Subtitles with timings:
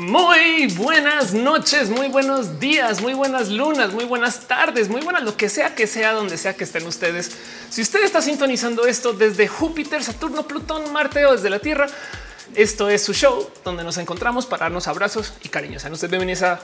[0.00, 5.36] Muy buenas noches, muy buenos días, muy buenas lunas, muy buenas tardes, muy buenas lo
[5.36, 7.30] que sea que sea donde sea que estén ustedes.
[7.68, 11.86] Si usted está sintonizando esto desde Júpiter, Saturno, Plutón, Marte o desde la Tierra,
[12.54, 15.82] esto es su show donde nos encontramos para darnos abrazos y cariños.
[15.82, 16.60] Sean ustedes bienvenidos a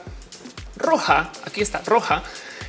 [0.77, 1.31] Roja.
[1.45, 2.23] Aquí está Roja,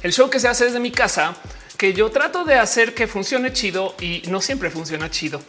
[0.03, 1.35] el show que se hace desde mi casa,
[1.77, 5.41] que yo trato de hacer que funcione chido y no siempre funciona chido.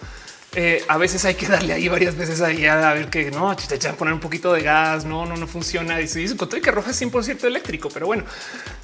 [0.55, 3.75] Eh, a veces hay que darle ahí varias veces ahí a ver que no te
[3.75, 5.05] echan poner un poquito de gas.
[5.05, 6.01] No, no, no funciona.
[6.01, 8.25] Y se dice que roja es 100% eléctrico, pero bueno,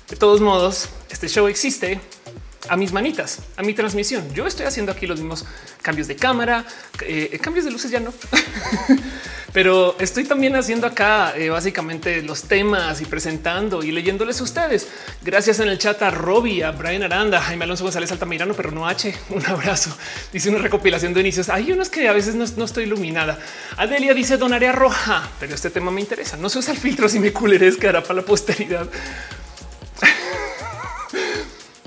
[0.08, 2.00] de todos modos, este show existe
[2.68, 4.32] a mis manitas, a mi transmisión.
[4.34, 5.44] Yo estoy haciendo aquí los mismos
[5.82, 6.64] cambios de cámara,
[7.02, 8.12] eh, cambios de luces ya no,
[9.52, 14.88] pero estoy también haciendo acá eh, básicamente los temas y presentando y leyéndoles a ustedes.
[15.22, 18.88] Gracias en el chat a Robbie, a Brian Aranda, Jaime Alonso González Altamirano, pero no
[18.88, 19.14] H.
[19.30, 19.96] Un abrazo.
[20.32, 21.48] Dice una recopilación de inicios.
[21.48, 23.38] Hay unos que a veces no, estoy iluminada.
[23.76, 26.36] Adelia dice donaría roja, pero este tema me interesa.
[26.36, 28.88] No se usa el filtro si me culeres quedará para la posteridad.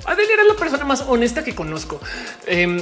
[0.07, 1.99] Adelia era la persona más honesta que conozco.
[2.45, 2.81] Eh,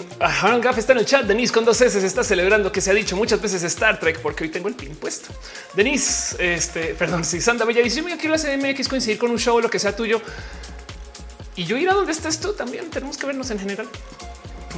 [0.77, 1.25] está en el chat.
[1.25, 4.43] Denise con dos S está celebrando que se ha dicho muchas veces Star Trek porque
[4.43, 5.33] hoy tengo el pin puesto.
[5.73, 9.39] Denise, este, perdón, si Sandra Bella dice yo me quiero la CMX coincidir con un
[9.39, 10.21] show o lo que sea tuyo.
[11.55, 12.91] Y yo ir a donde estés tú también.
[12.91, 13.87] Tenemos que vernos en general.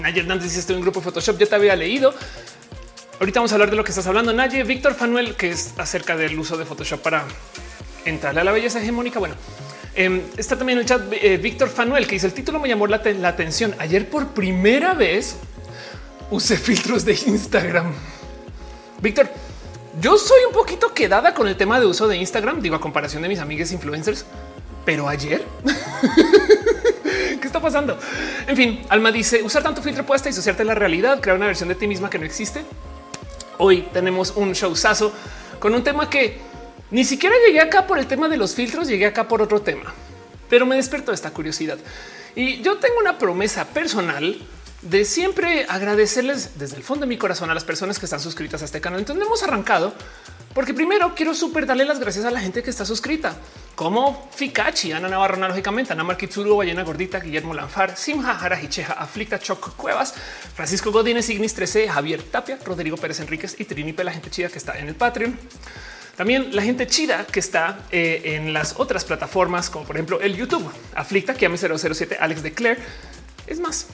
[0.02, 1.38] Nayer Hernández dice estoy en un grupo de Photoshop.
[1.38, 2.14] Ya te había leído.
[3.20, 4.32] Ahorita vamos a hablar de lo que estás hablando.
[4.32, 7.26] Naye Víctor Fanuel, que es acerca del uso de Photoshop para
[8.06, 9.20] entrarle a la belleza hegemónica.
[9.20, 9.36] Bueno,
[9.98, 12.86] Em, está también en el chat eh, Víctor Fanuel que dice el título me llamó
[12.86, 13.74] la, atención.
[13.80, 15.38] Ayer por primera vez
[16.30, 17.92] usé filtros de Instagram.
[19.02, 19.28] Víctor,
[20.00, 23.24] yo soy un poquito quedada con el tema de uso de Instagram, digo a comparación
[23.24, 24.26] de mis amigas influencers,
[24.86, 25.44] pero ayer
[27.42, 27.98] ¿Qué está pasando?
[28.46, 31.48] En fin, Alma dice usar tanto filtro puede hasta disociarte de la realidad, crear una
[31.48, 32.64] versión de ti misma que no existe.
[33.58, 35.12] Hoy tenemos un showzazo
[35.60, 36.40] con un tema que
[36.92, 39.94] ni siquiera llegué acá por el tema de los filtros, llegué acá por otro tema,
[40.50, 41.78] pero me despertó esta curiosidad.
[42.36, 44.38] Y yo tengo una promesa personal
[44.82, 48.62] de siempre agradecerles desde el fondo de mi corazón a las personas que están suscritas
[48.62, 49.00] a este canal.
[49.00, 49.94] Entonces hemos arrancado
[50.54, 53.36] porque primero quiero súper darle las gracias a la gente que está suscrita,
[53.76, 59.38] como Fikachi, Ana Navarro, lógicamente, Ana Marquitsuru, Ballena Gordita, Guillermo Lanfar, Simha Jara Hicheja, Aflicta,
[59.38, 60.16] Choc Cuevas,
[60.56, 64.58] Francisco Godínez, Ignis 13, Javier Tapia, Rodrigo Pérez Enríquez y Trinipe, la gente chida que
[64.58, 65.38] está en el Patreon.
[66.18, 70.36] También la gente chida que está eh, en las otras plataformas, como por ejemplo el
[70.36, 72.82] YouTube, Aflicta, que 007, Alex de Claire.
[73.46, 73.86] Es más,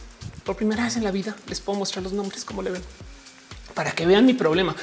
[0.45, 2.81] por primera vez en la vida les puedo mostrar los nombres como le ven
[3.73, 4.73] para que vean mi problema.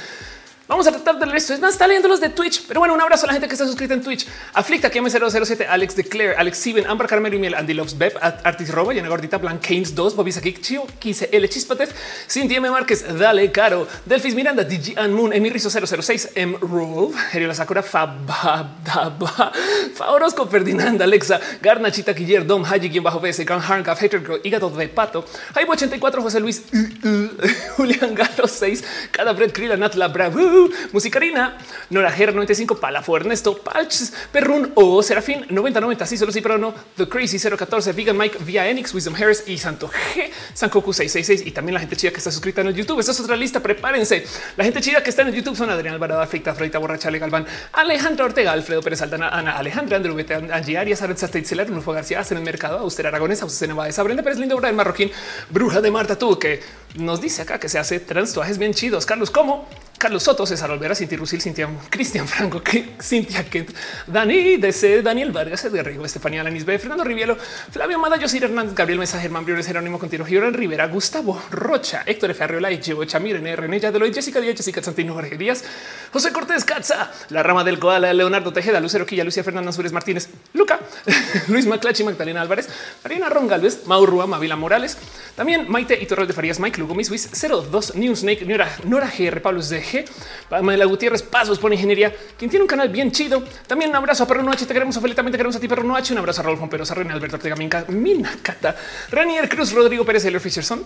[0.70, 1.52] Vamos a tratar de leer esto.
[1.52, 2.62] Es más, está leyendo los de Twitch.
[2.68, 4.28] Pero bueno, un abrazo a la gente que está suscrita en Twitch.
[4.54, 8.94] Aflicta, KM007, Alex Declare, Alex Steven, Amber Carmelo y Miel, Andy Loves Beb, Artis Roba,
[8.94, 11.90] Yana Gordita, Blanc Keynes 2, Bobby Sakik, Chio, Quise, L Chispatez,
[12.28, 12.70] Cindy M.
[12.70, 16.56] Márquez, Dale Caro, Delfis Miranda, DJ and Moon, Emi Rizzo 006, M.
[16.60, 19.50] Roll, Heriola Sakura, Fababa,
[19.92, 24.70] Faorosco, Ferdinand, Alexa, Garnachita, Quiller, Dom, Haji, quien bajo BS, Gran Harnka, Hater Girl, Hígado
[24.70, 26.62] de Pato, Jaibo 84, José Luis,
[27.76, 30.59] Julián Galo 6, Cada Fred Krila, Natla, Bravo,
[30.92, 31.58] Musicarina,
[31.90, 36.74] Nora Ger 95, Palafo, Ernesto, Palches, Perrun o Serafín 9090, sí, solo sí, pero no,
[36.96, 41.50] The Crazy 014, Vegan Mike, Via Enix, Wisdom Harris y Santo G, Sankoku 666 y
[41.52, 43.00] también la gente chida que está suscrita en el YouTube.
[43.00, 44.24] Esta es otra lista, prepárense.
[44.56, 47.18] La gente chida que está en el YouTube son Adrián Alvarado, Frita, Freita, Borracha, Ale
[47.18, 51.92] Galván, Alejandro Ortega, Alfredo Pérez Aldana, Ana Alejandra, Andrew Bete, Angie Arias, Aranza Teitzeler, Rufo
[51.92, 55.10] García, en el mercado, Auster Aragones, Auster Baez, Brenda Pérez Lindo, Brian Marroquín,
[55.48, 56.60] Bruja de Marta, tú que
[56.96, 59.06] nos dice acá que se hace transtuajes bien chidos.
[59.06, 59.66] Carlos, ¿cómo?
[60.00, 62.62] Carlos Soto, César Olvera, Cintia Rusil, Cintia, Cristian Franco,
[63.02, 63.68] Cintia Kent,
[64.06, 68.74] Dani, DC, Daniel Vargas, Edgar Rigo, Estefanía Lanis B, Fernando Rivielo, Flavio Amada, José Hernández,
[68.74, 72.42] Gabriel Mesa, Germán Briones, Jerónimo Continuo, Gibran Rivera, Gustavo Rocha, Héctor F.
[72.42, 73.54] Arriola, Echevo, Chamir, N.
[73.54, 75.64] René Yadeloy, Jessica Díaz, Jessica Santino, Jorge Díaz,
[76.10, 80.30] José Cortés Catza, La Rama del Koala, Leonardo Tejeda, Lucero Quilla, Lucia Fernanda Suárez Martínez,
[80.54, 80.80] Luca,
[81.48, 82.70] Luis Maclachi, Magdalena Álvarez,
[83.04, 84.96] Marina Ron Galvez, Maurrua, Mavila Morales,
[85.36, 89.62] también Maite y Torres de Farías, Mike Lugo, Miss 02, Newsnake, Nora, Nora GR, Pablo
[89.62, 90.04] DG,
[90.50, 93.44] la Gutiérrez, Pasos por Ingeniería, quien tiene un canal bien chido.
[93.66, 95.84] También un abrazo a Perro Noche, te queremos, Ophelia, también te queremos a ti, Perro
[95.84, 98.76] Noche, un abrazo a Juan Perosa, René Alberto Ortega, Minca, Minacata,
[99.10, 100.84] Ranier Cruz, Rodrigo Pérez, Heller Fisherson,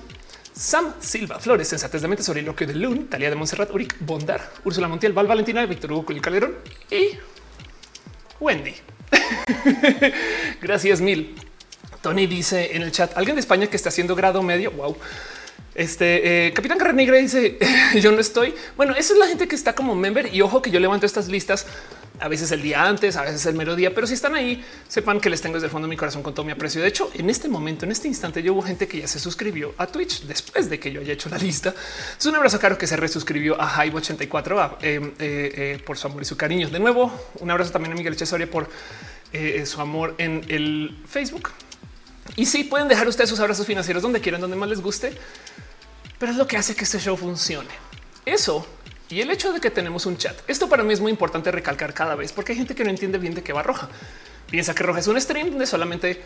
[0.52, 3.96] Sam Silva, Flores, Sensatez de Mente sobre lo que de Loon, Talia de Montserrat, Uric,
[4.00, 6.56] Bondar, Úrsula Montiel, Val Valentina, Víctor Hugo Calderón
[6.90, 7.18] y
[8.40, 8.74] Wendy.
[10.60, 11.34] Gracias mil.
[12.04, 14.70] Tony dice en el chat, alguien de España que está haciendo grado medio.
[14.72, 14.96] Wow.
[15.74, 17.58] Este eh, Capitán Carnegra dice
[18.00, 18.54] yo no estoy.
[18.76, 21.28] Bueno, esa es la gente que está como member y ojo que yo levanto estas
[21.28, 21.66] listas
[22.20, 25.20] a veces el día antes, a veces el mero día, pero si están ahí, sepan
[25.20, 26.80] que les tengo desde el fondo de mi corazón con todo mi aprecio.
[26.80, 29.74] De hecho, en este momento, en este instante, yo hubo gente que ya se suscribió
[29.78, 31.74] a Twitch después de que yo haya hecho la lista.
[32.18, 36.06] Es un abrazo caro que se resuscribió a Hype 84 eh, eh, eh, por su
[36.06, 36.70] amor y su cariño.
[36.70, 38.68] De nuevo, un abrazo también a Miguel Chesoria por
[39.64, 41.50] su amor en el Facebook.
[42.36, 45.12] Y sí, pueden dejar ustedes sus abrazos financieros donde quieran, donde más les guste,
[46.24, 47.68] pero es lo que hace que este show funcione.
[48.24, 48.66] Eso
[49.10, 50.34] y el hecho de que tenemos un chat.
[50.48, 53.18] Esto para mí es muy importante recalcar cada vez porque hay gente que no entiende
[53.18, 53.90] bien de qué va roja.
[54.50, 56.22] Piensa que roja es un stream donde solamente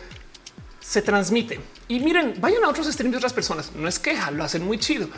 [0.79, 1.59] se transmite.
[1.89, 3.73] Y miren, vayan a otros streams de otras personas.
[3.75, 5.09] No es queja, lo hacen muy chido,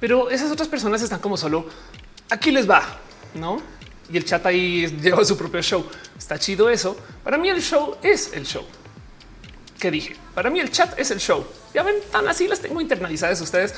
[0.00, 1.68] pero esas otras personas están como solo
[2.30, 3.00] aquí les va,
[3.34, 3.60] no?
[4.10, 5.86] Y el chat ahí lleva su propio show.
[6.16, 6.96] Está chido eso.
[7.22, 8.64] Para mí el show es el show.
[9.78, 10.16] ¿Qué dije?
[10.34, 11.46] Para mí el chat es el show.
[11.74, 13.74] Ya ven, tan así las tengo internalizadas ustedes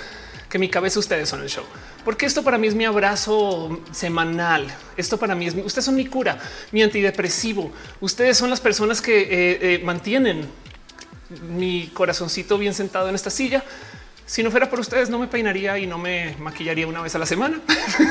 [0.54, 1.64] que mi cabeza ustedes son el show,
[2.04, 4.72] porque esto para mí es mi abrazo semanal.
[4.96, 6.38] Esto para mí es ustedes son mi cura,
[6.70, 7.72] mi antidepresivo.
[8.00, 10.48] Ustedes son las personas que eh, eh, mantienen
[11.48, 13.64] mi corazoncito bien sentado en esta silla.
[14.26, 17.18] Si no fuera por ustedes, no me peinaría y no me maquillaría una vez a
[17.18, 17.60] la semana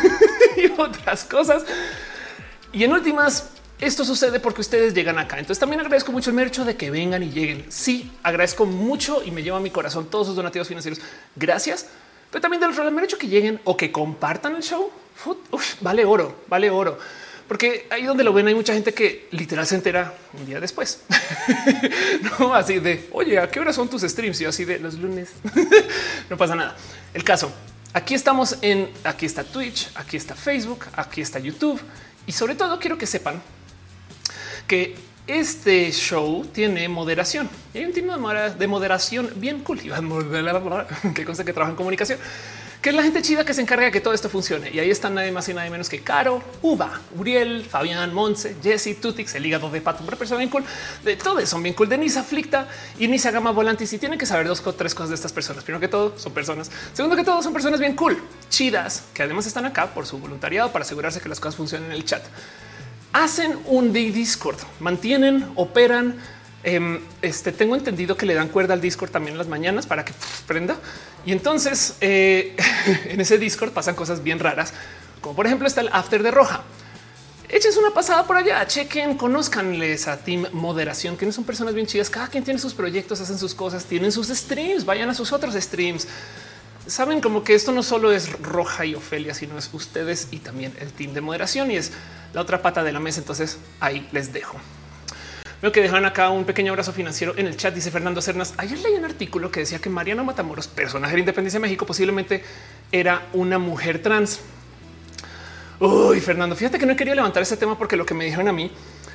[0.58, 1.64] y otras cosas.
[2.74, 5.40] Y en últimas, esto sucede porque ustedes llegan acá.
[5.40, 7.66] Entonces también agradezco mucho el hecho de que vengan y lleguen.
[7.70, 11.00] Sí, agradezco mucho y me lleva a mi corazón todos sus donativos financieros.
[11.38, 11.88] Gracias
[12.34, 14.90] pero también del otro hecho que lleguen o que compartan el show,
[15.82, 16.98] vale oro, vale oro.
[17.48, 21.04] Porque ahí donde lo ven hay mucha gente que literal se entera un día después.
[22.40, 24.42] no así de, oye, ¿a qué hora son tus streams?
[24.42, 25.30] Y así de los lunes.
[26.32, 26.76] no pasa nada.
[27.14, 27.54] El caso,
[27.94, 31.80] aquí estamos en, aquí está Twitch, aquí está Facebook, aquí está YouTube.
[32.26, 33.44] Y sobre todo quiero que sepan
[34.66, 34.96] que
[35.28, 39.80] este show tiene moderación y hay un tipo de moderación bien cool
[41.16, 42.20] que consta que trabaja en comunicación,
[42.82, 44.70] que es la gente chida que se encarga de que todo esto funcione.
[44.70, 49.00] Y ahí están nadie más y nadie menos que Caro, Uva, Uriel, Fabián, Monse, Jesse,
[49.00, 50.66] Tutix, el hígado de pato, una persona bien cool.
[51.06, 51.88] De todos son bien cool.
[51.88, 52.68] Denise Aflicta
[53.00, 53.94] y Nisa Gama Volantis.
[53.94, 55.64] Y tienen que saber dos o tres cosas de estas personas.
[55.64, 56.70] Primero que todo, son personas.
[56.92, 60.74] Segundo que todo, son personas bien cool, chidas, que además están acá por su voluntariado
[60.74, 62.24] para asegurarse que las cosas funcionen en el chat
[63.14, 66.16] hacen un Discord, mantienen, operan.
[66.66, 70.14] Em, este tengo entendido que le dan cuerda al Discord también las mañanas para que
[70.48, 70.78] prenda.
[71.26, 72.56] Y entonces eh,
[73.06, 74.74] en ese Discord pasan cosas bien raras,
[75.22, 76.64] como por ejemplo está el after de roja.
[77.50, 82.10] Eches una pasada por allá, chequen, conozcanles a Team Moderación, que son personas bien chidas.
[82.10, 85.54] Cada quien tiene sus proyectos, hacen sus cosas, tienen sus streams, vayan a sus otros
[85.54, 86.08] streams.
[86.88, 90.74] Saben como que esto no solo es Roja y Ofelia, sino es ustedes y también
[90.80, 91.92] el team de moderación y es
[92.34, 93.22] la otra pata de la mesa.
[93.22, 94.58] Entonces ahí les dejo.
[95.62, 97.74] Veo que dejan acá un pequeño abrazo financiero en el chat.
[97.74, 98.54] Dice Fernando Cernas.
[98.58, 102.44] Ayer leí un artículo que decía que Mariana Matamoros, personaje de Independencia de México, posiblemente
[102.92, 104.42] era una mujer trans.
[105.80, 108.52] Uy, Fernando, fíjate que no quería levantar ese tema porque lo que me dijeron a
[108.52, 108.72] mí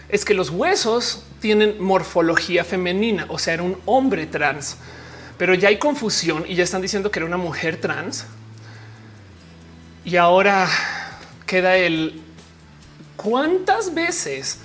[0.09, 4.79] es que los huesos tienen morfología femenina, o sea, era un hombre trans,
[5.39, 8.27] pero ya hay confusión y ya están diciendo que era una mujer trans.
[10.05, 10.69] Y ahora
[11.47, 12.23] queda el
[13.19, 14.61] ¿Cuántas veces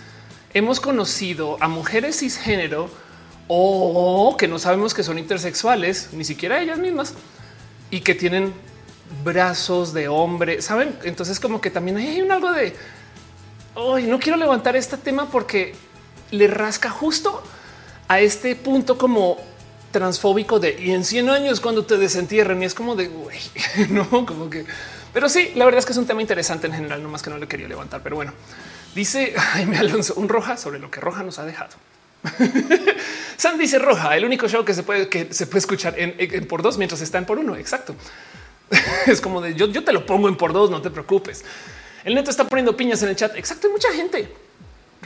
[0.53, 2.87] hemos conocido a mujeres cisgénero
[3.47, 7.15] o que no sabemos que son intersexuales, ni siquiera ellas mismas,
[7.89, 8.53] y que tienen
[9.23, 10.61] brazos de hombre?
[10.61, 10.95] Saben?
[11.03, 12.75] Entonces, como que también hay un algo de
[13.73, 15.73] hoy no quiero levantar este tema porque
[16.29, 17.41] le rasca justo
[18.07, 19.37] a este punto como
[19.93, 23.39] transfóbico de y en 100 años cuando te desentierren y es como de güey,
[23.89, 24.65] no como que
[25.13, 27.29] pero sí, la verdad es que es un tema interesante en general, no más que
[27.29, 28.01] no le quería levantar.
[28.01, 28.33] Pero bueno,
[28.95, 31.75] dice Jaime Alonso un roja sobre lo que roja nos ha dejado.
[33.37, 36.61] San dice roja, el único show que se puede que se puede escuchar en, por
[36.61, 37.55] dos mientras está en por uno.
[37.55, 37.95] Exacto.
[39.05, 41.43] es como de yo, yo te lo pongo en por dos, no te preocupes.
[42.03, 43.35] El neto está poniendo piñas en el chat.
[43.35, 43.67] Exacto.
[43.67, 44.33] Hay mucha gente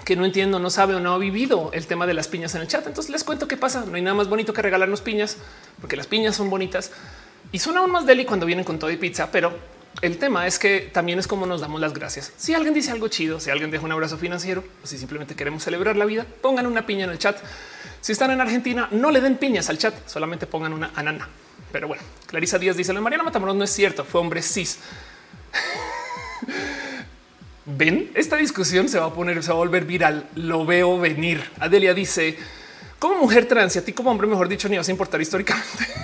[0.06, 2.62] que no entiendo, no sabe o no ha vivido el tema de las piñas en
[2.62, 2.86] el chat.
[2.88, 3.86] Entonces les cuento qué pasa.
[3.86, 5.38] No hay nada más bonito que regalarnos piñas
[5.82, 6.92] porque las piñas son bonitas
[7.52, 9.54] y son aún más deli cuando vienen con todo y pizza, pero
[10.02, 12.32] el tema es que también es como nos damos las gracias.
[12.38, 15.64] Si alguien dice algo chido, si alguien deja un abrazo financiero o si simplemente queremos
[15.64, 17.38] celebrar la vida, pongan una piña en el chat.
[18.02, 21.28] Si están en Argentina, no le den piñas al chat, solamente pongan una anana.
[21.72, 24.80] Pero bueno, Clarisa Díaz dice: La Mariana Matamoros no es cierto, fue hombre cis.
[27.70, 30.30] Ven, esta discusión se va a poner, se va a volver viral.
[30.36, 31.44] Lo veo venir.
[31.60, 32.38] Adelia dice:
[32.98, 35.86] Como mujer trans y a ti como hombre, mejor dicho, ni vas a importar históricamente.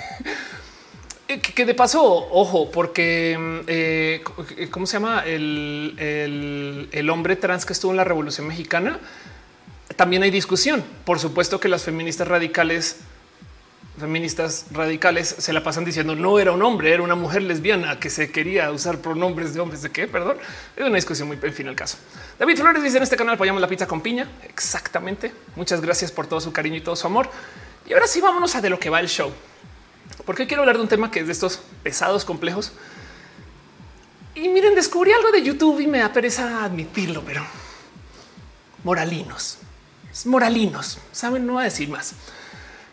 [1.25, 4.23] Eh, que de paso, ojo, porque mm, eh,
[4.69, 5.95] cómo se llama el,
[6.91, 8.99] el, hombre trans que estuvo en la Revolución Mexicana.
[9.95, 10.83] También hay discusión.
[11.05, 12.97] Por supuesto que las feministas radicales
[13.97, 18.09] feministas radicales se la pasan diciendo no era un hombre, era una mujer lesbiana que
[18.09, 19.81] se quería usar pronombres de hombres.
[19.81, 20.07] ¿De qué?
[20.07, 20.37] Perdón.
[20.75, 21.97] Es una discusión muy en fin al caso.
[22.39, 24.27] David Flores dice en este canal apoyamos la pizza con piña.
[24.47, 25.33] Exactamente.
[25.55, 27.29] Muchas gracias por todo su cariño y todo su amor.
[27.85, 29.31] Y ahora sí vámonos a de lo que va el show.
[30.25, 32.71] Porque quiero hablar de un tema que es de estos pesados, complejos.
[34.35, 37.45] Y miren, descubrí algo de YouTube y me da pereza admitirlo, pero
[38.83, 39.59] moralinos,
[40.25, 42.15] moralinos, saben, no va a decir más.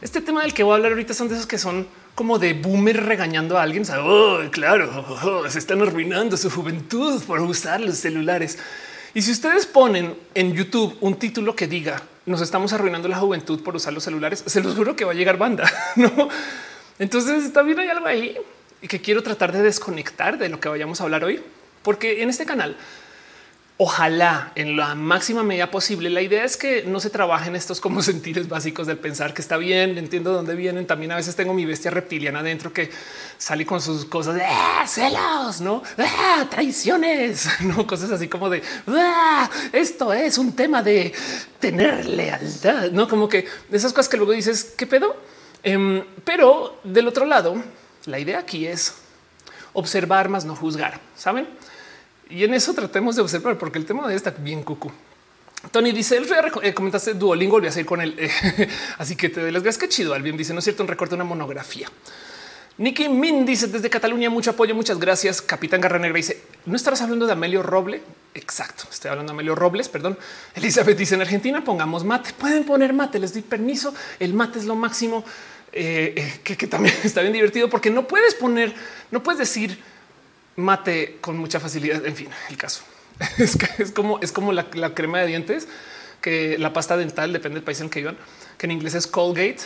[0.02, 2.54] Este tema del que voy a hablar ahorita son de esos que son como de
[2.54, 3.84] boomer regañando a alguien.
[4.02, 8.58] Oh, claro, oh, se están arruinando su juventud por usar los celulares.
[9.12, 13.62] Y si ustedes ponen en YouTube un título que diga nos estamos arruinando la juventud
[13.62, 15.70] por usar los celulares, se los juro que va a llegar banda.
[15.96, 16.28] No,
[16.98, 18.36] entonces también hay algo ahí
[18.80, 21.40] y que quiero tratar de desconectar de lo que vayamos a hablar hoy,
[21.82, 22.76] porque en este canal
[23.82, 26.10] ojalá en la máxima medida posible.
[26.10, 29.56] La idea es que no se trabajen estos como sentires básicos del pensar que está
[29.56, 29.96] bien.
[29.96, 30.86] Entiendo dónde vienen.
[30.86, 32.90] También a veces tengo mi bestia reptiliana dentro que
[33.38, 38.62] sale con sus cosas de ah, celos, no ah, traiciones, no cosas así como de
[38.86, 41.14] ah, esto es un tema de
[41.58, 45.16] tener lealtad, no como que esas cosas que luego dices qué pedo.
[45.62, 47.54] Em, pero del otro lado,
[48.04, 48.94] la idea aquí es
[49.72, 51.00] observar más no juzgar.
[51.16, 51.48] Saben?
[52.30, 54.90] Y en eso tratemos de observar, porque el tema de está bien cucu.
[55.72, 56.26] Tony dice, el
[56.62, 58.16] eh, comentaste Duolingo, volví a seguir con él.
[58.98, 59.82] así que te doy las gracias.
[59.82, 60.14] Qué chido.
[60.14, 61.88] Alguien dice, no es cierto, un recorte, una monografía.
[62.78, 65.42] Nicky Min dice desde Cataluña, mucho apoyo, muchas gracias.
[65.42, 68.00] Capitán Garra Negra dice, ¿no estarás hablando de Amelio Roble?
[68.32, 70.16] Exacto, estoy hablando de Amelio Robles, perdón.
[70.54, 72.32] Elizabeth dice, en Argentina pongamos mate.
[72.32, 73.92] Pueden poner mate, les doy permiso.
[74.18, 75.24] El mate es lo máximo,
[75.72, 78.72] eh, eh, que también está bien divertido porque no puedes poner,
[79.10, 79.78] no puedes decir
[80.60, 82.04] mate con mucha facilidad.
[82.06, 82.82] En fin, el caso
[83.38, 85.68] es que es como es como la, crema de dientes
[86.20, 88.16] que la pasta dental depende del país en que vivan,
[88.58, 89.60] que en inglés es Colgate,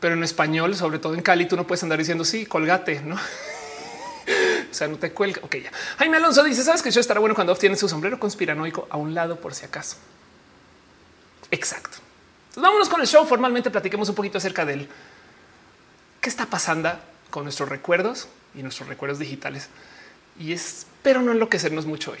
[0.00, 3.14] pero en español, sobre todo en Cali, tú no puedes andar diciendo sí, colgate, no?
[4.70, 5.40] o sea, no te cuelga.
[5.44, 5.70] Ok, ya.
[5.98, 9.14] Jaime Alonso dice: Sabes que yo estará bueno cuando obtiene su sombrero conspiranoico a un
[9.14, 9.96] lado por si acaso.
[11.50, 11.98] Exacto.
[12.48, 13.24] Entonces, vámonos con el show.
[13.26, 14.88] Formalmente platiquemos un poquito acerca del
[16.20, 16.92] qué está pasando
[17.30, 19.68] con nuestros recuerdos y nuestros recuerdos digitales
[20.38, 22.18] y espero no enloquecernos mucho hoy.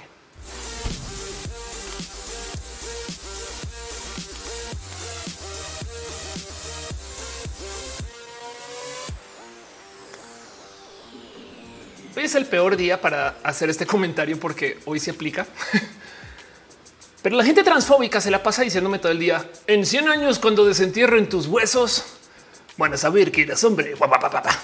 [12.16, 15.46] Hoy es el peor día para hacer este comentario porque hoy se aplica.
[17.22, 20.64] Pero la gente transfóbica se la pasa diciéndome todo el día en 100 años cuando
[20.66, 22.04] desentierren tus huesos.
[22.76, 23.94] Van a saber que eras hombre,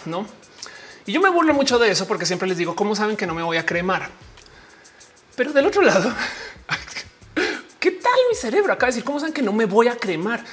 [0.07, 0.27] no?
[1.07, 3.35] Y yo me burlo mucho de eso porque siempre les digo, ¿cómo saben que no
[3.35, 4.11] me voy a cremar?
[5.37, 6.13] Pero del otro lado,
[7.81, 8.73] ¿qué tal mi cerebro?
[8.73, 10.45] Acá decir, ¿cómo saben que no me voy a cremar?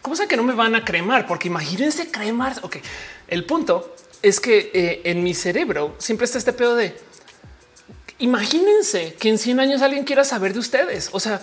[0.00, 1.26] ¿Cómo saben que no me van a cremar?
[1.26, 2.54] Porque imagínense cremar.
[2.62, 2.76] Ok,
[3.26, 6.96] el punto es que eh, en mi cerebro siempre está este pedo de
[8.18, 11.10] imagínense que en 100 años alguien quiera saber de ustedes.
[11.12, 11.42] O sea,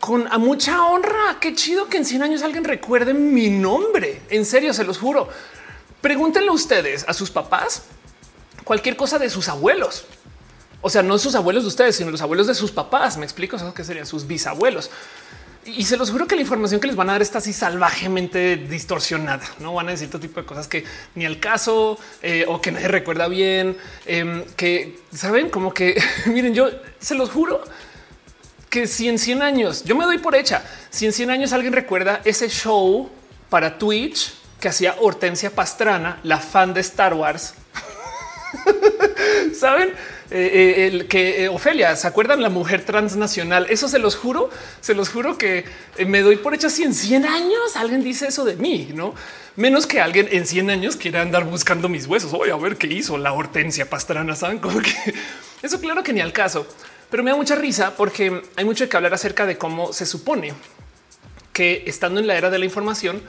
[0.00, 1.38] con a mucha honra.
[1.40, 4.22] Qué chido que en 100 años alguien recuerde mi nombre.
[4.30, 5.28] En serio, se los juro.
[6.06, 7.82] Pregúntenle ustedes a sus papás
[8.62, 10.04] cualquier cosa de sus abuelos.
[10.80, 13.16] O sea, no sus abuelos de ustedes, sino los abuelos de sus papás.
[13.16, 14.88] Me explico eso que serían sus bisabuelos.
[15.64, 18.56] Y se los juro que la información que les van a dar está así salvajemente
[18.56, 19.42] distorsionada.
[19.58, 20.84] No van a decir todo tipo de cosas que
[21.16, 26.54] ni al caso eh, o que nadie recuerda bien, em, que saben como que miren,
[26.54, 26.68] yo
[27.00, 27.64] se los juro
[28.70, 31.72] que si en 100 años yo me doy por hecha, si en 100 años alguien
[31.72, 33.10] recuerda ese show
[33.50, 37.54] para Twitch que hacía Hortensia Pastrana, la fan de Star Wars.
[39.58, 39.90] Saben
[40.30, 43.66] eh, eh, que eh, Ofelia se acuerdan la mujer transnacional.
[43.70, 45.64] Eso se los juro, se los juro que
[46.06, 49.14] me doy por hecho si en 100 años alguien dice eso de mí, no
[49.56, 52.30] menos que alguien en 100 años quiera andar buscando mis huesos.
[52.30, 54.36] Voy a ver qué hizo la Hortensia Pastrana.
[54.36, 54.92] Saben como que
[55.62, 56.66] eso, claro que ni al caso,
[57.10, 60.54] pero me da mucha risa porque hay mucho que hablar acerca de cómo se supone
[61.52, 63.22] que estando en la era de la información,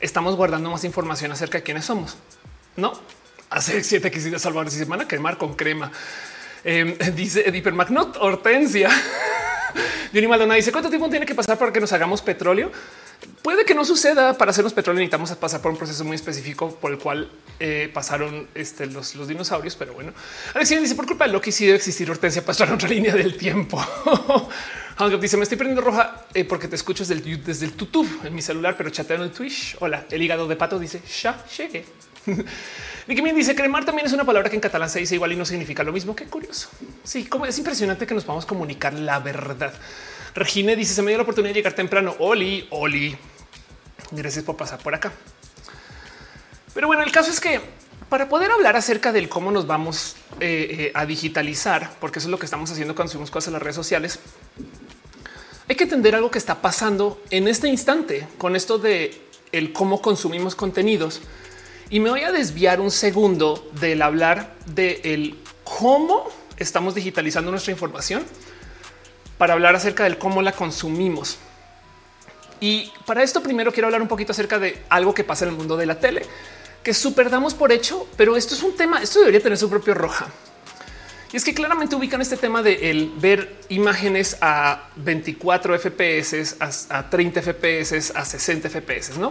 [0.00, 2.16] estamos guardando más información acerca de quiénes somos.
[2.76, 2.92] No
[3.50, 5.90] hace siete quisiera salvar y semana quemar con crema.
[6.64, 8.90] Eh, dice Ediper McNutt, Hortensia.
[10.12, 12.70] Johnny Maldonado dice cuánto tiempo tiene que pasar para que nos hagamos petróleo.
[13.42, 15.00] Puede que no suceda para hacernos petróleo.
[15.00, 19.28] Necesitamos pasar por un proceso muy específico por el cual eh, pasaron este, los, los,
[19.28, 19.76] dinosaurios.
[19.76, 20.12] Pero bueno,
[20.54, 23.14] Alexia dice por culpa de Loki sí debe existir Hortensia para estar en otra línea
[23.14, 23.82] del tiempo.
[25.20, 28.34] dice me estoy prendiendo roja eh, porque te escucho desde el, desde el YouTube en
[28.34, 29.76] mi celular, pero chateo en el Twitch.
[29.80, 31.86] Hola, el hígado de pato dice ya llegué.
[33.06, 35.36] Nicky me dice cremar también es una palabra que en catalán se dice igual y
[35.36, 36.14] no significa lo mismo.
[36.14, 36.68] Qué curioso.
[37.02, 39.72] Sí, como es impresionante que nos podamos comunicar la verdad.
[40.34, 42.14] Regine dice se me dio la oportunidad de llegar temprano.
[42.18, 43.16] Oli, Oli.
[44.10, 45.12] Gracias por pasar por acá.
[46.74, 47.60] Pero bueno, el caso es que
[48.08, 52.30] para poder hablar acerca del cómo nos vamos eh, eh, a digitalizar, porque eso es
[52.30, 54.18] lo que estamos haciendo cuando subimos cosas a las redes sociales,
[55.68, 59.20] hay que entender algo que está pasando en este instante con esto de
[59.52, 61.20] el cómo consumimos contenidos.
[61.88, 67.72] Y me voy a desviar un segundo del hablar de el cómo estamos digitalizando nuestra
[67.72, 68.24] información
[69.38, 71.38] para hablar acerca del cómo la consumimos.
[72.60, 75.56] Y para esto primero quiero hablar un poquito acerca de algo que pasa en el
[75.56, 76.22] mundo de la tele,
[76.82, 79.94] que super damos por hecho, pero esto es un tema, esto debería tener su propio
[79.94, 80.28] roja.
[81.32, 86.56] Y es que claramente ubican este tema de el ver imágenes a 24 FPS,
[86.90, 89.30] a, 30 FPS, a 60 FPS, ¿no?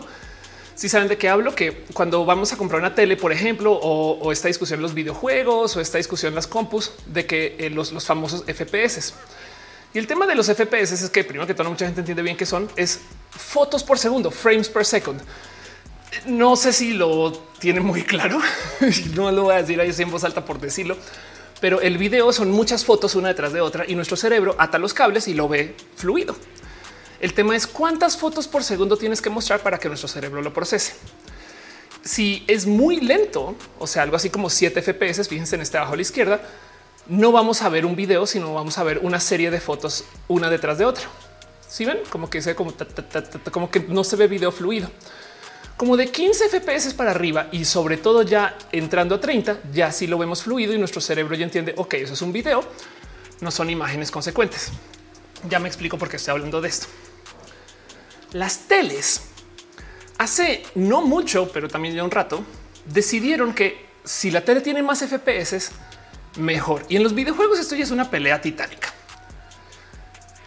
[0.76, 4.32] Si saben de qué hablo, que cuando vamos a comprar una tele, por ejemplo, o,
[4.32, 8.46] esta discusión los videojuegos o esta discusión las compus de que eh, los, los famosos
[8.46, 9.14] FPS.
[9.94, 12.38] Y el tema de los FPS es que primero que todo mucha gente entiende bien
[12.38, 15.22] qué son, es fotos por segundo, frames per second.
[16.26, 18.40] No sé si lo tiene muy claro,
[19.16, 20.98] no lo voy a decir ahí en voz alta por decirlo,
[21.62, 24.94] pero el video son muchas fotos una detrás de otra y nuestro cerebro ata los
[24.94, 26.36] cables y lo ve fluido.
[27.20, 30.54] El tema es cuántas fotos por segundo tienes que mostrar para que nuestro cerebro lo
[30.54, 30.94] procese.
[32.02, 35.94] Si es muy lento, o sea, algo así como 7 FPS, fíjense en este abajo
[35.94, 36.42] a la izquierda,
[37.08, 40.50] no vamos a ver un video, sino vamos a ver una serie de fotos una
[40.50, 41.04] detrás de otra.
[41.70, 42.74] Si ven como que se como,
[43.52, 44.90] como que no se ve video fluido,
[45.78, 50.08] como de 15 FPS para arriba y sobre todo ya entrando a 30, ya sí
[50.08, 52.64] lo vemos fluido y nuestro cerebro ya entiende, ok, eso es un video,
[53.42, 54.72] no son imágenes consecuentes.
[55.48, 56.88] Ya me explico por qué estoy hablando de esto.
[58.34, 59.22] Las teles
[60.18, 62.44] hace no mucho, pero también ya un rato,
[62.86, 65.72] decidieron que si la tele tiene más FPS,
[66.38, 66.84] mejor.
[66.90, 68.94] Y en los videojuegos esto ya es una pelea titánica.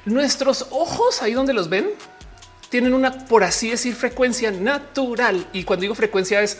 [0.04, 1.90] Nuestros ojos, ahí donde los ven,
[2.68, 5.47] tienen una, por así decir, frecuencia natural.
[5.52, 6.59] Y cuando digo frecuencia es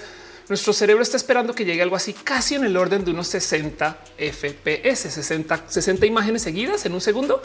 [0.49, 3.97] nuestro cerebro está esperando que llegue algo así casi en el orden de unos 60
[4.19, 7.43] FPS, 60, 60 imágenes seguidas en un segundo.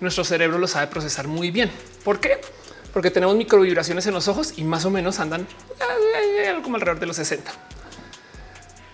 [0.00, 1.70] Nuestro cerebro lo sabe procesar muy bien.
[2.02, 2.40] ¿Por qué?
[2.92, 6.98] Porque tenemos microvibraciones en los ojos y más o menos andan eh, eh, como alrededor
[6.98, 7.52] de los 60.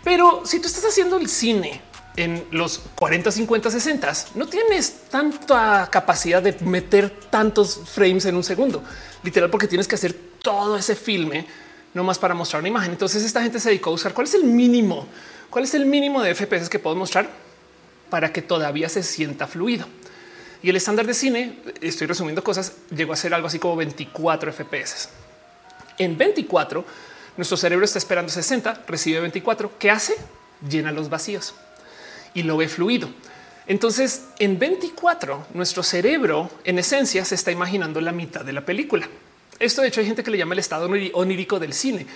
[0.04, 1.80] Pero si tú estás haciendo el cine
[2.16, 8.44] en los 40, 50, 60 no tienes tanta capacidad de meter tantos frames en un
[8.44, 8.82] segundo,
[9.22, 11.46] literal, porque tienes que hacer todo ese filme
[11.94, 12.92] no más para mostrar una imagen.
[12.92, 15.06] Entonces esta gente se dedicó a usar cuál es el mínimo,
[15.50, 17.28] cuál es el mínimo de FPS que puedo mostrar
[18.10, 19.86] para que todavía se sienta fluido.
[20.62, 24.52] Y el estándar de cine, estoy resumiendo cosas, llegó a ser algo así como 24
[24.52, 25.08] FPS.
[25.96, 26.84] En 24,
[27.36, 29.78] nuestro cerebro está esperando 60, recibe 24.
[29.78, 30.14] ¿Qué hace?
[30.68, 31.54] Llena los vacíos
[32.34, 33.08] y lo ve fluido.
[33.66, 39.08] Entonces, en 24, nuestro cerebro, en esencia, se está imaginando la mitad de la película.
[39.58, 42.06] Esto, de hecho, hay gente que le llama el estado onírico del cine.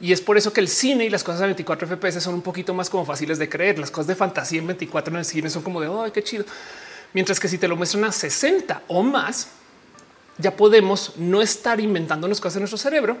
[0.00, 2.42] Y es por eso que el cine y las cosas a 24 FPS son un
[2.42, 3.78] poquito más como fáciles de creer.
[3.78, 6.44] Las cosas de fantasía en 24 en el cine son como de ay, qué chido.
[7.12, 9.48] Mientras que si te lo muestran a 60 o más,
[10.38, 13.16] ya podemos no estar inventando las cosas en nuestro cerebro,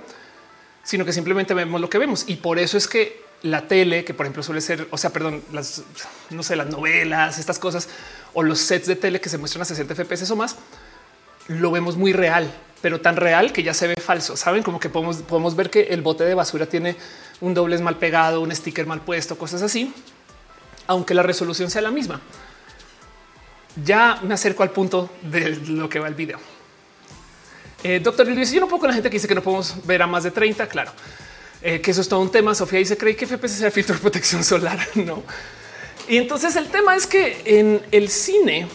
[0.82, 2.24] sino que simplemente vemos lo que vemos.
[2.26, 5.42] Y por eso es que la tele, que por ejemplo suele ser, o sea, perdón,
[5.52, 5.82] las,
[6.30, 7.90] no sé, las novelas, estas cosas
[8.32, 10.56] o los sets de tele que se muestran a 60 FPS o más,
[11.48, 14.34] lo vemos muy real, pero tan real que ya se ve falso.
[14.38, 16.96] Saben como que podemos, ver que el bote de basura tiene
[17.42, 19.92] un doblez mal pegado, un sticker mal puesto, cosas así,
[20.86, 22.22] aunque la resolución sea la misma.
[23.84, 26.38] Ya me acerco al punto de lo que va el video.
[27.82, 30.00] Eh, doctor Luis, yo no puedo con la gente que dice que no podemos ver
[30.00, 30.66] a más de 30.
[30.68, 30.92] Claro,
[31.66, 32.54] eh, que eso es todo un tema.
[32.54, 34.78] Sofía dice cree que FPS sea filtro de protección solar.
[34.94, 35.22] No.
[36.06, 38.66] Y entonces el tema es que en el cine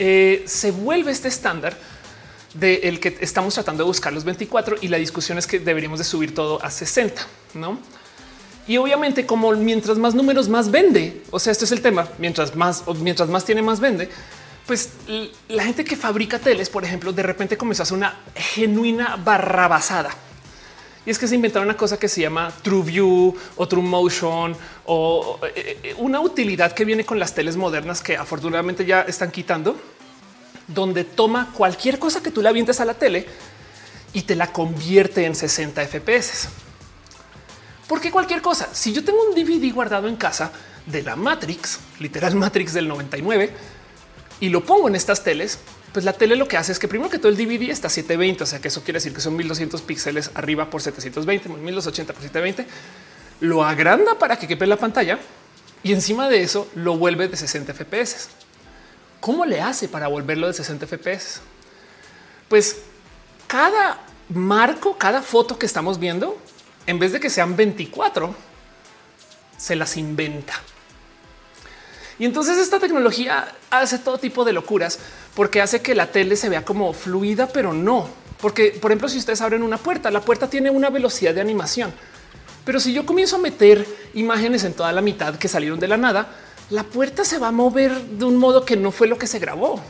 [0.00, 1.78] eh, se vuelve este estándar
[2.54, 6.00] de el que estamos tratando de buscar los 24 y la discusión es que deberíamos
[6.00, 7.78] de subir todo a 60, no?
[8.66, 12.08] Y obviamente, como mientras más números más vende, o sea, esto es el tema.
[12.18, 14.08] Mientras más, mientras más tiene, más vende.
[14.66, 14.90] Pues
[15.46, 20.25] la gente que fabrica teles, por ejemplo, de repente comenzó a hacer una genuina barrabasada
[21.06, 24.56] y es que se inventaron una cosa que se llama True View o True Motion
[24.86, 29.76] o eh, una utilidad que viene con las teles modernas que afortunadamente ya están quitando,
[30.66, 33.24] donde toma cualquier cosa que tú le avientes a la tele
[34.12, 36.48] y te la convierte en 60 FPS.
[37.86, 40.50] Porque cualquier cosa, si yo tengo un DVD guardado en casa
[40.86, 43.52] de la Matrix, literal Matrix del 99,
[44.40, 45.60] y lo pongo en estas teles,
[45.96, 48.44] pues la tele lo que hace es que primero que todo el DVD está 720,
[48.44, 52.20] o sea que eso quiere decir que son 1200 píxeles arriba por 720, 1280 por
[52.22, 52.70] 720.
[53.40, 55.18] Lo agranda para que quepe la pantalla
[55.82, 58.28] y encima de eso lo vuelve de 60 FPS.
[59.20, 61.40] ¿Cómo le hace para volverlo de 60 FPS?
[62.50, 62.76] Pues
[63.46, 66.36] cada marco, cada foto que estamos viendo
[66.86, 68.34] en vez de que sean 24,
[69.56, 70.60] se las inventa.
[72.18, 74.98] Y entonces esta tecnología hace todo tipo de locuras
[75.36, 78.08] porque hace que la tele se vea como fluida, pero no.
[78.40, 81.92] Porque, por ejemplo, si ustedes abren una puerta, la puerta tiene una velocidad de animación.
[82.64, 85.98] Pero si yo comienzo a meter imágenes en toda la mitad que salieron de la
[85.98, 86.32] nada,
[86.70, 89.38] la puerta se va a mover de un modo que no fue lo que se
[89.38, 89.80] grabó.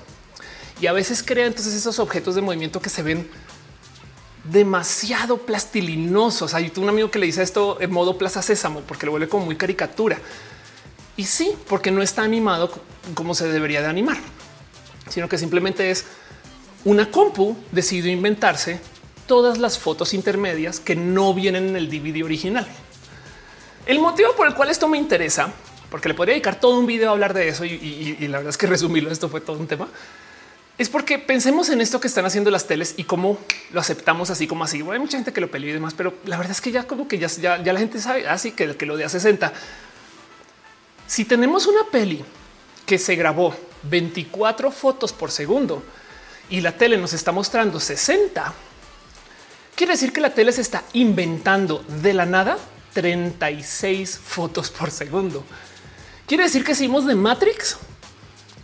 [0.81, 3.29] Y a veces crea entonces esos objetos de movimiento que se ven
[4.45, 6.55] demasiado plastilinosos.
[6.55, 9.45] Hay un amigo que le dice esto en modo Plaza Sésamo porque lo vuelve como
[9.47, 10.19] muy caricatura.
[11.17, 12.71] Y sí, porque no está animado
[13.15, 14.19] como se debería de animar,
[15.09, 16.05] sino que simplemente es
[16.85, 18.81] una compu decidió inventarse
[19.27, 22.67] todas las fotos intermedias que no vienen en el DVD original.
[23.87, 25.53] El motivo por el cual esto me interesa,
[25.91, 28.57] porque le podría dedicar todo un video a hablar de eso y, la verdad es
[28.57, 29.89] que resumirlo, esto fue todo un tema,
[30.79, 33.39] es porque pensemos en esto que están haciendo las teles y cómo
[33.73, 34.83] lo aceptamos así como así.
[34.91, 37.09] hay mucha gente que lo peleó y demás, pero la verdad es que ya como
[37.09, 39.53] que ya, la gente sabe así que, que lo de a 60
[41.07, 42.25] si tenemos una peli
[42.87, 45.83] que se grabó 24 fotos por segundo
[46.49, 48.55] y la tele nos está mostrando 60,
[49.75, 52.57] quiere decir que la tele se está inventando de la nada
[52.95, 55.45] 36 fotos por segundo.
[56.27, 57.77] Quiere decir que si de Matrix,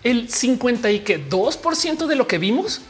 [0.02, 2.80] el 52% de lo que vimos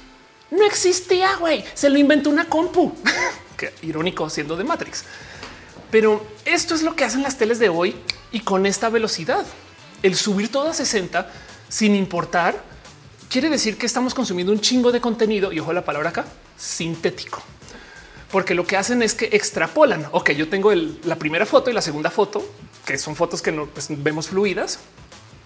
[0.51, 1.65] no existía, güey.
[1.75, 2.93] Se lo inventó una compu.
[3.57, 5.05] Qué irónico siendo de Matrix.
[5.91, 7.97] Pero esto es lo que hacen las teles de hoy
[8.31, 9.45] y con esta velocidad.
[10.03, 11.31] El subir todo a 60
[11.69, 12.63] sin importar
[13.31, 16.25] quiere decir que estamos consumiendo un chingo de contenido y ojo la palabra acá
[16.57, 17.43] sintético,
[18.31, 20.07] porque lo que hacen es que extrapolan.
[20.13, 22.45] Ok, yo tengo la primera foto y la segunda foto,
[22.85, 24.81] que son fotos que no pues, vemos fluidas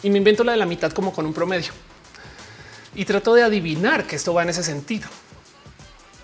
[0.02, 1.72] y me invento la de la mitad como con un promedio
[2.96, 5.08] y trato de adivinar que esto va en ese sentido.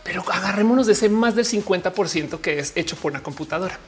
[0.02, 3.78] Pero agarrémonos de ese más del 50% que es hecho por una computadora.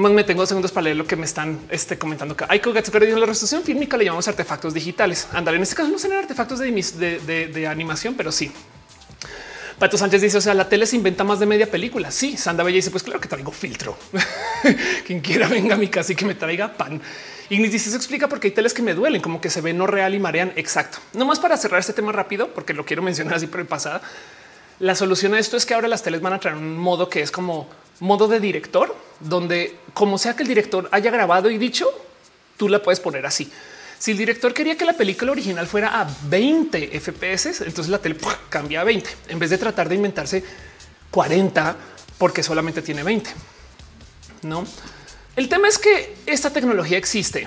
[0.00, 2.46] Nomás me tengo segundos para leer lo que me están este, comentando acá.
[2.48, 5.28] Hay en la resolución fílmica le llamamos artefactos digitales.
[5.30, 8.50] Andar en este caso no son artefactos de, animación, pero sí.
[9.78, 12.10] Pato Sánchez dice: O sea, la tele se inventa más de media película.
[12.10, 13.94] Sí, Sanda Bella dice: Pues claro que traigo filtro.
[15.06, 16.98] Quien quiera venga a mi casa y que me traiga pan.
[17.50, 19.86] Ignis dice: Se explica porque hay teles que me duelen, como que se ve no
[19.86, 20.54] real y marean.
[20.56, 20.96] Exacto.
[21.12, 24.00] No más para cerrar este tema rápido, porque lo quiero mencionar así por el pasado.
[24.78, 27.20] La solución a esto es que ahora las teles van a traer un modo que
[27.20, 27.68] es como
[28.00, 31.86] modo de director, donde como sea que el director haya grabado y dicho,
[32.56, 33.50] tú la puedes poner así.
[33.98, 38.16] Si el director quería que la película original fuera a 20 FPS, entonces la tele
[38.48, 40.42] cambia a 20 en vez de tratar de inventarse
[41.10, 41.76] 40
[42.16, 43.30] porque solamente tiene 20.
[44.42, 44.64] No,
[45.36, 47.46] el tema es que esta tecnología existe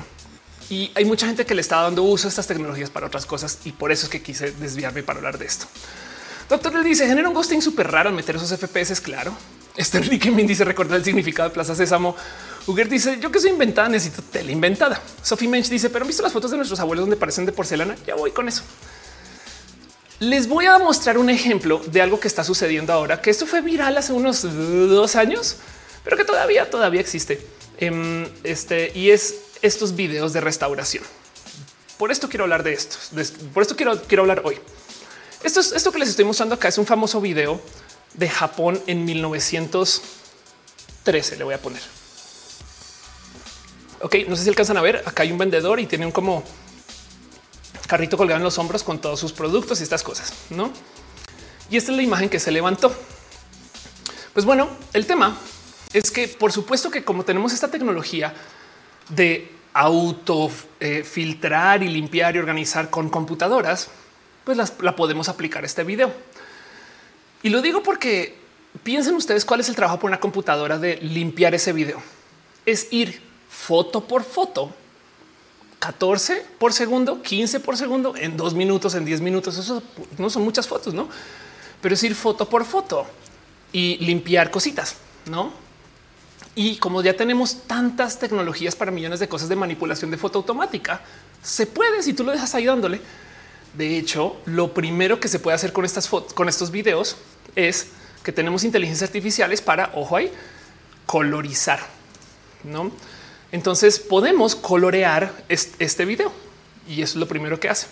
[0.69, 3.59] y hay mucha gente que le está dando uso a estas tecnologías para otras cosas
[3.65, 5.65] y por eso es que quise desviarme para hablar de esto.
[6.49, 9.01] Doctor le dice genera un ghosting súper raro al meter esos FPS.
[9.01, 9.35] Claro,
[9.75, 12.15] este Enrique Min dice recordar el significado de Plaza Sésamo.
[12.67, 15.01] Uger dice yo que soy inventada, necesito tele inventada.
[15.21, 17.95] Sophie Mensch dice, pero han visto las fotos de nuestros abuelos donde parecen de porcelana.
[18.05, 18.63] Ya voy con eso.
[20.19, 23.61] Les voy a mostrar un ejemplo de algo que está sucediendo ahora, que esto fue
[23.61, 25.57] viral hace unos dos años,
[26.03, 27.45] pero que todavía, todavía existe.
[27.77, 31.03] Em, este y es estos videos de restauración.
[31.97, 32.97] Por esto quiero hablar de esto.
[33.53, 34.59] Por esto quiero, quiero hablar hoy.
[35.43, 36.67] Esto es esto que les estoy mostrando acá.
[36.67, 37.59] Es un famoso video
[38.13, 41.37] de Japón en 1913.
[41.37, 41.81] Le voy a poner.
[44.01, 45.03] Ok, no sé si alcanzan a ver.
[45.05, 46.43] Acá hay un vendedor y tiene un como
[47.87, 50.71] carrito colgado en los hombros con todos sus productos y estas cosas, no?
[51.69, 52.93] Y esta es la imagen que se levantó.
[54.33, 55.37] Pues bueno, el tema
[55.93, 58.33] es que, por supuesto, que como tenemos esta tecnología
[59.09, 60.49] de auto
[60.79, 63.89] eh, filtrar y limpiar y organizar con computadoras,
[64.43, 66.11] pues la podemos aplicar a este video.
[67.43, 68.35] Y lo digo porque
[68.83, 72.01] piensen ustedes cuál es el trabajo por una computadora de limpiar ese video.
[72.65, 74.73] Es ir foto por foto,
[75.79, 79.57] 14 por segundo, 15 por segundo, en dos minutos, en 10 minutos.
[79.57, 79.83] Eso
[80.17, 81.09] no son muchas fotos, no?
[81.81, 83.05] Pero es ir foto por foto
[83.73, 85.51] y limpiar cositas, no?
[86.55, 91.01] Y como ya tenemos tantas tecnologías para millones de cosas de manipulación de foto automática,
[91.41, 93.01] se puede si tú lo dejas ahí dándole.
[93.73, 97.17] De hecho, lo primero que se puede hacer con estas fotos, con estos videos
[97.55, 97.87] es
[98.23, 100.31] que tenemos inteligencias artificiales para, ojo ahí,
[101.05, 101.79] colorizar.
[102.63, 102.91] ¿no?
[103.51, 106.31] Entonces podemos colorear este video
[106.87, 107.87] y eso es lo primero que hace.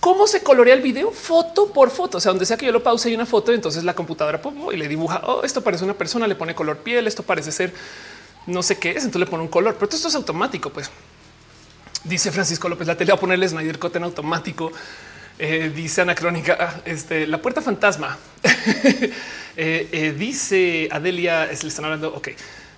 [0.00, 1.10] ¿Cómo se colorea el video?
[1.10, 2.18] Foto por foto.
[2.18, 4.40] O sea, donde sea que yo lo pause y una foto, entonces la computadora
[4.72, 7.72] y le dibuja, oh, esto parece una persona, le pone color piel, esto parece ser
[8.46, 10.70] no sé qué es, entonces le pone un color, pero esto es automático.
[10.70, 10.90] Pues
[12.04, 14.72] dice Francisco López, la tele va a ponerle Snyder Cut en automático.
[15.38, 18.18] Eh, dice Anacrónica, este, la puerta fantasma.
[19.56, 22.30] Eh, eh, dice Adelia, le están hablando, ok.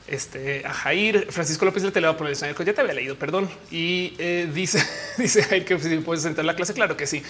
[0.07, 2.93] Este a Jair Francisco López le te le va a poner el ya te había
[2.93, 3.49] leído, perdón.
[3.71, 4.11] Y
[4.53, 4.87] dice,
[5.17, 6.75] dice Jair que si puedes entrar la clase.
[6.75, 7.23] Claro que sí.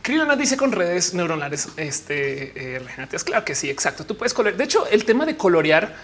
[0.00, 2.80] Crilona dice con redes neuronales este,
[3.24, 4.06] Claro que sí, exacto.
[4.06, 4.56] Tú puedes colorear.
[4.56, 5.96] De hecho, el tema de colorear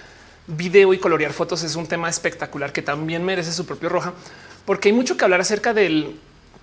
[0.49, 4.13] video y colorear fotos es un tema espectacular que también merece su propio roja,
[4.65, 6.19] porque hay mucho que hablar acerca del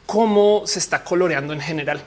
[0.05, 2.01] cómo se está coloreando en general,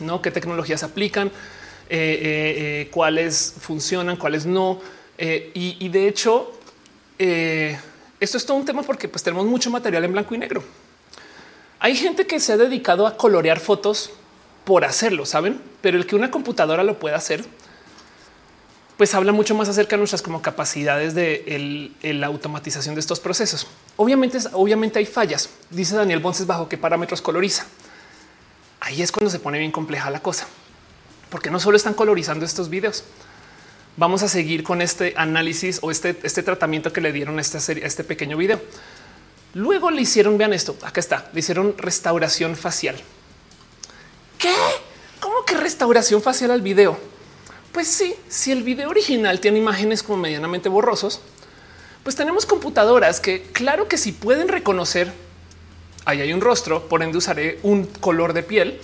[0.00, 4.80] no qué tecnologías aplican, eh, eh, cuáles funcionan, cuáles no.
[5.16, 6.52] Y, y, de hecho,
[7.16, 10.64] esto es todo un tema porque pues tenemos mucho material en blanco y negro.
[11.78, 14.10] Hay gente que se ha dedicado a colorear fotos
[14.64, 15.60] por hacerlo, saben?
[15.80, 17.44] Pero el que una computadora lo pueda hacer,
[18.96, 23.66] pues habla mucho más acerca de nuestras como capacidades de la automatización de estos procesos.
[23.96, 25.50] Obviamente, obviamente hay fallas.
[25.70, 27.66] Dice Daniel Bonces bajo qué parámetros coloriza.
[28.80, 30.46] Ahí es cuando se pone bien compleja la cosa,
[31.30, 33.04] porque no solo están colorizando estos videos.
[33.96, 37.60] Vamos a seguir con este análisis o este, este tratamiento que le dieron a esta
[37.60, 38.60] serie, a este pequeño video.
[39.54, 42.96] Luego le hicieron, vean esto, acá está, le hicieron restauración facial.
[44.36, 44.52] ¿Qué?
[45.20, 47.13] ¿Cómo que restauración facial al video?
[47.74, 51.20] Pues sí, si el video original tiene imágenes como medianamente borrosos,
[52.04, 55.12] pues tenemos computadoras que claro que si pueden reconocer
[56.04, 58.78] ahí hay un rostro, por ende usaré un color de piel,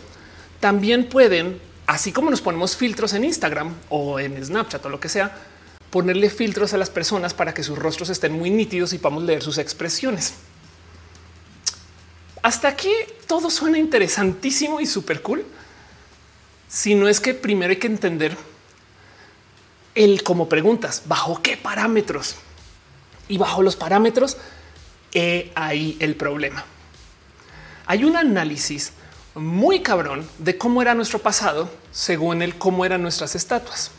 [0.58, 5.08] también pueden, así como nos ponemos filtros en Instagram o en Snapchat o lo que
[5.08, 5.36] sea,
[5.90, 9.40] ponerle filtros a las personas para que sus rostros estén muy nítidos y podamos leer
[9.40, 10.34] sus expresiones.
[12.42, 12.90] Hasta aquí
[13.28, 15.44] todo suena interesantísimo y súper cool.
[16.68, 18.49] Si no es que primero hay que entender
[20.04, 22.36] el como preguntas bajo qué parámetros
[23.28, 24.36] y bajo los parámetros
[25.12, 26.64] he ahí el problema.
[27.86, 28.92] Hay un análisis
[29.34, 33.90] muy cabrón de cómo era nuestro pasado según el cómo eran nuestras estatuas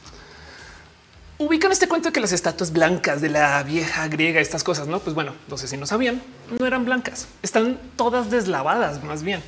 [1.42, 5.00] ubican este cuento de que las estatuas blancas de la vieja griega, estas cosas, no?
[5.00, 6.22] Pues bueno, no sé si no sabían,
[6.60, 9.42] no eran blancas, están todas deslavadas más bien.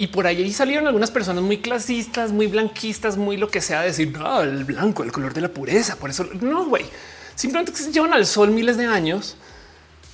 [0.00, 4.10] Y por ahí salieron algunas personas muy clasistas, muy blanquistas, muy lo que sea, decir
[4.10, 5.96] no, el blanco, el color de la pureza.
[5.96, 6.86] Por eso no, güey,
[7.34, 9.36] simplemente se llevan al sol miles de años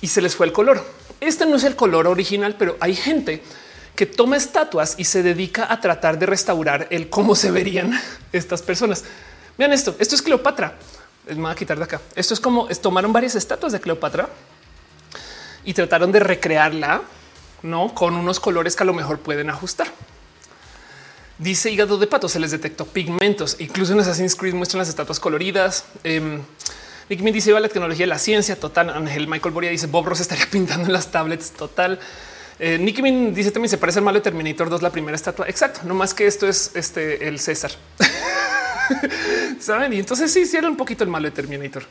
[0.01, 0.85] y se les fue el color.
[1.21, 3.41] Este no es el color original, pero hay gente
[3.95, 7.97] que toma estatuas y se dedica a tratar de restaurar el cómo se verían
[8.33, 9.05] estas personas.
[9.57, 9.95] Vean esto.
[9.99, 10.77] Esto es Cleopatra
[11.35, 12.01] me voy a quitar de acá.
[12.15, 14.29] Esto es como tomaron varias estatuas de Cleopatra
[15.63, 17.01] y trataron de recrearla,
[17.63, 19.87] no con unos colores que a lo mejor pueden ajustar.
[21.39, 23.57] Dice hígado de pato, se les detectó pigmentos.
[23.59, 25.85] Incluso en Assassin's Creed muestran las estatuas coloridas.
[26.03, 26.39] Eh,
[27.09, 28.89] Nick me dice va la tecnología de la ciencia total.
[28.89, 31.99] Ángel Michael Boria dice Bob Ross estaría pintando en las tablets total.
[32.59, 35.47] Eh, Nicky Min dice también se parece al malo de Terminator 2, la primera estatua.
[35.47, 35.81] Exacto.
[35.83, 37.71] No más que esto es este el César.
[39.59, 39.93] Saben?
[39.93, 41.83] Y entonces sí, hicieron un poquito el malo de Terminator.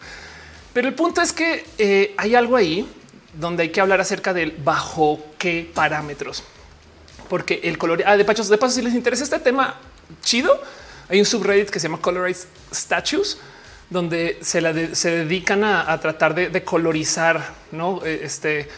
[0.72, 2.86] Pero el punto es que eh, hay algo ahí
[3.38, 6.42] donde hay que hablar acerca del bajo qué parámetros,
[7.28, 9.78] porque el color ah, de paso, de paso, si les interesa este tema
[10.22, 10.60] chido,
[11.08, 13.38] hay un subreddit que se llama Colorized Statues,
[13.88, 18.68] donde se, dedican a, tratar de, colorizar, no eh, este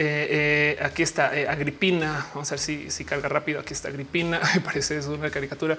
[0.00, 2.26] eh, eh, aquí está Agripina.
[2.32, 3.58] Vamos a ver si, carga rápido.
[3.58, 4.40] Aquí está Agripina.
[4.54, 5.76] Me parece es una caricatura.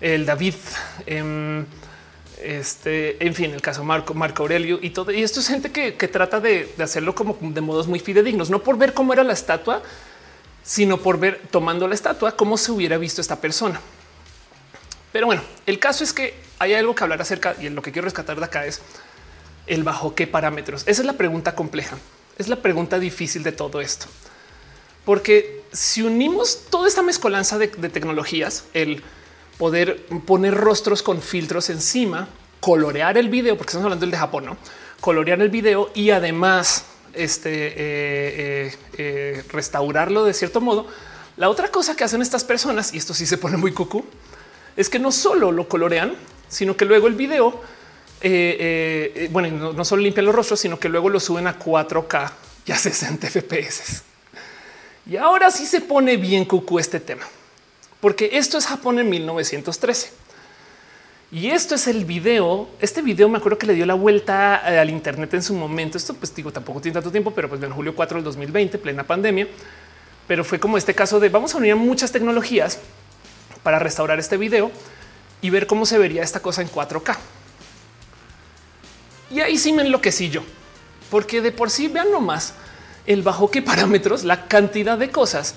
[0.00, 0.54] El David.
[2.42, 5.12] Este, en fin, el caso Marco, Marco Aurelio y todo.
[5.12, 8.78] Y esto es gente que, trata de, hacerlo como de modos muy fidedignos, no por
[8.78, 9.82] ver cómo era la estatua,
[10.62, 13.80] sino por ver tomando la estatua cómo se hubiera visto esta persona.
[15.12, 18.06] Pero bueno, el caso es que hay algo que hablar acerca y lo que quiero
[18.06, 18.80] rescatar de acá es
[19.66, 20.82] el bajo qué parámetros.
[20.86, 21.96] Esa es la pregunta compleja
[22.40, 24.06] es la pregunta difícil de todo esto.
[25.04, 29.02] Porque si unimos toda esta mezcolanza de, tecnologías, el
[29.60, 32.28] poder poner rostros con filtros encima,
[32.60, 34.56] colorear el video, porque estamos hablando del de Japón, no
[35.00, 40.86] colorear el video y además este, eh, eh, eh, restaurarlo de cierto modo.
[41.36, 44.04] La otra cosa que hacen estas personas, y esto sí se pone muy cucú,
[44.76, 46.14] es que no solo lo colorean,
[46.48, 47.60] sino que luego el video
[49.30, 52.30] bueno, no, solo limpian los rostros, sino que luego lo suben a 4K
[52.66, 54.02] y a 60 FPS.
[55.06, 57.26] Y ahora sí se pone bien cucú este tema,
[58.00, 60.10] porque esto es Japón en 1913.
[61.32, 62.68] Y esto es el video.
[62.80, 65.96] Este video me acuerdo que le dio la vuelta eh, al Internet en su momento.
[65.96, 69.04] Esto, pues digo, tampoco tiene tanto tiempo, pero pues en julio 4 del 2020, plena
[69.04, 69.46] pandemia.
[70.26, 72.78] Pero fue como este caso de vamos a unir muchas tecnologías
[73.62, 74.72] para restaurar este video
[75.42, 77.16] y ver cómo se vería esta cosa en 4K.
[79.30, 80.42] Y ahí sí me enloquecí yo,
[81.10, 82.54] porque de por sí vean nomás
[83.06, 85.54] el bajo qué parámetros, la cantidad de cosas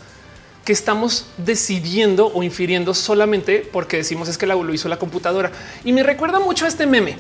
[0.66, 5.52] que estamos decidiendo o infiriendo solamente porque decimos es que lo hizo la computadora.
[5.84, 7.18] Y me recuerda mucho a este meme.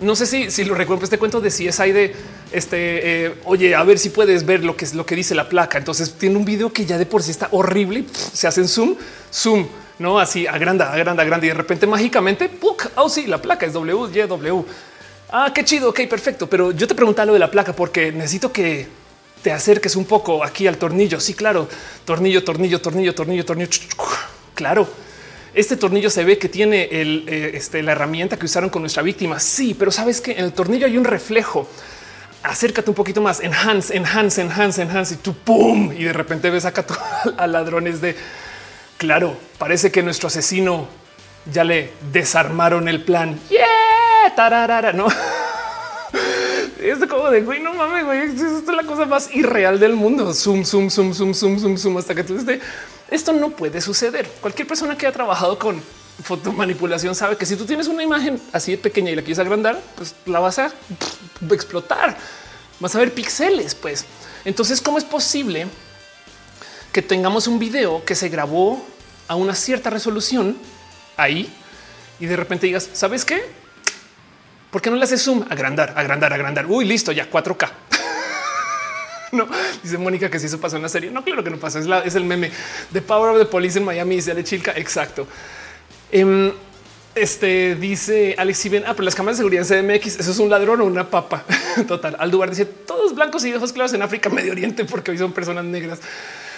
[0.00, 2.14] No sé si, si lo recuerdo, este cuento de CSI de
[2.50, 5.48] este, eh, oye, a ver si puedes ver lo que es lo que dice la
[5.48, 5.78] placa.
[5.78, 8.96] Entonces tiene un video que ya de por sí está horrible y se hacen zoom,
[9.32, 9.66] zoom,
[9.98, 12.90] no así agranda, agranda, agranda y de repente mágicamente, ¡puc!
[12.96, 14.64] oh sí, la placa es W, Y, W.
[15.30, 15.88] Ah, qué chido.
[15.90, 16.48] Ok, perfecto.
[16.48, 18.86] Pero yo te preguntaba lo de la placa porque necesito que
[19.42, 21.20] te acerques un poco aquí al tornillo.
[21.20, 21.68] Sí, claro.
[22.04, 23.70] Tornillo, tornillo, tornillo, tornillo, tornillo.
[24.54, 24.88] Claro.
[25.54, 29.02] Este tornillo se ve que tiene el, eh, este, la herramienta que usaron con nuestra
[29.02, 29.38] víctima.
[29.40, 31.68] Sí, pero sabes que en el tornillo hay un reflejo.
[32.42, 33.40] Acércate un poquito más.
[33.40, 35.92] Enhance, enhance, enhance, enhance y tú pum.
[35.92, 36.86] Y de repente ves acá
[37.36, 38.16] a ladrones de
[38.96, 39.36] claro.
[39.58, 40.88] Parece que nuestro asesino
[41.52, 43.38] ya le desarmaron el plan.
[43.50, 45.08] Yeah, tararara, no.
[46.82, 48.20] Es como de güey, no mames, güey.
[48.22, 50.34] Esto es la cosa más irreal del mundo.
[50.34, 52.60] Zoom, zoom, zoom, zoom, zoom, zoom, zoom, hasta que tú estés.
[53.10, 54.28] Esto no puede suceder.
[54.40, 55.80] Cualquier persona que ha trabajado con
[56.22, 59.80] fotomanipulación sabe que si tú tienes una imagen así de pequeña y la quieres agrandar,
[59.96, 60.72] pues la vas a
[61.50, 62.16] explotar.
[62.80, 64.04] Vas a ver píxeles, pues.
[64.44, 65.68] Entonces, ¿cómo es posible
[66.92, 68.84] que tengamos un video que se grabó
[69.28, 70.56] a una cierta resolución
[71.16, 71.52] ahí
[72.18, 73.61] y de repente digas, ¿sabes qué?
[74.72, 75.44] ¿Por qué no le haces zoom?
[75.50, 76.66] Agrandar, agrandar, agrandar.
[76.66, 77.70] Uy, listo, ya 4K.
[79.32, 79.46] no,
[79.82, 81.10] dice Mónica que si eso pasó en la serie.
[81.10, 81.78] No, claro que no pasa.
[81.78, 82.50] Es, es el meme
[82.90, 84.16] de Power of the Police en Miami.
[84.16, 84.72] Dice de Chilca.
[84.74, 85.26] Exacto.
[86.10, 86.50] Em,
[87.14, 90.38] este dice Alex, si ven, ah, pero las cámaras de seguridad en CMX, eso es
[90.38, 91.44] un ladrón o una papa.
[91.86, 92.16] Total.
[92.18, 95.66] Aldubar dice todos blancos y ojos claros en África, Medio Oriente, porque hoy son personas
[95.66, 96.00] negras.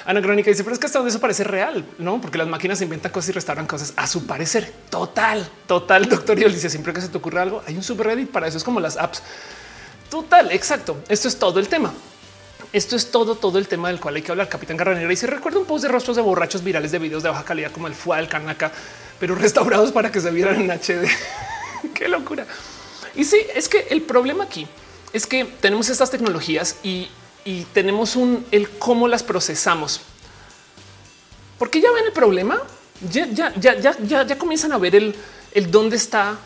[0.06, 2.20] Ana Crónica dice, pero es que hasta donde eso parece real, no?
[2.20, 4.70] Porque las máquinas inventan cosas y restauran cosas a su parecer.
[4.90, 6.08] Total, total.
[6.08, 8.58] Doctor Yol dice siempre que se te ocurre algo, hay un subreddit para eso.
[8.58, 9.22] Es como las apps.
[10.10, 10.98] Total, exacto.
[11.08, 11.92] Esto es todo el tema.
[12.72, 14.48] Esto es todo, todo el tema del cual hay que hablar.
[14.48, 17.30] Capitán Garranera y se recuerda un post de rostros de borrachos virales de videos de
[17.30, 18.72] baja calidad como el fue el Canaca,
[19.18, 21.08] pero restaurados para que se vieran en HD.
[21.94, 22.46] Qué locura.
[23.14, 24.66] Y sí, es que el problema aquí
[25.12, 27.08] es que tenemos estas tecnologías y
[27.44, 30.00] y tenemos un el cómo las procesamos.
[31.58, 32.60] Porque ya ven el problema,
[33.10, 35.14] ya, ya, ya, ya, ya comienzan a ver el,
[35.52, 36.38] el dónde está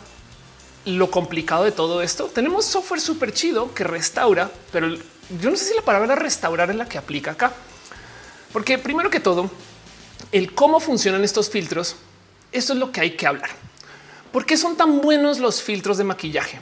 [0.85, 2.25] lo complicado de todo esto.
[2.25, 4.87] Tenemos software súper chido que restaura, pero
[5.39, 7.53] yo no sé si la palabra restaurar es la que aplica acá.
[8.51, 9.49] Porque primero que todo,
[10.31, 11.95] el cómo funcionan estos filtros,
[12.51, 13.49] esto es lo que hay que hablar.
[14.31, 16.59] ¿Por qué son tan buenos los filtros de maquillaje?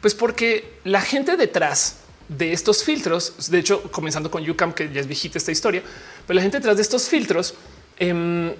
[0.00, 1.96] Pues porque la gente detrás
[2.28, 5.82] de estos filtros, de hecho, comenzando con YouCam, que ya es viejita esta historia,
[6.26, 7.54] pero la gente detrás de estos filtros
[7.98, 8.52] em,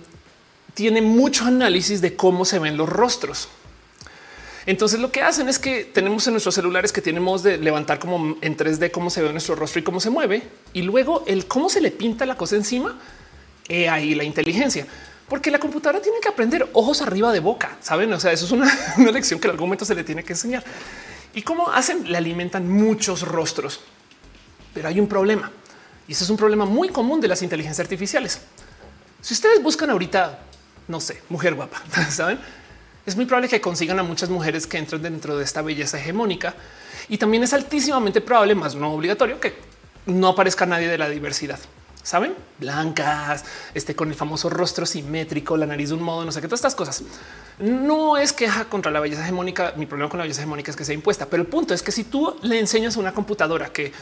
[0.75, 3.49] tiene mucho análisis de cómo se ven los rostros.
[4.67, 8.37] Entonces lo que hacen es que tenemos en nuestros celulares que tenemos de levantar como
[8.41, 11.69] en 3D cómo se ve nuestro rostro y cómo se mueve y luego el cómo
[11.69, 12.99] se le pinta la cosa encima.
[13.69, 14.87] He ahí la inteligencia,
[15.29, 17.77] porque la computadora tiene que aprender ojos arriba de boca.
[17.81, 18.13] Saben?
[18.13, 20.33] O sea, eso es una, una lección que en algún momento se le tiene que
[20.33, 20.65] enseñar.
[21.37, 22.11] ¿Y cómo hacen?
[22.11, 23.81] Le alimentan muchos rostros.
[24.73, 25.53] Pero hay un problema.
[26.09, 28.41] Y ese es un problema muy común de las inteligencias artificiales.
[29.21, 30.39] Si ustedes buscan ahorita,
[30.89, 32.39] no sé, mujer guapa, ¿saben?
[33.05, 36.55] Es muy probable que consigan a muchas mujeres que entren dentro de esta belleza hegemónica.
[37.11, 39.57] Y también es altísimamente probable, más no obligatorio, que
[40.07, 41.59] no aparezca nadie de la diversidad
[42.07, 46.41] saben, blancas, este con el famoso rostro simétrico, la nariz de un modo, no sé
[46.41, 47.03] qué, todas estas cosas.
[47.59, 49.73] No es queja contra la belleza hegemónica.
[49.77, 51.91] Mi problema con la belleza hegemónica es que sea impuesta, pero el punto es que
[51.91, 53.93] si tú le enseñas a una computadora que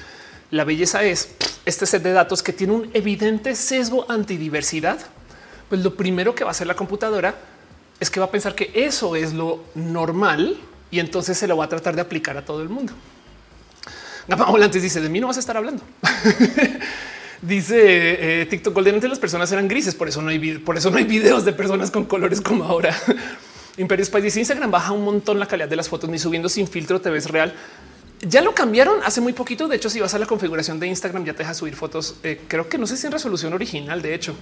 [0.50, 1.30] la belleza es
[1.64, 4.98] este set de datos que tiene un evidente sesgo antidiversidad,
[5.70, 7.34] pues lo primero que va a hacer la computadora
[8.00, 10.58] es que va a pensar que eso es lo normal
[10.90, 12.92] y entonces se lo va a tratar de aplicar a todo el mundo.
[14.28, 15.82] Gama antes dice de mí no vas a estar hablando.
[17.46, 20.90] Dice eh, TikTok Golden antes las personas eran grises, por eso no hay por eso
[20.90, 22.96] no hay videos de personas con colores como ahora.
[23.76, 26.66] Imperio Spice dice Instagram baja un montón la calidad de las fotos, ni subiendo sin
[26.66, 27.52] filtro te ves real.
[28.20, 29.68] Ya lo cambiaron hace muy poquito.
[29.68, 32.16] De hecho, si vas a la configuración de Instagram, ya te deja subir fotos.
[32.22, 34.34] Eh, creo que no sé si en resolución original, de hecho.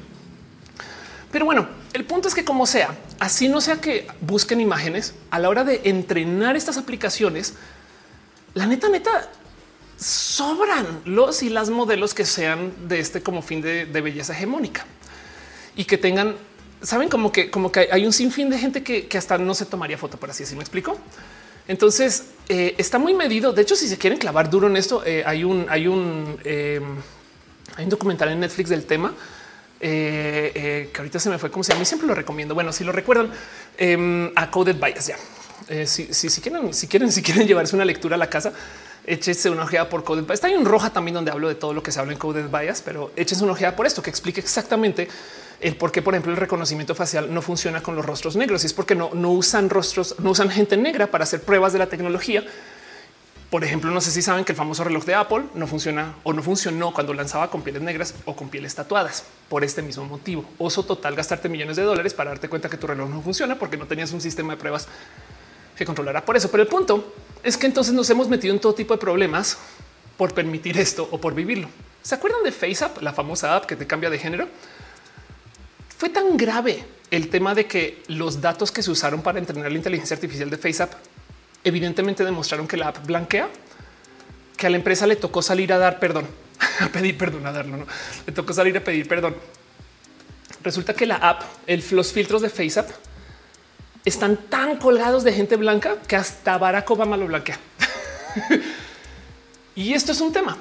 [1.33, 5.41] Pero bueno, el punto es que como sea, así no sea que busquen imágenes a
[5.41, 7.55] la hora de entrenar estas aplicaciones,
[8.55, 9.29] la neta, neta,
[10.03, 14.85] sobran los y las modelos que sean de este como fin de, belleza hegemónica
[15.77, 16.35] y que tengan,
[16.83, 19.97] saben como que como que hay un sinfín de gente que, hasta no se tomaría
[19.97, 20.59] foto, por así decirlo.
[20.59, 20.99] Me explico.
[21.69, 23.53] Entonces eh, está muy medido.
[23.53, 26.97] De hecho, si se quieren clavar duro en esto, eh, hay un hay un em,
[27.77, 29.15] hay un documental en Netflix del tema.
[29.85, 32.55] Eh, que ahorita se me fue como se llama y siempre lo recomiendo.
[32.55, 33.31] Bueno, si lo recuerdan
[33.79, 35.17] em, a Coded Bias ya.
[35.87, 38.53] si, si, quieren, si quieren, si quieren llevarse una lectura a la casa,
[39.07, 40.43] échese una ojeada por Coded Bias.
[40.43, 42.83] Está un roja también donde hablo de todo lo que se habla en Coded Bias,
[42.83, 45.09] pero échese una ojeada por esto que explique exactamente
[45.61, 48.65] el por qué, por ejemplo, el reconocimiento facial no funciona con los rostros negros.
[48.65, 51.79] Y es porque no, no usan rostros, no usan gente negra para hacer pruebas de
[51.79, 52.45] la tecnología.
[53.49, 56.33] Por ejemplo, no sé si saben que el famoso reloj de Apple no funciona o
[56.33, 60.45] no funcionó cuando lanzaba con pieles negras o con pieles tatuadas por este mismo motivo.
[60.57, 63.77] Oso total gastarte millones de dólares para darte cuenta que tu reloj no funciona porque
[63.77, 64.89] no tenías un sistema de pruebas
[65.77, 66.51] que controlará por eso.
[66.51, 69.59] Pero el punto es que entonces nos hemos metido en todo tipo de problemas
[70.17, 71.69] por permitir esto o por vivirlo.
[72.03, 74.49] ¿Se acuerdan de FaceApp, la famosa app que te cambia de género?
[75.97, 79.77] Fue tan grave el tema de que los datos que se usaron para entrenar la
[79.77, 80.93] inteligencia artificial de FaceApp
[81.65, 83.49] evidentemente demostraron que la app blanquea,
[84.57, 86.27] que a la empresa le tocó salir a dar perdón,
[86.81, 87.87] a pedir perdón, a darlo, no
[88.27, 89.37] le tocó salir a pedir perdón.
[90.63, 91.43] Resulta que la app,
[91.91, 92.91] los filtros de FaceApp
[94.05, 97.59] están tan colgados de gente blanca que hasta Barack Obama lo blanquea.
[99.75, 100.57] y esto es un tema.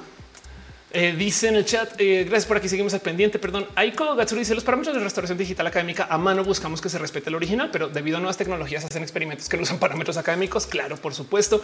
[0.94, 3.38] Eh, dice en el chat, eh, gracias por aquí, seguimos al pendiente.
[3.38, 6.98] Perdón, Aiko Gatsuri dice los parámetros de restauración digital académica a mano buscamos que se
[6.98, 10.66] respete el original, pero debido a nuevas tecnologías hacen experimentos que no usan parámetros académicos.
[10.66, 11.62] Claro, por supuesto.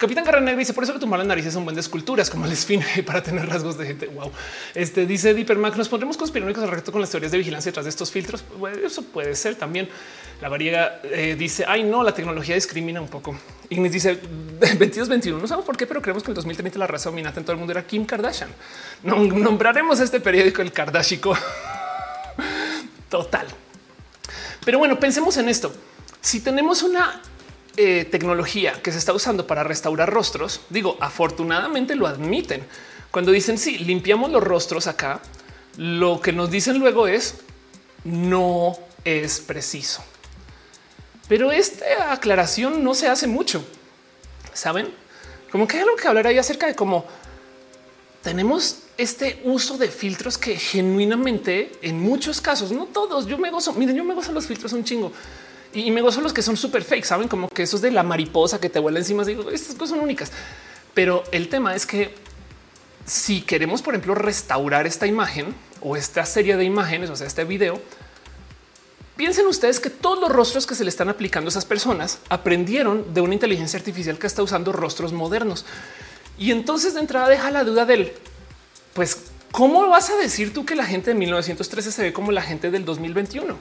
[0.00, 2.82] Capitán Garra dice por eso que tumbar las narices son buenas esculturas como el spin
[3.06, 4.06] para tener rasgos de gente.
[4.06, 4.32] Wow.
[4.74, 7.90] Este dice Mac nos pondremos conspiranoicos al respecto con las teorías de vigilancia detrás de
[7.90, 8.42] estos filtros.
[8.82, 9.90] eso puede ser también.
[10.40, 13.36] La variega eh, dice ay no, la tecnología discrimina un poco.
[13.68, 15.38] Ignis dice 22-21.
[15.38, 17.58] No sabemos por qué, pero creemos que en 2030 la raza dominante en todo el
[17.58, 18.48] mundo era Kim Kardashian.
[19.02, 21.36] nombraremos este periódico el Kardashico.
[23.10, 23.46] Total.
[24.64, 25.70] Pero bueno, pensemos en esto.
[26.22, 27.20] Si tenemos una
[27.76, 32.64] eh, tecnología que se está usando para restaurar rostros, digo, afortunadamente lo admiten.
[33.10, 35.20] Cuando dicen sí, limpiamos los rostros acá,
[35.76, 37.36] lo que nos dicen luego es
[38.04, 40.02] no es preciso.
[41.28, 43.64] Pero esta aclaración no se hace mucho.
[44.52, 44.92] Saben
[45.50, 47.04] como que hay algo que hablar ahí acerca de cómo
[48.22, 53.72] tenemos este uso de filtros que genuinamente en muchos casos, no todos, yo me gozo.
[53.72, 55.12] Miren, yo me gozo los filtros un chingo
[55.72, 58.60] y me gozo los que son súper fake, saben como que esos de la mariposa
[58.60, 59.24] que te vuela encima.
[59.24, 60.32] Digo, estas cosas son únicas,
[60.94, 62.14] pero el tema es que
[63.06, 67.44] si queremos, por ejemplo, restaurar esta imagen o esta serie de imágenes, o sea, este
[67.44, 67.80] video,
[69.16, 73.12] piensen ustedes que todos los rostros que se le están aplicando a esas personas aprendieron
[73.12, 75.64] de una inteligencia artificial que está usando rostros modernos.
[76.38, 78.12] Y entonces de entrada deja la duda del,
[78.94, 79.18] pues,
[79.52, 82.70] ¿cómo vas a decir tú que la gente de 1913 se ve como la gente
[82.70, 83.56] del 2021?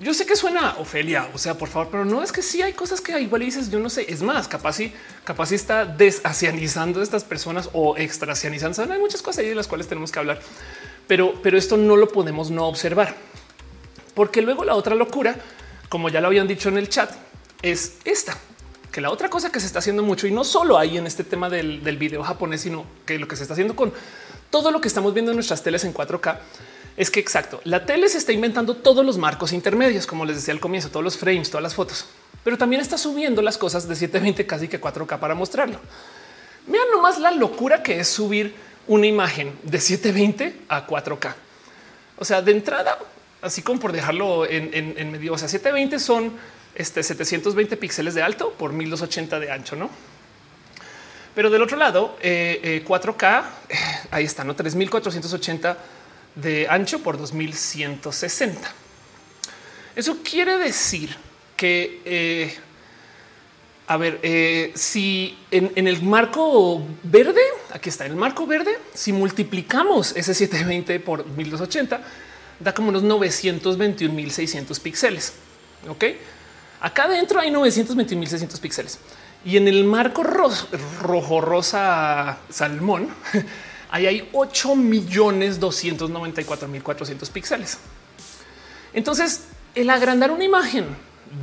[0.00, 2.72] Yo sé que suena Ofelia, o sea, por favor, pero no es que sí hay
[2.72, 4.92] cosas que igual dices, yo no sé, es más, capaz y
[5.22, 8.92] capaz y está desasianizando a estas personas o extracianizando.
[8.92, 10.40] Hay muchas cosas ahí de las cuales tenemos que hablar,
[11.06, 13.14] pero, pero esto no lo podemos no observar,
[14.14, 15.36] porque luego la otra locura,
[15.88, 17.12] como ya lo habían dicho en el chat,
[17.62, 18.36] es esta
[18.90, 21.22] que la otra cosa que se está haciendo mucho y no solo ahí en este
[21.22, 23.92] tema del, del video japonés, sino que lo que se está haciendo con
[24.50, 26.38] todo lo que estamos viendo en nuestras teles en 4K
[26.96, 30.54] es que exacto, la tele se está inventando todos los marcos intermedios, como les decía
[30.54, 32.06] al comienzo, todos los frames, todas las fotos,
[32.44, 35.80] pero también está subiendo las cosas de 720 casi que 4K para mostrarlo.
[36.66, 38.54] Vean nomás la locura que es subir
[38.86, 41.34] una imagen de 720 a 4K.
[42.18, 42.98] O sea, de entrada,
[43.42, 46.32] así como por dejarlo en, medio, o sea, 720 son
[46.74, 49.90] este 720 píxeles de alto por 1280 de ancho, no?
[51.34, 52.84] Pero del otro lado, 4K, eh,
[53.68, 53.76] eh,
[54.12, 55.76] ahí está, no 3480
[56.34, 58.72] de ancho por 2160.
[59.96, 61.16] Eso quiere decir
[61.56, 62.56] que, eh,
[63.86, 69.12] a ver, eh, si en, el marco verde, aquí está, en el marco verde, si
[69.12, 72.00] multiplicamos ese 720 por 1280,
[72.58, 75.34] da como unos 921.600 píxeles.
[75.88, 76.04] Ok,
[76.80, 78.98] acá adentro hay 921.600 píxeles
[79.44, 83.08] y en el marco rojo rosa salmón
[83.94, 87.78] ahí hay 8 millones 294 mil 400 píxeles.
[88.92, 89.44] Entonces,
[89.76, 90.84] el agrandar una imagen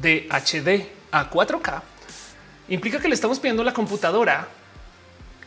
[0.02, 1.82] de HD a 4K
[2.68, 4.50] implica que le estamos pidiendo a la computadora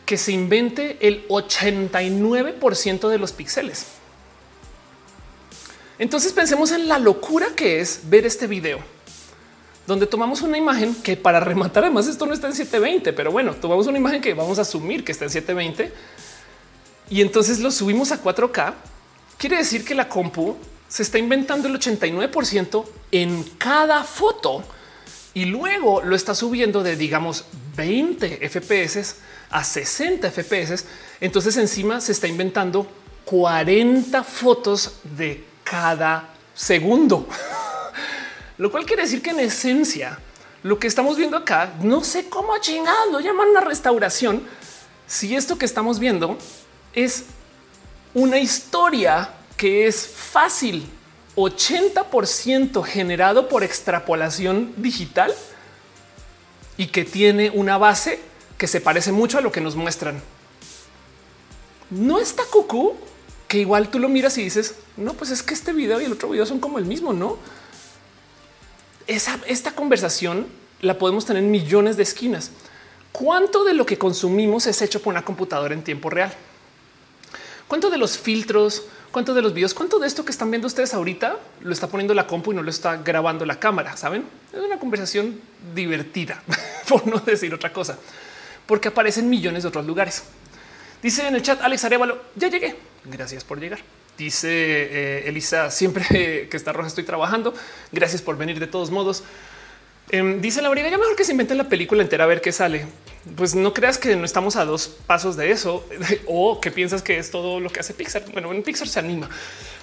[0.03, 3.85] que se invente el 89% de los píxeles.
[5.99, 8.79] Entonces pensemos en la locura que es ver este video
[9.85, 13.53] donde tomamos una imagen que para rematar además esto no está en 720, pero bueno,
[13.53, 15.93] tomamos una imagen que vamos a asumir que está en 720
[17.09, 18.73] y entonces lo subimos a 4K,
[19.37, 20.55] quiere decir que la compu
[20.87, 24.63] se está inventando el 89% en cada foto
[25.33, 27.45] y luego lo está subiendo de digamos
[27.75, 29.17] 20 FPS
[29.49, 30.85] a 60 FPS.
[31.19, 32.87] Entonces encima se está inventando
[33.25, 37.27] 40 fotos de cada segundo,
[38.57, 40.19] lo cual quiere decir que en esencia
[40.63, 44.41] lo que estamos viendo acá, no sé cómo chingado lo llaman una restauración.
[45.07, 46.37] Si esto que estamos viendo
[46.95, 47.25] es
[48.13, 50.89] una historia que es fácil,
[51.35, 55.33] 80% generado por extrapolación digital
[56.77, 58.19] y que tiene una base
[58.57, 60.21] que se parece mucho a lo que nos muestran.
[61.89, 62.95] No está cucú
[63.49, 66.13] que igual tú lo miras y dices, no, pues es que este video y el
[66.13, 67.37] otro video son como el mismo, no?
[69.07, 70.47] Esa, esta conversación
[70.81, 72.51] la podemos tener en millones de esquinas.
[73.11, 76.33] ¿Cuánto de lo que consumimos es hecho por una computadora en tiempo real?
[77.67, 80.93] ¿Cuánto de los filtros, cuánto de los videos, cuánto de esto que están viendo ustedes
[80.93, 83.97] ahorita lo está poniendo la compu y no lo está grabando la cámara?
[83.97, 85.39] Saben, es una conversación
[85.73, 86.43] divertida,
[86.87, 87.97] por no decir otra cosa,
[88.67, 90.23] porque aparecen millones de otros lugares.
[91.01, 92.75] Dice en el chat Alex Arevalo, ya llegué.
[93.05, 93.79] Gracias por llegar.
[94.17, 97.53] Dice eh, Elisa, siempre que está roja estoy trabajando.
[97.91, 99.23] Gracias por venir de todos modos.
[100.09, 102.51] Em, dice la briga, ya mejor que se inventen la película entera a ver qué
[102.51, 102.85] sale.
[103.35, 105.83] Pues no creas que no estamos a dos pasos de eso
[106.27, 108.23] o que piensas que es todo lo que hace Pixar.
[108.31, 109.29] Bueno, en Pixar se anima.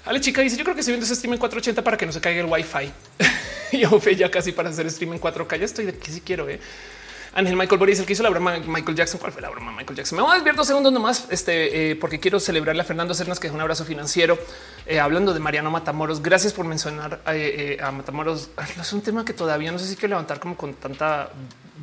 [0.04, 2.12] Ale chica dice yo creo que estoy viendo ese stream en 480 para que no
[2.12, 2.92] se caiga el wifi.
[3.72, 5.58] y fe ya casi para hacer stream en 4K.
[5.58, 6.48] Ya estoy de que si quiero.
[6.48, 6.60] Eh.
[7.34, 9.18] Ángel Michael Boris, el que hizo la broma Michael Jackson.
[9.18, 10.16] ¿Cuál fue la broma Michael Jackson?
[10.16, 13.40] Me voy a desviar dos segundos nomás este, eh, porque quiero celebrarle a Fernando Cernas,
[13.40, 14.38] que es un abrazo financiero.
[14.84, 18.50] Eh, hablando de Mariano Matamoros, gracias por mencionar eh, a Matamoros.
[18.78, 21.30] Es un tema que todavía no sé si quiero levantar como con tanta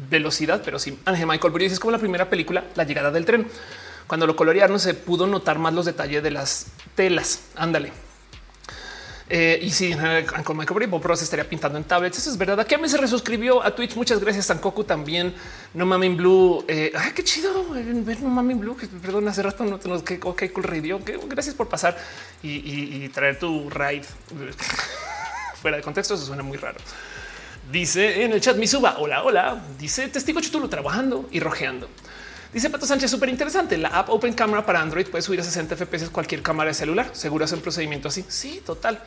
[0.09, 0.97] velocidad, pero sí.
[1.05, 3.47] Ángel Michael Boris es como la primera película, La llegada del tren.
[4.07, 7.41] Cuando lo colorearon se pudo notar más los detalles de las telas.
[7.55, 7.91] Ándale.
[9.31, 9.93] Eh, y si
[10.43, 12.17] con Michael Bob Pro se estaría pintando en tablets.
[12.17, 12.59] Eso es verdad.
[12.59, 13.95] Aquí a mí se resuscribió a Twitch.
[13.95, 14.47] Muchas gracias.
[14.47, 15.33] Sankoku también.
[15.73, 16.65] No mames Blue.
[16.67, 17.53] Eh, ay, qué chido
[18.21, 18.75] No mames Blue.
[19.01, 20.99] Perdón, hace rato no tenemos que ok, cool radio.
[21.27, 21.95] Gracias por pasar
[22.41, 24.03] y, traer tu raid
[25.61, 26.15] fuera de contexto.
[26.15, 26.79] Eso suena muy raro.
[27.71, 28.95] Dice en el chat Misuba.
[28.97, 29.61] Hola, hola.
[29.77, 31.87] Dice testigo chutulo trabajando y rojeando.
[32.51, 33.77] Dice Pato Sánchez, súper interesante.
[33.77, 37.11] La app Open Camera para Android puede subir a 60 FPS cualquier cámara de celular.
[37.13, 38.25] Seguro es un procedimiento así.
[38.27, 38.99] Sí, total.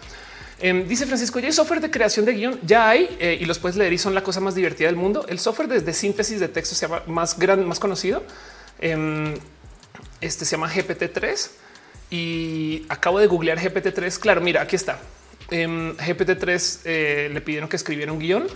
[0.61, 3.59] Em, dice Francisco, ya hay software de creación de guion, ya hay eh, y los
[3.59, 5.27] puedes leer y son la cosa más divertida del mundo.
[5.29, 8.23] El software de, síntesis de texto se llama más grande, más conocido.
[8.79, 9.35] Em,
[10.21, 11.51] este se llama GPT-3
[12.11, 14.21] y acabo de googlear GPT-3.
[14.21, 15.01] Claro, mira, aquí está.
[15.51, 18.47] Em, GPT-3 eh, le pidieron que escribiera un guion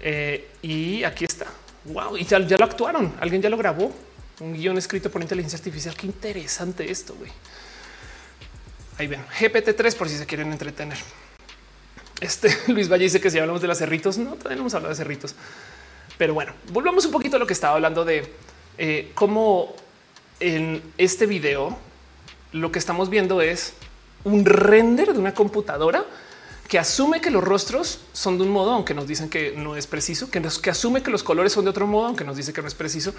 [0.00, 1.46] eh, y aquí está.
[1.84, 3.14] Wow, y ya, lo actuaron.
[3.20, 3.92] Alguien ya lo grabó.
[4.40, 5.96] Un guion escrito por inteligencia artificial.
[5.96, 7.14] Qué interesante esto.
[7.14, 7.30] güey.
[8.98, 10.98] Ahí ven GPT-3 por si se quieren entretener.
[12.20, 15.34] Este Luis Valle dice que si hablamos de las cerritos, no tenemos hablado de cerritos,
[16.18, 18.32] pero bueno, volvamos un poquito a lo que estaba hablando de
[18.78, 19.74] eh, cómo
[20.38, 21.76] en este video
[22.52, 23.72] lo que estamos viendo es
[24.24, 26.04] un render de una computadora
[26.68, 29.86] que asume que los rostros son de un modo, aunque nos dicen que no es
[29.86, 32.62] preciso, que, nos, asume que los colores son de otro modo, aunque nos dice que
[32.62, 33.12] no es preciso,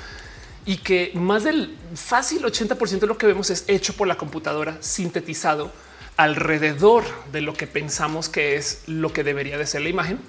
[0.66, 4.78] y que más del fácil 80% de lo que vemos es hecho por la computadora,
[4.82, 5.72] sintetizado
[6.18, 10.20] alrededor de lo que pensamos que es lo que debería de ser la imagen,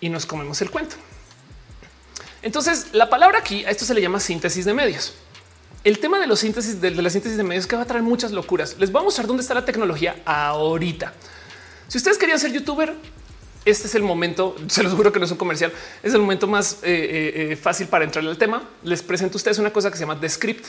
[0.00, 0.96] y nos comemos el cuento.
[2.42, 5.14] Entonces, la palabra aquí, a esto se le llama síntesis de medios.
[5.82, 8.32] El tema de los síntesis de, la síntesis de medios que va a traer muchas
[8.32, 8.76] locuras.
[8.78, 11.14] Les voy a mostrar dónde está la tecnología ahorita.
[11.88, 12.94] Si ustedes querían ser youtuber,
[13.64, 15.72] este es el momento, se los juro que no es un comercial,
[16.02, 18.62] es el momento más eh, eh, eh, fácil para entrar al tema.
[18.82, 20.66] Les presento a ustedes una cosa que se llama Descript.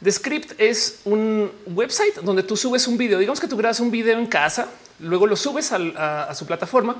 [0.00, 3.18] Descript es un website donde tú subes un video.
[3.18, 4.68] Digamos que tú grabas un video en casa,
[5.00, 6.96] luego lo subes a, su plataforma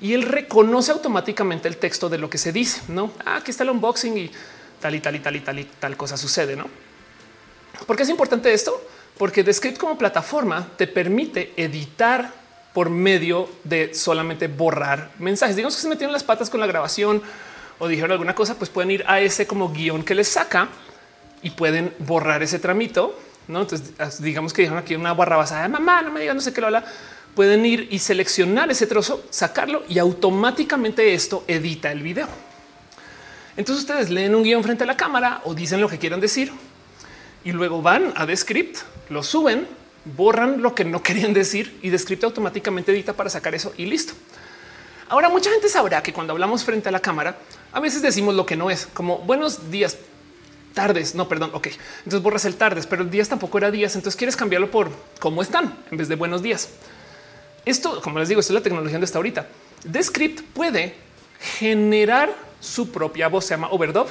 [0.00, 2.80] y él reconoce automáticamente el texto de lo que se dice.
[2.88, 4.30] No, ah, aquí está el unboxing y
[4.80, 6.56] tal y tal y tal y tal y tal cosa sucede.
[6.56, 6.66] No,
[7.86, 8.80] ¿por qué es importante esto?
[9.16, 12.32] Porque Descript como plataforma te permite editar
[12.72, 15.56] por medio de solamente borrar mensajes.
[15.56, 17.22] Digamos que se metieron las patas con la grabación
[17.78, 20.68] o dijeron alguna cosa, pues pueden ir a ese como guion que les saca
[21.42, 23.18] y pueden borrar ese tramito.
[23.48, 26.42] No, entonces digamos que dijeron aquí una barra basada de mamá, no me digan, no
[26.42, 26.84] sé qué lo habla.
[27.34, 32.28] Pueden ir y seleccionar ese trozo, sacarlo y automáticamente esto edita el video.
[33.58, 36.52] Entonces ustedes leen un guion frente a la cámara o dicen lo que quieran decir
[37.42, 38.78] y luego van a Descript,
[39.10, 39.66] lo suben
[40.16, 44.14] borran lo que no querían decir y Descripto automáticamente edita para sacar eso y listo.
[45.08, 47.36] Ahora mucha gente sabrá que cuando hablamos frente a la cámara,
[47.72, 49.96] a veces decimos lo que no es, como buenos días,
[50.72, 51.66] tardes, no, perdón, ok.
[52.04, 55.42] Entonces borras el tardes, pero el días tampoco era días, entonces quieres cambiarlo por cómo
[55.42, 56.68] están en vez de buenos días.
[57.64, 59.48] Esto, como les digo, esto es la tecnología donde está ahorita.
[59.82, 60.94] Descript puede
[61.58, 64.08] generar su propia voz, se llama overdub.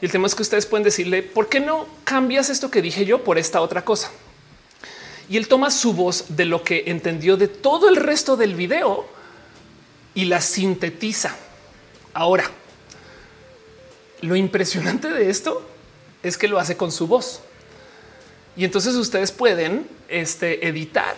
[0.00, 3.04] Y el tema es que ustedes pueden decirle, ¿por qué no cambias esto que dije
[3.04, 4.10] yo por esta otra cosa?
[5.28, 9.06] y él toma su voz de lo que entendió de todo el resto del video
[10.14, 11.34] y la sintetiza.
[12.12, 12.50] Ahora,
[14.20, 15.66] lo impresionante de esto
[16.22, 17.40] es que lo hace con su voz.
[18.56, 21.16] Y entonces ustedes pueden este, editar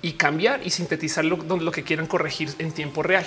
[0.00, 3.26] y cambiar y sintetizar lo, lo que quieran corregir en tiempo real.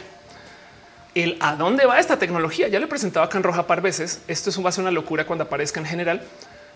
[1.16, 2.68] El a dónde va esta tecnología.
[2.68, 4.22] Ya le presentaba acá en roja par veces.
[4.28, 6.22] Esto es un, va a ser una locura cuando aparezca en general.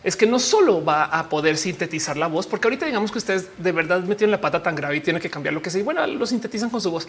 [0.03, 3.47] Es que no solo va a poder sintetizar la voz, porque ahorita digamos que ustedes
[3.57, 5.83] de verdad metieron la pata tan grave y tienen que cambiar lo que sea.
[5.83, 7.07] bueno, lo sintetizan con su voz,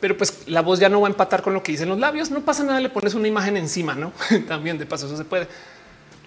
[0.00, 2.30] pero pues la voz ya no va a empatar con lo que dicen los labios.
[2.30, 4.12] No pasa nada, le pones una imagen encima, no?
[4.48, 5.48] También de paso, eso se puede.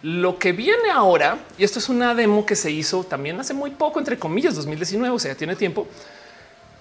[0.04, 3.72] Lo que viene ahora, y esto es una demo que se hizo también hace muy
[3.72, 5.88] poco, entre comillas, 2019, o sea, tiene tiempo,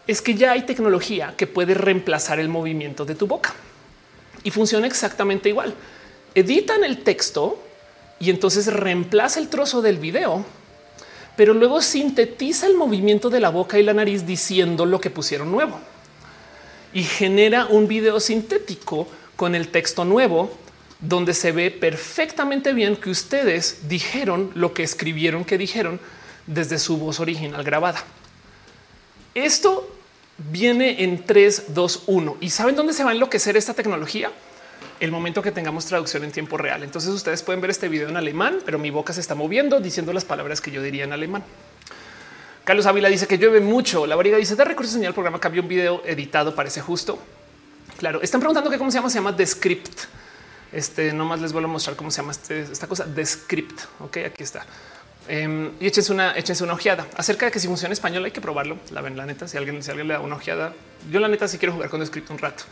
[0.06, 3.54] es que ya hay tecnología que puede reemplazar el movimiento de tu boca
[4.44, 5.74] y funciona exactamente igual.
[6.34, 7.62] Editan el texto
[8.20, 10.44] y entonces reemplaza el trozo del video,
[11.36, 15.50] pero luego sintetiza el movimiento de la boca y la nariz diciendo lo que pusieron
[15.50, 15.80] nuevo
[16.92, 20.50] y genera un video sintético con el texto nuevo
[21.00, 26.00] donde se ve perfectamente bien que ustedes dijeron lo que escribieron que dijeron
[26.46, 28.02] desde su voz original grabada.
[29.34, 29.95] Esto
[30.38, 32.36] viene en 3, 2, 1.
[32.40, 34.30] ¿Y saben dónde se va a enloquecer esta tecnología?
[35.00, 36.82] El momento que tengamos traducción en tiempo real.
[36.82, 40.12] Entonces ustedes pueden ver este video en alemán, pero mi boca se está moviendo diciendo
[40.12, 41.44] las palabras que yo diría en alemán.
[42.64, 44.06] Carlos Ávila dice que llueve mucho.
[44.06, 46.54] La variga dice de recursos señal programa cambio un video editado.
[46.54, 47.18] Parece justo.
[47.98, 49.08] Claro, están preguntando que cómo se llama.
[49.08, 50.00] Se llama Descript.
[50.72, 53.82] Este nomás les vuelvo a mostrar cómo se llama este, esta cosa de script.
[54.00, 54.66] Ok, aquí está.
[55.28, 58.40] Em, y échense una, échense una ojeada acerca de que si funciona español hay que
[58.40, 58.78] probarlo.
[58.92, 60.72] La ven, la neta, si alguien, si alguien le da una ojeada,
[61.10, 62.64] yo la neta sí quiero jugar con script un rato.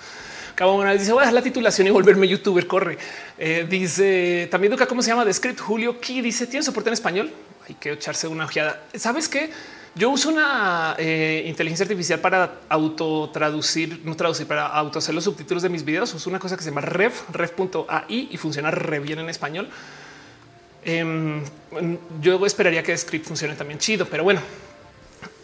[0.55, 2.67] Cabo una dice voy a dejar la titulación y volverme youtuber.
[2.67, 2.97] Corre.
[3.39, 5.25] Eh, dice también Duca, ¿cómo se llama?
[5.25, 7.33] De script Julio Key dice tiene soporte en español.
[7.69, 8.83] Hay que echarse una ojeada.
[8.95, 9.51] Sabes qué?
[9.97, 15.63] Yo uso una eh, inteligencia artificial para autotraducir, no traducir, para auto hacer los subtítulos
[15.63, 16.13] de mis videos.
[16.15, 19.69] Uso una cosa que se llama Rev, rev.ai y funciona re bien en español.
[20.85, 21.43] Em,
[22.21, 24.41] yo esperaría que Script funcione también chido, pero bueno.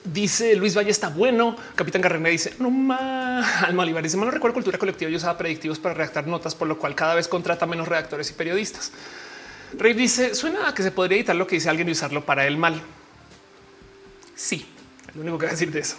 [0.04, 1.56] Dice Luis Valle está bueno.
[1.74, 3.62] Capitán Garrena dice no más.
[3.64, 5.10] Alma Olivar dice no recuerdo cultura colectiva.
[5.10, 8.34] Yo usaba predictivos para redactar notas, por lo cual cada vez contrata menos redactores y
[8.34, 8.92] periodistas.
[9.78, 12.56] Rey dice suena que se podría editar lo que dice alguien y usarlo para el
[12.56, 12.80] mal.
[14.34, 14.66] Sí,
[15.14, 15.96] lo único que voy a decir de eso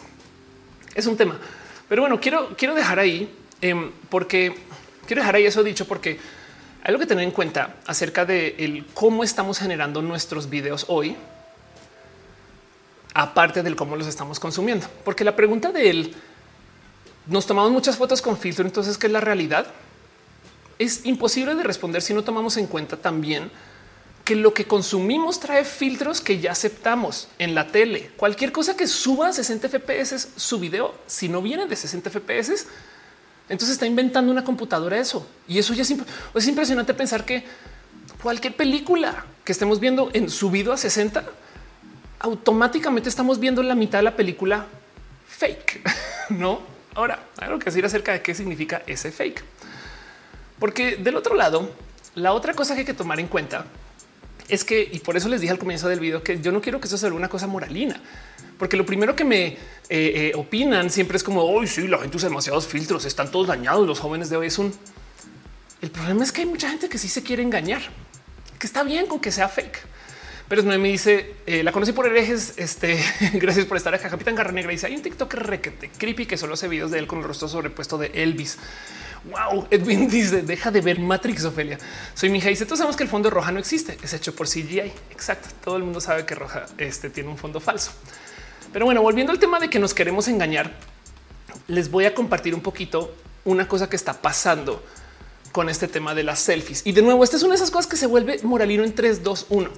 [0.95, 1.39] es un tema.
[1.87, 4.55] Pero bueno, quiero, quiero dejar ahí em, porque
[5.05, 6.19] quiero dejar ahí eso dicho porque
[6.83, 11.15] hay algo que tener en cuenta acerca de el cómo estamos generando nuestros videos hoy,
[13.13, 14.87] aparte del cómo los estamos consumiendo.
[15.05, 16.15] Porque la pregunta de él,
[17.27, 19.67] nos tomamos muchas fotos con filtro, entonces, ¿qué es la realidad?
[20.79, 23.51] Es imposible de responder si no tomamos en cuenta también
[24.25, 28.11] que lo que consumimos trae filtros que ya aceptamos en la tele.
[28.17, 32.65] Cualquier cosa que suba a 60 FPS su video, si no viene de 60 FPS,
[33.51, 35.27] entonces está inventando una computadora eso.
[35.47, 35.93] Y eso ya es,
[36.35, 37.43] es impresionante pensar que
[38.23, 41.23] cualquier película que estemos viendo en subido a 60,
[42.19, 44.65] automáticamente estamos viendo la mitad de la película
[45.27, 45.81] fake.
[46.29, 46.61] No,
[46.95, 49.43] ahora hay algo que decir acerca de qué significa ese fake.
[50.59, 51.69] Porque del otro lado,
[52.15, 53.65] la otra cosa que hay que tomar en cuenta
[54.51, 56.79] es que, y por eso les dije al comienzo del video que yo no quiero
[56.79, 57.99] que eso sea una cosa moralina,
[58.59, 59.57] porque lo primero que me eh,
[59.89, 63.87] eh, opinan siempre es como hoy sí, la gente usa demasiados filtros, están todos dañados.
[63.87, 64.71] Los jóvenes de hoy es un.
[65.81, 67.81] El problema es que hay mucha gente que sí se quiere engañar,
[68.59, 69.79] que está bien con que sea fake.
[70.47, 72.53] Pero no me dice, eh, la conocí por herejes.
[72.57, 74.09] Este, gracias por estar acá.
[74.09, 77.07] Capitán Garra Negra dice: hay un TikTok requete creepy que solo hace videos de él
[77.07, 78.57] con el rostro sobrepuesto de Elvis.
[79.23, 81.77] Wow, Edwin dice deja de ver Matrix, Ofelia.
[82.15, 82.49] Soy mi hija.
[82.49, 84.91] Dice todos sabemos que el fondo roja no existe, es hecho por CGI.
[85.11, 85.49] Exacto.
[85.63, 87.91] Todo el mundo sabe que roja este tiene un fondo falso.
[88.73, 90.71] Pero bueno, volviendo al tema de que nos queremos engañar,
[91.67, 93.13] les voy a compartir un poquito
[93.45, 94.83] una cosa que está pasando
[95.51, 96.81] con este tema de las selfies.
[96.85, 99.23] Y de nuevo, esta es una de esas cosas que se vuelve moralino en 3,
[99.23, 99.69] 2, 1.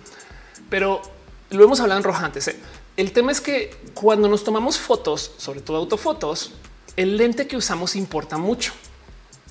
[0.70, 1.02] Pero
[1.50, 2.48] lo hemos hablado en roja antes.
[2.48, 2.56] ¿eh?
[2.96, 6.54] El tema es que cuando nos tomamos fotos, sobre todo autofotos,
[6.96, 8.74] el lente que usamos importa mucho.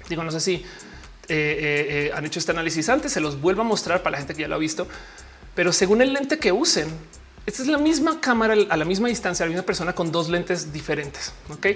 [0.09, 0.65] Digo, no sé si eh,
[1.29, 4.35] eh, eh, han hecho este análisis antes, se los vuelvo a mostrar para la gente
[4.35, 4.87] que ya lo ha visto,
[5.55, 6.89] pero según el lente que usen,
[7.47, 10.73] esta es la misma cámara a la misma distancia, la misma persona con dos lentes
[10.73, 11.33] diferentes.
[11.51, 11.67] Ok,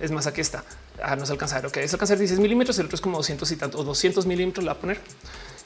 [0.00, 0.64] es más, aquí está.
[1.02, 1.68] Ah, no se alcanza a ver.
[1.68, 4.64] Ok, es alcanzar 16 milímetros, el otro es como 200 y tanto, o 200 milímetros.
[4.64, 5.00] La va a poner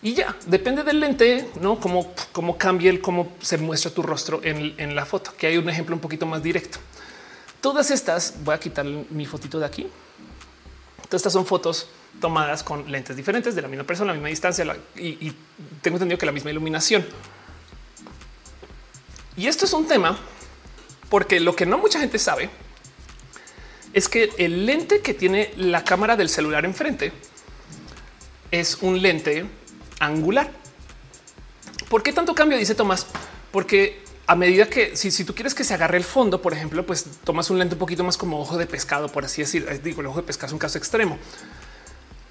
[0.03, 4.41] y ya depende del lente, no cómo, cómo cambia el cómo se muestra tu rostro
[4.45, 6.79] en la foto, que hay un ejemplo un poquito más directo.
[7.61, 9.89] Todas estas voy a quitar mi fotito de aquí.
[11.09, 11.89] Todas estas son fotos
[12.21, 14.65] tomadas con lentes diferentes de la misma persona, la misma distancia
[14.97, 15.33] y,
[15.83, 17.07] tengo entendido que la misma iluminación.
[19.37, 20.19] Y esto es un tema
[21.09, 22.51] porque lo que no mucha gente sabe
[23.93, 27.13] es que el lente que tiene la cámara del celular enfrente
[28.51, 29.47] es un lente
[30.01, 30.51] angular.
[31.89, 32.59] ¿Por qué tanto cambio?
[32.59, 33.07] Dice Tomás,
[33.51, 37.07] porque a medida que si, tú quieres que se agarre el fondo, por ejemplo, pues
[37.25, 39.81] tomas un lente un poquito más como ojo de pescado, por así decir.
[39.83, 41.19] Digo, el ojo de pescado es un caso extremo.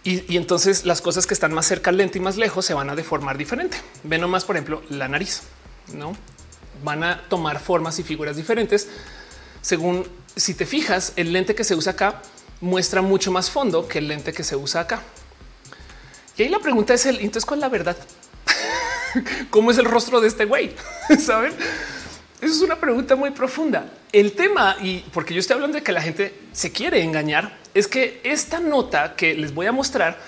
[0.09, 2.89] Y, entonces las cosas que están más cerca al lente y más lejos se van
[2.89, 3.77] a deformar diferente.
[4.03, 5.41] Ve nomás, por ejemplo, la nariz,
[5.93, 6.15] no
[6.83, 8.87] van a tomar formas y figuras diferentes
[9.67, 12.21] según si te fijas, el lente que se usa acá
[12.61, 15.01] muestra mucho más fondo que el lente que se usa acá.
[16.37, 17.97] Y ahí la pregunta es el entonces cuál es la verdad?
[19.49, 20.71] ¿Cómo es el rostro de este güey?
[21.19, 21.53] Saben?
[22.39, 23.89] Es una pregunta muy profunda.
[24.11, 27.87] El tema, y porque yo estoy hablando de que la gente se quiere engañar, es
[27.87, 30.19] que esta nota que les voy a mostrar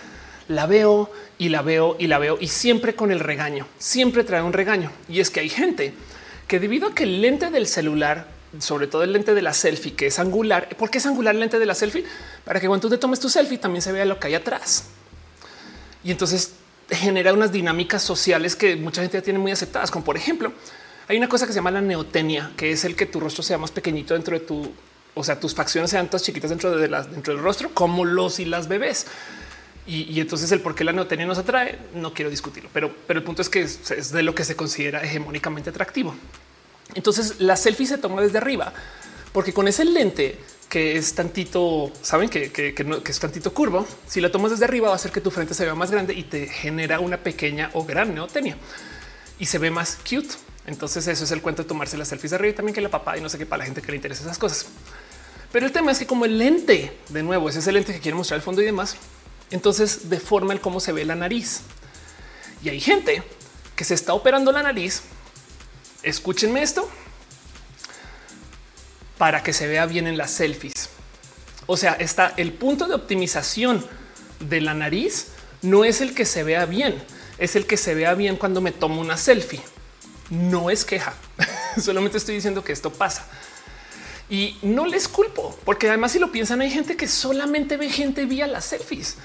[0.47, 4.41] la veo y la veo y la veo y siempre con el regaño, siempre trae
[4.41, 4.91] un regaño.
[5.07, 5.93] Y es que hay gente
[6.47, 9.93] que debido a que el lente del celular, sobre todo el lente de la selfie,
[9.93, 12.05] que es angular, ¿por qué es angular el lente de la selfie?
[12.43, 14.85] Para que cuando tú te tomes tu selfie también se vea lo que hay atrás.
[16.03, 16.53] Y entonces
[16.89, 20.51] genera unas dinámicas sociales que mucha gente ya tiene muy aceptadas, como por ejemplo,
[21.09, 23.57] hay una cosa que se llama la neotenia, que es el que tu rostro sea
[23.57, 24.71] más pequeñito dentro de tu,
[25.15, 28.39] o sea, tus facciones sean tan chiquitas dentro de las dentro del rostro como los
[28.39, 29.07] y las bebés.
[29.87, 33.25] Y, entonces el por qué la neotenia nos atrae, no quiero discutirlo, pero, pero el
[33.25, 36.13] punto es que es, de lo que se considera hegemónicamente atractivo.
[36.93, 38.71] Entonces la selfie se toma desde arriba,
[39.33, 40.37] porque con ese lente
[40.69, 43.87] que es tantito, saben que, que, es tantito curvo.
[44.05, 46.13] Si la tomas desde arriba va a hacer que tu frente se vea más grande
[46.13, 48.57] y te genera una pequeña o gran neotenia
[49.39, 50.35] y se ve más cute.
[50.69, 52.89] Entonces eso es el cuento de tomarse las selfies de arriba y también que la
[52.89, 54.67] papá y no sé qué para la gente que le interesa esas cosas.
[55.51, 57.99] Pero el tema es que como el lente, de nuevo, ese es el lente que
[57.99, 58.95] quiere mostrar el fondo y demás,
[59.49, 61.61] entonces deforma el cómo se ve la nariz.
[62.61, 63.23] Y hay gente
[63.75, 65.01] que se está operando la nariz.
[66.03, 66.87] Escúchenme esto
[69.17, 70.89] para que se vea bien en las selfies.
[71.65, 73.83] O sea, está el punto de optimización
[74.39, 75.29] de la nariz
[75.63, 77.03] no es el que se vea bien,
[77.39, 79.61] es el que se vea bien cuando me tomo una selfie.
[80.29, 81.13] No es queja,
[81.81, 83.25] solamente estoy diciendo que esto pasa.
[84.29, 88.25] Y no les culpo, porque además si lo piensan hay gente que solamente ve gente
[88.25, 89.17] vía las selfies.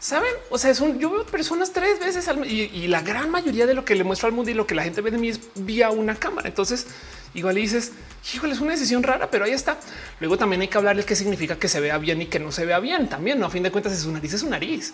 [0.00, 0.32] Saben?
[0.50, 3.66] O sea, es un, yo veo personas tres veces al y, y la gran mayoría
[3.66, 5.28] de lo que le muestro al mundo y lo que la gente ve de mí
[5.28, 6.48] es vía una cámara.
[6.48, 6.86] Entonces,
[7.34, 7.92] igual dices,
[8.32, 9.78] híjole, es una decisión rara, pero ahí está.
[10.20, 12.64] Luego también hay que hablarles qué significa que se vea bien y que no se
[12.64, 13.08] vea bien.
[13.08, 13.46] También, ¿no?
[13.46, 14.92] a fin de cuentas, es su nariz, es su nariz.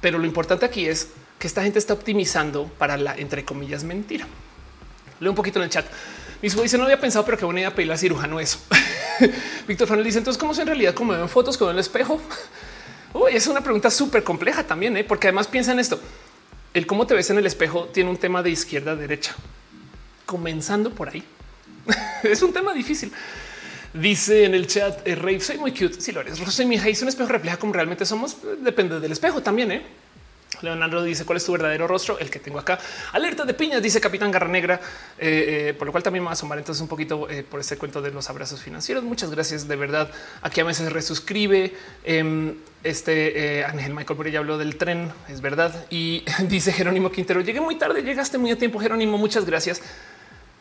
[0.00, 1.08] Pero lo importante aquí es
[1.38, 4.26] que esta gente está optimizando para la entre comillas mentira.
[5.20, 5.86] Leo un poquito en el chat.
[6.42, 8.58] Mismo dice no había pensado, pero qué buena idea pedirle al cirujano eso.
[9.68, 12.20] Víctor Fanel dice entonces cómo es en realidad como ven fotos con el espejo.
[13.32, 15.02] Es una pregunta súper compleja también, ¿eh?
[15.02, 16.00] porque además piensa en esto.
[16.72, 19.34] El cómo te ves en el espejo tiene un tema de izquierda a derecha,
[20.26, 21.24] comenzando por ahí.
[22.22, 23.12] es un tema difícil.
[23.92, 26.00] Dice en el chat, eh, soy muy cute.
[26.00, 26.86] Si lo eres, soy mi hija.
[27.02, 28.36] un espejo refleja como realmente somos.
[28.60, 29.72] Depende del espejo también.
[29.72, 29.82] ¿eh?
[30.62, 32.78] Leonardo dice cuál es tu verdadero rostro, el que tengo acá.
[33.12, 34.80] Alerta de piñas, dice Capitán Garra Negra,
[35.18, 37.60] eh, eh, por lo cual también me va a asomar entonces un poquito eh, por
[37.60, 39.04] ese cuento de los abrazos financieros.
[39.04, 40.10] Muchas gracias de verdad.
[40.42, 41.74] Aquí a veces resuscribe.
[42.04, 45.84] Em, este Ángel Michael por ella habló del tren, es verdad.
[45.90, 49.18] Y dice Jerónimo Quintero, llegué muy tarde, llegaste muy a tiempo, Jerónimo.
[49.18, 49.82] Muchas gracias.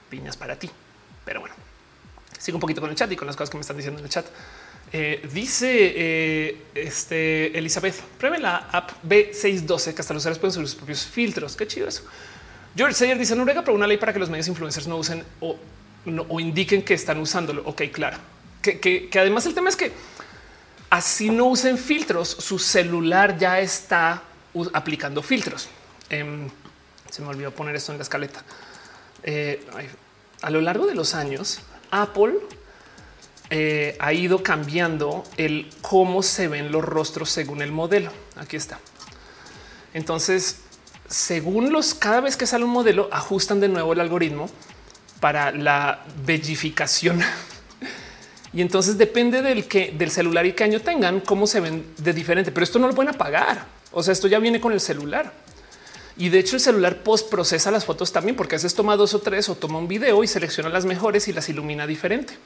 [0.09, 0.69] Piñas para ti.
[1.23, 1.55] Pero bueno,
[2.37, 4.05] sigo un poquito con el chat y con las cosas que me están diciendo en
[4.05, 4.25] el chat.
[4.91, 10.67] Eh, dice eh, este Elizabeth, pruebe la app B612 que hasta los usuarios pueden usar
[10.67, 11.55] sus propios filtros.
[11.55, 12.03] Qué chido eso.
[12.75, 15.57] George Sayer dice Noruega pero una ley para que los medios influencers no usen o,
[16.39, 17.61] indiquen que están usándolo.
[17.65, 18.17] Ok, claro.
[18.61, 19.91] Que, además el tema es que
[20.89, 24.23] así no usen filtros, su celular ya está
[24.73, 25.69] aplicando filtros.
[26.09, 26.49] Em,
[27.11, 28.43] se me olvidó poner esto en la escaleta.
[29.23, 29.63] Eh,
[30.41, 31.59] a lo largo de los años,
[31.91, 32.33] Apple
[33.51, 38.11] eh, ha ido cambiando el cómo se ven los rostros según el modelo.
[38.35, 38.79] Aquí está.
[39.93, 40.57] Entonces,
[41.07, 44.51] según los cada vez que sale un modelo, ajustan de nuevo el algoritmo
[45.19, 47.21] para la bellificación.
[48.53, 52.13] y entonces depende del que del celular y qué año tengan, cómo se ven de
[52.13, 52.51] diferente.
[52.51, 53.65] Pero esto no lo pueden apagar.
[53.91, 55.33] O sea, esto ya viene con el celular.
[56.17, 59.15] Y de hecho el celular post procesa las fotos también porque a veces toma dos
[59.15, 62.37] o tres o toma un video y selecciona las mejores y las ilumina diferente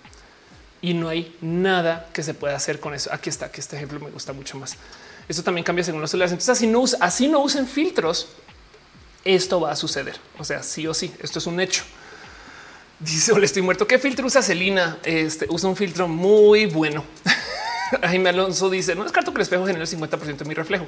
[0.83, 3.09] y no hay nada que se pueda hacer con eso.
[3.13, 4.75] Aquí está, que este ejemplo me gusta mucho más.
[5.29, 6.33] Esto también cambia según los celulares.
[6.33, 8.27] Entonces, así no, así no usen filtros.
[9.23, 10.17] Esto va a suceder.
[10.37, 11.83] O sea, sí o sí, esto es un hecho.
[12.99, 13.87] Dice, hola, estoy muerto.
[13.87, 14.97] ¿Qué filtro usa Celina?
[15.05, 17.05] Este usa un filtro muy bueno.
[18.03, 20.85] Jaime Alonso dice, no descarto que el espejo genere el 50% de mi reflejo.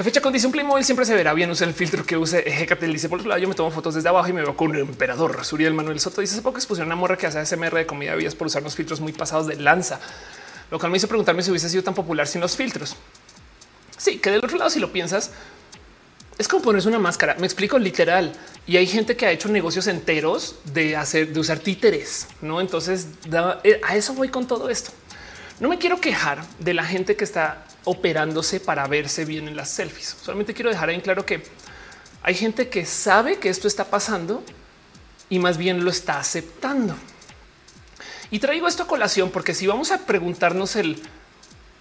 [0.00, 1.50] Café Chacón dice un Playmobil siempre se verá bien.
[1.50, 2.38] Usa el filtro que use.
[2.48, 4.70] Ejecatel dice por otro lado, yo me tomo fotos desde abajo y me veo con
[4.70, 5.44] un emperador.
[5.44, 8.34] Suriel Manuel Soto dice hace poco expusieron una morra que hace SMR de comida vías
[8.34, 10.00] por usar unos filtros muy pasados de lanza,
[10.70, 12.96] lo cual me hizo preguntarme si hubiese sido tan popular sin los filtros.
[13.98, 15.32] Sí, que del otro lado, si lo piensas,
[16.38, 17.36] es como ponerse una máscara.
[17.38, 18.32] Me explico literal.
[18.66, 22.62] Y hay gente que ha hecho negocios enteros de hacer, de usar títeres, no?
[22.62, 23.08] Entonces
[23.64, 24.92] eh, a eso voy con todo esto.
[25.58, 29.70] No me quiero quejar de la gente que está operándose para verse bien en las
[29.70, 30.16] selfies.
[30.22, 31.42] Solamente quiero dejar en claro que
[32.22, 34.42] hay gente que sabe que esto está pasando
[35.28, 36.94] y más bien lo está aceptando.
[38.30, 41.02] Y traigo esto a colación porque si vamos a preguntarnos el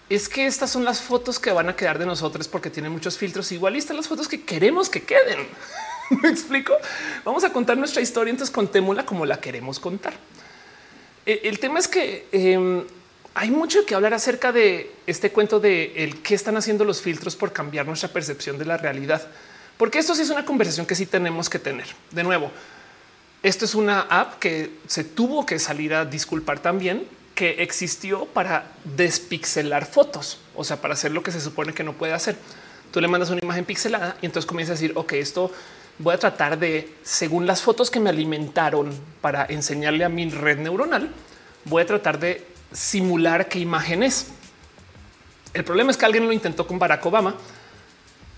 [0.10, 3.18] es que estas son las fotos que van a quedar de nosotros porque tienen muchos
[3.18, 3.52] filtros.
[3.52, 5.48] Igual están las fotos que queremos que queden.
[6.22, 6.74] Me explico.
[7.24, 8.32] Vamos a contar nuestra historia.
[8.32, 10.14] Entonces contémosla como la queremos contar.
[11.28, 12.84] E, el tema es que em,
[13.34, 17.36] hay mucho que hablar acerca de este cuento de el qué están haciendo los filtros
[17.36, 19.28] por cambiar nuestra percepción de la realidad,
[19.78, 21.88] porque esto sí es una conversación que sí tenemos que tener.
[22.12, 22.52] De nuevo,
[23.42, 28.74] esto es una app que se tuvo que salir a disculpar también que existió para
[28.84, 32.36] despixelar fotos, o sea, para hacer lo que se supone que no puede hacer.
[32.92, 35.50] Tú le mandas una imagen pixelada y entonces comienza a decir, ok, esto
[36.00, 40.58] voy a tratar de, según las fotos que me alimentaron para enseñarle a mi red
[40.58, 41.10] neuronal,
[41.64, 44.28] voy a tratar de simular qué imagen es.
[45.54, 47.36] El problema es que alguien lo intentó con Barack Obama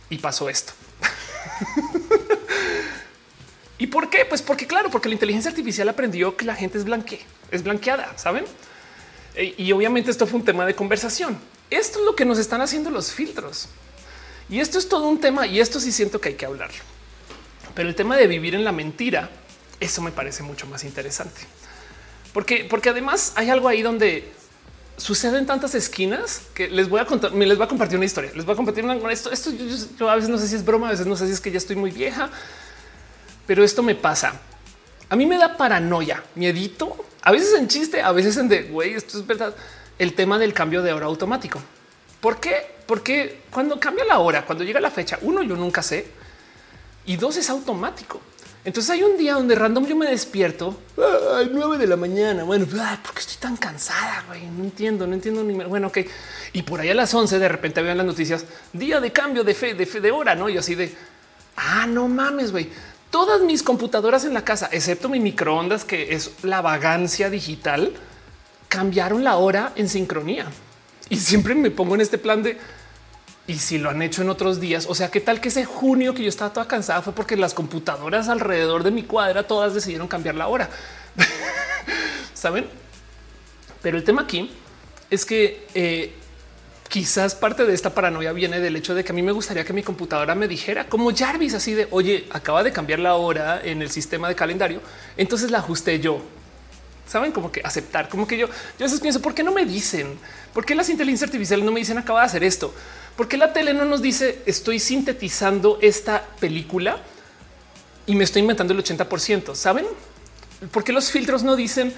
[0.10, 0.74] y pasó esto.
[3.78, 4.26] ¿Y por qué?
[4.26, 8.18] Pues porque claro, porque la inteligencia artificial aprendió que la gente es blanque, es blanqueada,
[8.18, 8.46] ¿saben?
[9.36, 11.38] E, y obviamente esto fue un tema de conversación.
[11.70, 13.68] Esto es lo que nos están haciendo los filtros.
[14.50, 16.70] Y esto es todo un tema y esto sí siento que hay que hablar.
[17.74, 19.30] Pero el tema de vivir en la mentira,
[19.80, 21.42] eso me parece mucho más interesante.
[22.34, 24.32] Porque, porque además hay algo ahí donde
[24.98, 28.32] suceden tantas esquinas que les voy a contar, me les voy a compartir una historia.
[28.36, 29.32] Les voy a compartir una, esto.
[29.32, 29.52] Esto
[29.98, 31.52] yo, a veces no sé si es broma, a veces no sé si es que
[31.52, 32.30] ya estoy muy vieja,
[33.48, 34.34] pero esto me pasa.
[35.10, 38.94] A mí me da paranoia, miedito, a veces en chiste, a veces en de güey,
[38.94, 39.56] esto es verdad.
[40.00, 41.60] El tema del cambio de hora automático.
[42.22, 42.76] ¿Por qué?
[42.86, 46.06] Porque cuando cambia la hora, cuando llega la fecha, uno, yo nunca sé
[47.06, 48.22] y dos es automático.
[48.64, 52.44] Entonces hay un día donde random yo me despierto a 9 de la mañana.
[52.44, 52.68] Bueno,
[53.04, 54.24] porque estoy tan cansada.
[54.28, 54.46] Güey?
[54.46, 56.00] No entiendo, no entiendo ni bueno, ok.
[56.54, 59.44] Y por ahí a las 11 de repente veo en las noticias día de cambio
[59.44, 60.48] de fe, de fe de hora, no?
[60.48, 60.94] Y así de
[61.56, 62.70] ah, no mames, güey.
[63.10, 67.94] Todas mis computadoras en la casa, excepto mi microondas, que es la vagancia digital,
[68.70, 70.46] cambiaron la hora en sincronía.
[71.10, 72.58] Y siempre me pongo en este plan de
[73.52, 76.14] y si lo han hecho en otros días, o sea, qué tal que ese junio
[76.14, 80.08] que yo estaba toda cansada fue porque las computadoras alrededor de mi cuadra todas decidieron
[80.08, 80.70] cambiar la hora.
[82.34, 82.66] Saben?
[83.82, 84.50] Pero el tema aquí
[85.10, 86.14] es que eh,
[86.88, 89.74] quizás parte de esta paranoia viene del hecho de que a mí me gustaría que
[89.74, 93.82] mi computadora me dijera como Jarvis así de oye, acaba de cambiar la hora en
[93.82, 94.80] el sistema de calendario.
[95.18, 96.22] Entonces la ajusté yo.
[97.06, 99.66] Saben como que aceptar, como que yo, yo a veces pienso, ¿por qué no me
[99.66, 100.18] dicen?
[100.54, 102.74] ¿Por qué las inteligencias artificiales no me dicen acaba de hacer esto?
[103.16, 107.00] ¿Por qué la tele no nos dice estoy sintetizando esta película
[108.06, 109.56] y me estoy inventando el 80%?
[109.56, 109.86] ¿Saben?
[110.72, 111.94] ¿Por qué los filtros no dicen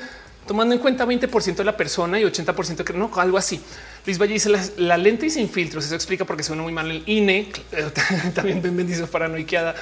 [0.48, 3.62] tomando en cuenta 20% de la persona y 80% que no, algo así?
[4.06, 5.86] Luis Valle dice la, lente y sin filtros.
[5.86, 7.52] Eso explica porque suena muy mal el INE.
[8.36, 9.76] También bendiciones paranoiqueada.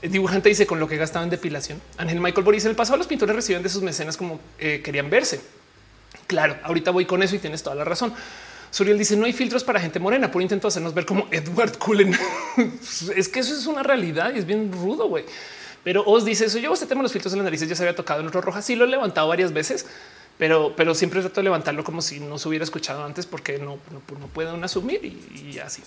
[0.00, 1.80] El dibujante dice con lo que gastaba en depilación.
[1.96, 5.40] Ángel Michael Boris el pasado los pintores reciben de sus mecenas como eh, querían verse.
[6.26, 8.14] Claro, ahorita voy con eso y tienes toda la razón.
[8.70, 10.30] Suriel dice no hay filtros para gente morena.
[10.30, 12.16] Por intento hacernos ver como Edward Cullen.
[13.16, 15.24] es que eso es una realidad y es bien rudo, güey.
[15.84, 16.58] Pero os dice eso.
[16.58, 18.40] Yo este tema de los filtros en las narices ya se había tocado en otro
[18.40, 18.62] roja.
[18.62, 19.86] Sí lo he levantado varias veces,
[20.38, 23.78] pero, pero siempre trato de levantarlo como si no se hubiera escuchado antes porque no,
[23.90, 25.82] no, pueden asumir y, así.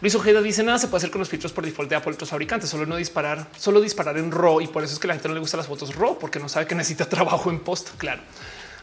[0.00, 2.30] Luis Ojeda dice nada se puede hacer con los filtros por default de Apple otros
[2.30, 5.28] fabricantes, solo no disparar, solo disparar en RAW y por eso es que la gente
[5.28, 7.90] no le gusta las fotos RAW porque no sabe que necesita trabajo en post.
[7.96, 8.22] Claro.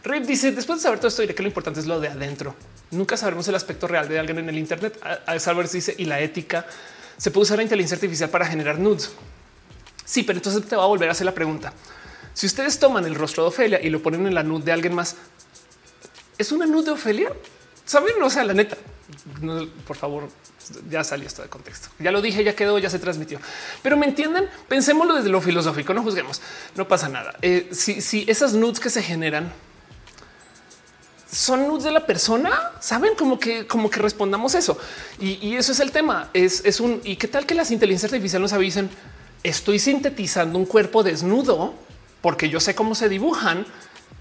[0.05, 2.55] Rip dice después de saber todo esto, diré que lo importante es lo de adentro.
[2.91, 4.99] Nunca sabremos el aspecto real de alguien en el Internet.
[5.39, 6.65] Salvador dice y la ética
[7.17, 9.11] se puede usar la inteligencia artificial para generar nudes.
[10.05, 11.73] Sí, pero entonces te va a volver a hacer la pregunta.
[12.33, 14.93] Si ustedes toman el rostro de Ofelia y lo ponen en la nude de alguien
[14.93, 15.15] más,
[16.37, 17.31] ¿es una nude de Ofelia?
[17.85, 18.77] Saben, o sea, la neta,
[19.87, 20.29] por favor,
[20.89, 21.89] ya salió esto de contexto.
[21.97, 23.39] Ya lo dije, ya quedó, ya se transmitió.
[23.81, 26.41] Pero me entienden, pensémoslo desde lo filosófico, no juzguemos,
[26.75, 27.35] no pasa nada.
[27.41, 29.51] Eh, si, si esas nudes que se generan
[31.35, 34.77] son nudes de la persona, saben como que, como que respondamos eso.
[35.19, 36.29] Y, eso es el tema.
[36.33, 38.89] Es, es, un y qué tal que las inteligencias artificiales nos avisen.
[39.43, 41.73] Estoy sintetizando un cuerpo desnudo
[42.21, 43.65] porque yo sé cómo se dibujan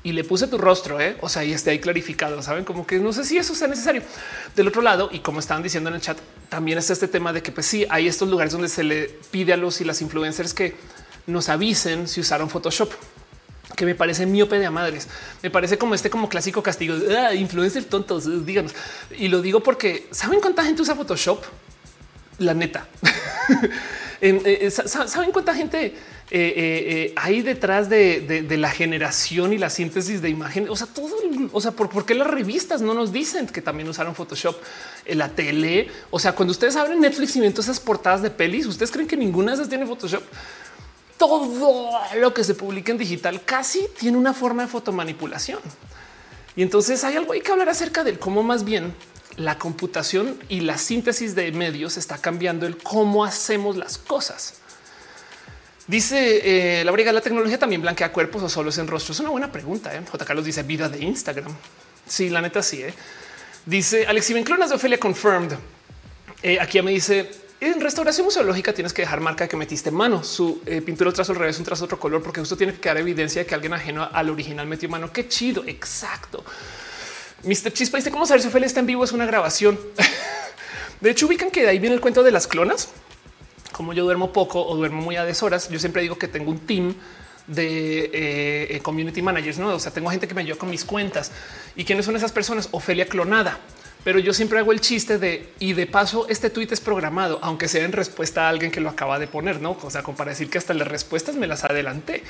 [0.02, 1.00] y le puse tu rostro.
[1.00, 1.16] ¿eh?
[1.20, 2.42] O sea, y esté ahí clarificado.
[2.42, 4.02] Saben como que no sé si eso sea necesario.
[4.56, 7.44] Del otro lado, y como estaban diciendo en el chat, también está este tema de
[7.44, 10.52] que, pues sí, hay estos lugares donde se le pide a los y las influencers
[10.52, 10.74] que
[11.28, 12.90] nos avisen si usaron Photoshop
[13.74, 15.08] que me parece miope de a madres.
[15.42, 16.94] Me parece como este como clásico castigo.
[17.16, 18.74] Ah, influencer tontos, díganos.
[19.16, 21.42] Y lo digo porque saben cuánta gente usa Photoshop.
[22.38, 22.86] La neta.
[24.26, 25.94] Eh, ¿Saben cuánta gente
[27.16, 30.70] hay detrás de, la generación y la síntesis de imagen?
[30.70, 31.14] O sea, todo,
[31.52, 34.56] o sea, ¿por, qué las revistas no nos dicen que también usaron Photoshop
[35.04, 35.88] en la tele?
[36.10, 39.06] O sea, cuando ustedes abren Netflix y ven todas esas portadas de pelis, ¿ustedes creen
[39.06, 40.22] que ninguna de esas tiene Photoshop?
[41.26, 45.58] Todo lo que se publica en digital casi tiene una forma de fotomanipulación.
[46.54, 48.94] Y entonces hay algo hay que hablar acerca del cómo más bien
[49.38, 54.56] la computación y la síntesis de medios está cambiando el cómo hacemos las cosas.
[55.86, 59.14] Dice eh, la briga, la tecnología también blanquea cuerpos o solo es en rostro.
[59.14, 59.96] Es una buena pregunta.
[59.96, 60.02] ¿eh?
[60.06, 60.26] J.
[60.26, 61.56] Carlos dice vida de Instagram.
[62.06, 62.82] Sí, la neta sí.
[62.82, 62.92] ¿eh?
[63.64, 65.54] Dice Alex Clonas de Ophelia Confirmed.
[66.42, 70.22] Eh, aquí me dice en restauración museológica tienes que dejar marca de que metiste mano.
[70.24, 72.98] Su eh, pintura trazo al revés, un trazo otro color, porque justo tiene que quedar
[72.98, 75.12] evidencia de que alguien ajeno al original metió mano.
[75.12, 75.64] Qué chido.
[75.66, 76.44] Exacto.
[77.42, 77.72] Mr.
[77.72, 79.04] Chispa dice cómo saber si Ophelia está en vivo.
[79.04, 79.78] Es una grabación.
[81.00, 82.90] de hecho, ubican que de ahí viene el cuento de las clonas.
[83.72, 86.60] Como yo duermo poco o duermo muy a deshoras, yo siempre digo que tengo un
[86.60, 86.94] team
[87.46, 89.74] de eh, eh, community managers, no?
[89.74, 91.32] O sea, tengo gente que me ayuda con mis cuentas
[91.76, 92.68] y quiénes son esas personas.
[92.70, 93.58] Ofelia clonada
[94.04, 97.68] pero yo siempre hago el chiste de y de paso este tweet es programado, aunque
[97.68, 99.76] sea en respuesta a alguien que lo acaba de poner, no?
[99.82, 102.22] O sea, como para decir que hasta las respuestas me las adelanté.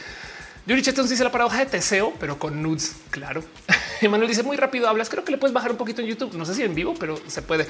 [0.67, 2.97] Yuri Chetons dice la paradoja de Teseo, pero con nudes.
[3.11, 3.45] Claro.
[4.01, 5.11] Emanuel dice muy rápido hablas.
[5.11, 6.33] Creo que le puedes bajar un poquito en YouTube.
[6.35, 7.67] No sé si en vivo, pero se puede.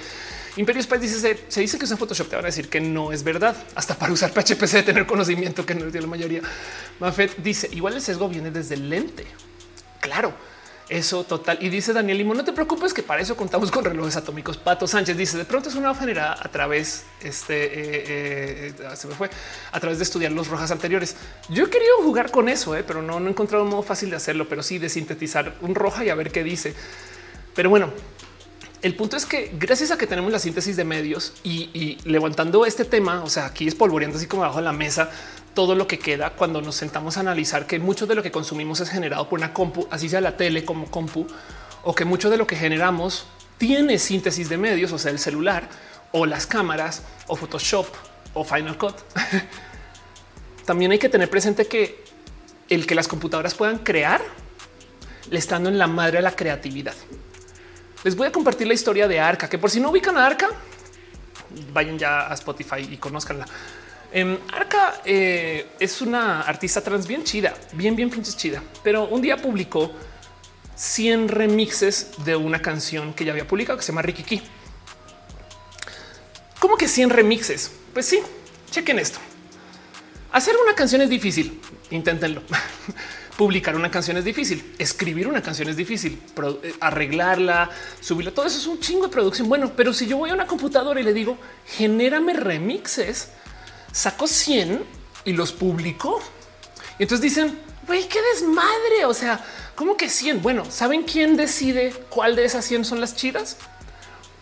[0.57, 2.28] Imperio Spice dice se, dice que usa Photoshop.
[2.28, 3.57] Te van a decir que no es verdad.
[3.74, 6.42] Hasta para usar PHP de tener conocimiento que no tiene la mayoría.
[7.00, 9.26] Mafet dice igual el sesgo viene desde el lente.
[10.00, 10.34] Claro
[10.89, 11.59] eso total.
[11.61, 14.57] Y dice Daniel Limo, no te preocupes que para eso contamos con relojes atómicos.
[14.57, 19.09] Pato Sánchez dice de pronto es una generada a través este eh, eh, eh, se
[19.09, 19.30] me fue
[19.72, 21.16] a través de estudiar los rojas anteriores.
[21.49, 24.16] Yo he querido jugar con eso, pero no, no he encontrado un modo fácil de
[24.16, 26.74] hacerlo, pero sí de sintetizar un roja y a ver qué dice.
[27.55, 27.93] Pero bueno,
[28.85, 32.85] el punto es que gracias a que tenemos la síntesis de medios y, levantando este
[32.85, 35.11] tema, o sea, aquí es polvoreando así como abajo de la mesa,
[35.55, 38.80] todo lo que queda cuando nos sentamos a analizar que mucho de lo que consumimos
[38.80, 41.26] es generado por una compu, así sea la tele como compu,
[41.82, 43.24] o que mucho de lo que generamos
[43.57, 45.66] tiene síntesis de medios, o sea, el celular
[46.12, 47.87] o las cámaras o Photoshop
[48.35, 48.97] o Final Cut.
[50.66, 52.05] También hay que tener presente que
[52.68, 54.20] el que las computadoras puedan crear
[55.30, 56.95] le estando en la madre de la creatividad.
[58.05, 60.50] Les voy a compartir la historia de Arca, que por si no ubican a Arca,
[61.72, 63.46] vayan ya a Spotify y conozcanla.
[64.12, 69.22] Em, Arca eh, es una artista trans bien chida, bien, bien pinches chida, pero un
[69.22, 69.90] día publicó
[70.76, 74.42] 100 remixes de una canción que ya había publicado que se llama Ricky
[76.59, 77.70] ¿Cómo que 100 remixes?
[77.94, 78.20] Pues sí,
[78.70, 79.18] chequen esto.
[80.30, 81.59] Hacer una canción es difícil,
[81.90, 82.42] inténtenlo.
[83.37, 86.20] Publicar una canción es difícil, escribir una canción es difícil,
[86.62, 87.68] eh, arreglarla,
[88.01, 89.49] subirla, todo eso es un chingo de producción.
[89.49, 93.30] Bueno, pero si yo voy a una computadora y le digo, genérame remixes,
[93.93, 94.85] sacó 100
[95.24, 96.22] y los publicó.
[96.99, 99.05] Y entonces dicen, güey, qué desmadre.
[99.07, 100.43] O sea, ¿cómo que 100?
[100.43, 103.57] Bueno, ¿saben quién decide cuál de esas 100 son las chidas?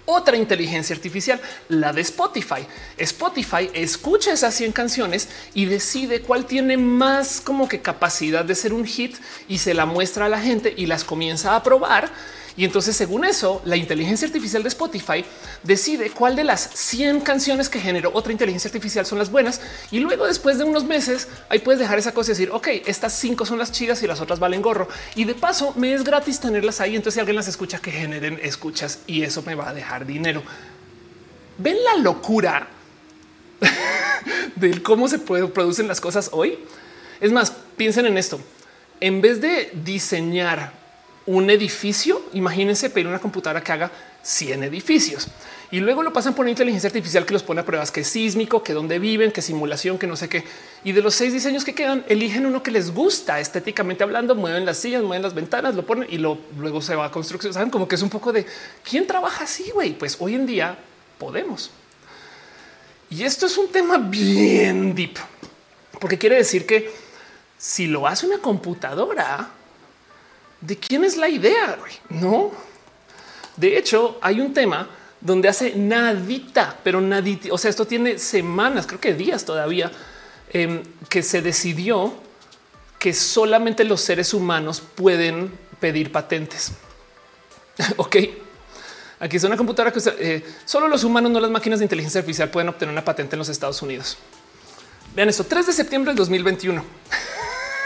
[0.05, 2.66] Otra inteligencia artificial, la de Spotify.
[2.96, 8.72] Spotify escucha esas 100 canciones y decide cuál tiene más como que capacidad de ser
[8.72, 9.16] un hit
[9.48, 12.11] y se la muestra a la gente y las comienza a probar
[12.57, 15.24] y entonces, según eso, la inteligencia artificial de Spotify
[15.62, 19.61] decide cuál de las 100 canciones que generó otra inteligencia artificial son las buenas.
[19.90, 23.14] Y luego, después de unos meses, ahí puedes dejar esa cosa y decir, ok, estas
[23.14, 24.86] cinco son las chidas y las otras valen gorro.
[25.14, 26.94] Y de paso, me es gratis tenerlas ahí.
[26.94, 30.42] Entonces, si alguien las escucha, que generen escuchas y eso me va a dejar dinero.
[31.57, 32.68] Ven la locura
[34.57, 36.59] de cómo se producen las cosas hoy.
[37.18, 38.38] Es más, piensen en esto.
[39.00, 40.81] En vez de diseñar
[41.26, 42.22] un edificio.
[42.32, 43.90] Imagínense pedir una computadora que haga
[44.22, 45.28] 100 edificios
[45.72, 48.06] y luego lo pasan por una inteligencia artificial que los pone a pruebas que es
[48.06, 50.44] sísmico, que dónde viven, que simulación, que no sé qué.
[50.84, 54.66] Y de los seis diseños que quedan, eligen uno que les gusta estéticamente hablando, mueven
[54.66, 57.54] las sillas, mueven las ventanas, lo ponen y luego se va a construcción.
[57.54, 58.44] Saben como que es un poco de
[58.84, 59.94] quién trabaja así, güey.
[59.94, 60.76] Pues hoy en día
[61.16, 61.70] podemos.
[63.08, 65.14] Y esto es un tema bien deep,
[66.00, 66.90] porque quiere decir que
[67.56, 69.48] si lo hace una computadora,
[70.62, 71.78] de quién es la idea.
[72.08, 72.52] No,
[73.56, 74.88] de hecho, hay un tema
[75.20, 77.48] donde hace nadita, pero nadita.
[77.52, 79.90] O sea, esto tiene semanas, creo que días todavía,
[80.52, 82.14] em, que se decidió
[82.98, 86.72] que solamente los seres humanos pueden pedir patentes.
[87.96, 88.16] ok.
[89.20, 92.50] Aquí es una computadora que eh, solo los humanos, no las máquinas de inteligencia artificial
[92.50, 94.18] pueden obtener una patente en los Estados Unidos.
[95.14, 96.84] Vean esto, 3 de septiembre del 2021.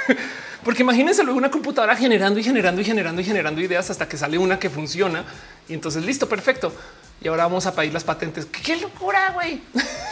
[0.67, 4.19] Porque imagínense luego una computadora generando y generando y generando y generando ideas hasta que
[4.19, 5.25] sale una que funciona
[5.69, 6.73] y entonces listo, perfecto.
[7.21, 8.47] Y ahora vamos a pedir las patentes.
[8.47, 9.61] Qué locura, güey.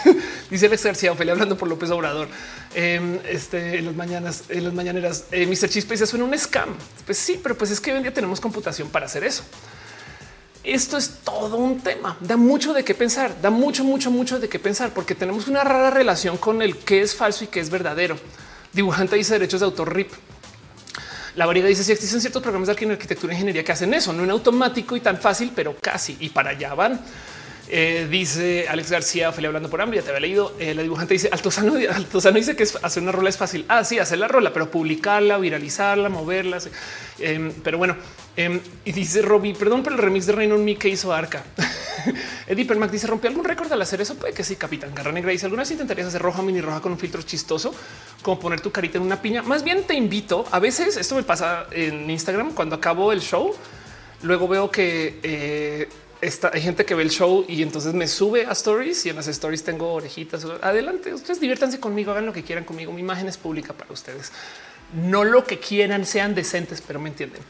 [0.50, 2.28] Dice Alex García, Ophelia hablando por López Obrador.
[2.72, 5.68] Em, este, en las mañanas, en las mañaneras, eh, Mr.
[5.68, 6.68] Chispa dice, suena un scam.
[7.04, 9.42] Pues sí, pero pues es que hoy en día tenemos computación para hacer eso.
[10.62, 12.16] Esto es todo un tema.
[12.20, 15.64] Da mucho de qué pensar, da mucho, mucho, mucho de qué pensar, porque tenemos una
[15.64, 18.16] rara relación con el qué es falso y qué es verdadero.
[18.72, 20.12] Dibujante dice derechos de autor RIP.
[21.36, 24.22] La variedad dice si existen ciertos programas de arquitectura e ingeniería que hacen eso, no
[24.22, 27.00] en automático y tan fácil, pero casi y para allá van.
[27.66, 30.54] Eh, dice Alex García, Ophelia hablando por hambre, ya te había leído.
[30.60, 33.64] Eh, la dibujante dice Altozano, Altozano dice que hacer una rola es fácil.
[33.68, 36.58] Ah, sí, hacer la rola, pero publicarla, viralizarla, moverla.
[37.18, 37.96] Em, pero bueno,
[38.36, 41.44] em, y dice Robbie, perdón por el remix de Reino Mi que hizo Arca.
[42.46, 44.14] Eddie Permac dice rompió algún récord al hacer eso.
[44.16, 46.98] Puede que sí, Capitán Garra Negra dice alguna intentarías hacer roja mini roja con un
[46.98, 47.74] filtro chistoso,
[48.22, 49.42] como poner tu carita en una piña.
[49.42, 50.44] Más bien te invito.
[50.50, 53.54] A veces esto me pasa en Instagram cuando acabo el show.
[54.22, 55.88] Luego veo que eh,
[56.52, 59.28] hay gente que ve el show y entonces me sube a stories y en las
[59.28, 60.46] stories tengo orejitas.
[60.62, 62.92] Adelante, ustedes diviértanse conmigo, hagan lo que quieran conmigo.
[62.92, 64.32] Mi imagen es pública para ustedes.
[64.94, 67.42] No lo que quieran, sean decentes, pero me entienden.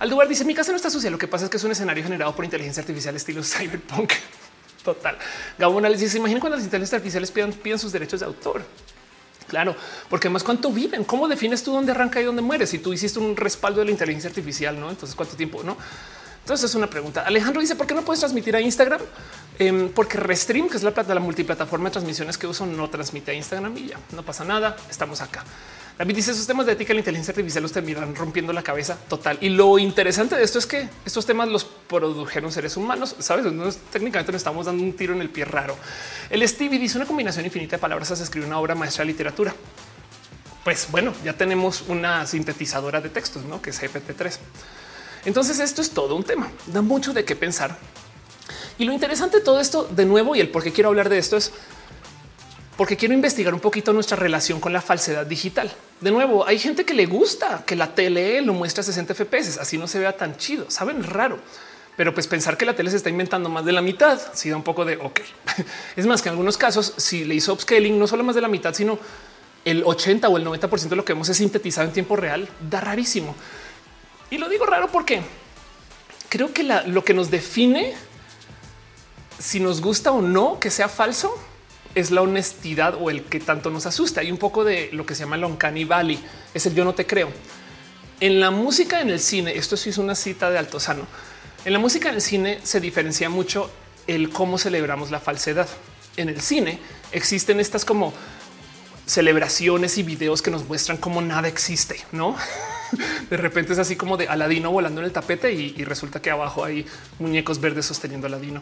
[0.00, 1.10] Aldubar dice mi casa no está sucia.
[1.10, 4.12] Lo que pasa es que es un escenario generado por inteligencia artificial estilo cyberpunk.
[4.84, 5.16] Total.
[5.58, 8.62] Gabón les dice imaginen cuando las inteligencias artificiales pidan, sus derechos de autor.
[9.46, 9.76] Claro,
[10.08, 12.66] porque además cuánto viven, cómo defines tú dónde arranca y dónde muere.
[12.66, 14.88] Si tú hiciste un respaldo de la inteligencia artificial, no?
[14.88, 15.76] Entonces cuánto tiempo, no?
[16.40, 17.22] Entonces es una pregunta.
[17.22, 19.02] Alejandro dice por qué no puedes transmitir a Instagram?
[19.58, 23.32] Em, porque Restream, que es la, plata, la multiplataforma de transmisiones que uso, no transmite
[23.32, 24.76] a Instagram y ya no pasa nada.
[24.88, 25.44] Estamos acá.
[26.00, 29.36] David dice esos temas de ética, la inteligencia artificial los terminan rompiendo la cabeza total.
[29.42, 33.14] Y lo interesante de esto es que estos temas los produjeron seres humanos.
[33.18, 33.44] Sabes,
[33.92, 35.76] técnicamente nos estamos dando un tiro en el pie raro.
[36.30, 39.54] El Stevie dice una combinación infinita de palabras hace escribir una obra maestra de literatura.
[40.64, 43.60] Pues bueno, ya tenemos una sintetizadora de textos, ¿no?
[43.60, 44.38] que es GPT-3.
[45.26, 47.76] Entonces esto es todo un tema, da mucho de qué pensar.
[48.78, 51.18] Y lo interesante de todo esto, de nuevo, y el por qué quiero hablar de
[51.18, 51.52] esto es
[52.80, 55.70] porque quiero investigar un poquito nuestra relación con la falsedad digital.
[56.00, 59.58] De nuevo, hay gente que le gusta que la tele lo muestre a 60 FPS,
[59.58, 61.38] así no se vea tan chido, saben raro.
[61.94, 64.56] Pero pues pensar que la tele se está inventando más de la mitad, si da
[64.56, 65.20] un poco de ok.
[65.96, 68.48] Es más que en algunos casos, si le hizo upscaling, no solo más de la
[68.48, 68.98] mitad, sino
[69.66, 72.80] el 80 o el 90 de lo que hemos es sintetizado en tiempo real, da
[72.80, 73.36] rarísimo.
[74.30, 75.20] Y lo digo raro porque
[76.30, 77.92] creo que lo que nos define
[79.38, 81.38] si nos gusta o no que sea falso
[81.94, 84.20] es la honestidad o el que tanto nos asusta.
[84.20, 86.18] Hay un poco de lo que se llama el uncanny valley,
[86.54, 87.30] es el yo no te creo.
[88.20, 91.06] En la música, en el cine, esto sí es una cita de Altozano.
[91.64, 93.70] En la música, en el cine se diferencia mucho
[94.06, 95.68] el cómo celebramos la falsedad.
[96.16, 96.78] En el cine
[97.12, 98.12] existen estas como
[99.06, 102.36] celebraciones y videos que nos muestran cómo nada existe, no?
[103.30, 106.64] de repente es así como de Aladino volando en el tapete y, resulta que abajo
[106.64, 106.86] hay
[107.18, 108.60] muñecos verdes sosteniendo Aladino.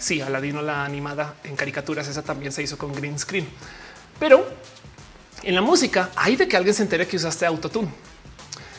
[0.00, 3.46] Sí, Aladino la animada en caricaturas, esa también se hizo con green screen.
[4.18, 4.48] Pero
[5.42, 7.88] en la música hay de que alguien se entere que usaste autotune.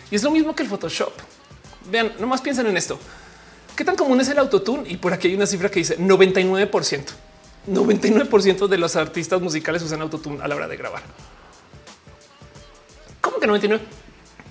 [0.09, 1.13] Y es lo mismo que el Photoshop.
[1.91, 2.99] Vean, nomás piensen en esto.
[3.75, 4.89] ¿Qué tan común es el autotune?
[4.89, 7.05] Y por aquí hay una cifra que dice 99%.
[7.67, 11.03] 99% de los artistas musicales usan autotune a la hora de grabar.
[13.21, 13.85] ¿Cómo que 99?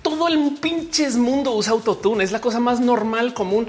[0.01, 2.23] todo el pinches mundo usa autotune.
[2.23, 3.67] Es la cosa más normal, común.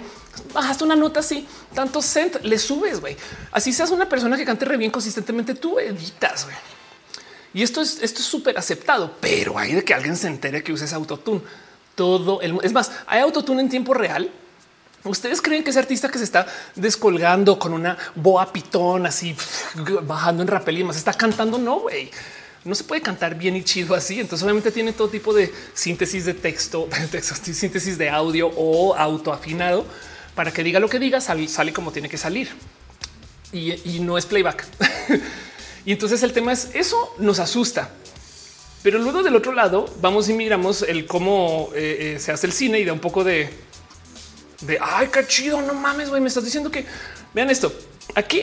[0.53, 3.17] Bajaste una nota así, tanto cent le subes, güey.
[3.51, 6.57] Así seas una persona que cante re bien consistentemente, tú editas, güey.
[7.55, 10.73] Y esto es esto es súper aceptado, pero hay de que alguien se entere que
[10.73, 11.43] uses autotune.
[11.95, 14.31] Todo el es más, hay autotune en tiempo real.
[15.05, 19.37] Ustedes creen que ese artista que se está descolgando con una boa pitón así
[20.03, 21.59] bajando en rapel y más está cantando?
[21.59, 22.11] No, güey
[22.65, 24.21] no se puede cantar bien y chido así.
[24.21, 26.89] Entonces, obviamente tiene todo tipo de síntesis de texto,
[27.43, 29.85] síntesis de audio o autoafinado
[30.35, 32.49] para que diga lo que diga, sale, como tiene que salir
[33.53, 34.65] y, no es playback.
[35.85, 37.91] y entonces el tema es eso nos asusta.
[38.83, 42.53] Pero luego del otro lado vamos y miramos el cómo eh, eh, se hace el
[42.53, 43.51] cine y da un poco de
[44.63, 45.61] de ay, qué chido.
[45.61, 46.21] No mames, güey.
[46.21, 46.85] Me estás diciendo que
[47.35, 47.73] vean esto.
[48.15, 48.43] Aquí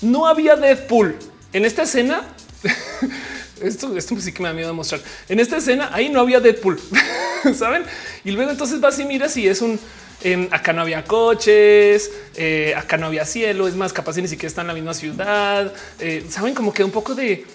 [0.00, 1.16] no había Deadpool
[1.52, 2.34] en esta escena
[3.60, 5.00] esto, esto sí que me da miedo mostrar.
[5.28, 6.80] En esta escena ahí no había Deadpool,
[7.56, 7.84] saben?
[8.24, 9.78] Y luego entonces vas y miras y es un
[10.24, 13.68] en, acá no había coches, eh, acá no había cielo.
[13.68, 15.72] Es más, capaz ni siquiera está en la misma ciudad.
[16.00, 17.46] Eh, saben como que un poco de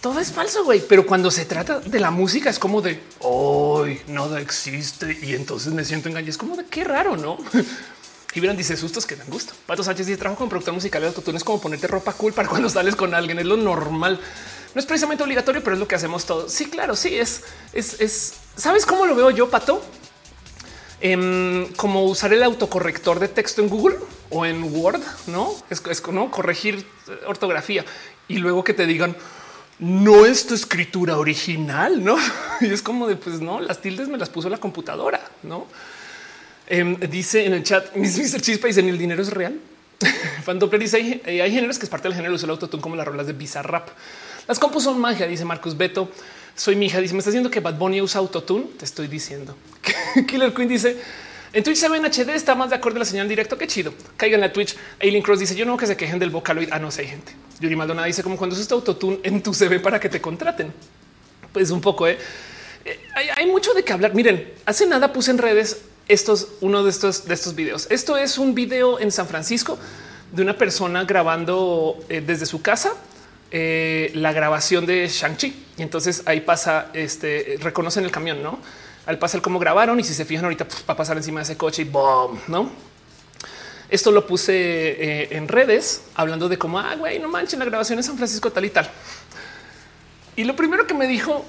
[0.00, 0.80] todo es falso, güey.
[0.88, 5.72] Pero cuando se trata de la música es como de hoy nada existe y entonces
[5.72, 6.30] me siento engañado.
[6.30, 7.38] Es como de qué raro, no?
[8.34, 9.52] Y verán, dice sustos que dan gusto.
[9.66, 12.48] Pato Sánchez dice trabajo con productor musical de autotune es como ponerte ropa cool para
[12.50, 13.38] cuando sales con alguien.
[13.38, 14.18] Es lo normal.
[14.74, 16.50] No es precisamente obligatorio, pero es lo que hacemos todos.
[16.50, 17.42] Sí, claro, sí, es,
[17.74, 18.34] es, es.
[18.56, 19.82] ¿Sabes cómo lo veo yo, Pato?
[21.04, 23.96] Em, como usar el autocorrector de texto en Google
[24.30, 26.86] o en Word, no es, es como corregir
[27.26, 27.84] ortografía
[28.28, 29.16] y luego que te digan
[29.80, 32.16] no es tu escritura original, no?
[32.60, 35.66] Y es como de pues no, las tildes me las puso la computadora, no?
[36.68, 38.40] Em, dice en el chat, Mr.
[38.40, 39.58] Chispa dice: el dinero es real.
[40.44, 42.80] Fan Doppler dice: hay, eh, hay, géneros que es parte del género uso el autotune
[42.80, 43.88] como las rolas de Bizarrap.
[44.46, 46.08] Las compus son magia, dice Marcus Beto.
[46.54, 47.00] Soy mi hija.
[47.00, 48.66] Dice: Me está diciendo que Bad Bunny usa autotune.
[48.78, 49.56] Te estoy diciendo.
[50.26, 50.96] Killer Queen dice:
[51.52, 53.58] en Twitch se ve en HD, está más de acuerdo a la señal directo.
[53.58, 53.92] Qué chido.
[54.16, 54.76] Caigan a Twitch.
[55.00, 56.68] Alien Cross dice: Yo no que se quejen del Vocaloid.
[56.72, 57.32] Ah, no sé, hay gente.
[57.60, 60.72] Yuri Maldonado dice: Como cuando usas autotune en tu CV para que te contraten.
[61.52, 62.16] Pues un poco, ¿eh?
[62.84, 64.14] eh hay, hay, mucho de qué hablar.
[64.14, 67.86] Miren, hace nada puse en redes estos, uno de estos, de estos videos.
[67.90, 69.78] Esto es un video en San Francisco
[70.32, 72.94] de una persona grabando eh, desde su casa
[73.54, 75.66] eh, la grabación de Shang-Chi.
[75.76, 78.58] Y entonces ahí pasa, este, reconocen el camión, ¿no?
[79.04, 81.44] Al pasar cómo grabaron y si se fijan ahorita pues, va a pasar encima de
[81.44, 82.70] ese coche y boom, ¿no?
[83.90, 87.98] Esto lo puse eh, en redes hablando de cómo, ah, güey, no manchen, la grabación
[87.98, 88.90] en San Francisco tal y tal.
[90.34, 91.44] Y lo primero que me dijo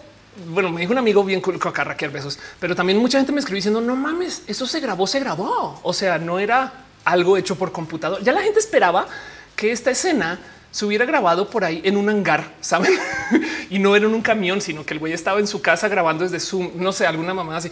[0.48, 3.58] bueno, me dijo un amigo bien cool, raquel besos, pero también mucha gente me escribió
[3.58, 5.80] diciendo no mames, eso se grabó, se grabó.
[5.84, 6.74] O sea, no era
[7.06, 8.24] algo hecho por computador.
[8.24, 9.08] Ya la gente esperaba
[9.56, 10.40] que esta escena
[10.74, 12.92] se hubiera grabado por ahí en un hangar, saben?
[13.70, 16.24] y no era en un camión, sino que el güey estaba en su casa grabando
[16.24, 17.70] desde Zoom, no sé, alguna mamá así.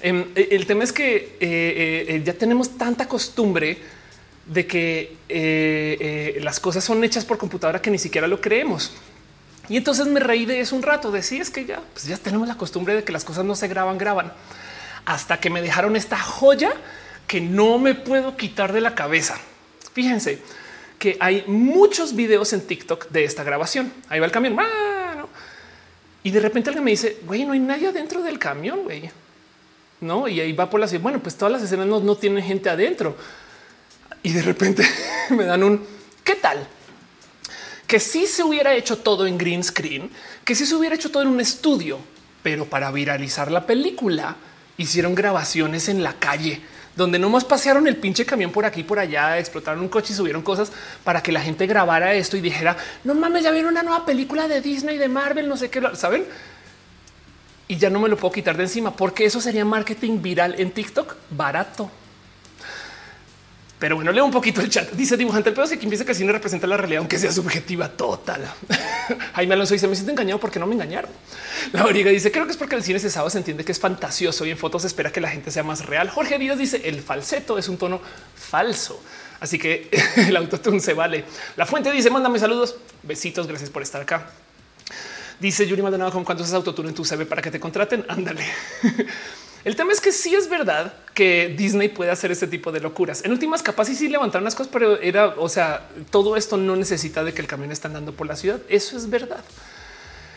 [0.00, 3.78] Em, e, el tema es que eh, eh, ya tenemos tanta costumbre
[4.46, 8.92] de que eh, las cosas son hechas por computadora que ni siquiera lo creemos.
[9.68, 11.10] Y entonces me reí de eso un rato.
[11.10, 13.66] Decía es que ya, pues ya tenemos la costumbre de que las cosas no se
[13.66, 14.32] graban, graban
[15.06, 16.72] hasta que me dejaron esta joya
[17.26, 19.38] que no me puedo quitar de la cabeza.
[19.92, 20.40] Fíjense
[20.98, 23.92] que hay muchos videos en TikTok de esta grabación.
[24.08, 24.56] Ahí va el camión.
[26.22, 29.10] Y de repente alguien me dice, güey, no hay nadie adentro del camión, güey.
[30.00, 31.02] No, y ahí va por la ciudad.
[31.02, 33.16] Bueno, pues todas las escenas no, no tienen gente adentro.
[34.22, 34.86] Y de repente
[35.30, 35.86] me dan un
[36.24, 36.66] ¿qué tal?
[37.86, 40.10] que si se hubiera hecho todo en green screen,
[40.44, 41.98] que si se hubiera hecho todo en un estudio,
[42.42, 44.36] pero para viralizar la película
[44.76, 46.60] hicieron grabaciones en la calle
[46.96, 50.42] donde nomás pasearon el pinche camión por aquí por allá, explotaron un coche y subieron
[50.42, 50.70] cosas
[51.02, 54.48] para que la gente grabara esto y dijera no mames, ya vieron una nueva película
[54.48, 56.24] de Disney, de Marvel, no sé qué, saben?
[57.66, 60.70] Y ya no me lo puedo quitar de encima porque eso sería marketing viral en
[60.70, 61.90] TikTok barato.
[63.84, 64.92] Pero bueno, leo un poquito el chat.
[64.92, 67.30] Dice dibujante el pedo si que empieza que el cine representa la realidad, aunque sea
[67.30, 68.50] subjetiva total.
[69.34, 71.10] Jaime Alonso dice me siento engañado porque no me engañaron.
[71.70, 74.46] La origa dice creo que es porque el cine cesado se entiende que es fantasioso
[74.46, 76.08] y en fotos espera que la gente sea más real.
[76.08, 78.00] Jorge Díaz dice el falseto es un tono
[78.34, 78.98] falso.
[79.40, 81.26] Así que el autotune se vale.
[81.56, 84.30] La fuente dice mándame saludos, besitos, gracias por estar acá.
[85.38, 88.06] Dice Yuri Maldonado con cuántos es autotune en tu CV para que te contraten.
[88.08, 88.46] Ándale.
[89.64, 93.24] El tema es que sí es verdad que Disney puede hacer este tipo de locuras.
[93.24, 96.76] En últimas, capaz y sí levantaron las cosas, pero era, o sea, todo esto no
[96.76, 98.60] necesita de que el camión esté andando por la ciudad.
[98.68, 99.42] Eso es verdad.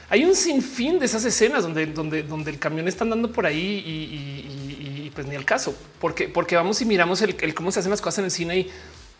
[0.09, 3.83] Hay un sinfín de esas escenas donde, donde, donde el camión está andando por ahí
[3.85, 7.89] y, pues ni el caso, porque, porque vamos y miramos el, el cómo se hacen
[7.89, 8.71] las cosas en el cine y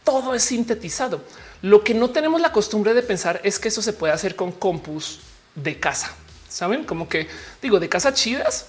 [0.06, 1.22] todo es sintetizado.
[1.62, 4.54] Lo que no tenemos la costumbre de pensar es que eso se puede hacer con
[4.54, 5.20] compus
[5.56, 6.14] de casa.
[6.48, 7.28] Saben como que
[7.62, 8.68] digo de casa chidas,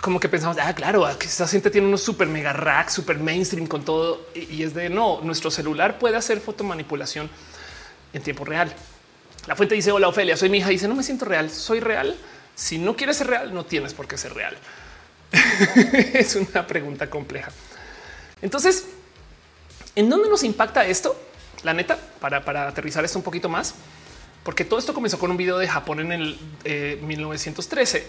[0.00, 3.66] como que pensamos, ah, claro, que esta gente tiene unos super mega racks, super mainstream
[3.66, 4.26] con todo.
[4.34, 7.30] Y es de no, nuestro celular puede hacer fotomanipulación
[8.12, 8.72] en tiempo real.
[9.46, 10.68] La fuente dice: Hola, Ofelia, soy mi hija.
[10.68, 12.16] Dice: No me siento real, soy real.
[12.54, 14.56] Si no quieres ser real, no tienes por qué ser real.
[16.14, 17.50] es una pregunta compleja.
[18.42, 18.86] Entonces,
[19.94, 21.20] ¿en dónde nos impacta esto?
[21.62, 23.74] La neta, para, para aterrizar esto un poquito más,
[24.44, 26.38] porque todo esto comenzó con un video de Japón en el
[27.02, 28.06] 1913 eh,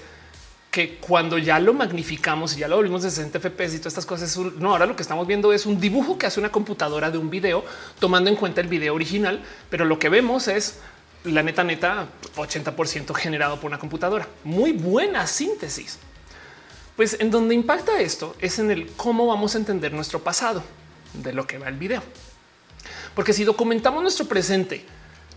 [0.78, 4.06] que cuando ya lo magnificamos y ya lo volvimos de 60 FPS y todas estas
[4.06, 7.18] cosas, no, ahora lo que estamos viendo es un dibujo que hace una computadora de
[7.18, 7.66] un video
[7.98, 9.42] tomando en cuenta el video original,
[9.72, 10.78] pero lo que vemos es
[11.24, 14.28] la neta neta 80% generado por una computadora.
[14.44, 15.98] Muy buena síntesis.
[16.96, 20.62] Pues en donde impacta esto es en el cómo vamos a entender nuestro pasado
[21.16, 22.04] de lo que va el video.
[23.16, 24.86] Porque si documentamos nuestro presente,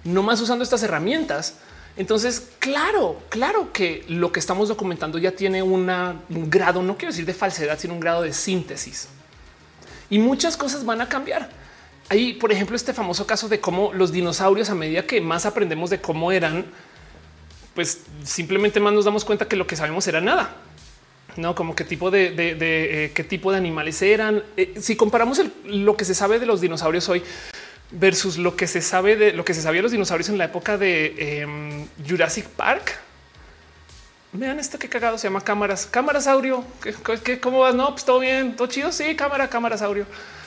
[0.04, 1.54] no más usando estas herramientas,
[2.01, 5.86] entonces, claro, claro que lo que estamos documentando ya tiene un
[6.48, 9.06] grado, no quiero decir de falsedad, sino un grado de síntesis.
[10.09, 11.51] Y muchas cosas van a cambiar.
[12.09, 15.90] Hay, por ejemplo, este famoso caso de cómo los dinosaurios, a medida que más aprendemos
[15.90, 16.64] de cómo eran,
[17.74, 20.56] pues simplemente más nos damos cuenta que lo que sabemos era nada.
[21.36, 24.43] No, como qué tipo de, eh, qué tipo de animales eran.
[24.56, 27.22] Eh, si comparamos lo que se sabe de los dinosaurios hoy
[27.92, 30.44] versus lo que se sabe de lo que se sabía de los dinosaurios en la
[30.44, 32.98] época de em, Jurassic Park.
[34.32, 36.64] Vean esto que cagado se llama cámaras, cámaras audio.
[37.24, 37.74] ¿Qué, cómo vas?
[37.74, 38.92] No, pues todo bien, todo chido.
[38.92, 40.06] Sí, cámara, cámaras audio.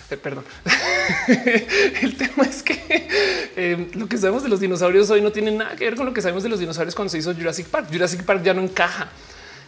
[0.09, 0.45] Eh, perdón.
[2.01, 2.81] el tema es que
[3.57, 6.13] eh, lo que sabemos de los dinosaurios hoy no tiene nada que ver con lo
[6.13, 7.87] que sabemos de los dinosaurios cuando se hizo Jurassic Park.
[7.91, 9.09] Jurassic Park ya no encaja.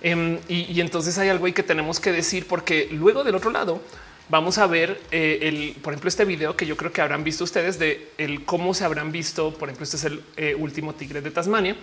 [0.01, 3.81] Em, y, entonces hay algo ahí que tenemos que decir porque luego del otro lado
[4.29, 7.43] vamos a ver eh, el, por ejemplo, este video que yo creo que habrán visto
[7.43, 9.53] ustedes de el cómo se habrán visto.
[9.53, 10.23] Por ejemplo, este es el
[10.57, 11.75] último tigre de Tasmania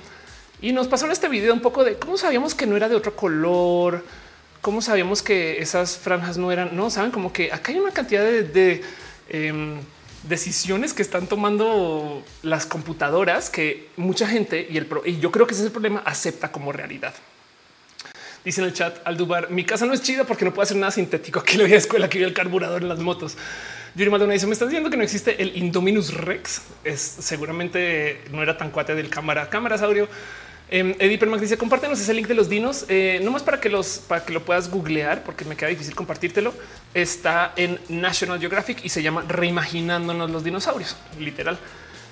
[0.62, 3.14] y nos pasaron este video un poco de cómo sabíamos que no era de otro
[3.16, 4.05] color,
[4.60, 8.23] cómo sabíamos que esas franjas no eran, no saben como que acá hay una cantidad
[8.23, 8.81] de,
[9.28, 9.81] em,
[10.23, 15.55] decisiones que están tomando las computadoras que mucha gente y el y yo creo que
[15.55, 17.12] ese es el problema acepta como realidad.
[18.44, 20.90] Dice en el chat Aldubar, mi casa no es chida porque no puedo hacer nada
[20.90, 21.39] sintético.
[21.40, 23.36] Aquí le voy a escuela que vi el carburador en las motos.
[23.94, 26.62] Yuri Maldonado dice: Me estás diciendo que no existe el Indominus Rex.
[26.82, 30.09] Es seguramente no era tan cuate del cámara, cámaras audio.
[30.74, 33.69] Eh, Eddie Permax dice compártenos ese link de los dinos, eh, no más para que
[33.69, 36.55] los para que lo puedas googlear, porque me queda difícil compartírtelo.
[36.94, 41.59] Está en National Geographic y se llama Reimaginándonos los dinosaurios, literal.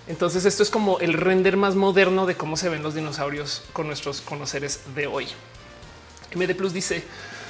[0.09, 3.87] Entonces, esto es como el render más moderno de cómo se ven los dinosaurios con
[3.87, 5.27] nuestros conoceres de hoy.
[6.35, 7.03] MD Plus dice: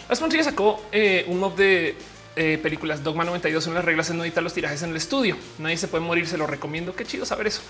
[0.08, 1.96] Las Frontier sacó eh, un mob de
[2.36, 5.36] eh, películas Dogma 92 son las reglas en no editar los tirajes en el estudio.
[5.58, 6.94] Nadie se puede morir, se lo recomiendo.
[6.94, 7.60] Qué chido saber eso.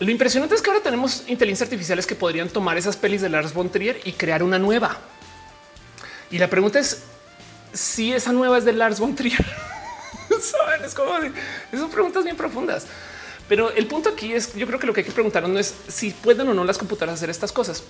[0.00, 3.52] Lo impresionante es que ahora tenemos inteligencias artificiales que podrían tomar esas pelis de Lars
[3.52, 4.98] von Trier y crear una nueva.
[6.30, 7.02] Y la pregunta es
[7.72, 9.44] si esa nueva es de Lars von Trier.
[10.40, 10.84] ¿Saben?
[10.84, 11.12] Es como
[11.72, 12.86] son preguntas bien profundas.
[13.48, 15.74] Pero el punto aquí es, yo creo que lo que hay que preguntar no es
[15.88, 17.82] si pueden o no las computadoras hacer estas cosas,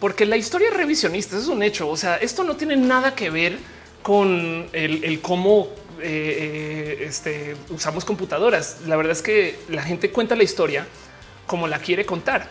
[0.00, 1.88] porque la historia revisionista es un hecho.
[1.88, 3.58] O sea, esto no tiene nada que ver
[4.02, 5.68] con el, cómo
[6.00, 8.78] eh, eh, este, usamos computadoras.
[8.86, 10.86] La verdad es que la gente cuenta la historia
[11.46, 12.48] como la quiere contar.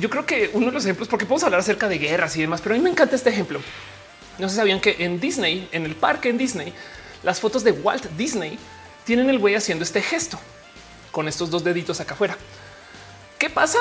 [0.00, 2.60] Yo creo que uno de los ejemplos, porque podemos hablar acerca de guerras y demás,
[2.62, 3.60] pero a mí me encanta este ejemplo.
[4.38, 6.72] No se sabían que en Disney, en el parque en Disney,
[7.22, 8.58] las fotos de Walt Disney
[9.04, 10.38] tienen el güey haciendo este gesto
[11.12, 12.36] con estos dos deditos acá afuera.
[13.38, 13.78] ¿Qué pasa?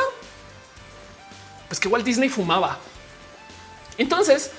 [1.68, 2.77] Pues que Walt Disney fumaba.
[3.98, 4.52] Entonces,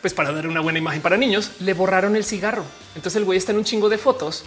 [0.00, 2.64] pues para dar una buena imagen para niños, le borraron el cigarro.
[2.94, 4.44] Entonces el güey está en un chingo de fotos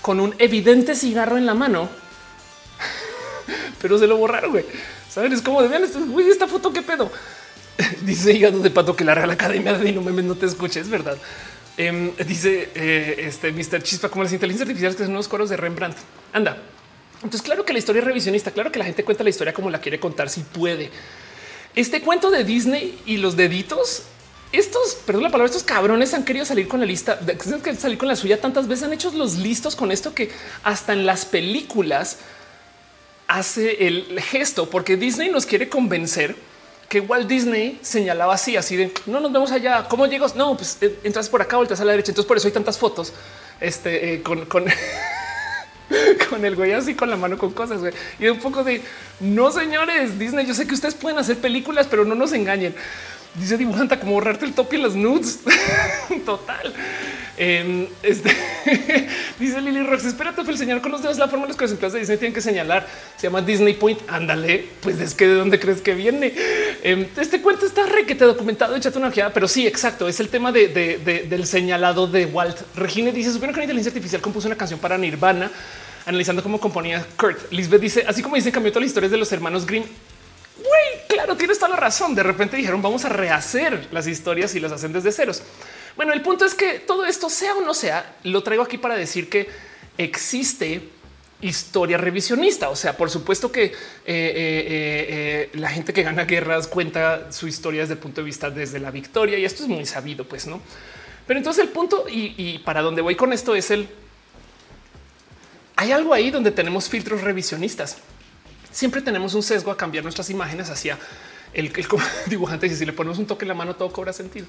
[0.00, 1.88] con un evidente cigarro en la mano
[3.82, 4.64] pero se lo borraron, güey.
[5.10, 7.10] Saben, es como de vean güey, esta foto, qué pedo.
[8.02, 11.18] dice hígado de pato que la Real Academia de Memes no te escuche, es verdad.
[11.76, 13.82] Em, dice eh, este Mr.
[13.82, 15.96] Chispa, como las inteligencias artificiales que son unos coros de Rembrandt.
[16.32, 16.58] Anda.
[17.16, 19.68] Entonces, claro que la historia es revisionista, claro que la gente cuenta la historia como
[19.68, 20.90] la quiere contar, si puede.
[21.74, 24.02] Este cuento de Disney y los deditos,
[24.52, 27.18] estos, perdón la palabra, estos cabrones han querido salir con la lista,
[27.62, 30.30] que salir con la suya tantas veces, han hecho los listos con esto que
[30.62, 32.18] hasta en las películas
[33.26, 36.36] hace el gesto porque Disney nos quiere convencer
[36.92, 39.88] que Walt Disney señalaba así, así de no nos vemos allá.
[39.88, 40.36] ¿Cómo llegas?
[40.36, 42.10] No, pues eh, entras por acá, volteas a la derecha.
[42.10, 43.14] Entonces por eso hay tantas fotos
[43.60, 44.66] este, eh, con, con,
[46.30, 47.80] con, el güey así con la mano con cosas.
[48.18, 48.82] Y un poco de
[49.20, 50.46] no, señores, Disney.
[50.46, 52.74] Yo sé que ustedes pueden hacer películas, pero no nos engañen.
[53.34, 55.40] Dice dibujanta como borrarte el top y las nudes.
[56.26, 56.74] Total.
[57.38, 58.30] Em, este,
[59.38, 61.70] dice Lily Rox, espérate, el señor con los dedos la forma en los que los
[61.70, 62.86] empleados de Disney tienen que señalar.
[63.16, 64.00] Se llama Disney Point.
[64.08, 66.34] Ándale, pues es que de dónde crees que viene.
[66.82, 70.08] Em, este cuento está requete documentado, échate una ojeada, pero sí, exacto.
[70.08, 70.68] Es el tema de,
[71.28, 72.58] del señalado de Walt.
[72.76, 75.50] Regine dice: Supieron que la inteligencia artificial compuso una canción para Nirvana,
[76.04, 77.50] analizando cómo componía Kurt.
[77.50, 79.84] Lisbeth dice: Así como dicen, cambió todas las historias de los hermanos Grimm.
[80.58, 82.14] Güey, claro, tienes toda la razón.
[82.14, 85.42] De repente dijeron: Vamos a rehacer las historias y las hacen desde ceros.
[85.96, 88.96] Bueno, el punto es que todo esto sea o no sea, lo traigo aquí para
[88.96, 89.48] decir que
[89.98, 90.88] existe
[91.42, 92.70] historia revisionista.
[92.70, 93.72] O sea, por supuesto que eh,
[94.06, 98.48] eh, eh, la gente que gana guerras cuenta su historia desde el punto de vista
[98.50, 100.62] desde la victoria y esto es muy sabido, pues no.
[101.26, 103.88] Pero entonces el punto y, para dónde voy con esto es el
[105.76, 107.98] hay algo ahí donde tenemos filtros revisionistas.
[108.70, 110.98] Siempre tenemos un sesgo a cambiar nuestras imágenes hacia
[111.52, 111.86] el, el
[112.26, 112.66] dibujante.
[112.66, 114.46] Y si le ponemos un toque en la mano, todo cobra sentido.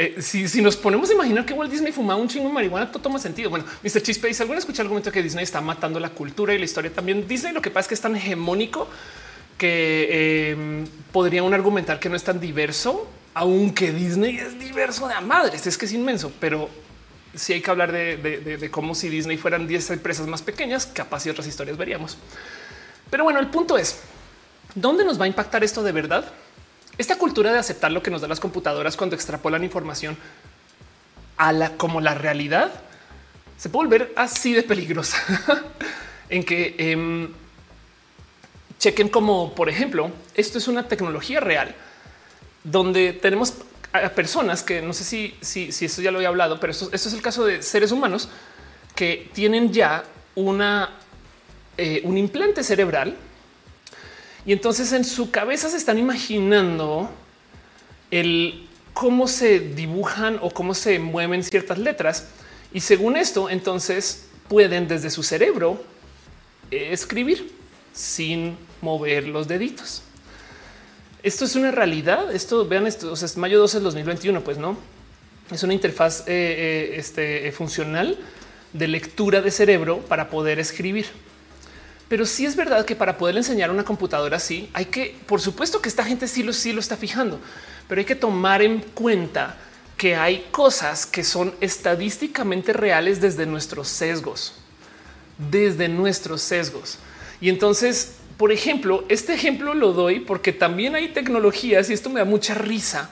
[0.00, 3.02] Eh, si, nos ponemos a imaginar que Walt Disney fumaba un chingo de marihuana, todo
[3.02, 3.50] toma sentido.
[3.50, 4.00] Bueno, Mr.
[4.00, 6.92] Chispe dice alguna escucha el argumento que Disney está matando la cultura y la historia
[6.92, 7.26] también.
[7.26, 8.86] Disney lo que pasa es que es tan hegemónico
[9.58, 15.14] que em, podría un argumentar que no es tan diverso, aunque Disney es diverso de
[15.14, 15.66] a madres.
[15.66, 16.70] Es que es inmenso, pero
[17.34, 21.26] sí hay que hablar de, de cómo si Disney fueran 10 empresas más pequeñas, capaz
[21.26, 22.16] y otras historias veríamos.
[23.10, 23.98] Pero bueno, el punto es
[24.76, 26.32] dónde nos va a impactar esto de verdad.
[26.98, 30.16] Esta cultura de aceptar lo que nos dan las computadoras cuando extrapolan información
[31.36, 32.72] a la como la realidad
[33.56, 35.18] se puede volver así de peligrosa.
[36.30, 37.32] En que em,
[38.78, 41.74] chequen como, por ejemplo, esto es una tecnología real
[42.64, 43.54] donde tenemos
[43.94, 46.90] a personas que no sé si, si, si esto ya lo he hablado, pero esto,
[46.92, 48.28] esto es el caso de seres humanos
[48.94, 50.04] que tienen ya
[50.34, 50.90] una,
[51.78, 53.16] eh, un implante cerebral
[54.48, 57.10] y entonces en su cabeza se están imaginando
[58.10, 62.28] el cómo se dibujan o cómo se mueven ciertas letras.
[62.72, 65.84] Y según esto, entonces pueden desde su cerebro
[66.70, 67.52] eh, escribir
[67.92, 70.02] sin mover los deditos.
[71.22, 72.34] Esto es una realidad.
[72.34, 73.12] Esto vean esto.
[73.12, 74.78] Es mayo 12 del 2021, pues no
[75.50, 78.18] es una interfaz eh, eh, este, funcional
[78.72, 81.04] de lectura de cerebro para poder escribir.
[82.08, 85.82] Pero sí es verdad que para poder enseñar una computadora así, hay que, por supuesto
[85.82, 87.38] que esta gente sí lo, sí lo está fijando,
[87.86, 89.56] pero hay que tomar en cuenta
[89.96, 94.54] que hay cosas que son estadísticamente reales desde nuestros sesgos,
[95.50, 96.98] desde nuestros sesgos.
[97.40, 102.20] Y entonces, por ejemplo, este ejemplo lo doy porque también hay tecnologías y esto me
[102.20, 103.10] da mucha risa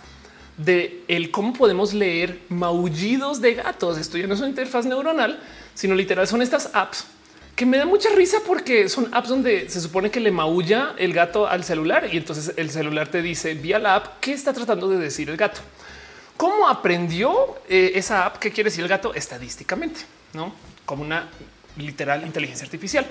[0.57, 3.99] de el cómo podemos leer maullidos de gatos.
[3.99, 5.39] Esto ya no es una interfaz neuronal,
[5.75, 7.05] sino literal son estas apps
[7.57, 11.13] que me da mucha risa porque son apps donde se supone que le maulla el
[11.13, 14.89] gato al celular y entonces el celular te dice vía la app qué está tratando
[14.89, 15.61] de decir el gato.
[16.37, 18.37] ¿Cómo aprendió eh, esa app?
[18.37, 20.03] ¿Qué quiere decir el gato estadísticamente?
[20.35, 20.53] No
[20.87, 21.29] como una
[21.77, 23.07] literal inteligencia artificial.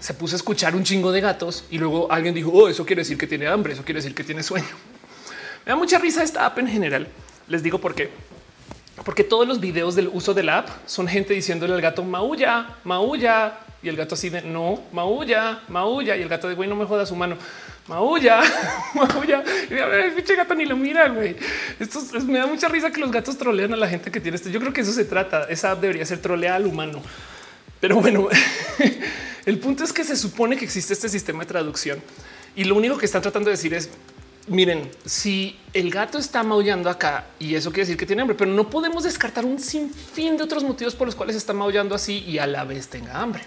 [0.00, 3.02] Se puso a escuchar un chingo de gatos y luego alguien dijo, oh, eso quiere
[3.02, 4.66] decir que tiene hambre, eso quiere decir que tiene sueño.
[5.66, 7.06] Me da mucha risa esta app en general.
[7.46, 8.10] Les digo por qué.
[9.04, 12.76] Porque todos los videos del uso de la app son gente diciéndole al gato maulla,
[12.84, 16.76] maulla, y el gato así de no, maulla, maulla, y el gato de güey, no
[16.76, 17.36] me jodas su mano,
[17.86, 18.40] maulla,
[18.94, 19.42] maulla.
[19.70, 21.36] Y el pinche gato ni lo mira, güey.
[21.78, 24.50] Esto me da mucha risa que los gatos trolean a la gente que tiene esto.
[24.50, 25.44] Yo creo que eso se trata.
[25.44, 27.02] Esa app debería ser troleada al humano.
[27.80, 28.28] Pero bueno,
[29.46, 32.02] el punto es que se supone que existe este sistema de traducción
[32.54, 33.88] y lo único que están tratando de decir es
[34.50, 38.50] miren, si el gato está maullando acá y eso quiere decir que tiene hambre, pero
[38.50, 42.38] no podemos descartar un sinfín de otros motivos por los cuales está maullando así y
[42.38, 43.42] a la vez tenga hambre.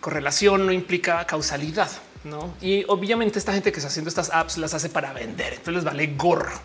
[0.00, 1.90] Correlación no implica causalidad,
[2.22, 2.54] no?
[2.60, 5.84] Y obviamente esta gente que está haciendo estas apps las hace para vender, entonces les
[5.84, 6.60] vale gorro.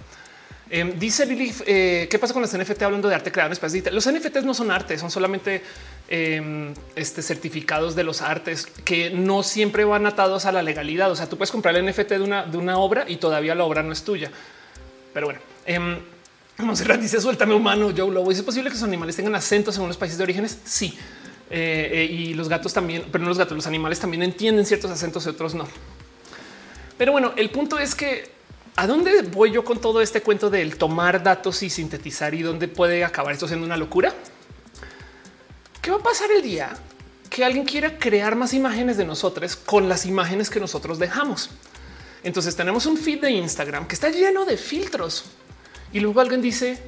[0.69, 3.83] Em, dice Lili, eh, ¿qué pasa con las NFT hablando de arte creado en espacio
[3.91, 5.61] Los NFTs no son arte, son solamente
[6.07, 11.11] em, este, certificados de los artes que no siempre van atados a la legalidad.
[11.11, 13.63] O sea, tú puedes comprar el NFT de una, de una obra y todavía la
[13.63, 14.31] obra no es tuya.
[15.13, 15.79] Pero bueno, eh,
[16.57, 17.91] Monserrat dice suéltame humano.
[17.91, 20.59] Yo lo ¿Es posible que los animales tengan acentos en los países de orígenes?
[20.63, 20.97] Sí.
[21.49, 24.89] Eh, eh, y los gatos también, pero no los gatos, los animales también entienden ciertos
[24.89, 25.67] acentos y otros no.
[26.97, 28.33] Pero bueno, el punto es que
[28.75, 32.67] ¿A dónde voy yo con todo este cuento del tomar datos y sintetizar y dónde
[32.67, 34.15] puede acabar esto siendo una locura?
[35.83, 36.71] ¿Qué va a pasar el día
[37.29, 41.49] que alguien quiera crear más imágenes de nosotros con las imágenes que nosotros dejamos?
[42.23, 45.25] Entonces tenemos un feed de Instagram que está lleno de filtros
[45.91, 46.81] y luego alguien dice,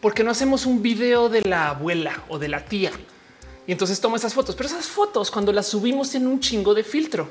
[0.00, 2.90] ¿por qué no hacemos un video de la abuela o de la tía?
[3.66, 6.84] Y entonces toma esas fotos, pero esas fotos cuando las subimos tienen un chingo de
[6.84, 7.30] filtro.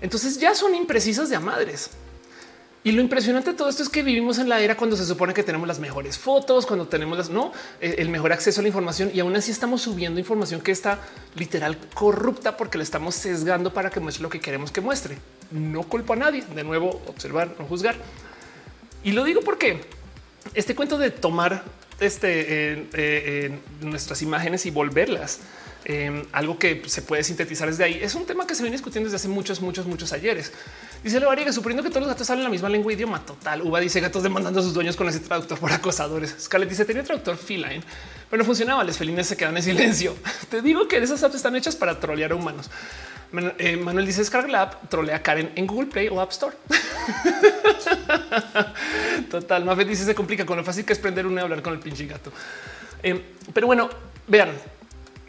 [0.00, 1.90] Entonces ya son imprecisas de a madres.
[2.84, 5.34] Y lo impresionante de todo esto es que vivimos en la era cuando se supone
[5.34, 7.28] que tenemos las mejores fotos, cuando tenemos
[7.80, 11.00] eh, el mejor acceso a la información y aún así estamos subiendo información que está
[11.34, 15.18] literal corrupta porque le estamos sesgando para que muestre lo que queremos que muestre.
[15.50, 16.44] No culpo a nadie.
[16.54, 17.96] De nuevo, observar, no juzgar.
[19.02, 19.80] Y lo digo porque
[20.54, 21.64] este cuento de tomar
[21.98, 25.40] este, eh, eh, nuestras imágenes y volverlas
[26.32, 27.98] algo que se puede sintetizar desde ahí.
[28.02, 30.52] Es un tema que se viene discutiendo desde hace muchos, muchos, muchos ayeres.
[31.02, 33.62] Dice Levariga, suponiendo que todos los gatos hablan la misma lengua idioma total.
[33.62, 36.34] Uva dice gatos demandando a sus dueños con ese traductor por acosadores.
[36.40, 37.82] Scarlett dice tenía traductor feline,
[38.28, 38.82] pero no funcionaba.
[38.82, 40.16] Las felinas se quedan en silencio.
[40.50, 42.68] Te digo que esas apps están hechas para trolear a humanos.
[43.58, 46.56] Eh, Manuel dice Scarlet App trolea a Karen en Google Play o App Store.
[49.30, 49.64] Total.
[49.64, 51.78] Mafet dice se complica con lo fácil que es prender uno y hablar con el
[51.78, 52.32] pinche gato.
[53.02, 53.22] Em,
[53.52, 53.88] pero bueno,
[54.26, 54.50] vean,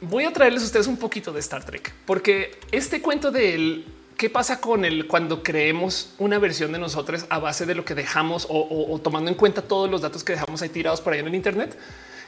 [0.01, 3.83] voy a traerles a ustedes un poquito de Star Trek, porque este cuento de
[4.19, 7.95] qué pasa con el cuando creemos una versión de nosotros a base de lo que
[7.95, 11.27] dejamos o, tomando en cuenta todos los datos que dejamos ahí tirados por ahí en
[11.27, 11.77] el Internet.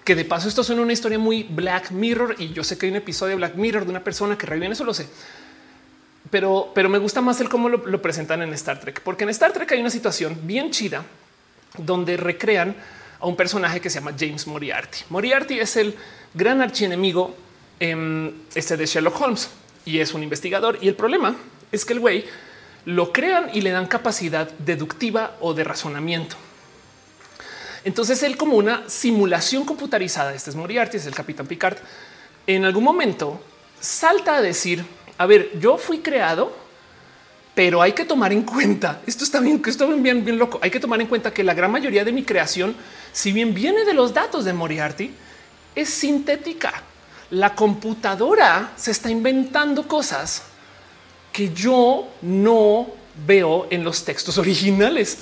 [0.05, 2.91] Que de paso esto suena una historia muy Black Mirror y yo sé que hay
[2.91, 5.05] un episodio de Black Mirror de una persona que reviene eso lo sé.
[6.30, 9.51] Pero, pero me gusta más el cómo lo, presentan en Star Trek, porque en Star
[9.51, 11.03] Trek hay una situación bien chida
[11.77, 12.73] donde recrean
[13.19, 14.99] a un personaje que se llama James Moriarty.
[15.09, 15.97] Moriarty es el
[16.34, 17.35] gran archienemigo
[18.55, 19.49] este de Sherlock Holmes
[19.84, 20.77] y es un investigador.
[20.80, 21.35] Y el problema
[21.72, 22.26] es que el güey
[22.85, 26.35] lo crean y le dan capacidad deductiva o de razonamiento.
[27.84, 31.77] Entonces él como una simulación computarizada, este es Moriarty, es el capitán Picard,
[32.48, 33.41] en algún momento
[33.80, 34.84] salta a decir,
[35.18, 36.56] a ver, yo fui creado,
[37.56, 40.72] pero hay que tomar en cuenta, esto está bien, que esto bien, bien loco, hay
[40.72, 42.76] que tomar en cuenta que la gran mayoría de mi creación,
[43.11, 45.11] si bien viene de los datos de Moriarty,
[45.76, 46.84] es sintética
[47.31, 50.43] la computadora se está inventando cosas
[51.32, 52.88] que yo no
[53.26, 55.18] veo en los textos originales.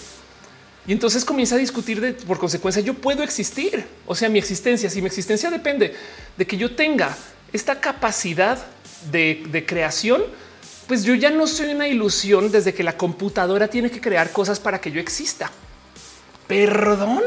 [0.87, 3.85] Y entonces comienza a discutir de por consecuencia yo puedo existir.
[4.07, 5.95] O sea, mi existencia, si mi existencia depende
[6.35, 7.15] de que yo tenga
[7.53, 8.57] esta capacidad
[9.11, 10.23] de, de creación,
[10.87, 14.59] pues yo ya no soy una ilusión desde que la computadora tiene que crear cosas
[14.59, 15.51] para que yo exista.
[16.47, 17.21] Perdón,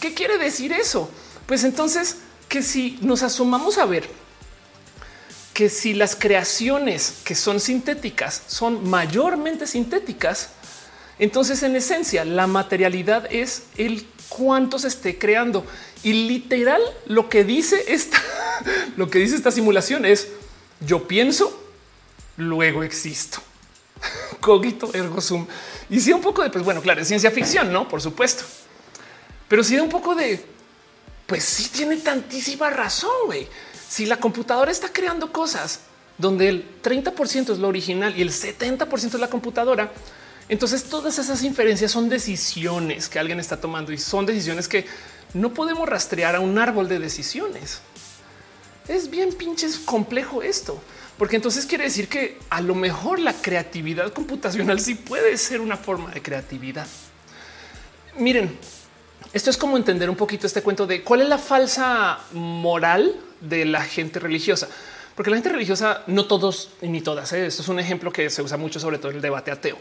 [0.00, 1.10] ¿qué quiere decir eso?
[1.46, 2.16] Pues entonces
[2.48, 4.08] que si nos asomamos a ver
[5.52, 10.50] que si las creaciones que son sintéticas son mayormente sintéticas,
[11.18, 15.66] entonces en esencia la materialidad es el cuánto se esté creando
[16.02, 18.20] y literal lo que dice esta,
[18.96, 20.28] lo que dice esta simulación es
[20.80, 21.62] yo pienso,
[22.36, 23.40] luego existo.
[24.40, 25.46] Cogito ergo sum.
[25.88, 27.86] Y si un poco de, pues bueno, claro, es ciencia ficción, no?
[27.86, 28.42] Por supuesto.
[29.46, 30.44] Pero si da un poco de,
[31.26, 33.46] pues sí tiene tantísima razón, güey
[33.92, 35.80] si la computadora está creando cosas
[36.16, 39.92] donde el 30% es lo original y el 70% es la computadora,
[40.48, 44.86] entonces todas esas inferencias son decisiones que alguien está tomando y son decisiones que
[45.34, 47.82] no podemos rastrear a un árbol de decisiones.
[48.88, 50.82] Es bien pinches complejo esto,
[51.18, 55.76] porque entonces quiere decir que a lo mejor la creatividad computacional sí puede ser una
[55.76, 56.86] forma de creatividad.
[58.16, 58.58] Miren,
[59.32, 63.64] esto es como entender un poquito este cuento de cuál es la falsa moral de
[63.64, 64.68] la gente religiosa.
[65.14, 67.46] Porque la gente religiosa, no todos ni todas, ¿eh?
[67.46, 69.78] esto es un ejemplo que se usa mucho, sobre todo en el debate ateo.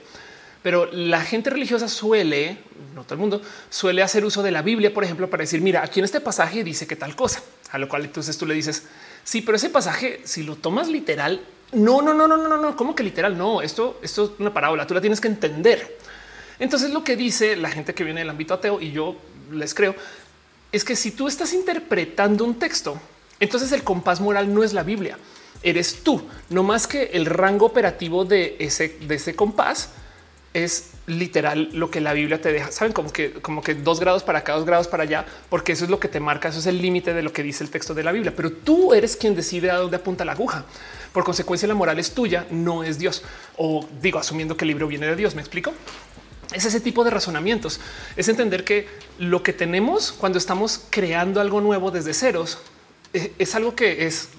[0.64, 2.60] Pero la gente religiosa suele,
[2.94, 5.84] no todo el mundo, suele hacer uso de la Biblia, por ejemplo, para decir, mira,
[5.84, 7.42] aquí en este pasaje dice que tal cosa,
[7.72, 8.88] a lo cual entonces tú le dices,
[9.24, 11.42] sí, pero ese pasaje, si lo tomas literal,
[11.72, 13.38] no, no, no, no, no, no, ¿cómo que literal?
[13.38, 15.98] No, esto, esto es una parábola, tú la tienes que entender.
[16.60, 19.16] Entonces lo que dice la gente que viene del ámbito ateo, y yo
[19.52, 19.96] les creo,
[20.72, 23.00] es que si tú estás interpretando un texto
[23.42, 25.18] entonces el compás moral no es la Biblia,
[25.64, 29.90] eres tú, no más que el rango operativo de ese, de ese compás
[30.54, 32.72] es literal lo que la Biblia te deja.
[32.72, 35.86] Saben como que, como que dos grados para acá, dos grados para allá, porque eso
[35.86, 36.50] es lo que te marca.
[36.50, 38.94] Eso es el límite de lo que dice el texto de la Biblia, pero tú
[38.94, 40.66] eres quien decide a dónde apunta la aguja.
[41.12, 43.24] Por consecuencia, la moral es tuya, no es Dios.
[43.58, 45.34] O digo, asumiendo que el libro viene de Dios.
[45.34, 45.74] Me explico.
[46.52, 47.80] Es ese tipo de razonamientos.
[48.16, 48.88] Es entender que
[49.20, 52.60] lo que tenemos cuando estamos creando algo nuevo desde ceros
[53.14, 54.30] eh, es algo que es,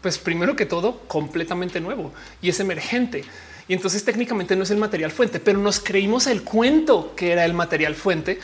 [0.00, 3.24] pues primero que todo, completamente nuevo y es emergente.
[3.68, 7.44] Y entonces técnicamente no es el material fuente, pero nos creímos el cuento que era
[7.44, 8.38] el material fuente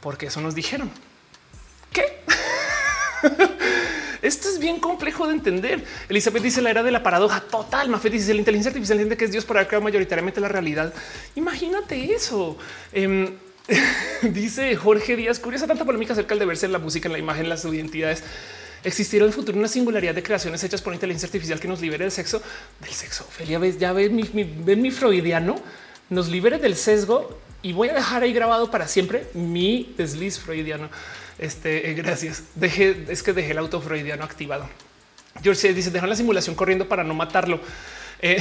[0.00, 0.90] porque eso nos dijeron.
[1.92, 2.20] ¿Qué?
[4.22, 5.84] Esto es bien complejo de entender.
[6.08, 7.88] Elizabeth dice la era de la paradoja total.
[7.88, 10.92] Mafet dice la inteligencia artificial entiende que es Dios para crear mayoritariamente la realidad.
[11.36, 12.58] Imagínate eso.
[12.92, 13.34] Em,
[14.22, 17.48] dice Jorge Díaz, curiosa tanta polémica acerca del deber ser la música, en la imagen,
[17.48, 18.22] las identidades
[18.82, 22.04] existirá en el futuro una singularidad de creaciones hechas por inteligencia artificial que nos libere
[22.04, 22.42] del sexo,
[22.80, 23.24] del sexo.
[23.24, 25.60] Ophelia, ves, ya ves mi, mi freudiano,
[26.08, 30.88] nos libere del sesgo y voy a dejar ahí grabado para siempre mi desliz freudiano.
[31.40, 32.44] Este, eh, gracias.
[32.54, 34.68] Dejé, es que dejé el auto freudiano activado.
[35.42, 37.60] George dice, dejar la simulación corriendo para no matarlo.
[38.20, 38.38] Eh,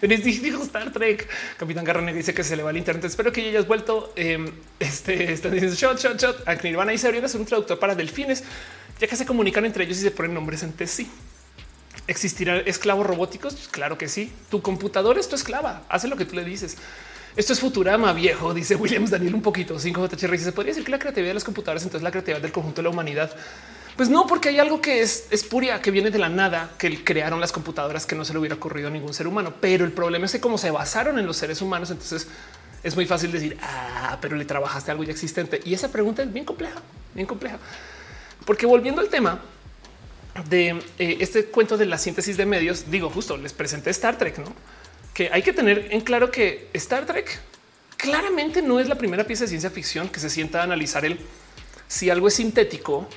[0.00, 1.28] dijo Star Trek.
[1.58, 3.04] Capitán Garrone dice que se le va el internet.
[3.04, 4.14] Espero que ya hayas vuelto.
[4.16, 4.50] Eh,
[4.80, 6.48] este está diciendo shot, shot, shot.
[6.48, 8.42] A Nirvana y se abrió un traductor para delfines
[9.00, 11.10] ya que se comunican entre ellos y se ponen nombres entre sí.
[12.06, 13.54] ¿Existirán esclavos robóticos?
[13.54, 14.32] Pues claro que sí.
[14.50, 16.76] Tu computador es tu esclava, hace lo que tú le dices.
[17.36, 19.76] Esto es Futurama viejo, dice Williams Daniel un poquito.
[19.76, 22.80] 5JHR se podría decir que la creatividad de las computadoras entonces la creatividad del conjunto
[22.80, 23.34] de la humanidad.
[23.96, 27.40] Pues no, porque hay algo que es espuria, que viene de la nada, que crearon
[27.40, 29.52] las computadoras que no se le hubiera ocurrido a ningún ser humano.
[29.60, 32.28] Pero el problema es que como se basaron en los seres humanos, entonces
[32.84, 35.60] es muy fácil decir, ah, pero le trabajaste algo ya existente.
[35.64, 36.80] Y esa pregunta es bien compleja,
[37.14, 37.58] bien compleja.
[38.44, 39.40] Porque volviendo al tema
[40.48, 44.38] de eh, este cuento de la síntesis de medios, digo justo les presenté Star Trek,
[44.38, 44.52] no
[45.14, 47.40] que hay que tener en claro que Star Trek
[47.96, 51.18] claramente no es la primera pieza de ciencia ficción que se sienta a analizar el
[51.86, 53.08] si algo es sintético,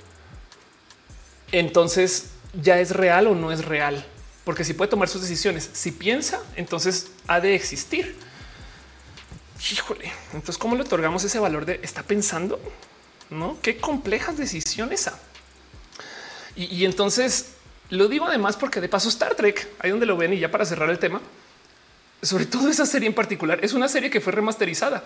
[1.51, 2.27] entonces
[2.61, 4.05] ya es real o no es real,
[4.45, 8.15] porque si puede tomar sus decisiones, si piensa, entonces ha de existir.
[9.71, 12.59] Híjole, entonces, ¿cómo le otorgamos ese valor de está pensando?
[13.31, 15.09] No qué complejas decisiones.
[16.55, 17.53] Y, y entonces
[17.89, 20.65] lo digo además porque de paso Star Trek, ahí donde lo ven y ya para
[20.65, 21.21] cerrar el tema,
[22.21, 25.03] sobre todo esa serie en particular, es una serie que fue remasterizada.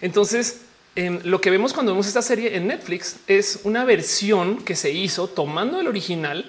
[0.00, 0.62] Entonces,
[0.94, 4.90] em, lo que vemos cuando vemos esta serie en Netflix es una versión que se
[4.90, 6.44] hizo tomando el original,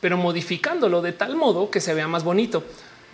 [0.00, 2.64] pero modificándolo de tal modo que se vea más bonito,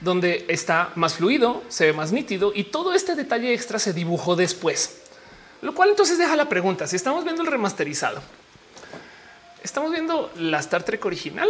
[0.00, 4.36] donde está más fluido, se ve más nítido y todo este detalle extra se dibujó
[4.36, 5.02] después.
[5.62, 8.22] Lo cual entonces deja la pregunta, si estamos viendo el remasterizado,
[9.64, 11.48] estamos viendo la Star Trek original.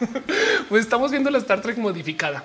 [0.68, 2.44] pues estamos viendo la Star Trek modificada.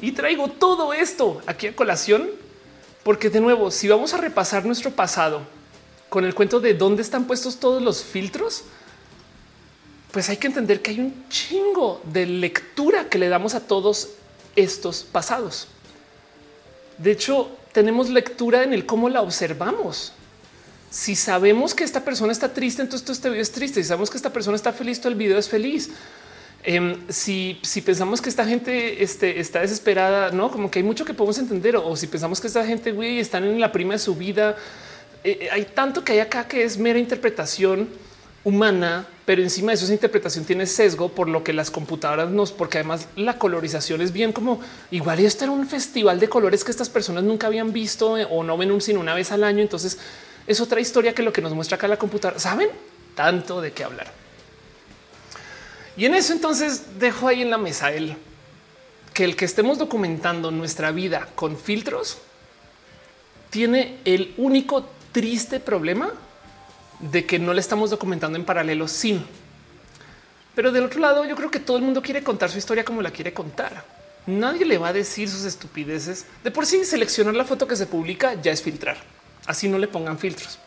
[0.00, 2.30] Y traigo todo esto aquí a colación,
[3.02, 5.42] porque de nuevo, si vamos a repasar nuestro pasado
[6.08, 8.64] con el cuento de dónde están puestos todos los filtros,
[10.12, 14.10] pues hay que entender que hay un chingo de lectura que le damos a todos
[14.56, 15.68] estos pasados.
[16.96, 20.12] De hecho, tenemos lectura en el cómo la observamos.
[20.90, 23.82] Si sabemos que esta persona está triste, entonces todo este video es triste.
[23.82, 25.90] Si sabemos que esta persona está feliz, todo el video es feliz.
[26.64, 31.14] Em, si, pensamos que esta gente este, está desesperada, no como que hay mucho que
[31.14, 34.16] podemos entender, o, si pensamos que esta gente güey, están en la prima de su
[34.16, 34.56] vida,
[35.24, 37.88] eh, eh, hay tanto que hay acá que es mera interpretación
[38.44, 42.52] humana, pero encima de eso esa interpretación tiene sesgo por lo que las computadoras nos,
[42.52, 44.60] porque además la colorización es bien como
[44.90, 48.42] igual esto era un festival de colores que estas personas nunca habían visto eh, o
[48.42, 49.60] no ven un sino una vez al año.
[49.60, 49.98] Entonces
[50.46, 52.40] es otra historia que lo que nos muestra acá la computadora.
[52.40, 52.68] Saben
[53.14, 54.27] tanto de qué hablar.
[55.98, 58.16] Y en eso entonces dejo ahí en la mesa el
[59.12, 62.18] que el que estemos documentando nuestra vida con filtros
[63.50, 66.12] tiene el único triste problema
[67.00, 69.26] de que no le estamos documentando en paralelo sin.
[70.54, 73.02] Pero del otro lado, yo creo que todo el mundo quiere contar su historia como
[73.02, 73.84] la quiere contar.
[74.24, 76.26] Nadie le va a decir sus estupideces.
[76.44, 78.98] De por sí, seleccionar la foto que se publica ya es filtrar.
[79.46, 80.60] Así no le pongan filtros.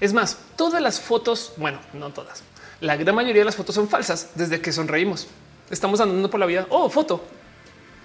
[0.00, 2.42] Es más, todas las fotos, bueno, no todas,
[2.80, 5.28] la gran mayoría de las fotos son falsas desde que sonreímos.
[5.70, 6.66] Estamos andando por la vida.
[6.70, 7.24] Oh, foto,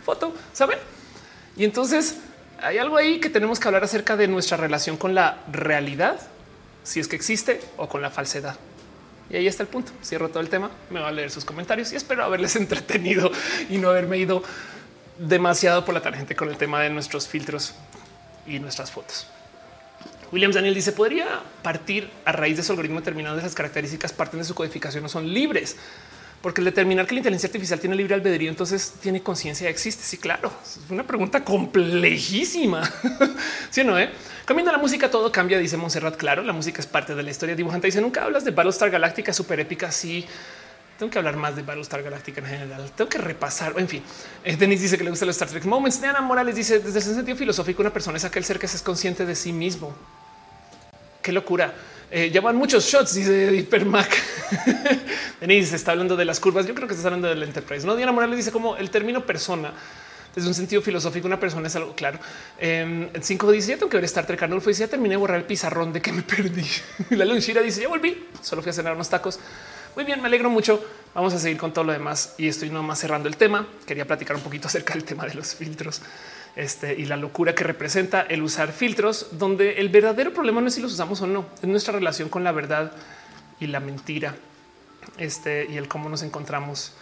[0.05, 0.79] foto, saben?
[1.57, 2.17] Y entonces
[2.61, 6.19] hay algo ahí que tenemos que hablar acerca de nuestra relación con la realidad
[6.83, 8.55] si es que existe o con la falsedad.
[9.29, 9.91] Y ahí está el punto.
[10.03, 10.71] Cierro todo el tema.
[10.89, 13.31] Me va a leer sus comentarios y espero haberles entretenido
[13.69, 14.43] y no haberme ido
[15.17, 17.73] demasiado por la tangente con el tema de nuestros filtros
[18.47, 19.27] y nuestras fotos.
[20.31, 21.27] Williams Daniel dice podría
[21.61, 25.09] partir a raíz de su algoritmo determinado de esas características parten de su codificación no
[25.09, 25.77] son libres
[26.41, 30.03] porque el determinar que la inteligencia artificial tiene libre albedrío, entonces tiene conciencia, existe.
[30.03, 32.91] Sí, claro, es una pregunta complejísima.
[33.69, 33.97] sí, no?
[33.99, 34.09] Eh?
[34.45, 36.17] Cambiando la música, todo cambia, dice Monserrat.
[36.17, 37.87] Claro, la música es parte de la historia dibujante.
[37.87, 39.91] Dice nunca hablas de Battlestar Galáctica super épica.
[39.91, 40.25] Sí,
[40.97, 42.91] tengo que hablar más de Battlestar Galáctica en general.
[42.95, 43.75] Tengo que repasar.
[43.77, 44.01] En fin,
[44.43, 46.01] eh, Denis dice que le gusta los Star Trek Moments.
[46.01, 49.27] Diana Morales dice desde el sentido filosófico, una persona es aquel ser que es consciente
[49.27, 49.95] de sí mismo.
[51.21, 51.73] Qué locura.
[52.09, 54.11] Eh, ya van muchos shots, dice Hipermac.
[55.39, 56.67] Denise está hablando de las curvas.
[56.67, 57.85] Yo creo que está hablando del Enterprise.
[57.85, 59.71] No, Diana Morales dice como el término persona
[60.35, 62.19] desde un sentido filosófico, una persona es algo claro.
[62.57, 64.41] Eh, 5 dice: Ya tengo que ver Star Trek.
[64.43, 66.65] Arnulfo dice: Ya terminé de borrar el pizarrón de que me perdí.
[67.11, 69.39] la Lunchira dice: Ya volví, solo fui a cenar unos tacos.
[69.95, 70.83] Muy bien, me alegro mucho.
[71.13, 73.67] Vamos a seguir con todo lo demás y estoy nomás cerrando el tema.
[73.85, 76.01] Quería platicar un poquito acerca del tema de los filtros
[76.55, 80.75] este, y la locura que representa el usar filtros, donde el verdadero problema no es
[80.75, 82.91] si los usamos o no, es nuestra relación con la verdad
[83.59, 84.35] y la mentira
[85.17, 86.93] este, y el cómo nos encontramos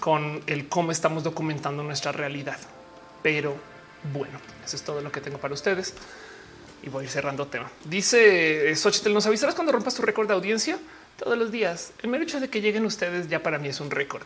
[0.00, 2.58] con el cómo estamos documentando nuestra realidad.
[3.22, 3.56] Pero
[4.12, 5.94] bueno, eso es todo lo que tengo para ustedes
[6.82, 7.70] y voy a ir cerrando tema.
[7.84, 10.78] Dice Xochitl, ¿nos avisarás cuando rompas tu récord de audiencia?
[11.16, 11.92] Todos los días.
[12.02, 14.22] El mero hecho de que lleguen ustedes ya para mí es un récord.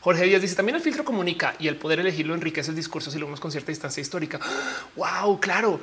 [0.00, 3.18] Jorge Díaz dice también el filtro comunica y el poder elegirlo enriquece el discurso si
[3.18, 4.40] lo vemos con cierta distancia histórica.
[4.96, 5.80] Wow, claro,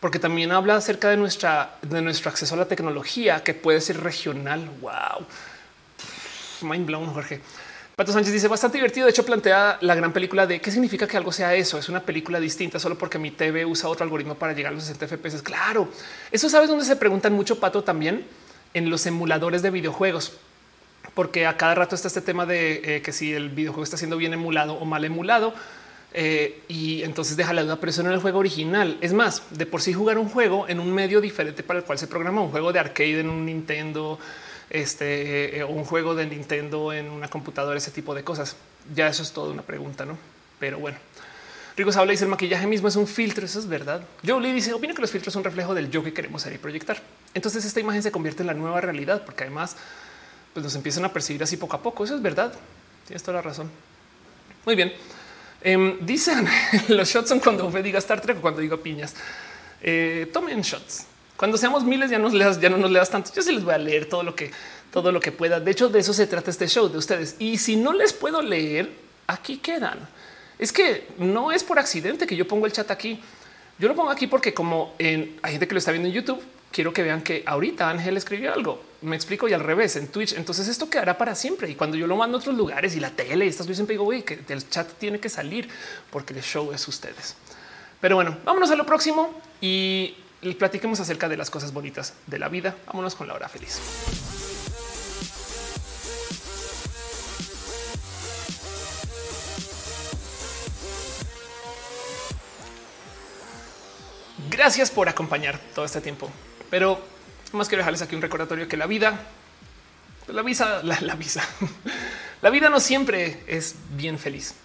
[0.00, 4.00] porque también habla acerca de nuestra de nuestro acceso a la tecnología que puede ser
[4.00, 4.70] regional.
[4.80, 5.26] Wow,
[6.68, 7.40] mind blown, Jorge.
[7.96, 9.06] Pato Sánchez dice bastante divertido.
[9.06, 11.78] De hecho, plantea la gran película de qué significa que algo sea eso.
[11.78, 14.84] Es una película distinta solo porque mi TV usa otro algoritmo para llegar a los
[14.84, 15.42] 60 FPS.
[15.42, 15.88] Claro,
[16.30, 18.26] eso sabes dónde se preguntan mucho, Pato, también
[18.74, 20.32] en los emuladores de videojuegos
[21.14, 24.16] porque a cada rato está este tema de eh, que si el videojuego está siendo
[24.16, 25.54] bien emulado o mal emulado.
[26.16, 28.98] Eh, y entonces deja la duda, pero eso no es el juego original.
[29.00, 31.98] Es más, de por sí jugar un juego en un medio diferente para el cual
[31.98, 34.18] se programa un juego de arcade en un Nintendo,
[34.70, 38.56] este eh, un juego de Nintendo en una computadora, ese tipo de cosas.
[38.94, 40.16] Ya eso es toda una pregunta, no?
[40.60, 40.98] Pero bueno,
[41.76, 43.44] Rico habla dice el maquillaje mismo es un filtro.
[43.44, 44.02] Eso es verdad.
[44.24, 46.58] Jolie dice opina que los filtros son un reflejo del yo que queremos ser y
[46.58, 46.98] proyectar.
[47.34, 49.76] Entonces esta imagen se convierte en la nueva realidad, porque además
[50.54, 52.04] pues nos empiezan a percibir así poco a poco.
[52.04, 52.54] Eso es verdad.
[53.06, 53.70] Tienes toda la razón.
[54.64, 54.92] Muy bien.
[55.60, 56.46] Em, dicen
[56.88, 59.14] los shots son cuando me diga Star Trek o cuando digo piñas.
[59.82, 61.06] Eh, tomen shots.
[61.36, 63.32] Cuando seamos miles ya, nos leas, ya no nos leas tanto.
[63.34, 64.52] Yo sí les voy a leer todo lo que
[64.92, 65.58] todo lo que pueda.
[65.58, 67.34] De hecho, de eso se trata este show de ustedes.
[67.40, 68.92] Y si no les puedo leer,
[69.26, 69.98] aquí quedan.
[70.56, 73.20] Es que no es por accidente que yo pongo el chat aquí.
[73.78, 76.40] Yo lo pongo aquí porque como en, hay gente que lo está viendo en YouTube,
[76.74, 78.82] quiero que vean que ahorita Ángel escribió algo.
[79.02, 80.32] Me explico y al revés en Twitch.
[80.32, 81.70] Entonces esto quedará para siempre.
[81.70, 83.94] Y cuando yo lo mando a otros lugares y la tele y estas, yo siempre
[83.94, 85.68] digo Oye, que el chat tiene que salir
[86.10, 87.36] porque el show es ustedes.
[88.00, 90.16] Pero bueno, vámonos a lo próximo y
[90.58, 92.74] platiquemos acerca de las cosas bonitas de la vida.
[92.86, 93.78] Vámonos con la hora feliz.
[104.50, 106.30] Gracias por acompañar todo este tiempo
[106.74, 106.98] pero
[107.52, 109.20] más quiero dejarles aquí un recordatorio que la vida,
[110.26, 111.48] la visa, la, la visa,
[112.42, 114.56] la vida no siempre es bien feliz.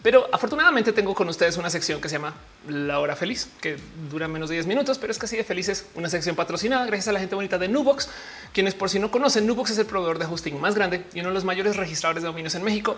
[0.00, 2.36] Pero afortunadamente tengo con ustedes una sección que se llama
[2.68, 3.78] La Hora Feliz, que
[4.12, 5.86] dura menos de 10 minutos, pero es casi de felices.
[5.96, 8.08] Una sección patrocinada gracias a la gente bonita de Nubox,
[8.52, 11.30] quienes por si no conocen, Nubox es el proveedor de hosting más grande y uno
[11.30, 12.96] de los mayores registradores de dominios en México.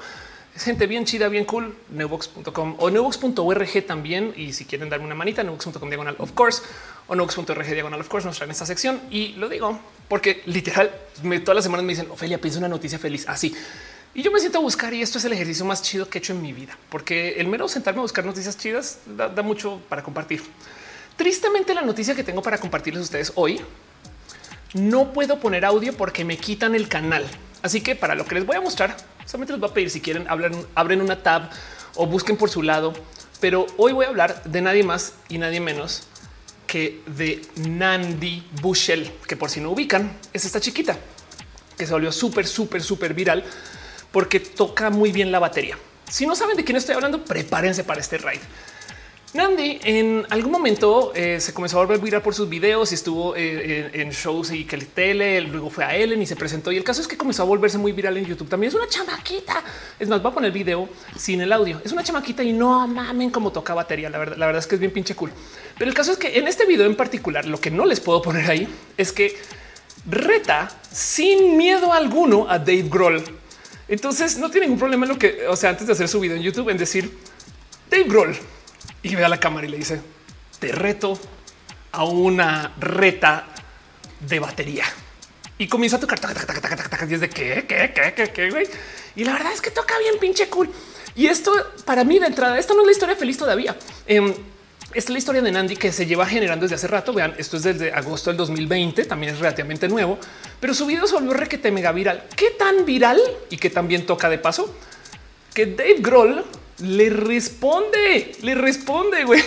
[0.55, 1.75] Es gente bien chida, bien cool.
[1.91, 4.35] Nubox.com o nubox.org también.
[4.37, 6.63] Y si quieren darme una manita, nubox.com diagonal of course
[7.07, 9.01] o nubox.org diagonal of course nos traen esta sección.
[9.11, 10.91] Y lo digo porque literal
[11.43, 13.55] todas las semanas me dicen Ofelia, piensa una noticia feliz así.
[14.15, 16.21] Y yo me siento a buscar y esto es el ejercicio más chido que he
[16.21, 19.81] hecho en mi vida, porque el mero sentarme a buscar noticias chidas da, da mucho
[19.89, 20.43] para compartir.
[21.17, 23.63] Tristemente la noticia que tengo para compartirles a ustedes hoy,
[24.75, 27.25] no puedo poner audio porque me quitan el canal.
[27.63, 30.01] Así que para lo que les voy a mostrar, solamente les voy a pedir si
[30.01, 31.51] quieren hablar, abren una tab
[31.95, 32.93] o busquen por su lado.
[33.41, 36.05] Pero hoy voy a hablar de nadie más y nadie menos
[36.67, 40.97] que de Nandi Bushell, que por si no ubican, es esta chiquita
[41.77, 43.45] que se volvió súper, súper, súper viral
[44.11, 45.77] porque toca muy bien la batería.
[46.09, 48.41] Si no saben de quién estoy hablando, prepárense para este raid.
[49.35, 53.35] Nandi en algún momento eh, se comenzó a volver viral por sus videos y estuvo
[53.35, 56.71] eh, en, shows y que el tele, luego fue a Ellen y se presentó.
[56.71, 58.51] Y el caso es que comenzó a volverse muy viral en YouTube.
[58.51, 59.65] También es una chamaquita.
[59.99, 60.87] Es más, va a poner video
[61.17, 61.81] sin el audio.
[61.83, 64.11] Es una chamaquita y no mamen cómo toca batería.
[64.11, 65.31] La verdad, la verdad es que es bien pinche cool.
[65.79, 68.21] Pero el caso es que en este video en particular, lo que no les puedo
[68.21, 68.69] poner ahí
[68.99, 69.35] es que
[70.11, 73.25] reta sin miedo alguno a Dave Grohl.
[73.89, 76.37] Entonces no tiene ningún problema en lo que, o sea, antes de hacer su video
[76.37, 77.11] en YouTube, en decir
[77.91, 78.37] Dave Grohl
[79.03, 80.01] y ve a la cámara y le dice
[80.59, 81.19] te reto
[81.91, 83.47] a una reta
[84.21, 84.85] de batería
[85.59, 86.19] y comienza a tocar
[87.09, 88.67] y es de qué, qué, qué, qué, qué, güey.
[89.15, 90.71] Y la verdad es que toca bien pinche cool.
[91.15, 91.53] Y esto
[91.85, 93.77] para mí de entrada, esto no es la historia feliz todavía.
[94.07, 94.35] Eh,
[94.95, 97.13] esta es la historia de Nandi que se lleva generando desde hace rato.
[97.13, 100.19] Vean, esto es desde agosto del 2020, también es relativamente nuevo,
[100.61, 102.25] pero su video se volvió requete mega viral.
[102.37, 104.75] ¿Qué tan viral y que también toca de paso?
[105.55, 106.45] Que Dave Grohl
[106.83, 109.43] le responde, le responde, güey.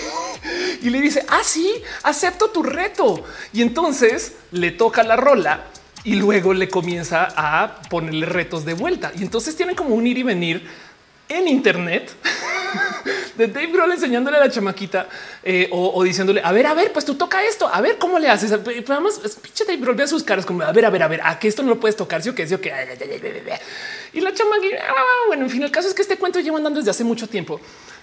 [0.81, 1.71] Y le dice, ah, sí,
[2.03, 3.23] acepto tu reto.
[3.53, 5.65] Y entonces le toca la rola
[6.03, 9.11] y luego le comienza a ponerle retos de vuelta.
[9.17, 10.67] Y entonces tienen como un ir y venir
[11.27, 12.11] en Internet
[13.37, 15.07] de Dave Grohl enseñándole a la chamaquita
[15.43, 18.29] eh, o, diciéndole, a ver, a ver, pues tú toca esto, a ver cómo le
[18.29, 18.51] haces.
[18.63, 21.07] Pero además, pinche Dave Grohl ve a sus caras como, a ver, a ver, a
[21.07, 22.71] ver, a que esto no lo puedes tocar, sí o que sí que.
[24.13, 26.79] Y la chamaquita, ah, bueno, en fin, el caso es que este cuento lleva andando
[26.79, 27.59] desde hace mucho tiempo.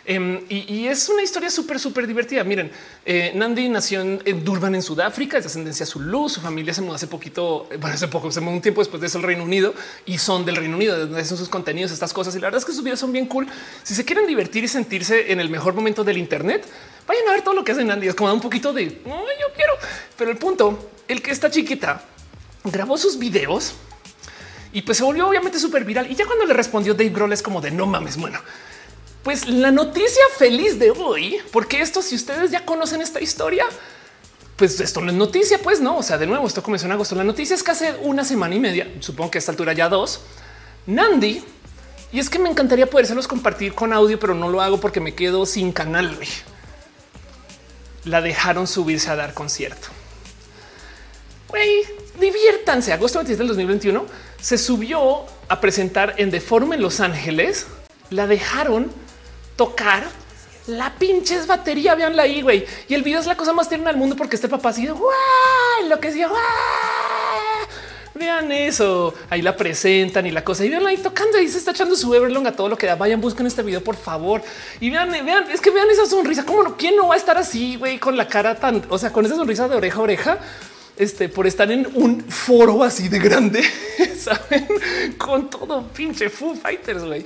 [0.09, 2.43] Um, y, es una historia súper, súper divertida.
[2.43, 2.73] Miren,
[3.07, 6.29] eh, Nandi nació en, Durban, en Sudáfrica, es de ascendencia Zulu.
[6.29, 9.07] Su familia se mudó hace poquito, bueno, hace poco, se mudó un tiempo después de
[9.07, 9.75] eso al Reino Unido
[10.05, 12.35] y son del Reino Unido, de donde son sus contenidos, estas cosas.
[12.35, 13.47] Y la verdad es que sus videos son bien cool.
[13.85, 16.65] Si se quieren divertir y sentirse en el mejor momento del Internet,
[17.07, 18.09] vayan a ver todo lo que hace Nandi.
[18.09, 19.73] Es como un poquito de no, yo quiero,
[20.19, 22.05] pero el punto, el que está chiquita
[22.65, 23.75] grabó sus videos
[24.73, 26.11] y pues se volvió obviamente súper viral.
[26.11, 28.41] Y ya cuando le respondió Dave Grohl es como de no mames, bueno.
[29.23, 33.65] Pues la noticia feliz de hoy, porque esto, si ustedes ya conocen esta historia,
[34.57, 35.97] pues esto no es noticia, pues no.
[35.99, 37.15] O sea, de nuevo, esto comenzó en agosto.
[37.15, 39.89] La noticia es que hace una semana y media, supongo que a esta altura ya
[39.89, 40.21] dos,
[40.87, 41.45] Nandi,
[42.13, 45.15] y es que me encantaría podérselos compartir con audio, pero no lo hago porque me
[45.15, 46.19] quedo sin canal.
[48.05, 49.89] La dejaron subirse a dar concierto.
[51.49, 51.85] Güey,
[52.19, 52.93] diviértanse.
[52.93, 54.05] Agosto 26 del 2021
[54.41, 57.67] se subió a presentar en The Forum en Los Ángeles.
[58.11, 58.93] La dejaron
[59.63, 60.03] tocar
[60.67, 61.95] la pinches batería.
[61.95, 62.67] Veanla ahí, güey.
[62.89, 64.95] Y el video es la cosa más tierna del mundo porque este papá así de
[65.89, 66.29] lo que decía.
[68.15, 69.15] Vean eso.
[69.31, 70.65] Ahí la presentan y la cosa.
[70.65, 71.39] Y vean ahí tocando.
[71.39, 72.97] Ahí se está echando su Everlong a todo lo que da.
[72.97, 74.43] Vayan, busquen este video, por favor.
[74.81, 76.45] Y vean, vean, es que vean esa sonrisa.
[76.45, 76.77] ¿Cómo no?
[76.77, 78.01] ¿Quién no va a estar así, güey?
[78.01, 80.39] Con la cara tan, o sea, con esa sonrisa de oreja a oreja.
[80.97, 83.63] Este por estar en un foro así de grande,
[84.19, 84.69] saben,
[85.17, 87.25] con todo pinche Foo Fighters, güey.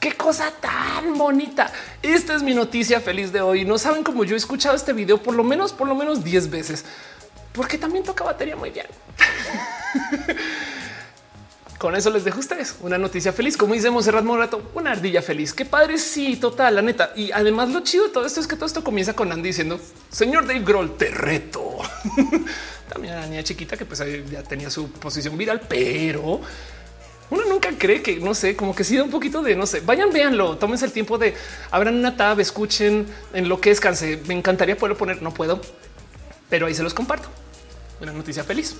[0.00, 1.72] Qué cosa tan bonita.
[2.02, 3.64] Esta es mi noticia feliz de hoy.
[3.64, 6.50] No saben cómo yo he escuchado este video por lo menos, por lo menos 10
[6.50, 6.84] veces,
[7.52, 8.86] porque también toca batería muy bien.
[11.78, 13.56] Con eso les dejo ustedes una noticia feliz.
[13.56, 15.52] Como dice Monserrat Morato, una ardilla feliz.
[15.52, 15.98] Qué padre.
[15.98, 17.12] Sí, total, la neta.
[17.14, 19.80] Y además, lo chido de todo esto es que todo esto comienza con Andy diciendo:
[20.10, 21.78] Señor Dave Grohl, te reto.
[22.92, 26.40] También a la niña chiquita que pues ya tenía su posición viral, pero
[27.30, 29.80] uno nunca cree que no sé, como que sí da un poquito de no sé.
[29.80, 31.34] Vayan, véanlo, tómense el tiempo de
[31.70, 34.20] abran una tab, escuchen en lo que descanse.
[34.26, 35.60] Me encantaría poderlo poner, no puedo,
[36.48, 37.28] pero ahí se los comparto.
[38.00, 38.76] Una noticia feliz.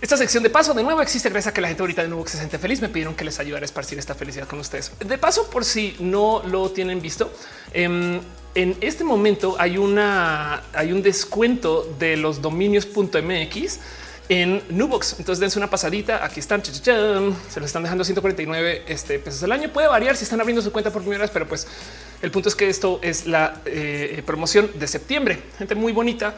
[0.00, 2.26] Esta sección de paso de nuevo existe gracias a que la gente ahorita de nuevo
[2.26, 2.80] se siente feliz.
[2.82, 4.92] Me pidieron que les ayudara a esparcir esta felicidad con ustedes.
[4.98, 7.32] De paso, por si no lo tienen visto,
[7.72, 8.20] em,
[8.54, 13.80] en este momento hay una hay un descuento de los dominios.mx
[14.28, 15.16] en Nubox.
[15.18, 16.24] Entonces dense una pasadita.
[16.24, 16.64] Aquí están.
[16.64, 16.80] Se
[17.60, 19.72] lo están dejando 149 este, pesos al año.
[19.72, 21.66] Puede variar si están abriendo su cuenta por primera vez, pero pues
[22.22, 25.42] el punto es que esto es la eh, promoción de septiembre.
[25.58, 26.34] Gente muy bonita.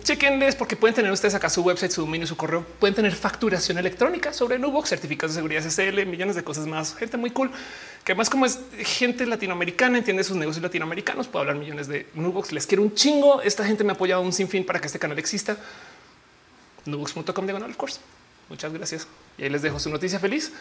[0.00, 2.64] Chequenles porque pueden tener ustedes acá su website, su dominio, su correo.
[2.78, 6.94] Pueden tener facturación electrónica sobre Nubox, certificados de seguridad SSL, millones de cosas más.
[6.94, 7.50] Gente muy cool
[8.04, 12.50] que además, como es gente latinoamericana, entiende sus negocios latinoamericanos, puedo hablar millones de Nubox.
[12.52, 13.42] Les quiero un chingo.
[13.42, 15.56] Esta gente me ha apoyado un sinfín para que este canal exista
[16.86, 18.00] nubox.com diagonal course.
[18.48, 19.06] Muchas gracias.
[19.38, 20.52] Y ahí les dejo su noticia feliz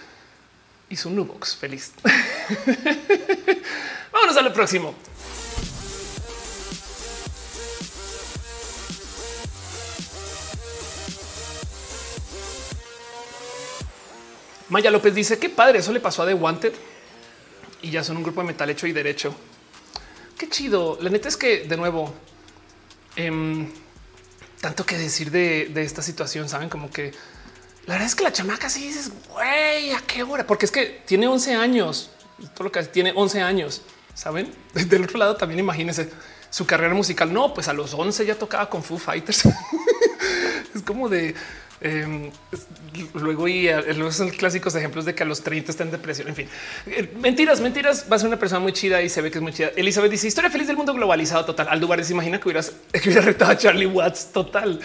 [0.90, 1.94] y su Nubox feliz.
[4.12, 4.94] Vámonos a lo próximo.
[14.68, 16.74] Maya López dice qué padre, eso le pasó a The Wanted
[17.82, 19.36] y ya son un grupo de metal hecho y derecho.
[20.38, 20.98] Qué chido.
[21.02, 22.14] La neta es que de nuevo,
[23.16, 23.68] eh,
[24.62, 26.48] tanto que decir de, esta situación.
[26.48, 27.12] Saben como que
[27.86, 30.46] la verdad es que la chamaca sí dices, güey, a qué hora?
[30.46, 32.12] Porque es que tiene 11 años,
[32.54, 33.82] todo lo que tiene 11 años.
[34.14, 36.10] Saben del otro lado también imagínense
[36.50, 37.34] su carrera musical.
[37.34, 39.44] No, pues a los 11 ya tocaba con Foo Fighters.
[40.76, 41.36] es como de
[41.84, 42.30] Em,
[43.16, 46.28] luego y luego son clásicos ejemplos de que a los 30 está en depresión.
[46.28, 46.48] En fin,
[46.86, 48.06] eh, mentiras, mentiras.
[48.12, 49.72] Va a ser una persona muy chida y se ve que es muy chida.
[49.76, 51.68] Elizabeth dice historia feliz del mundo globalizado total.
[51.70, 54.80] Aldubar se imagina que hubieras que hubiera retado a Charlie Watts total.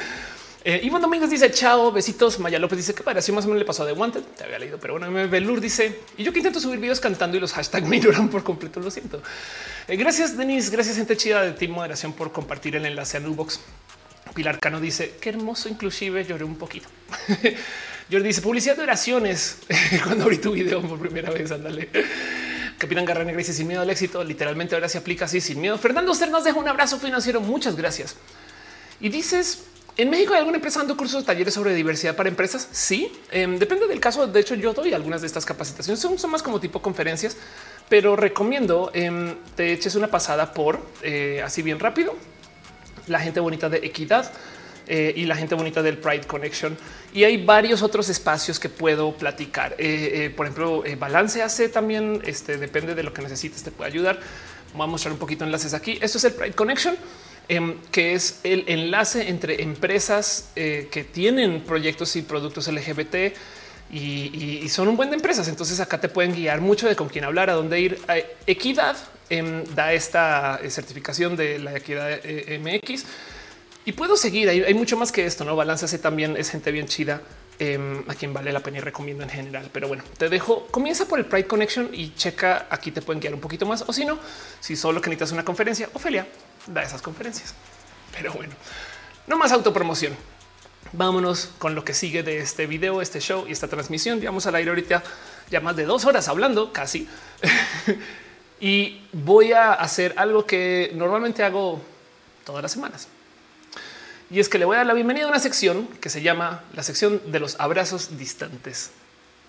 [0.64, 2.40] Eh, Iván Domínguez dice chao, besitos.
[2.40, 4.22] Maya López dice que así más o menos le pasó de Wanted.
[4.36, 7.40] Te había leído, pero bueno, Belur dice y yo que intento subir videos cantando y
[7.40, 8.80] los hashtags me ignoran por completo.
[8.80, 9.22] Lo siento.
[9.86, 10.70] Eh, gracias, Denis.
[10.70, 13.60] Gracias, gente chida de Team Moderación por compartir el enlace a Nubox.
[14.36, 16.88] Pilar Cano dice qué hermoso, inclusive lloré un poquito.
[18.12, 19.56] Jordi dice publicidad de oraciones
[20.04, 21.50] cuando abrí tu video por primera vez.
[21.50, 21.88] Ándale.
[22.76, 24.22] Capitán Garra Negra dice sin miedo al éxito.
[24.22, 25.78] Literalmente ahora se aplica así sin miedo.
[25.78, 27.40] Fernando Ster nos deja un abrazo financiero.
[27.40, 28.14] Muchas gracias.
[29.00, 29.64] Y dices
[29.96, 32.68] en México hay alguna empresa dando cursos, talleres sobre diversidad para empresas.
[32.70, 34.26] Sí, em, depende del caso.
[34.26, 35.98] De hecho, yo doy algunas de estas capacitaciones.
[35.98, 37.38] Son, más como tipo conferencias,
[37.88, 42.14] pero recomiendo em, te eches una pasada por eh, así bien rápido
[43.06, 44.32] la gente bonita de equidad
[44.88, 46.76] eh, y la gente bonita del Pride Connection.
[47.12, 49.72] Y hay varios otros espacios que puedo platicar.
[49.78, 53.90] Eh, eh, por ejemplo, Balance hace también, este, depende de lo que necesites, te puede
[53.90, 54.20] ayudar.
[54.74, 55.98] Voy a mostrar un poquito enlaces aquí.
[56.00, 56.96] Esto es el Pride Connection,
[57.48, 63.34] em, que es el enlace entre empresas que tienen proyectos y productos LGBT.
[63.92, 65.48] Y, son un buen de empresas.
[65.48, 67.98] Entonces acá te pueden guiar mucho de con quién hablar, a dónde ir.
[68.46, 68.96] Equidad
[69.28, 73.04] Em, da esta eh, certificación de la equidad eh, MX
[73.84, 74.48] y puedo seguir.
[74.48, 75.44] Hay, mucho más que esto.
[75.44, 77.22] No balance también es gente bien chida
[77.58, 79.68] em, a quien vale la pena y recomiendo en general.
[79.72, 80.68] Pero bueno, te dejo.
[80.70, 82.68] Comienza por el Pride Connection y checa.
[82.70, 83.82] Aquí te pueden guiar un poquito más.
[83.88, 84.18] O si no,
[84.60, 86.26] si solo que necesitas una conferencia, Ofelia
[86.68, 87.54] da esas conferencias.
[88.16, 88.54] Pero bueno,
[89.26, 90.16] no más autopromoción.
[90.92, 94.20] Vámonos con lo que sigue de este video, este show y esta transmisión.
[94.24, 95.02] Vamos al aire ahorita
[95.50, 97.08] ya más de dos horas hablando casi.
[98.60, 101.80] y voy a hacer algo que normalmente hago
[102.44, 103.08] todas las semanas.
[104.30, 106.64] Y es que le voy a dar la bienvenida a una sección que se llama
[106.74, 108.90] la sección de los abrazos distantes.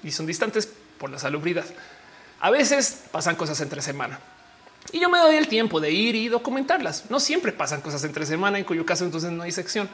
[0.04, 0.70] Y son distantes
[1.00, 1.66] por la salubridad.
[2.40, 4.20] A veces pasan cosas entre semana.
[4.92, 7.10] Y yo me doy el tiempo de ir y documentarlas.
[7.10, 9.90] No siempre pasan cosas entre semana, en cuyo caso entonces no hay sección.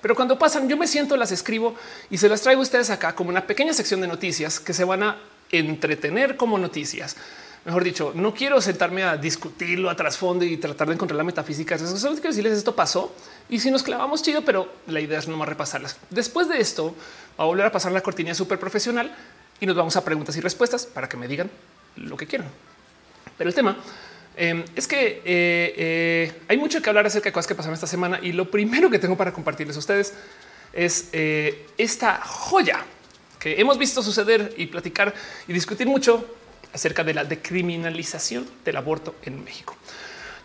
[0.00, 1.74] Pero cuando pasan, yo me siento, las escribo
[2.08, 4.84] y se las traigo a ustedes acá como una pequeña sección de noticias que se
[4.84, 5.18] van a
[5.50, 7.16] entretener como noticias
[7.68, 11.76] mejor dicho, no quiero sentarme a discutirlo a trasfondo y tratar de encontrar la metafísica.
[11.76, 13.14] Solo quiero decirles esto pasó
[13.50, 15.98] y si nos clavamos chido, pero la idea es no más repasarlas.
[16.08, 16.94] Después de esto,
[17.38, 19.14] va a volver a pasar la cortina súper profesional
[19.60, 21.50] y nos vamos a preguntas y respuestas para que me digan
[21.96, 22.48] lo que quieran.
[23.36, 23.76] Pero el tema
[24.34, 27.86] em, es que eh, eh, hay mucho que hablar acerca de cosas que pasaron esta
[27.86, 30.14] semana y lo primero que tengo para compartirles a ustedes
[30.72, 32.82] es eh, esta joya
[33.38, 35.12] que hemos visto suceder y platicar
[35.46, 36.38] y discutir mucho
[36.78, 39.76] acerca de la decriminalización del aborto en México.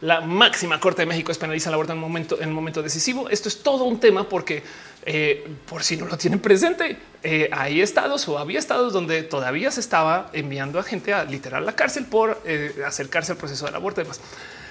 [0.01, 3.29] La máxima corte de México es penalizar el aborto en un momento, decisivo.
[3.29, 4.61] Esto es todo un tema porque
[5.05, 9.71] eh, por si no lo tienen presente, eh, hay estados o había estados donde todavía
[9.71, 13.75] se estaba enviando a gente a literal la cárcel por eh, acercarse al proceso del
[13.75, 14.01] aborto.
[14.01, 14.19] Además,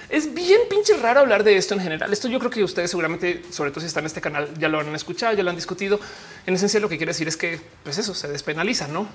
[0.09, 2.13] es bien pinche raro hablar de esto en general.
[2.13, 4.81] Esto yo creo que ustedes seguramente, sobre todo si están en este canal, ya lo
[4.81, 5.99] han escuchado, ya lo han discutido.
[6.45, 9.07] En esencia, lo que quiere decir es que pues eso se despenaliza, no?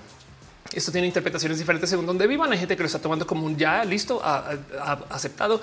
[0.73, 2.53] Esto tiene interpretaciones diferentes según donde vivan.
[2.53, 4.20] Hay gente que lo está tomando como un ya listo,
[5.11, 5.61] aceptado.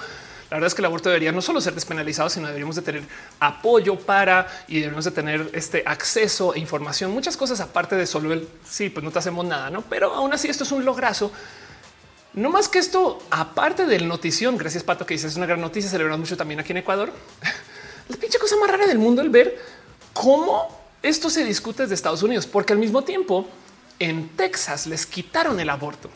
[0.49, 3.03] La verdad es que el aborto debería no solo ser despenalizado, sino deberíamos de tener
[3.40, 8.32] apoyo para y debemos de tener este acceso e información, muchas cosas aparte de solo
[8.32, 9.82] el sí, pues no te hacemos nada, no?
[9.82, 11.32] Pero aún así, esto es un lograzo.
[12.34, 15.90] No más que esto, aparte del notición, gracias Pato, que dices es una gran noticia,
[15.90, 17.11] celebramos mucho también aquí en Ecuador.
[18.10, 19.60] La pinche cosa más rara del mundo el ver
[20.14, 20.68] cómo
[21.02, 23.48] esto se discute desde Estados Unidos, porque al mismo tiempo
[23.99, 26.09] en Texas les quitaron el aborto.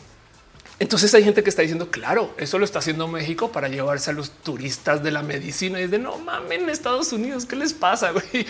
[0.78, 4.14] Entonces hay gente que está diciendo, claro, eso lo está haciendo México para llevarse a
[4.14, 8.10] los turistas de la medicina y de no mamen Estados Unidos, ¿qué les pasa?
[8.12, 8.46] Güey?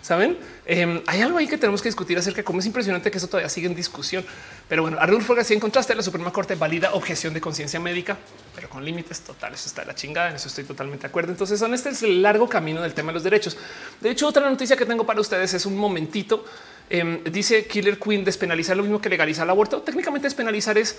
[0.00, 3.18] Saben, em, hay algo ahí que tenemos que discutir acerca de cómo es impresionante que
[3.18, 4.24] eso todavía sigue en discusión.
[4.66, 8.16] Pero bueno, Arnulfo García, en contraste, la Suprema Corte valida objeción de conciencia médica,
[8.54, 9.66] pero con límites totales.
[9.66, 10.30] Está la chingada.
[10.30, 11.32] En eso estoy totalmente de acuerdo.
[11.32, 13.58] Entonces, son este es el largo camino del tema de los derechos.
[14.00, 16.42] De hecho, otra noticia que tengo para ustedes es un momentito.
[16.90, 19.82] Em, dice Killer Queen despenalizar lo mismo que legalizar el aborto.
[19.82, 20.96] Técnicamente, despenalizar es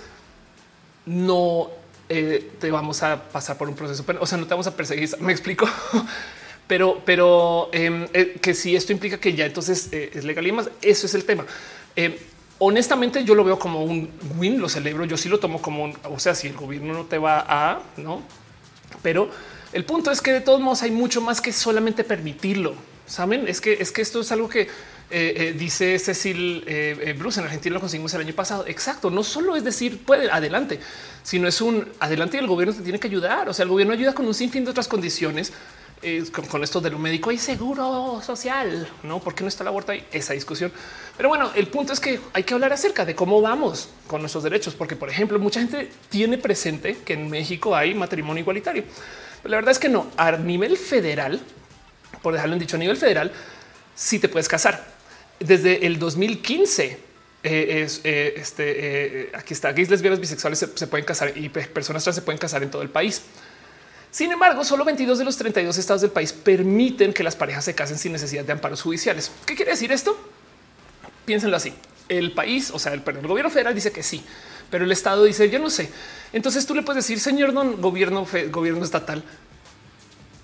[1.06, 1.70] no
[2.08, 5.08] eh, te vamos a pasar por un proceso, o sea, no te vamos a perseguir.
[5.20, 5.68] Me explico.
[6.66, 10.52] pero, pero em, eh, que si esto implica que ya entonces eh, es legal y
[10.52, 11.44] más, eso es el tema.
[11.96, 12.14] Em,
[12.58, 15.04] honestamente, yo lo veo como un win, lo celebro.
[15.04, 17.82] Yo sí lo tomo como un, o sea, si el gobierno no te va a
[17.96, 18.22] no,
[19.02, 19.30] pero
[19.72, 22.74] el punto es que de todos modos hay mucho más que solamente permitirlo.
[23.06, 24.68] Saben, es que es que esto es algo que
[25.12, 28.64] eh, eh, dice Cecil eh, Bruce en Argentina lo conseguimos el año pasado.
[28.66, 29.10] Exacto.
[29.10, 30.78] No solo es decir puede adelante,
[31.22, 33.48] sino es un adelante y el gobierno te tiene que ayudar.
[33.48, 35.52] O sea, el gobierno ayuda con un sinfín de otras condiciones.
[36.50, 39.20] Con, esto de lo médico hay seguro social, no?
[39.20, 40.02] porque no está el aborto ahí?
[40.10, 40.72] Esa discusión.
[41.14, 44.42] Pero bueno, el punto es que hay que hablar acerca de cómo vamos con nuestros
[44.42, 48.84] derechos, porque, por ejemplo, mucha gente tiene presente que en México hay matrimonio igualitario.
[49.42, 50.06] Pero la verdad es que no.
[50.16, 51.38] A nivel federal,
[52.22, 53.30] por dejarlo en dicho, a nivel federal,
[53.94, 54.99] sí te puedes casar
[55.40, 57.10] desde el 2015
[57.42, 58.64] eh, eh, este.
[59.22, 62.62] Eh, aquí está gays, lesbianas, bisexuales se, pueden casar y personas trans se pueden casar
[62.62, 63.22] en todo el país.
[64.10, 67.74] Sin embargo, solo 22 de los 32 estados del país permiten que las parejas se
[67.74, 69.30] casen sin necesidad de amparos judiciales.
[69.46, 70.18] ¿Qué quiere decir esto?
[71.24, 71.72] Piénsenlo así.
[72.08, 74.22] El país, o sea, el, el gobierno federal dice que sí,
[74.68, 75.88] pero el estado dice yo no sé.
[76.32, 79.22] Entonces tú le puedes decir, señor don gobierno, gobierno estatal,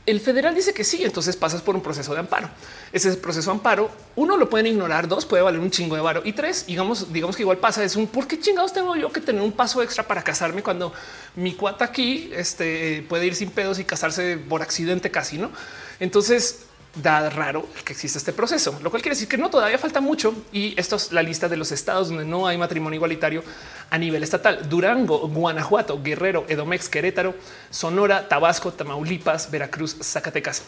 [0.07, 2.49] el federal dice que sí, entonces pasas por un proceso de amparo.
[2.93, 6.23] Ese proceso de amparo, uno lo pueden ignorar, dos puede valer un chingo de varo
[6.25, 9.21] y tres, digamos, digamos que igual pasa es un por qué chingados tengo yo que
[9.21, 10.93] tener un paso extra para casarme cuando
[11.35, 15.51] mi cuata aquí este, puede ir sin pedos y casarse por accidente casi, no?
[15.99, 16.66] Entonces
[17.03, 20.35] da raro que exista este proceso, lo cual quiere decir que no todavía falta mucho.
[20.53, 23.43] Y esto es la lista de los estados donde no hay matrimonio igualitario
[23.91, 27.35] a nivel estatal: Durango, Guanajuato, Guerrero, Edomex, Querétaro,
[27.71, 30.63] Sonora, Tabasco, Tamaulipas, Veracruz, Zacatecas.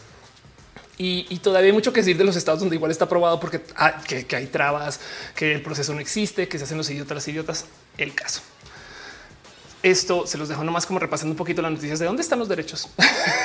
[1.01, 4.01] Y, todavía hay mucho que decir de los estados donde igual está aprobado porque ah,
[4.05, 4.99] que, hay trabas,
[5.33, 7.65] que el proceso no existe, que se hacen los idiotas, las idiotas.
[7.97, 8.41] El caso.
[9.81, 12.49] Esto se los dejo nomás como repasando un poquito las noticias de dónde están los
[12.49, 12.89] derechos.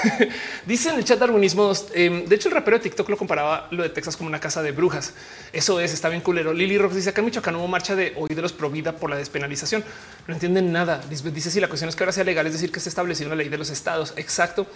[0.66, 1.72] Dice en el chat darwinismo.
[1.92, 4.60] Em, de hecho, el rapero de TikTok lo comparaba lo de Texas como una casa
[4.60, 5.14] de brujas.
[5.52, 6.52] Eso es, está bien culero.
[6.52, 9.10] Lili Rock dice acá en Michoacán hubo marcha de hoy de los pro vida por
[9.10, 9.84] la despenalización.
[10.26, 11.00] No entienden nada.
[11.08, 13.36] Dice si la cuestión es que ahora sea legal, es decir, que se establecido una
[13.36, 14.12] ley de los estados.
[14.16, 14.66] Exacto.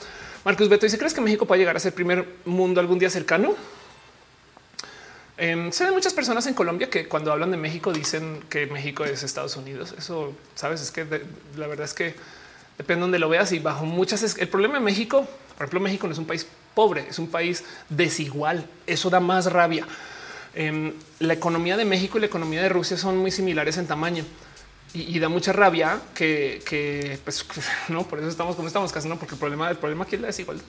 [0.44, 3.56] Marcos Beto dice: ¿Crees que México puede llegar a ser primer mundo algún día cercano?
[5.40, 9.04] Eh, se ven muchas personas en Colombia que cuando hablan de México dicen que México
[9.04, 9.94] es Estados Unidos.
[9.96, 11.06] Eso sabes, es que
[11.56, 12.16] la verdad es que
[12.76, 14.22] depende de donde lo veas y bajo muchas.
[14.24, 16.44] Es, el problema de México, por ejemplo, México no es un país
[16.74, 18.68] pobre, es un país desigual.
[18.86, 19.86] Eso da más rabia.
[20.54, 24.24] Em, la economía de México y la economía de Rusia son muy similares en tamaño
[24.92, 27.44] y, da mucha rabia que, pues,
[27.88, 30.20] no por eso estamos como estamos casi no, porque el problema, el problema aquí es
[30.20, 30.64] la desigualdad.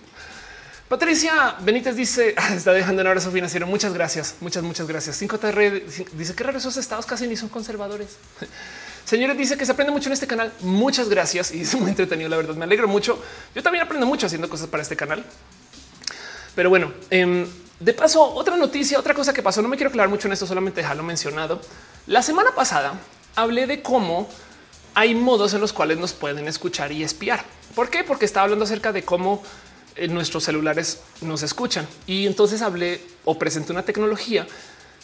[0.90, 3.68] Patricia Benítez dice está dejando un abrazo financiero.
[3.68, 5.22] Muchas gracias, muchas, muchas gracias.
[5.22, 5.84] 5TR
[6.14, 8.18] dice que raro esos estados casi ni son conservadores.
[9.06, 10.52] Señores, dice que se aprende mucho en este canal.
[10.62, 12.28] Muchas gracias y es muy entretenido.
[12.28, 13.22] La verdad, me alegro mucho.
[13.54, 15.24] Yo también aprendo mucho haciendo cosas para este canal.
[16.56, 17.48] Pero bueno, em,
[17.80, 19.62] de paso, otra noticia, otra cosa que pasó.
[19.62, 21.62] No me quiero aclarar mucho en esto, solamente dejarlo mencionado.
[22.08, 22.94] La semana pasada
[23.36, 24.28] hablé de cómo
[24.96, 27.46] hay modos en los cuales nos pueden escuchar y espiar.
[27.76, 28.04] ¿Por qué?
[28.04, 29.44] Porque estaba hablando acerca de cómo
[30.08, 31.88] nuestros celulares nos escuchan.
[32.08, 34.48] Y entonces hablé o presenté una tecnología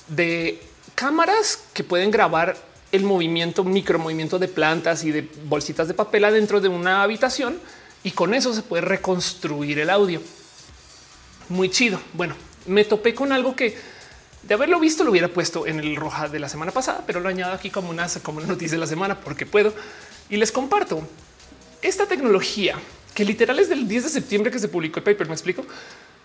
[0.07, 0.61] de
[0.95, 2.55] cámaras que pueden grabar
[2.91, 7.59] el movimiento, micro movimiento de plantas y de bolsitas de papel adentro de una habitación
[8.03, 10.21] y con eso se puede reconstruir el audio.
[11.49, 11.99] Muy chido.
[12.13, 12.35] Bueno,
[12.67, 13.77] me topé con algo que
[14.43, 17.29] de haberlo visto lo hubiera puesto en el roja de la semana pasada, pero lo
[17.29, 19.73] añado aquí como una, como una noticia de la semana porque puedo
[20.29, 21.01] y les comparto
[21.81, 22.75] esta tecnología
[23.15, 25.27] que literal es del 10 de septiembre que se publicó el paper.
[25.27, 25.65] Me explico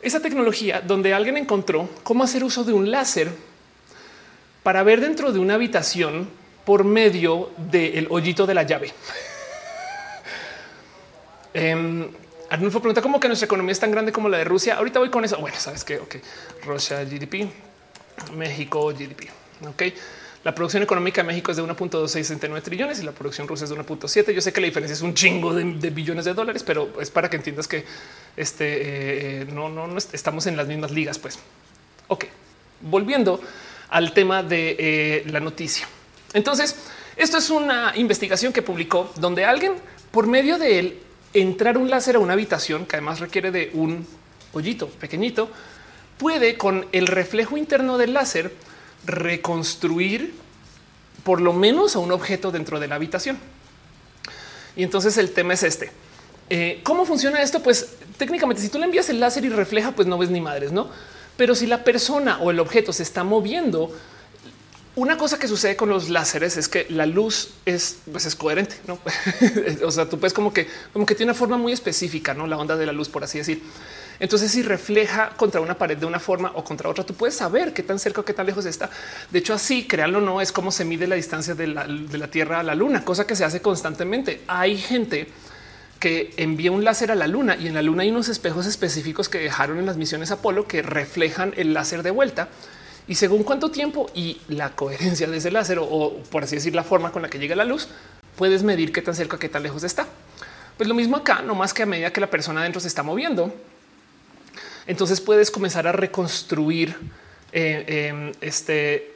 [0.02, 3.30] esa tecnología donde alguien encontró cómo hacer uso de un láser
[4.64, 6.28] para ver dentro de una habitación
[6.66, 8.92] por medio del hoyito de la llave.
[11.52, 12.08] Em,
[12.48, 14.76] Arnulfo pregunta cómo que nuestra economía es tan grande como la de Rusia.
[14.76, 15.36] Ahorita voy con eso.
[15.38, 16.16] Bueno, sabes que, ok,
[16.64, 17.48] Rusia GDP,
[18.36, 19.30] México GDP.
[19.68, 19.82] Ok,
[20.42, 23.76] la producción económica de México es de 1.269 trillones y la producción rusa es de
[23.76, 24.32] 1.7.
[24.32, 27.28] Yo sé que la diferencia es un chingo de, billones de dólares, pero es para
[27.28, 27.84] que entiendas que
[28.36, 31.18] este, eh, no, no, no estamos en las mismas ligas.
[31.18, 31.38] Pues,
[32.08, 32.24] ok,
[32.80, 33.40] volviendo
[33.90, 35.86] al tema de eh, la noticia.
[36.32, 36.76] Entonces,
[37.16, 39.74] esto es una investigación que publicó donde alguien,
[40.10, 40.98] por medio de él,
[41.34, 44.06] entrar un láser a una habitación que además requiere de un
[44.52, 45.50] hoyito pequeñito,
[46.16, 48.52] puede con el reflejo interno del láser
[49.06, 50.34] reconstruir
[51.24, 53.38] por lo menos a un objeto dentro de la habitación.
[54.76, 55.90] Y entonces el tema es este.
[56.48, 57.62] Eh, ¿Cómo funciona esto?
[57.62, 60.72] Pues técnicamente, si tú le envías el láser y refleja, pues no ves ni madres,
[60.72, 60.88] no?
[61.36, 63.94] Pero si la persona o el objeto se está moviendo,
[64.96, 68.76] una cosa que sucede con los láseres es que la luz es, pues es coherente,
[68.86, 68.98] no?
[69.86, 72.58] o sea, tú puedes como que, como que tiene una forma muy específica, no la
[72.58, 73.62] onda de la luz, por así decir.
[74.20, 77.72] Entonces, si refleja contra una pared de una forma o contra otra, tú puedes saber
[77.72, 78.90] qué tan cerca o qué tan lejos está.
[79.30, 82.18] De hecho, así, créanlo o no, es como se mide la distancia de la, de
[82.18, 84.42] la Tierra a la Luna, cosa que se hace constantemente.
[84.46, 85.26] Hay gente
[85.98, 89.28] que envía un láser a la luna y en la luna hay unos espejos específicos
[89.28, 92.48] que dejaron en las misiones Apolo que reflejan el láser de vuelta.
[93.06, 96.84] Y según cuánto tiempo y la coherencia de ese láser o, por así decir la
[96.84, 97.88] forma con la que llega la luz,
[98.36, 100.06] puedes medir qué tan cerca, qué tan lejos está.
[100.78, 103.02] Pues lo mismo acá, no más que a medida que la persona adentro se está
[103.02, 103.54] moviendo,
[104.86, 106.96] entonces puedes comenzar a reconstruir
[107.52, 109.14] eh, em, este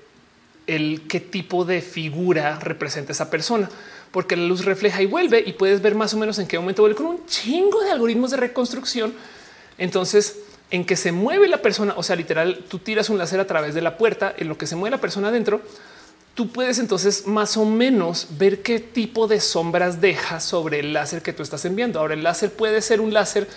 [0.66, 3.68] el qué tipo de figura representa esa persona
[4.14, 6.82] porque la luz refleja y vuelve y puedes ver más o menos en qué momento
[6.82, 9.12] vuelve con un chingo de algoritmos de reconstrucción.
[9.76, 10.36] Entonces,
[10.70, 13.74] en que se mueve la persona, o sea, literal, tú tiras un láser a través
[13.74, 15.62] de la puerta, en lo que se mueve la persona adentro,
[16.34, 21.20] tú puedes entonces más o menos ver qué tipo de sombras deja sobre el láser
[21.20, 21.98] que tú estás enviando.
[21.98, 23.48] Ahora, el láser puede ser un láser,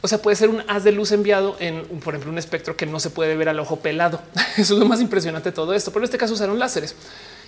[0.00, 2.86] o sea, puede ser un haz de luz enviado en, por ejemplo, un espectro que
[2.86, 4.20] no se puede ver al ojo pelado.
[4.56, 5.90] Eso es lo más impresionante de todo esto.
[5.90, 6.94] Pero en este caso usaron láseres.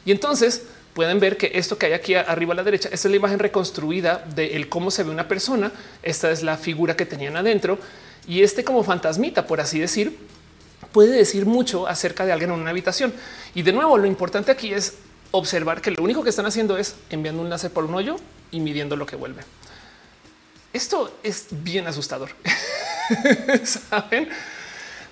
[0.04, 0.62] Y entonces
[0.94, 4.24] pueden ver que esto que hay aquí arriba a la derecha, es la imagen reconstruida
[4.34, 5.70] de cómo se ve una persona.
[6.02, 7.78] Esta es la figura que tenían adentro
[8.26, 10.18] y este como fantasmita, por así decir,
[10.92, 13.12] puede decir mucho acerca de alguien en una habitación.
[13.54, 14.94] Y de nuevo, lo importante aquí es
[15.30, 18.16] observar que lo único que están haciendo es enviando un láser por un hoyo
[18.50, 19.42] y midiendo lo que vuelve.
[20.72, 22.30] Esto es bien asustador.
[23.64, 24.28] Saben?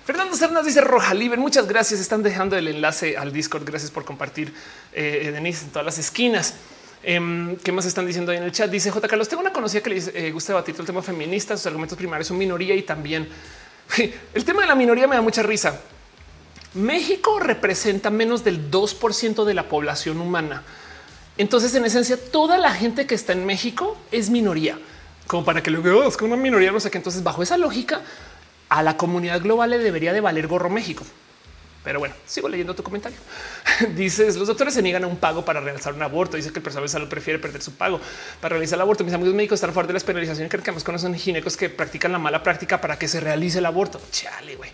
[0.05, 1.37] Fernando Cernas dice Roja Libre.
[1.37, 1.99] Muchas gracias.
[1.99, 3.63] Están dejando el enlace al Discord.
[3.65, 4.53] Gracias por compartir,
[4.93, 6.55] eh, eh, Denise, en todas las esquinas.
[7.03, 8.69] Em, ¿Qué más están diciendo ahí en el chat?
[8.69, 9.07] Dice J.
[9.07, 11.55] Carlos, tengo una conocida que le eh, gusta debatir el tema feminista.
[11.55, 13.27] Sus argumentos primarios son minoría y también
[14.33, 15.79] el tema de la minoría me da mucha risa.
[16.73, 20.63] México representa menos del 2% de la población humana.
[21.37, 24.77] Entonces, en esencia, toda la gente que está en México es minoría,
[25.29, 26.97] como para que que es una minoría, no sé qué.
[26.97, 28.01] Entonces, bajo esa lógica,
[28.67, 31.05] a la comunidad global le debería de valer gorro México.
[31.83, 33.19] Pero bueno, sigo leyendo tu comentario.
[33.95, 36.35] Dices los doctores se niegan a un pago para realizar un aborto.
[36.35, 38.01] Dice que el personal de salud prefiere perder su pago
[38.41, 39.03] para realizar el aborto.
[39.03, 41.55] Mis amigos médicos están a favor de la penalización y creen que más conocen ginecos
[41.55, 44.01] que practican la mala práctica para que se realice el aborto.
[44.11, 44.71] Chale, güey.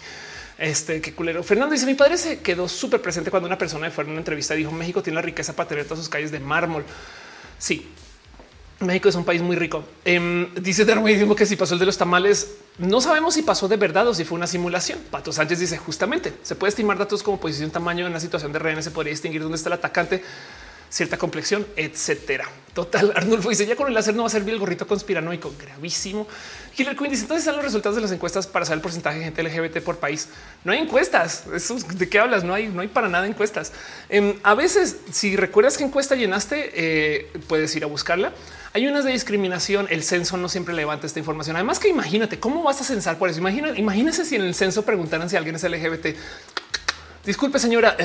[0.58, 1.44] Este qué culero.
[1.44, 4.54] Fernando dice: Mi padre se quedó súper presente cuando una persona fue en una entrevista
[4.54, 6.86] dijo: México tiene la riqueza para tener todas sus calles de mármol.
[7.58, 7.92] Sí,
[8.80, 9.86] México es un país muy rico.
[10.04, 13.78] Eh, dice Darwin que si pasó el de los tamales, no sabemos si pasó de
[13.78, 15.00] verdad o si fue una simulación.
[15.10, 18.60] Pato Sánchez dice justamente se puede estimar datos como posición, tamaño en la situación de
[18.60, 20.22] rehenes, se podría distinguir dónde está el atacante,
[20.90, 22.50] cierta complexión, etcétera.
[22.74, 23.14] Total.
[23.16, 25.54] Arnulfo dice ya con el láser no va a servir el gorrito conspiranoico.
[25.58, 26.28] Gravísimo.
[26.78, 29.24] Hillary Quinn dice entonces están los resultados de las encuestas para saber el porcentaje de
[29.24, 30.28] gente LGBT por país.
[30.66, 31.46] No hay encuestas.
[31.98, 32.44] ¿De qué hablas?
[32.44, 33.72] No hay, no hay para nada encuestas.
[34.10, 38.34] Em, a veces, si recuerdas qué encuesta llenaste, eh, puedes ir a buscarla
[38.76, 39.88] hay unas de discriminación.
[39.90, 41.56] El censo no siempre levanta esta información.
[41.56, 43.40] Además que imagínate cómo vas a censar por eso.
[43.40, 46.08] Imagina, imagínese si en el censo preguntaran si alguien es LGBT.
[47.26, 47.96] Disculpe, señora,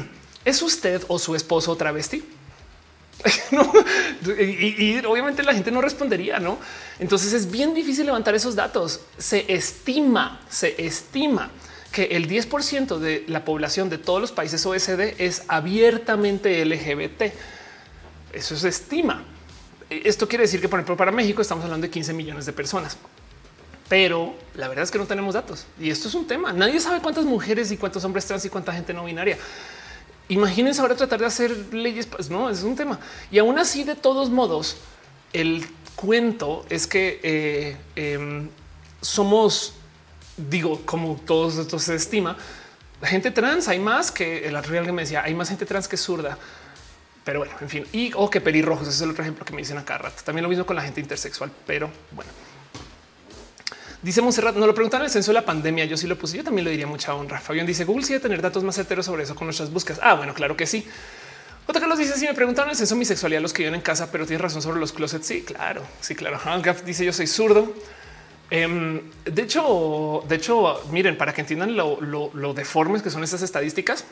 [0.44, 2.22] ¿es usted o su esposo travesti?
[4.38, 6.58] y, obviamente la gente no respondería, no?
[6.98, 9.00] Entonces es bien difícil levantar esos datos.
[9.16, 11.50] Se estima, se estima
[11.90, 17.32] que el 10% de la población de todos los países OSD es abiertamente LGBT.
[18.34, 19.24] Eso se estima.
[19.90, 22.96] Esto quiere decir que, por ejemplo, para México estamos hablando de 15 millones de personas.
[23.88, 26.52] Pero la verdad es que no tenemos datos y esto es un tema.
[26.52, 29.38] Nadie sabe cuántas mujeres y cuántos hombres trans y cuánta gente no binaria.
[30.28, 32.04] Imagínense ahora tratar de hacer leyes.
[32.04, 33.00] Pues no es un tema.
[33.30, 34.76] Y aún así, de todos modos,
[35.32, 35.66] el
[35.96, 38.50] cuento es que eh, em,
[39.00, 39.72] somos,
[40.36, 42.36] digo, como todos estos se estima,
[43.02, 43.68] gente trans.
[43.68, 46.36] Hay más que el otro que me decía, hay más gente trans que zurda.
[47.28, 48.88] Pero bueno, en fin, y o oh, que pelirrojos.
[48.88, 50.22] Es el otro ejemplo que me dicen acá rato.
[50.24, 52.30] También lo mismo con la gente intersexual, pero bueno.
[54.00, 55.84] Dice Monserrat, no lo preguntaron el censo de la pandemia.
[55.84, 56.38] Yo sí lo puse.
[56.38, 57.38] Yo también lo diría mucha honra.
[57.38, 60.00] Fabián dice Google sí debe tener datos más certeros sobre eso con nuestras búsquedas.
[60.02, 60.86] Ah, bueno, claro que sí.
[61.66, 64.10] Otra Carlos dice: Si me preguntaron el censo mi sexualidad, los que viven en casa,
[64.10, 65.26] pero tienes razón sobre los closets.
[65.26, 66.40] Sí, claro, sí, claro.
[66.62, 67.74] Gaf dice: Yo soy zurdo.
[68.48, 73.42] Em, de hecho, de hecho, miren, para que entiendan lo, lo deformes que son estas
[73.42, 74.06] estadísticas,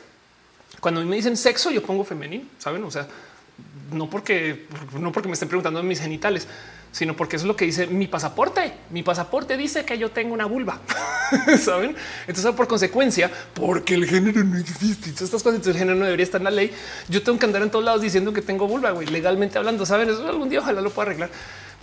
[0.79, 2.83] cuando me dicen sexo, yo pongo femenino, saben?
[2.83, 3.07] O sea,
[3.91, 4.67] no porque
[4.99, 6.47] no porque me estén preguntando mis genitales,
[6.91, 8.73] sino porque es lo que dice mi pasaporte.
[8.91, 10.79] Mi pasaporte dice que yo tengo una vulva,
[11.61, 11.95] saben?
[12.27, 16.41] Entonces, por consecuencia, porque el género no existe, estas cosas, el género no debería estar
[16.41, 16.71] en la ley.
[17.09, 19.85] Yo tengo que andar en todos lados diciendo que tengo vulva, güey, legalmente hablando.
[19.85, 21.29] Saben, eso algún día ojalá lo pueda arreglar.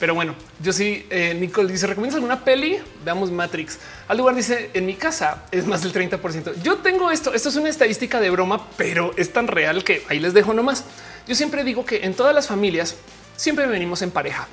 [0.05, 2.77] Pero bueno, yo sí, eh, Nicole dice, ¿recomiendas alguna peli?
[3.07, 3.79] Veamos Matrix.
[4.07, 6.61] Al lugar dice, en mi casa es más del 30%.
[6.63, 10.21] Yo tengo esto, esto es una estadística de broma, pero es tan real que ahí
[10.21, 10.85] les dejo nomás.
[11.27, 12.97] Yo siempre digo que en todas las familias
[13.35, 14.47] siempre venimos en pareja.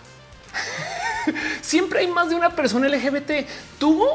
[1.61, 3.45] siempre hay más de una persona LGBT.
[3.77, 4.07] Tú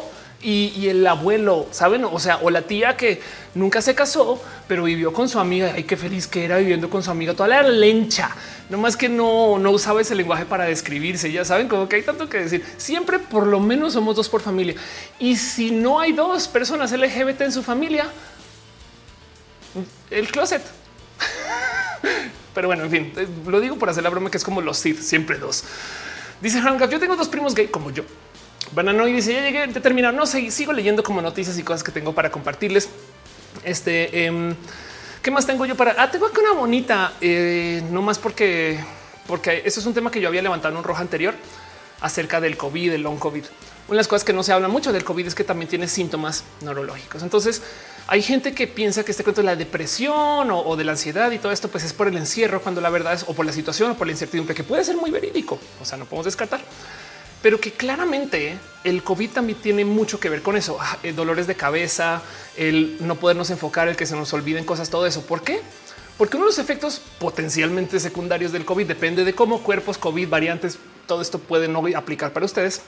[0.48, 2.04] y, el abuelo, saben?
[2.04, 3.20] O sea, o la tía que
[3.56, 5.72] nunca se casó, pero vivió con su amiga.
[5.74, 8.30] Ay, qué feliz que era viviendo con su amiga toda la lencha.
[8.70, 11.32] No más que no, no usaba ese lenguaje para describirse.
[11.32, 12.64] Ya saben como que hay tanto que decir.
[12.76, 14.76] Siempre por lo menos somos dos por familia.
[15.18, 18.06] Y si no hay dos personas LGBT en su familia,
[20.10, 20.62] el closet.
[22.54, 23.12] Pero bueno, en fin,
[23.46, 25.64] lo digo por hacer la broma que es como los Sith, siempre dos.
[26.40, 28.04] Dice Hanga, yo tengo dos primos gay como yo.
[28.72, 30.14] Banano y dice ya llegué, te terminar.
[30.14, 32.88] No sé, sigo leyendo como noticias y cosas que tengo para compartirles.
[33.64, 34.54] Este, em,
[35.22, 35.94] ¿qué más tengo yo para?
[35.98, 38.78] Ah, tengo aquí una bonita, eh, no más porque,
[39.26, 41.34] porque eso es un tema que yo había levantado en un rojo anterior
[42.00, 43.44] acerca del COVID, el long COVID.
[43.88, 45.86] Una de las cosas que no se habla mucho del COVID es que también tiene
[45.86, 47.22] síntomas neurológicos.
[47.22, 47.62] Entonces
[48.08, 51.30] hay gente que piensa que este cuento de la depresión o, o, de la ansiedad
[51.30, 53.52] y todo esto pues es por el encierro, cuando la verdad es o por la
[53.52, 55.58] situación o por la incertidumbre, que puede ser muy verídico.
[55.80, 56.60] O sea, no podemos descartar
[57.42, 60.78] pero que claramente el COVID también tiene mucho que ver con eso.
[60.80, 62.22] Ah, eh, dolores de cabeza,
[62.56, 65.22] el no podernos enfocar, el que se nos olviden cosas, todo eso.
[65.22, 65.60] ¿Por qué?
[66.18, 70.78] Porque uno de los efectos potencialmente secundarios del COVID depende de cómo cuerpos COVID, variantes,
[71.06, 72.82] todo esto puede no aplicar para ustedes.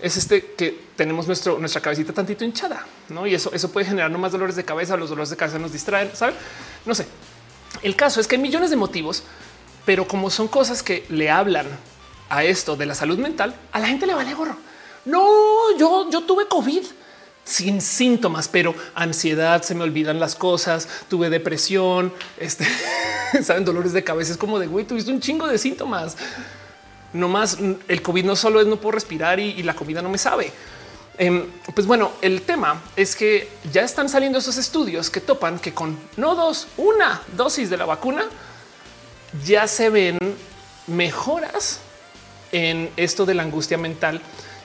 [0.00, 3.26] Es este que tenemos nuestro, nuestra cabecita tantito hinchada, no?
[3.26, 4.96] Y eso, eso puede generar no más dolores de cabeza.
[4.96, 6.34] Los dolores de cabeza nos distraen, saben?
[6.84, 7.06] No sé.
[7.82, 9.22] El caso es que hay millones de motivos,
[9.84, 11.66] pero como son cosas que le hablan
[12.28, 14.56] a esto de la salud mental, a la gente le vale gorro.
[15.04, 16.82] No, yo, yo tuve COVID
[17.48, 22.66] sin síntomas, pero ansiedad, se me olvidan las cosas, tuve depresión, este,
[23.42, 26.16] saben, dolores de cabeza, es como de güey, tuviste un chingo de síntomas.
[27.14, 27.56] No más
[27.88, 30.52] el COVID no solo es no puedo respirar y, la comida no me sabe.
[31.16, 35.72] Em, pues bueno, el tema es que ya están saliendo esos estudios que topan que
[35.72, 38.26] con no dos, una dosis de la vacuna
[39.44, 40.18] ya se ven
[40.86, 41.80] mejoras
[42.52, 44.20] en esto de la angustia mental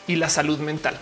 [0.07, 0.97] y la salud mental.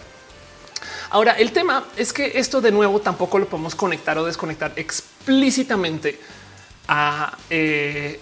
[1.10, 6.20] Ahora, el tema es que esto de nuevo tampoco lo podemos conectar o desconectar explícitamente
[6.88, 8.20] a, eh,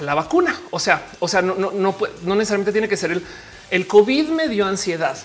[0.00, 0.60] la vacuna.
[0.70, 3.24] O sea, o sea, no, no, necesariamente tiene que ser el,
[3.70, 5.16] el COVID me dio ansiedad.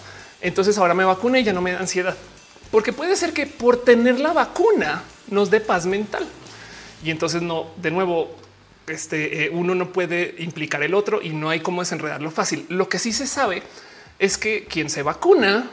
[0.42, 2.16] Entonces ahora me vacuna y ya no me da ansiedad.
[2.72, 6.28] Porque puede ser que por tener la vacuna nos dé paz mental.
[7.04, 8.36] Y entonces no, de nuevo,
[8.90, 12.66] este, eh, uno no puede implicar el otro y no hay cómo desenredarlo fácil.
[12.70, 13.64] Lo que sí se sabe
[14.20, 15.70] es que quien se vacuna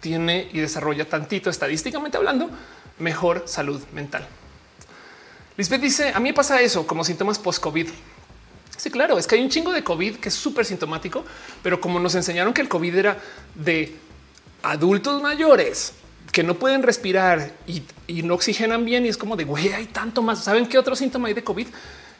[0.00, 2.50] tiene y desarrolla tantito estadísticamente hablando
[2.98, 4.26] mejor salud mental.
[5.56, 7.88] Lisbeth dice a mí pasa eso como síntomas post COVID.
[8.76, 11.24] Sí, claro, es que hay un chingo de COVID que es súper sintomático,
[11.62, 13.18] pero como nos enseñaron que el COVID era
[13.56, 13.96] de
[14.62, 15.94] adultos mayores
[16.30, 19.86] que no pueden respirar y, y no oxigenan bien y es como de güey, hay
[19.86, 20.44] tanto más.
[20.44, 21.66] ¿Saben qué otro síntoma hay de COVID?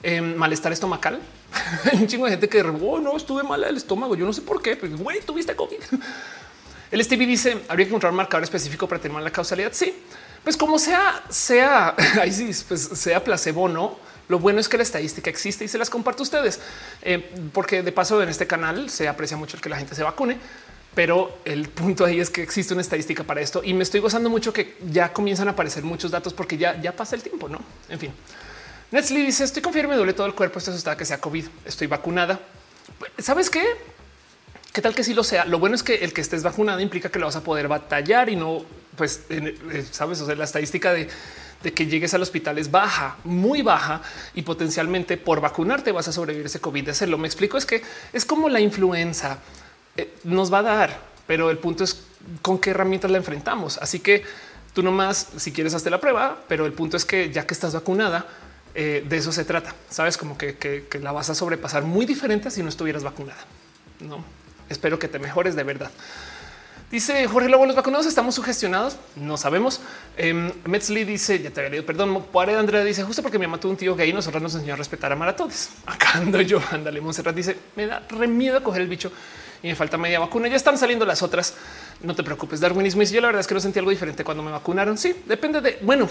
[0.03, 1.19] Em, malestar estomacal.
[1.91, 4.15] Hay un chingo de gente que oh, no estuve mal el estómago.
[4.15, 5.79] Yo no sé por qué, pero güey, tuviste COVID.
[6.91, 9.73] El Stevie dice habría que encontrar un marcador específico para tener la causalidad.
[9.73, 9.95] Sí,
[10.45, 13.99] pues como sea, sea ahí sí, pues sea placebo, no.
[14.29, 16.61] Lo bueno es que la estadística existe y se las comparto a ustedes,
[17.01, 20.03] eh, porque de paso en este canal se aprecia mucho el que la gente se
[20.03, 20.37] vacune,
[20.95, 24.29] pero el punto ahí es que existe una estadística para esto y me estoy gozando
[24.29, 27.59] mucho que ya comienzan a aparecer muchos datos porque ya, ya pasa el tiempo, no?
[27.89, 28.13] En fin.
[28.91, 30.59] Netflix dice estoy confiado, me duele todo el cuerpo.
[30.59, 31.47] Esto está que sea COVID.
[31.65, 32.41] Estoy vacunada.
[33.19, 33.63] ¿Sabes qué?
[34.73, 35.45] ¿Qué tal que sí lo sea?
[35.45, 38.29] Lo bueno es que el que estés vacunado implica que lo vas a poder batallar
[38.29, 38.65] y no,
[38.97, 41.09] pues, eh, sabes, o sea, la estadística de,
[41.75, 44.03] que llegues al hospital es baja, muy baja
[44.35, 47.19] y potencialmente por vacunarte vas a sobrevivir ese COVID de hacerlo.
[47.19, 47.83] Me explico, es que
[48.13, 49.39] es como la influenza
[49.97, 52.05] eh, nos va a dar, pero el punto es
[52.43, 53.79] con qué herramientas la enfrentamos.
[53.79, 54.23] Así que
[54.75, 57.75] tú nomás, si quieres, hazte la prueba, pero el punto es que ya que estás
[57.75, 58.27] vacunada,
[58.75, 59.75] eh, de eso se trata.
[59.91, 63.41] Sabes como que, la vas a sobrepasar muy diferente si no estuvieras vacunada.
[64.01, 64.25] No
[64.69, 65.91] espero que te mejores de verdad.
[66.91, 68.97] Dice Jorge Lobo, los vacunados estamos sugestionados.
[69.15, 69.81] No sabemos.
[70.17, 72.25] Eh, Metzli dice, ya te había leído, perdón.
[72.33, 74.77] Poare Andrea dice, justo porque mi mamá tuvo un tío gay, nosotros nos enseñó a
[74.77, 75.71] respetar a maratones.
[75.87, 77.03] Acá ando yo, ándale.
[77.03, 79.13] Monserrat dice, me da re miedo coger el bicho
[79.63, 80.49] y me falta media vacuna.
[80.49, 81.55] Ya están saliendo las otras.
[82.01, 82.59] No te preocupes.
[82.61, 83.03] Darwinismo.
[83.03, 84.97] Y yo la verdad es que no sentí algo diferente cuando me vacunaron.
[84.97, 86.09] Sí, depende de, bueno,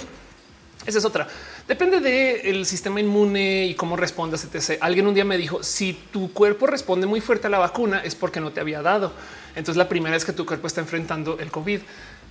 [0.87, 1.27] esa es otra.
[1.67, 4.45] Depende del sistema inmune y cómo respondas.
[4.45, 4.77] Etc.
[4.81, 8.15] Alguien un día me dijo si tu cuerpo responde muy fuerte a la vacuna es
[8.15, 9.11] porque no te había dado.
[9.49, 11.81] Entonces la primera vez que tu cuerpo está enfrentando el COVID,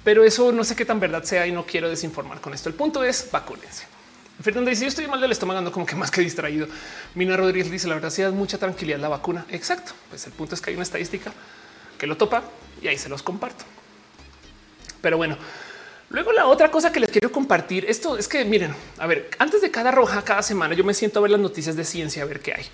[0.03, 2.71] pero eso no sé qué tan verdad sea y no quiero desinformar con esto.
[2.71, 3.85] El punto es vacúnense.
[4.41, 6.67] Fernando dice yo estoy mal del estómago, ando como que más que distraído.
[7.15, 9.45] Mina Rodríguez dice la verdad sí da mucha tranquilidad la vacuna.
[9.51, 9.93] Exacto.
[10.09, 11.31] Pues el punto es que hay una estadística
[11.99, 12.43] que lo topa
[12.81, 13.67] y ahí se los comparto.
[15.03, 15.37] Pero bueno,
[16.11, 19.61] luego la otra cosa que les quiero compartir, esto es que miren, a ver, antes
[19.61, 22.27] de cada roja, cada semana yo me siento a ver las noticias de ciencia, a
[22.27, 22.67] ver qué hay.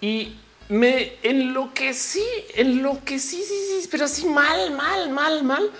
[0.00, 0.36] Y
[0.68, 2.24] me en lo que sí,
[2.54, 5.70] en lo que sí, sí, sí, pero así mal, mal, mal, mal,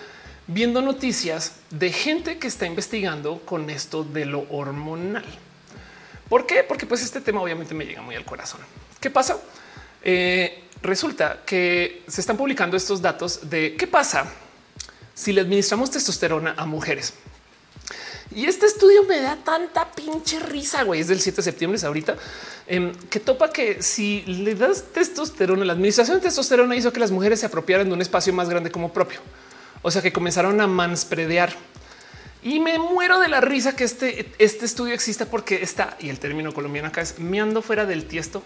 [0.47, 5.25] viendo noticias de gente que está investigando con esto de lo hormonal.
[6.29, 6.63] ¿Por qué?
[6.63, 8.61] Porque pues este tema obviamente me llega muy al corazón.
[9.01, 9.39] ¿Qué pasa?
[10.03, 14.27] Eh, resulta que se están publicando estos datos de qué pasa
[15.15, 17.15] si le administramos testosterona a mujeres.
[18.35, 21.01] Y este estudio me da tanta pinche risa, güey.
[21.01, 22.17] Es del 7 de septiembre, es ahorita,
[22.67, 27.11] em, que topa que si le das testosterona, la administración de testosterona hizo que las
[27.11, 29.21] mujeres se apropiaran de un espacio más grande como propio.
[29.83, 31.55] O sea que comenzaron a manspredear.
[32.43, 36.19] Y me muero de la risa que este, este estudio exista porque está, y el
[36.19, 38.43] término colombiano acá es meando fuera del tiesto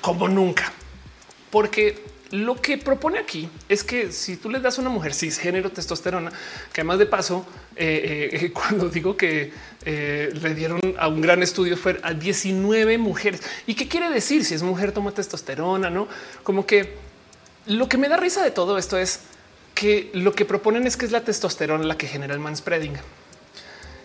[0.00, 0.72] como nunca.
[1.50, 2.02] Porque
[2.32, 6.32] lo que propone aquí es que si tú le das a una mujer cisgénero testosterona,
[6.72, 7.46] que además de paso,
[7.76, 9.52] eh, eh, cuando digo que
[9.84, 13.42] eh, le dieron a un gran estudio fue a 19 mujeres.
[13.66, 15.90] ¿Y qué quiere decir si es mujer toma testosterona?
[15.90, 16.08] No
[16.42, 16.96] como que
[17.66, 19.20] lo que me da risa de todo esto es
[19.74, 22.94] que lo que proponen es que es la testosterona la que genera el manspreading.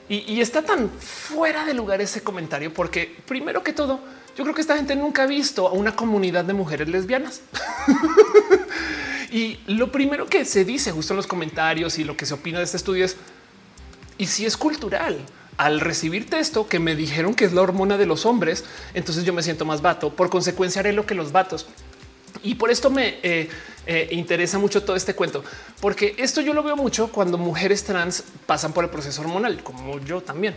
[0.10, 4.02] Y, y está tan fuera de lugar ese comentario porque primero que todo,
[4.38, 7.42] yo creo que esta gente nunca ha visto a una comunidad de mujeres lesbianas.
[9.32, 12.60] y lo primero que se dice justo en los comentarios y lo que se opina
[12.60, 13.18] de este estudio es,
[14.20, 15.18] y si es cultural,
[15.58, 19.34] al recibirte esto que me dijeron que es la hormona de los hombres, entonces yo
[19.34, 20.14] me siento más vato.
[20.14, 21.66] Por consecuencia haré lo que los vatos.
[22.44, 23.50] Y por esto me eh,
[23.88, 25.44] eh, interesa mucho todo este cuento,
[25.82, 30.00] porque esto yo lo veo mucho cuando mujeres trans pasan por el proceso hormonal, como
[30.00, 30.56] yo también.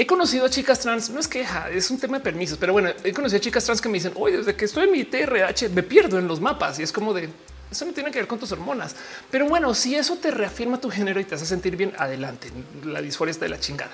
[0.00, 2.90] He conocido a chicas trans, no es queja, es un tema de permisos, pero bueno,
[3.02, 5.70] he conocido a chicas trans que me dicen, oye, desde que estoy en mi TRH
[5.70, 7.28] me pierdo en los mapas y es como de
[7.70, 8.94] eso no tiene que ver con tus hormonas.
[9.30, 12.50] Pero bueno, si eso te reafirma tu género y te hace sentir bien, adelante.
[12.84, 13.90] La disforia está de la chingada.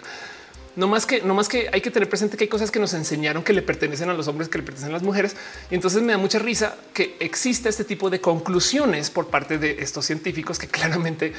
[0.77, 2.95] No más que no más que hay que tener presente que hay cosas que nos
[2.95, 5.37] enseñaron que le pertenecen a los hombres, que le pertenecen a las mujeres.
[5.71, 9.77] Y entonces me da mucha risa que exista este tipo de conclusiones por parte de
[9.81, 11.33] estos científicos que claramente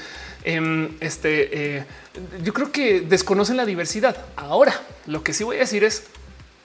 [0.44, 1.86] em, este, eh,
[2.44, 4.16] yo creo que desconocen la diversidad.
[4.38, 6.04] Ahora, lo que sí voy a decir es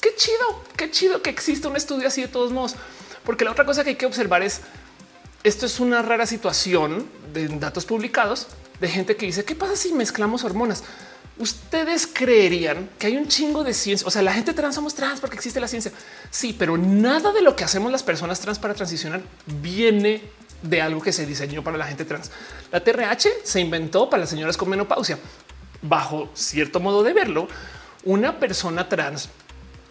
[0.00, 2.76] qué chido, qué chido que exista un estudio así de todos modos,
[3.24, 4.60] porque la otra cosa que hay que observar es
[5.42, 8.46] esto es una rara situación de datos publicados
[8.80, 10.84] de gente que dice qué pasa si mezclamos hormonas
[11.40, 14.06] ustedes creerían que hay un chingo de ciencia.
[14.06, 15.90] O sea, la gente trans somos trans porque existe la ciencia.
[16.30, 20.22] Sí, pero nada de lo que hacemos las personas trans para transicionar viene
[20.62, 22.30] de algo que se diseñó para la gente trans.
[22.70, 25.18] La TRH se inventó para las señoras con menopausia.
[25.82, 27.48] Bajo cierto modo de verlo,
[28.04, 29.30] una persona trans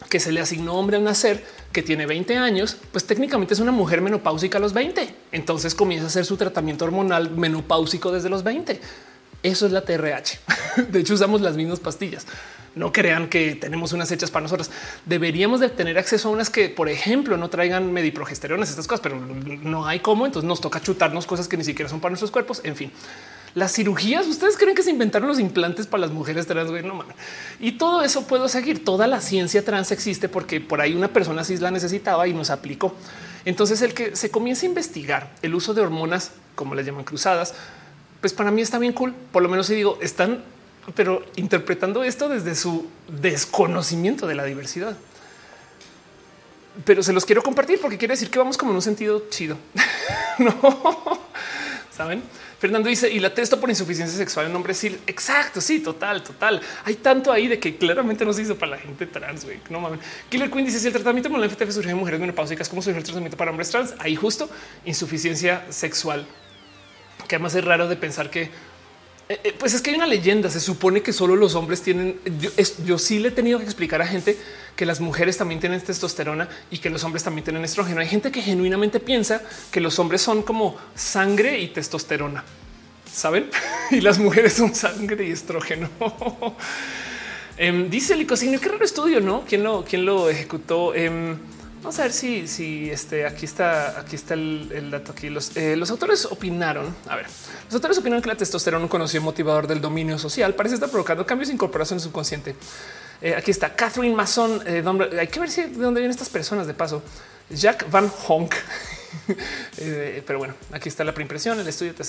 [0.08, 3.72] que se le asignó hombre al nacer, que tiene 20 años, pues técnicamente es una
[3.72, 5.16] mujer menopáusica a los 20.
[5.32, 8.80] Entonces comienza a hacer su tratamiento hormonal menopáusico desde los 20
[9.44, 10.40] eso es la TRH.
[10.92, 12.26] De hecho, usamos las mismas pastillas.
[12.76, 14.70] No crean que tenemos unas hechas para nosotros.
[15.06, 19.20] Deberíamos de tener acceso a unas que, por ejemplo, no traigan mediprogesteronas, estas cosas, pero
[19.20, 20.26] no hay cómo.
[20.26, 22.62] Entonces nos toca chutarnos cosas que ni siquiera son para nuestros cuerpos.
[22.64, 22.92] En fin,
[23.56, 24.28] las cirugías.
[24.28, 26.72] Ustedes creen que se inventaron los implantes para las mujeres trans?
[26.84, 27.16] No mames.
[27.60, 28.86] Y todo eso puedo seguir.
[28.86, 32.50] Toda la ciencia trans existe porque por ahí una persona sí la necesitaba y nos
[32.50, 32.96] aplicó.
[33.46, 37.56] Entonces, el que se comienza a investigar el uso de hormonas, como les llaman cruzadas,
[38.22, 39.14] pues para mí está bien cool.
[39.32, 40.44] Por lo menos si digo, están,
[40.96, 44.98] pero interpretando esto desde su desconocimiento de la diversidad.
[46.86, 49.58] Pero se los quiero compartir porque quiere decir que vamos como en un sentido chido.
[50.40, 51.30] no
[51.92, 52.24] saben.
[52.60, 54.98] Fernando dice y la testo por insuficiencia sexual en hombre sí.
[55.08, 55.62] Exacto.
[55.62, 56.62] Sí, total, total.
[56.84, 59.46] Hay tanto ahí de que claramente no se hizo para la gente trans.
[59.70, 60.00] No mames.
[60.30, 62.98] Killer Queen dice si el tratamiento con la FTF surge en mujeres menopáusicas, ¿cómo surge
[62.98, 63.94] el tratamiento para hombres trans?
[64.00, 64.50] Ahí justo
[64.86, 66.26] insuficiencia sexual
[67.30, 68.52] que además es raro de pensar que
[69.32, 70.50] Eh, eh, pues es que hay una leyenda.
[70.50, 72.20] Se supone que solo los hombres tienen.
[72.84, 74.36] Yo, sí le he tenido que explicar a gente
[74.76, 78.02] que las mujeres también tienen testosterona y que los hombres también tienen estrógeno.
[78.02, 82.44] Hay gente que genuinamente piensa que los hombres son como sangre y testosterona,
[83.14, 83.52] saben?
[83.92, 85.90] y las mujeres son sangre y estrógeno.
[87.62, 89.44] Em, dice el icosino, qué raro estudio, no?
[89.46, 90.96] ¿Quién lo, quién lo ejecutó?
[90.96, 91.38] Em,
[91.82, 95.14] Vamos a ver si, si este aquí está, aquí está el, dato.
[95.14, 96.94] Aquí los, eh, los autores opinaron.
[97.08, 97.26] A ver,
[97.66, 101.26] los autores opinaron que la testosterona, un conocido motivador del dominio social, parece estar provocando
[101.26, 102.56] cambios de incorporación subconsciente.
[103.22, 104.62] Eh, aquí está Catherine Mason.
[104.66, 104.84] Eh,
[105.18, 106.68] hay que ver si de dónde vienen estas personas.
[106.68, 107.02] De paso,
[107.50, 108.56] Jack Van Honk.
[110.26, 112.04] pero bueno, aquí está la preimpresión, el estudio te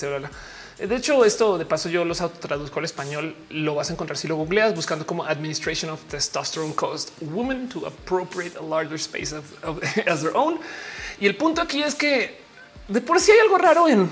[0.87, 3.35] de hecho, esto de paso yo los traduzco al español.
[3.51, 7.85] Lo vas a encontrar si lo googleas buscando como Administration of Testosterone Caused Women to
[7.85, 9.35] Appropriate a Larger Space
[10.07, 10.59] as their own.
[11.19, 12.41] Y el punto aquí es que
[12.87, 14.09] de por sí hay algo raro en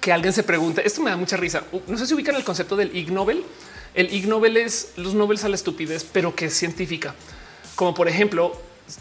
[0.00, 0.86] que alguien se pregunte.
[0.86, 1.62] Esto me da mucha risa.
[1.86, 3.44] No sé si ubican el concepto del Ig Nobel.
[3.92, 7.14] El Ig Nobel es los Nobel a la estupidez, pero que es científica.
[7.74, 8.58] Como por ejemplo,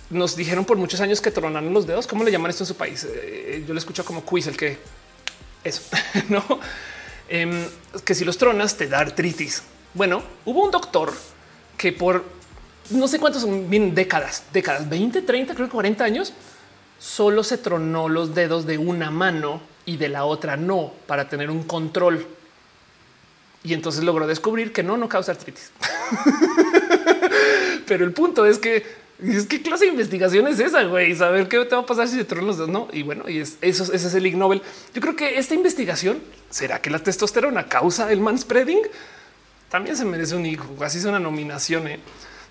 [0.09, 2.07] nos dijeron por muchos años que tronaron los dedos.
[2.07, 3.05] ¿Cómo le llaman esto en su país?
[3.09, 4.77] Eh, yo lo escucho como quiz, el que
[5.63, 5.83] eso,
[6.29, 6.43] no?
[7.29, 7.65] Em,
[8.03, 9.63] que si los tronas te da artritis.
[9.93, 11.13] Bueno, hubo un doctor
[11.77, 12.23] que por
[12.89, 16.33] no sé cuántos bien décadas, décadas, 20, 30, creo que 40 años,
[16.99, 21.49] solo se tronó los dedos de una mano y de la otra no para tener
[21.49, 22.27] un control.
[23.63, 25.71] Y entonces logró descubrir que no, no causa artritis.
[27.87, 28.83] Pero el punto es que
[29.23, 31.15] es qué clase de investigación es esa, güey.
[31.15, 32.69] Saber qué te va a pasar si se tronan los dedos.
[32.69, 34.61] No, y bueno, y es, eso, ese es el Ig Nobel.
[34.93, 36.19] Yo creo que esta investigación
[36.49, 38.81] será que la testosterona causa el manspreading.
[39.69, 40.75] También se merece un hijo.
[40.81, 41.87] Así es una nominación.
[41.87, 41.99] ¿eh?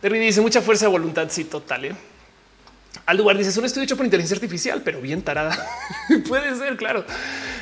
[0.03, 1.27] dice mucha fuerza de voluntad.
[1.31, 1.87] Sí, total.
[1.87, 1.95] ¿eh?
[3.07, 5.67] Al lugar dice es un estudio hecho por inteligencia artificial, pero bien tarada.
[6.29, 7.05] Puede ser, claro.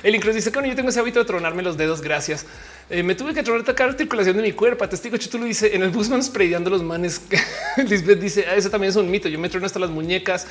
[0.03, 2.03] El incluso dice que yo tengo ese hábito de tronarme los dedos.
[2.03, 2.47] Gracias.
[2.91, 4.89] Eh, me tuve que tronar la articulación de mi cuerpo.
[4.89, 7.21] Testigo lo dice en el Busman sprayando los manes.
[7.77, 9.29] Lisbeth dice ah, eso también es un mito.
[9.29, 10.47] Yo me trono hasta las muñecas.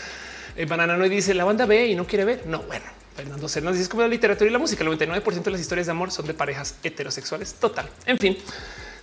[0.55, 2.45] Eh, Banana no dice la banda ve y no quiere ver.
[2.45, 2.85] No, bueno,
[3.15, 4.83] Fernando Cernas dice como la literatura y la música.
[4.83, 7.55] El 99% de las historias de amor son de parejas heterosexuales.
[7.55, 7.89] Total.
[8.05, 8.37] En fin,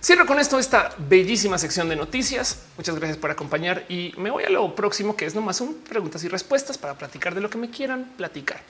[0.01, 2.59] cierro con esto esta bellísima sección de noticias.
[2.77, 6.23] Muchas gracias por acompañar y me voy a lo próximo, que es nomás un preguntas
[6.23, 8.61] y respuestas para platicar de lo que me quieran platicar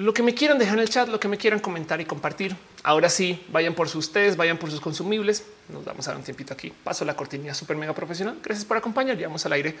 [0.00, 2.56] lo que me quieran dejar en el chat, lo que me quieran comentar y compartir.
[2.82, 5.44] Ahora sí, vayan por sus ustedes, vayan por sus consumibles.
[5.68, 6.72] Nos vamos a dar un tiempito aquí.
[6.82, 8.38] Paso la cortinilla súper mega profesional.
[8.42, 9.16] Gracias por acompañar.
[9.16, 9.76] Llegamos al aire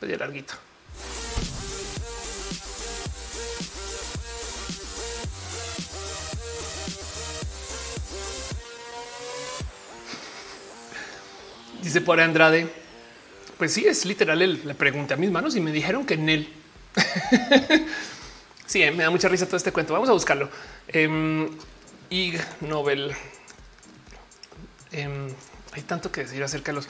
[0.00, 0.54] de larguito.
[11.82, 12.68] Dice por Andrade.
[13.58, 14.60] Pues sí, es literal.
[14.64, 16.52] Le pregunté a mis manos y me dijeron que en él.
[18.72, 19.92] Sí, eh, me da mucha risa todo este cuento.
[19.92, 20.48] Vamos a buscarlo.
[20.88, 21.46] Eh,
[22.08, 23.12] Ig Nobel.
[24.92, 25.28] Em,
[25.72, 26.88] hay tanto que decir acerca de los.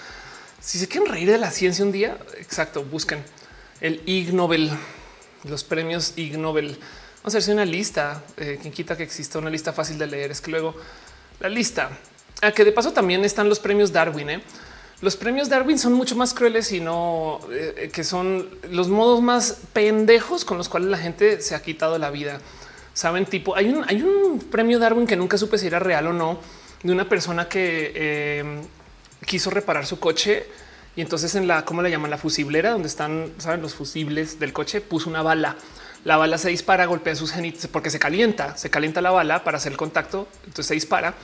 [0.61, 3.25] Si se quieren reír de la ciencia un día, exacto, busquen
[3.81, 4.71] el Ig Nobel,
[5.43, 6.79] los premios Ig Nobel.
[7.17, 8.23] Vamos a hacerse una lista.
[8.37, 10.31] Eh, quien quita que exista una lista fácil de leer.
[10.31, 10.77] Es que luego
[11.41, 11.87] la lista,
[12.43, 14.31] a ah, que de paso también están los premios Darwin.
[14.31, 14.43] ¿eh?
[15.03, 19.59] Los premios Darwin son mucho más crueles y no eh, que son los modos más
[19.73, 22.41] pendejos con los cuales la gente se ha quitado la vida.
[22.95, 26.13] Saben, tipo, hay un, hay un premio Darwin que nunca supe si era real o
[26.13, 26.39] no
[26.85, 28.45] de una persona que eh,
[29.27, 30.47] quiso reparar su coche
[30.95, 32.09] y entonces en la, ¿cómo le llaman?
[32.09, 35.57] La fusiblera, donde están, saben, los fusibles del coche, puso una bala.
[36.05, 39.57] La bala se dispara, golpea sus genitales porque se calienta, se calienta la bala para
[39.57, 41.15] hacer el contacto, entonces se dispara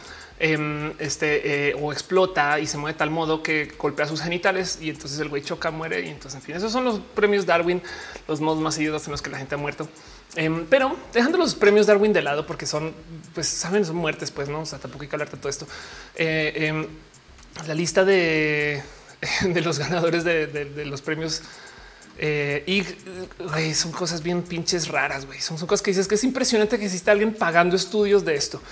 [0.40, 4.78] Em, este, eh, o explota y se mueve de tal modo que golpea sus genitales
[4.81, 6.06] y entonces el güey choca, muere.
[6.06, 7.82] Y entonces, en fin, esos son los premios Darwin,
[8.28, 9.89] los modos más seguidos en los que la gente ha muerto.
[10.36, 12.94] Em, pero dejando los premios Darwin de lado, porque son,
[13.35, 15.66] pues saben, son muertes, pues no, o sea, tampoco hay que hablar de todo esto.
[16.15, 16.86] Eh, em,
[17.66, 18.81] la lista de,
[19.43, 21.43] de los ganadores de, los premios
[22.16, 25.27] eh, y son cosas bien pinches raras.
[25.27, 25.40] güey.
[25.40, 28.62] Son, son cosas que dices que es impresionante que exista alguien pagando estudios de esto.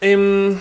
[0.00, 0.58] Em,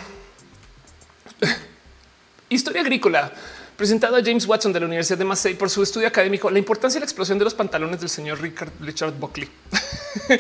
[2.50, 3.32] historia agrícola
[3.76, 6.96] presentado a James Watson de la Universidad de Massey por su estudio académico La importancia
[6.96, 9.50] de la explosión de los pantalones del señor Richard, Buckley.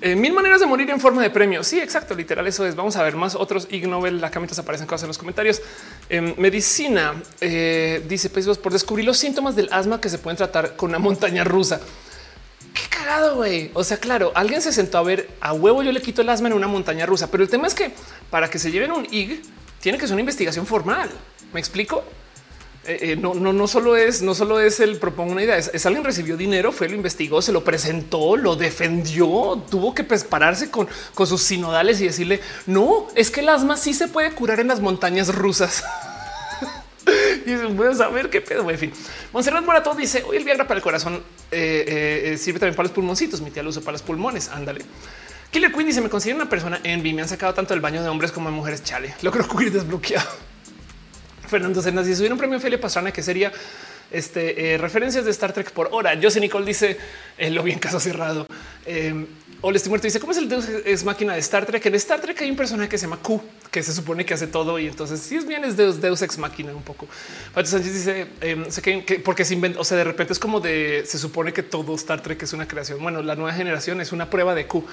[0.00, 1.64] Eh, mil maneras de morir en forma de premio.
[1.64, 2.46] Sí, exacto, literal.
[2.46, 2.76] Eso es.
[2.76, 4.20] Vamos a ver más otros Ig Nobel.
[4.20, 5.60] La camitas aparecen cosas en los comentarios.
[6.08, 10.76] En medicina eh, dice pues, por descubrir los síntomas del asma que se pueden tratar
[10.76, 11.80] con una montaña rusa.
[12.88, 13.70] Cagado, güey.
[13.74, 15.82] O sea, claro, alguien se sentó a ver a huevo.
[15.82, 17.90] Yo le quito el asma en una montaña rusa, pero el tema es que
[18.30, 19.42] para que se lleven un IG
[19.80, 21.10] tiene que ser una investigación formal.
[21.52, 22.04] Me explico.
[22.90, 26.04] Eh, no, no, no solo es, no solo es el propongo una idea, es, alguien
[26.04, 31.26] recibió dinero, fue, lo investigó, se lo presentó, lo defendió, tuvo que pararse con, con
[31.26, 34.80] sus sinodales y decirle no, es que el asma sí se puede curar en las
[34.80, 35.84] montañas rusas.
[37.46, 38.68] y voy a saber qué pedo.
[38.70, 38.92] En fin,
[39.32, 43.40] Monserrat Morato dice hoy el Viagra para el corazón eh, sirve también para los pulmoncitos.
[43.40, 44.48] Mi tía lo usa para los pulmones.
[44.48, 44.84] Ándale.
[45.50, 47.12] Killer Queen dice: Me considero una persona envy.
[47.12, 48.82] Me han sacado tanto del baño de hombres como de mujeres.
[48.82, 50.28] Chale, lo creo que desbloqueado.
[51.48, 53.52] Fernando Cernas dice: Hubiera un premio Ophelia Pastrana que sería
[54.10, 56.18] este, eh, referencias de Star Trek por hora.
[56.20, 56.98] José Nicole dice:
[57.38, 58.46] eh, Lo vi en caso cerrado.
[59.60, 60.06] Ole estoy muerto.
[60.06, 61.84] Dice: ¿Cómo es el Deus es máquina de Star Trek?
[61.84, 64.46] En Star Trek hay un personaje que se llama Q, que se supone que hace
[64.46, 64.78] todo.
[64.78, 67.08] Y entonces, si es bien, es Deus, Deus ex máquina un poco.
[67.52, 70.60] Pato Sánchez dice: em, sé que, porque se inventa, o sea, de repente es como
[70.60, 73.02] de se supone que todo Star Trek es una creación.
[73.02, 74.84] Bueno, la nueva generación es una prueba de Q.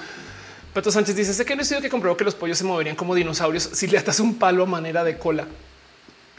[0.74, 3.14] Pato Sánchez dice: Sé que no estudio que comprobó que los pollos se moverían como
[3.14, 5.46] dinosaurios si le atas un palo a manera de cola.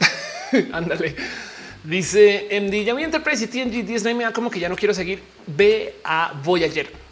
[0.72, 1.16] Ándale.
[1.82, 4.92] Dice MD, ya a Enterprise y TNG 10 me da como que ya no quiero
[4.92, 5.22] seguir.
[5.46, 7.07] Ve a Voyager.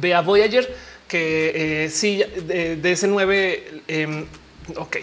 [0.00, 0.74] Ve a Voyager
[1.08, 3.82] que eh, sí, de, ese 9.
[3.88, 4.26] Em,
[4.76, 4.96] ok.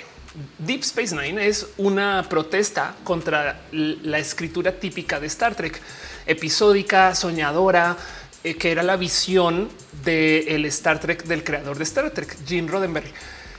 [0.60, 5.80] Deep Space Nine es una protesta contra la escritura típica de Star Trek,
[6.26, 7.96] episódica, soñadora,
[8.44, 9.70] eh, que era la visión
[10.04, 13.12] del Star Trek del creador de Star Trek, Gene Roddenberry.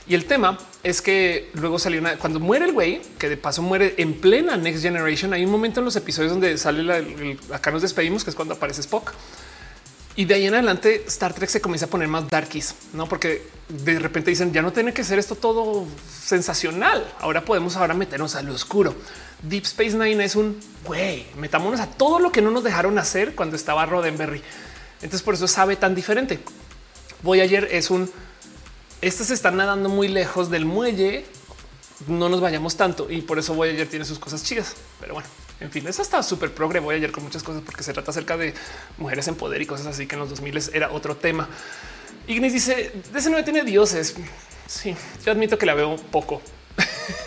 [0.09, 3.63] Y el tema es que luego salió una cuando muere el güey, que de paso
[3.63, 5.33] muere en plena Next Generation.
[5.33, 7.03] Hay un momento en los episodios donde sale la,
[7.53, 9.13] acá nos despedimos, que es cuando aparece Spock.
[10.17, 13.07] Y de ahí en adelante Star Trek se comienza a poner más darkies, no?
[13.07, 17.07] Porque de repente dicen ya no tiene que ser esto todo sensacional.
[17.21, 18.95] Ahora podemos ahora meternos al oscuro.
[19.43, 23.35] Deep Space Nine es un güey, metámonos a todo lo que no nos dejaron hacer
[23.35, 24.41] cuando estaba Roddenberry.
[25.03, 26.41] Entonces por eso sabe tan diferente.
[27.23, 28.11] Voyager es un
[29.03, 31.27] estas están nadando muy lejos del muelle.
[32.09, 34.75] No nos vayamos tanto y por eso Voyager tiene sus cosas chidas.
[34.99, 35.29] Pero bueno,
[35.61, 38.53] en fin, eso está súper progre Voyager con muchas cosas porque se trata acerca de
[38.99, 41.49] mujeres en poder y cosas así que en los 2000 era otro tema.
[42.27, 44.15] Ignis dice de ese no tiene dioses.
[44.67, 46.43] Sí, yo admito que la veo poco.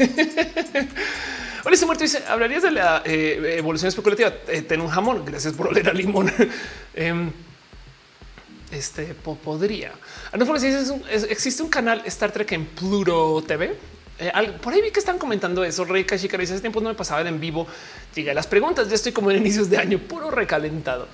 [1.66, 4.34] Hola, muerto dice: ¿Hablarías de la eh, evolución especulativa?
[4.48, 5.26] Eh, ten un jamón.
[5.26, 6.32] Gracias por oler a limón.
[6.94, 7.32] Em,
[8.72, 9.92] este podría.
[11.30, 13.76] existe un canal Star Trek en Pluto TV.
[14.20, 14.32] Eh,
[14.62, 15.86] por ahí vi que están comentando eso.
[15.86, 17.68] Rey Kashikara dice: Ese tiempo no me pasaba en vivo.
[18.16, 18.90] Llegué a las preguntas.
[18.90, 21.08] Ya estoy como en inicios de año, puro recalentado.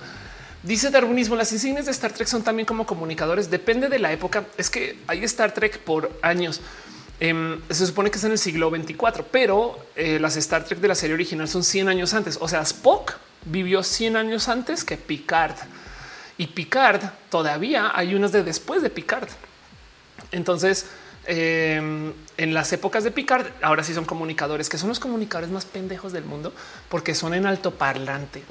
[0.62, 3.50] Dice Darwinismo: Las insignias de Star Trek son también como comunicadores.
[3.50, 4.44] Depende de la época.
[4.56, 6.60] Es que hay Star Trek por años.
[7.18, 10.88] Em, se supone que es en el siglo 24, pero eh, las Star Trek de
[10.88, 12.38] la serie original son 100 años antes.
[12.40, 13.14] O sea, Spock
[13.46, 15.54] vivió 100 años antes que Picard
[16.38, 19.28] y Picard todavía hay unas de después de Picard.
[20.32, 20.86] Entonces,
[21.26, 25.64] em, en las épocas de Picard, ahora sí son comunicadores, que son los comunicadores más
[25.64, 26.52] pendejos del mundo,
[26.88, 28.42] porque son en alto parlante.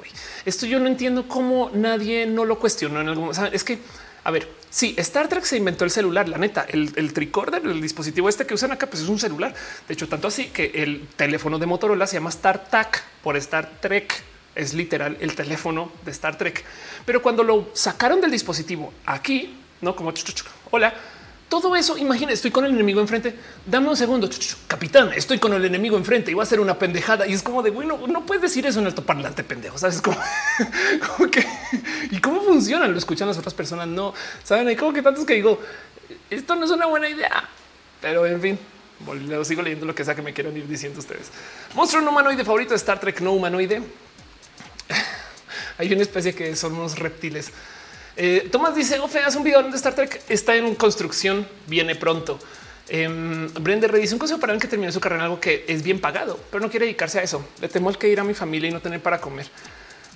[0.44, 3.30] Esto yo no entiendo cómo nadie no lo cuestionó en algún.
[3.52, 3.78] es que,
[4.24, 8.28] a ver, sí, Star Trek se inventó el celular, la neta, el, tricorder, el dispositivo
[8.28, 9.54] este que usan acá, pues es un celular.
[9.86, 14.22] De hecho, tanto así que el teléfono de Motorola se llama StarTAC por Star Trek
[14.56, 16.64] es literal el teléfono de Star Trek.
[17.04, 20.12] Pero cuando lo sacaron del dispositivo aquí, no como
[20.70, 20.94] hola,
[21.48, 23.34] todo eso, imagina, estoy con el enemigo enfrente.
[23.64, 24.28] Dame un segundo,
[24.66, 27.26] capitán, estoy con el enemigo enfrente y va a ser una pendejada.
[27.26, 29.78] Y es como de bueno, no puedes decir eso en altoparlante, pendejo.
[29.78, 30.02] Sabes
[31.16, 31.46] como, que
[32.10, 33.86] y cómo funcionan, lo escuchan las otras personas.
[33.86, 34.12] No
[34.42, 35.60] saben, hay como que tantos que digo,
[36.30, 37.48] esto no es una buena idea,
[38.00, 38.58] pero en fin,
[39.44, 41.30] sigo leyendo lo que sea que me quieran ir diciendo ustedes.
[41.74, 43.82] Monstruo no humanoide favorito de Star Trek no humanoide.
[45.78, 47.52] Hay una especie que son unos reptiles.
[48.16, 52.38] Eh, Tomás dice, Ofe, haz un video donde Star Trek está en construcción, viene pronto.
[52.88, 53.08] Eh,
[53.60, 56.38] Brenda dice un consejo para que termine su carrera en algo que es bien pagado,
[56.50, 57.46] pero no quiere dedicarse a eso.
[57.60, 59.46] Le temo el que ir a mi familia y no tener para comer.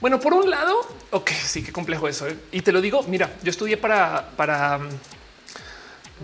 [0.01, 0.75] Bueno, por un lado,
[1.11, 2.27] ok, sí, qué complejo eso.
[2.27, 2.37] ¿eh?
[2.53, 4.79] Y te lo digo, mira, yo estudié para, para,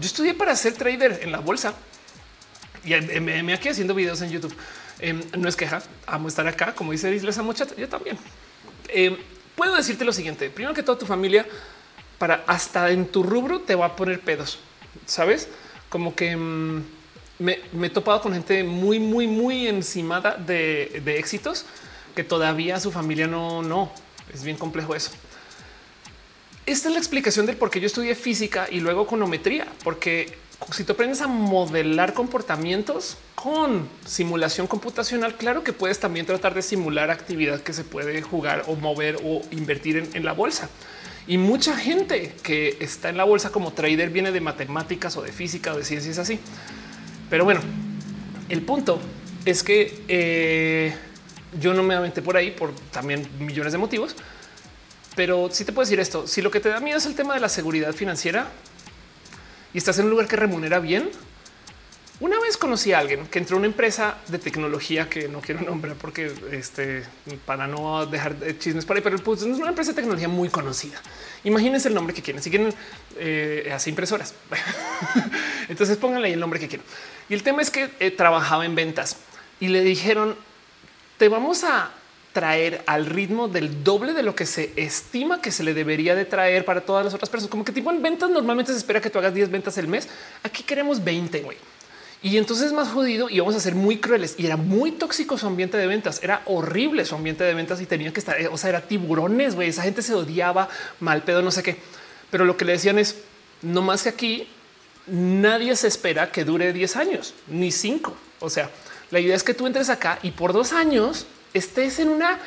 [0.01, 1.75] yo estudié para ser trader en la bolsa
[2.85, 4.55] y me, aquí haciendo videos en YouTube.
[4.99, 8.17] Em, no es queja, amo estar acá, como dice Isla Muchacha, yo también.
[9.57, 10.51] Puedo decirte lo siguiente.
[10.51, 11.47] Primero que toda tu familia,
[12.19, 14.59] para hasta en tu rubro te va a poner pedos.
[15.07, 15.49] Sabes
[15.89, 16.85] como que mm,
[17.39, 21.65] me, he topado con gente muy, muy, muy encimada de, de éxitos
[22.15, 23.91] que todavía su familia no, no
[24.33, 25.11] es bien complejo eso.
[26.67, 30.37] Esta es la explicación del por qué yo estudié física y luego econometría, porque
[30.73, 36.63] si tú aprendes a modelar comportamientos con simulación computacional, claro que puedes también tratar de
[36.63, 40.69] simular actividad que se puede jugar o mover o invertir en, la bolsa.
[41.27, 45.33] Y mucha gente que está en la bolsa como trader viene de matemáticas o de
[45.33, 46.41] física o de ciencias así.
[47.29, 47.61] Pero bueno,
[48.49, 49.01] el punto
[49.45, 50.95] es que eh,
[51.61, 54.17] Yo no me aventé por ahí por también millones de motivos,
[55.15, 56.27] pero sí te puedo decir esto.
[56.27, 58.49] Si lo que te da miedo es el tema de la seguridad financiera
[59.73, 61.11] y estás en un lugar que remunera bien,
[62.19, 65.61] una vez conocí a alguien que entró a una empresa de tecnología que no quiero
[65.61, 67.05] nombrar porque este
[67.45, 70.99] para no dejar chismes por ahí, pero pues, es una empresa de tecnología muy conocida.
[71.45, 72.43] Imagínense el nombre que quieren.
[72.43, 72.73] Si quieren,
[73.19, 74.35] eh, hace impresoras.
[75.69, 76.87] Entonces pónganle ahí el nombre que quieran.
[77.29, 79.19] Y el tema es que eh, trabajaba en ventas
[79.61, 80.37] y le dijeron
[81.19, 81.91] te vamos a
[82.37, 86.27] traer al ritmo del doble de lo que se estima que se le debería de
[86.27, 87.51] traer para todas las otras personas.
[87.51, 90.07] Como que tipo en ventas normalmente se espera que tú hagas 10 ventas el mes.
[90.43, 91.57] Aquí queremos 20, güey.
[92.23, 94.35] Y entonces es más jodido y vamos a ser muy crueles.
[94.37, 96.23] Y era muy tóxico su ambiente de ventas.
[96.23, 99.71] Era horrible su ambiente de ventas y tenían que estar, o sea, era tiburones, güey.
[99.71, 100.69] Esa gente se odiaba,
[101.01, 101.79] mal pedo, no sé qué.
[102.31, 103.17] Pero lo que le decían es,
[103.63, 104.47] no más que aquí,
[105.07, 108.15] nadie se espera que dure 10 años, ni 5.
[108.41, 108.69] O sea,
[109.11, 111.27] la idea es que tú entres acá y por dos años
[111.57, 112.39] estés en una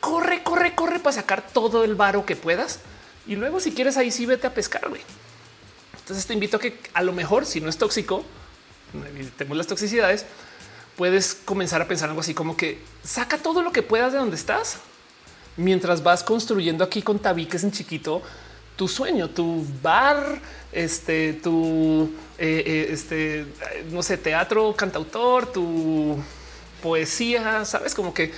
[0.00, 2.80] corre, corre, corre para sacar todo el varo que puedas.
[3.26, 5.02] Y luego si quieres ahí sí vete a pescar, güey.
[5.98, 8.24] Entonces te invito a que a lo mejor si no es tóxico,
[9.14, 10.26] evitemos las toxicidades,
[10.96, 14.36] puedes comenzar a pensar algo así como que saca todo lo que puedas de donde
[14.36, 14.78] estás
[15.56, 18.22] mientras vas construyendo aquí con tabiques en chiquito
[18.76, 20.40] tu sueño, tu bar,
[20.72, 23.46] este, tu, eh, eh, este,
[23.90, 26.16] no sé, teatro, cantautor, tu
[26.80, 28.32] poesía, sabes, como que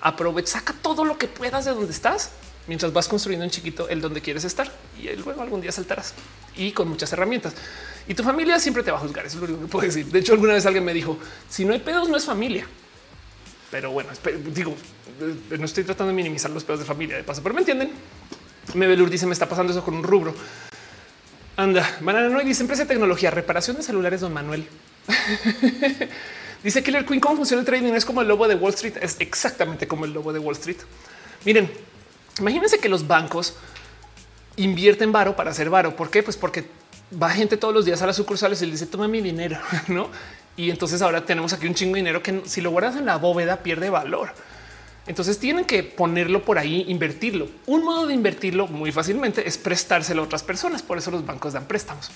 [0.00, 2.30] aprovecha, saca todo lo que puedas de donde estás
[2.66, 6.14] mientras vas construyendo en chiquito el donde quieres estar y luego algún día saltarás
[6.56, 7.54] y con muchas herramientas.
[8.06, 9.26] Y tu familia siempre te va a juzgar.
[9.26, 10.06] Eso es lo único que puedo decir.
[10.06, 11.18] De hecho, alguna vez alguien me dijo:
[11.48, 12.66] si no hay pedos, no es familia.
[13.70, 14.10] Pero bueno,
[14.52, 14.76] digo,
[15.20, 17.90] eh, no estoy tratando de minimizar los pedos de familia de paso, pero me entienden.
[18.74, 20.34] Mebelur dice: Me está pasando eso con un rubro.
[21.56, 24.68] Anda, banana no dice empresa de tecnología, reparación de celulares, don Manuel.
[26.64, 27.92] dice Killer Queen, ¿cómo funciona el trading?
[27.92, 28.94] Es como el lobo de Wall Street.
[29.00, 30.78] Es exactamente como el lobo de Wall Street.
[31.44, 31.70] Miren,
[32.40, 33.54] imagínense que los bancos
[34.56, 35.94] invierten varo para hacer varo.
[35.94, 36.22] ¿Por qué?
[36.22, 36.64] Pues porque
[37.22, 39.58] va gente todos los días a las sucursales y le dice toma mi dinero,
[39.88, 40.08] no?
[40.56, 43.16] Y entonces ahora tenemos aquí un chingo de dinero que si lo guardas en la
[43.16, 44.32] bóveda pierde valor.
[45.06, 47.48] Entonces tienen que ponerlo por ahí, invertirlo.
[47.66, 50.82] Un modo de invertirlo muy fácilmente es prestárselo a otras personas.
[50.82, 52.10] Por eso los bancos dan préstamos.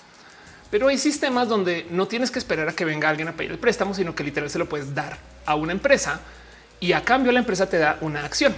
[0.70, 3.58] Pero hay sistemas donde no tienes que esperar a que venga alguien a pedir el
[3.58, 6.20] préstamo, sino que literalmente se lo puedes dar a una empresa
[6.80, 8.54] y a cambio la empresa te da una acción.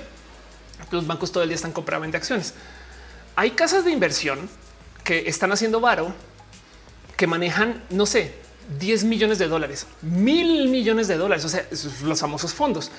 [0.90, 2.54] Los bancos todo el día están comprando acciones.
[3.36, 4.48] Hay casas de inversión
[5.04, 6.12] que están haciendo varo
[7.16, 8.34] que manejan, no sé,
[8.78, 11.66] 10 millones de dólares, mil millones de dólares, o sea,
[12.02, 12.90] los famosos fondos.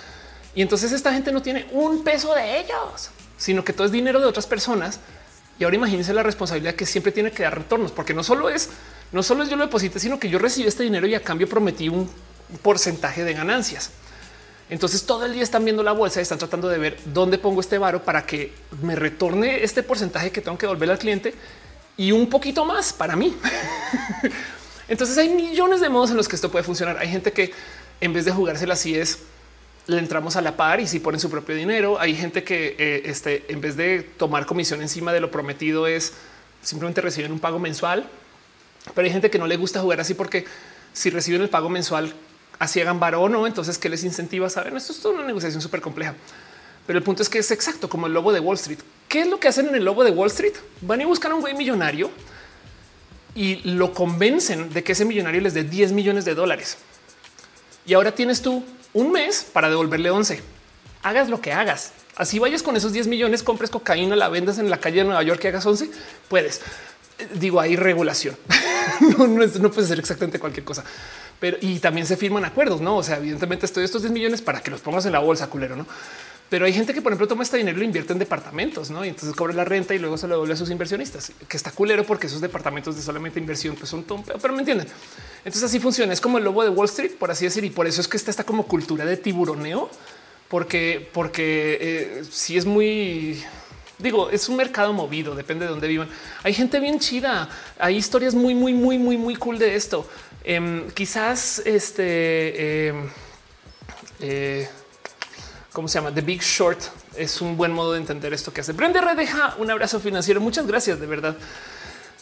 [0.53, 4.19] Y entonces esta gente no tiene un peso de ellos, sino que todo es dinero
[4.19, 4.99] de otras personas.
[5.61, 8.71] Y ahora imagínense la responsabilidad que siempre tiene que dar retornos, porque no solo es,
[9.11, 11.47] no solo es yo lo deposité, sino que yo recibí este dinero y a cambio
[11.47, 12.09] prometí un
[12.63, 13.91] porcentaje de ganancias.
[14.71, 17.61] Entonces todo el día están viendo la bolsa y están tratando de ver dónde pongo
[17.61, 21.35] este varo para que me retorne este porcentaje que tengo que devolver al cliente
[21.95, 23.37] y un poquito más para mí.
[24.87, 26.97] Entonces hay millones de modos en los que esto puede funcionar.
[26.97, 27.53] Hay gente que
[27.99, 29.19] en vez de jugársela así es
[29.87, 31.99] le entramos a la par y si ponen su propio dinero.
[31.99, 36.13] Hay gente que eh, este, en vez de tomar comisión encima de lo prometido es
[36.61, 38.07] simplemente reciben un pago mensual.
[38.95, 40.45] Pero hay gente que no le gusta jugar así porque
[40.93, 42.13] si reciben el pago mensual,
[42.59, 44.75] así hagan varo o no, entonces qué les incentiva a saber.
[44.75, 46.15] Esto es toda una negociación súper compleja.
[46.87, 48.79] Pero el punto es que es exacto como el lobo de Wall Street.
[49.07, 50.53] ¿Qué es lo que hacen en el lobo de Wall Street?
[50.81, 52.09] Van y buscan a un güey millonario
[53.35, 56.77] y lo convencen de que ese millonario les dé 10 millones de dólares.
[57.85, 58.63] Y ahora tienes tú
[58.93, 60.41] un mes para devolverle 11.
[61.03, 61.93] Hagas lo que hagas.
[62.15, 65.23] Así vayas con esos 10 millones, compres cocaína, la vendas en la calle de Nueva
[65.23, 65.89] York y hagas 11,
[66.27, 66.61] puedes.
[67.35, 68.35] Digo, hay regulación.
[69.17, 70.83] no, no, no puede ser exactamente cualquier cosa.
[71.39, 72.97] Pero y también se firman acuerdos, no?
[72.97, 75.75] O sea, evidentemente estoy estos 10 millones para que los pongas en la bolsa, culero,
[75.75, 75.87] no?
[76.51, 79.05] Pero hay gente que, por ejemplo, toma este dinero y lo invierte en departamentos, ¿no?
[79.05, 81.71] Y entonces cobra la renta y luego se lo devuelve a sus inversionistas, que está
[81.71, 84.85] culero porque esos departamentos de solamente inversión pues son tontos, pero me entienden.
[85.45, 86.11] Entonces así funciona.
[86.11, 88.17] Es como el lobo de Wall Street, por así decir, y por eso es que
[88.17, 89.89] está esta como cultura de tiburoneo,
[90.49, 93.41] porque, porque eh, si es muy
[93.99, 96.09] digo, es un mercado movido, depende de dónde vivan.
[96.43, 97.47] Hay gente bien chida,
[97.79, 100.05] hay historias muy, muy, muy, muy, muy cool de esto.
[100.43, 103.09] Em, quizás este em,
[104.19, 104.67] eh,
[105.71, 106.13] ¿cómo se llama?
[106.13, 106.79] The Big Short
[107.15, 108.73] es un buen modo de entender esto que hace.
[108.73, 110.41] Brenda Redeja, un abrazo financiero.
[110.41, 111.37] Muchas gracias, de verdad.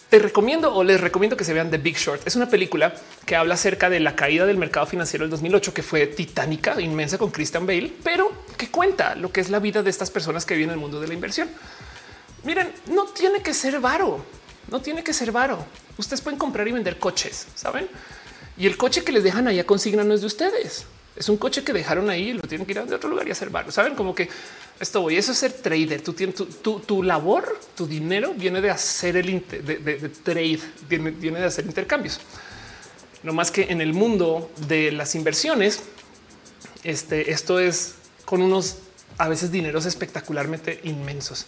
[0.10, 2.26] Te recomiendo o les recomiendo que se vean The Big Short.
[2.26, 2.94] Es una película
[3.26, 7.18] que habla acerca de la caída del mercado financiero del 2008, que fue titánica, inmensa
[7.18, 10.56] con Christian Bale, pero que cuenta lo que es la vida de estas personas que
[10.56, 11.50] viven en el mundo de la inversión.
[12.44, 14.24] Miren, no tiene que ser varo,
[14.69, 15.64] no tiene que ser varo.
[15.98, 17.88] Ustedes pueden comprar y vender coches, saben?
[18.58, 20.86] Y el coche que les dejan allá consigna no es de ustedes
[21.20, 23.50] Es un coche que dejaron ahí, lo tienen que ir a otro lugar y hacer
[23.50, 23.72] barro.
[23.72, 24.30] Saben como que
[24.80, 25.18] esto voy.
[25.18, 26.02] Eso es ser trader.
[26.02, 31.66] Tú tienes tu, labor, tu dinero viene de hacer el de, trade, viene, de hacer
[31.66, 32.22] intercambios.
[33.22, 35.82] No más que en el mundo de las inversiones,
[36.86, 38.78] este, esto es con unos
[39.18, 41.46] a veces dineros espectacularmente inmensos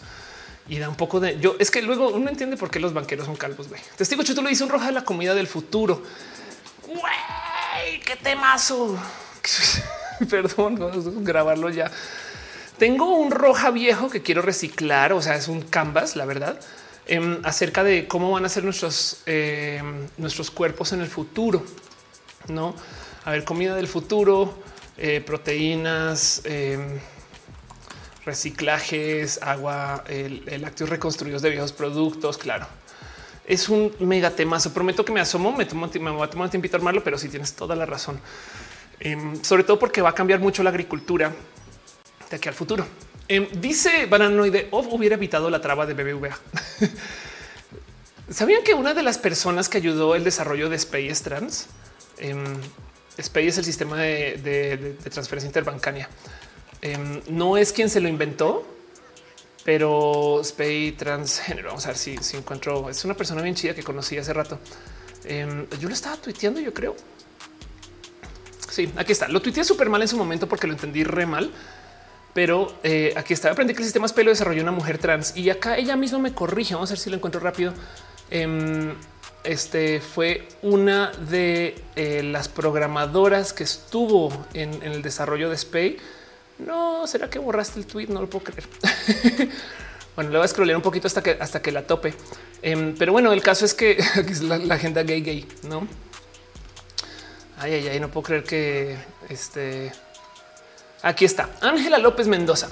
[0.68, 1.56] y da un poco de yo.
[1.58, 3.68] Es que luego uno entiende por qué los banqueros son calvos.
[3.68, 3.80] Güey.
[3.96, 6.02] Testigo Chuto lo dice un roja de la comida del futuro.
[8.04, 8.98] Qué temazo.
[10.30, 11.90] Perdón, grabarlo ya.
[12.78, 16.58] Tengo un roja viejo que quiero reciclar, o sea, es un canvas, la verdad,
[17.06, 21.64] em, acerca de cómo van a ser nuestros, em, nuestros cuerpos en el futuro.
[22.48, 22.74] No,
[23.24, 24.58] a ver, comida del futuro,
[24.98, 26.98] eh, proteínas, em,
[28.24, 32.38] reciclajes, agua, el, lácteos reconstruidos de viejos productos.
[32.38, 32.66] Claro,
[33.46, 34.72] es un mega temazo.
[34.72, 37.54] Prometo que me asomo, me, tomo, me voy a tomar a armarlo, pero sí tienes
[37.54, 38.20] toda la razón.
[39.42, 41.32] Sobre todo porque va a cambiar mucho la agricultura
[42.30, 42.86] de aquí al futuro.
[43.28, 46.38] Em, dice Bananoide, hubiera evitado la traba de BBVA.
[48.30, 51.66] ¿Sabían que una de las personas que ayudó el desarrollo de Space Trans?
[52.18, 52.34] Eh,
[53.20, 56.08] SPAY es el sistema de, transferencia interbancaria.
[56.80, 58.66] Em, no es quien se lo inventó,
[59.64, 61.68] pero Spay transgénero.
[61.68, 62.88] Vamos a ver si, encuentro.
[62.88, 64.58] Es una persona bien chida que conocí hace rato.
[65.78, 66.96] yo lo estaba tuiteando, yo creo.
[68.72, 69.28] Sí, aquí está.
[69.28, 71.52] Lo tuiteé súper mal en su momento porque lo entendí re mal
[72.32, 73.50] pero eh, aquí está.
[73.50, 76.32] Aprendí que el sistema SPAY lo desarrolló una mujer trans y acá ella misma me
[76.32, 76.74] corrige.
[76.74, 77.74] Vamos a ver si lo encuentro rápido.
[78.30, 78.94] Em,
[79.44, 85.98] este fue una de eh, las programadoras que estuvo en, el desarrollo de Spay.
[86.58, 88.06] No será que borraste el tweet?
[88.06, 88.64] No lo puedo creer.
[90.16, 92.14] bueno, le voy a scrollear un poquito hasta que hasta que la tope.
[92.62, 94.02] Em, pero bueno, el caso es que
[94.42, 95.86] la, la, agenda gay gay, no?
[97.62, 98.96] Ay, ay, ay, no puedo creer que
[99.28, 99.92] este
[101.00, 102.68] Aquí está Ángela López Mendoza,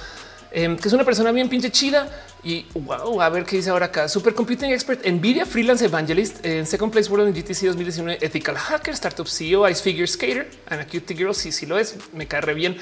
[0.51, 2.09] em, que es una persona bien pinche chida
[2.43, 4.09] y wow, a ver qué dice ahora acá.
[4.09, 9.28] Supercomputing expert, Nvidia freelance evangelist en second place world en GTC 2019, ethical hacker, startup
[9.28, 11.35] CEO, ice figure skater, and a cute girl.
[11.36, 12.77] Si sí, lo es, me cae bien.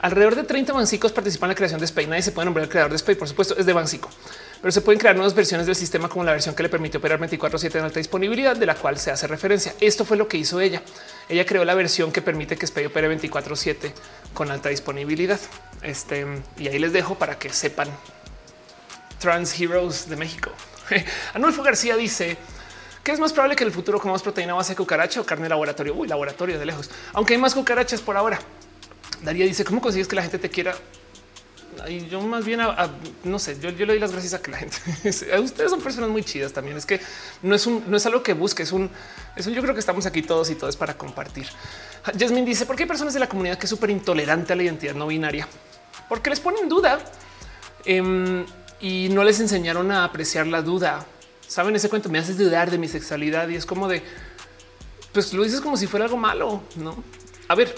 [0.00, 2.06] Alrededor de 30 bancicos participan en la creación de Spay.
[2.06, 4.10] Nadie se puede nombrar el creador de Spay, por supuesto, es de Bancico,
[4.60, 7.20] pero se pueden crear nuevas versiones del sistema como la versión que le permite operar
[7.20, 9.74] 24/7 en alta disponibilidad, de la cual se hace referencia.
[9.80, 10.82] Esto fue lo que hizo ella.
[11.28, 13.92] Ella creó la versión que permite que Spay opere 24/7
[14.34, 15.40] con alta disponibilidad.
[15.82, 16.26] Este
[16.58, 17.88] y ahí les dejo para que sepan.
[19.18, 20.50] Trans Heroes de México.
[21.34, 22.36] Anulfo García dice
[23.04, 25.48] que es más probable que en el futuro comamos proteína base de cucaracha o carne
[25.48, 25.94] laboratorio.
[25.94, 28.38] Uy, laboratorio de lejos, aunque hay más cucarachas por ahora.
[29.22, 30.74] Daría dice cómo consigues que la gente te quiera.
[31.88, 32.60] Y yo más bien
[33.24, 34.76] no sé, yo, le doy las gracias a que la gente
[35.40, 36.76] ustedes son personas muy chidas también.
[36.76, 37.00] Es que
[37.42, 38.90] no es un, no es algo que busque, es un,
[39.36, 41.46] es un yo creo que estamos aquí todos y todos para compartir.
[42.04, 44.62] Jasmine dice por qué hay personas de la comunidad que es súper intolerante a la
[44.64, 45.46] identidad no binaria,
[46.08, 46.98] porque les ponen duda
[47.84, 48.44] em,
[48.80, 51.06] y no les enseñaron a apreciar la duda.
[51.46, 54.02] Saben ese cuento me haces dudar de mi sexualidad y es como de
[55.12, 57.02] pues lo dices como si fuera algo malo, no?
[57.48, 57.74] A ver,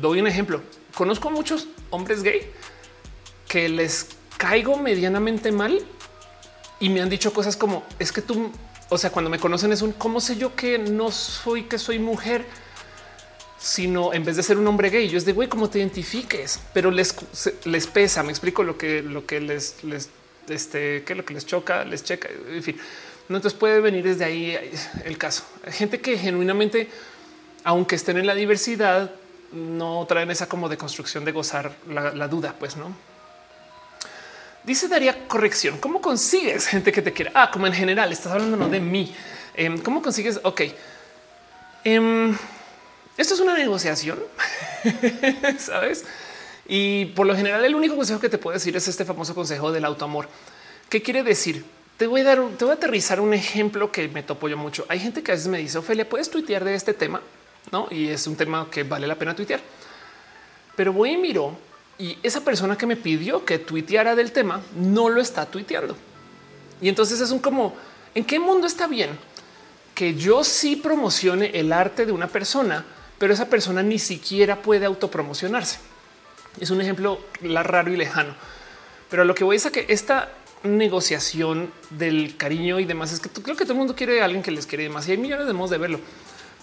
[0.00, 0.60] doy un ejemplo.
[0.94, 2.50] Conozco a muchos hombres gay
[3.50, 4.06] que les
[4.38, 5.84] caigo medianamente mal
[6.78, 8.52] y me han dicho cosas como es que tú,
[8.88, 11.98] o sea, cuando me conocen es un cómo sé yo que no soy que soy
[11.98, 12.46] mujer,
[13.58, 16.60] sino en vez de ser un hombre gay, yo es de güey, cómo te identifiques,
[16.72, 17.12] pero les,
[17.64, 18.22] les pesa.
[18.22, 20.10] Me explico lo que, lo que les, les,
[20.48, 22.76] este, que lo que les choca, les checa, en fin.
[23.28, 24.56] No, entonces puede venir desde ahí
[25.04, 25.42] el caso.
[25.66, 26.88] Gente que genuinamente,
[27.64, 29.10] aunque estén en la diversidad,
[29.52, 33.09] no traen esa como de construcción de gozar la, duda, pues no.
[34.64, 35.78] Dice Daría corrección.
[35.78, 37.32] ¿Cómo consigues gente que te quiera?
[37.34, 39.14] Ah, como en general estás hablando no de mí.
[39.54, 40.40] Em, ¿Cómo consigues?
[40.42, 40.62] Ok.
[41.84, 42.36] Em,
[43.16, 44.18] esto es una negociación,
[45.58, 46.04] sabes?
[46.66, 49.72] Y por lo general, el único consejo que te puedo decir es este famoso consejo
[49.72, 50.28] del autoamor.
[50.88, 51.64] ¿Qué quiere decir?
[51.96, 54.84] Te voy a dar, te voy a aterrizar un ejemplo que me topo yo mucho.
[54.88, 57.20] Hay gente que a veces me dice, Ophelia, ¿puedes tuitear de este tema?
[57.72, 57.88] ¿no?
[57.90, 59.60] Y es un tema que vale la pena tuitear.
[60.76, 61.56] Pero voy y miro
[62.00, 65.94] y esa persona que me pidió que tuiteara del tema no lo está tuiteando.
[66.80, 67.76] Y entonces es un como,
[68.14, 69.10] ¿en qué mundo está bien
[69.94, 72.86] que yo sí promocione el arte de una persona,
[73.18, 75.78] pero esa persona ni siquiera puede autopromocionarse?
[76.58, 78.34] Es un ejemplo raro y lejano.
[79.10, 80.30] Pero lo que voy es a que esta
[80.62, 84.42] negociación del cariño y demás es que creo que todo el mundo quiere a alguien
[84.42, 86.00] que les quiere más y hay millones de modos de verlo.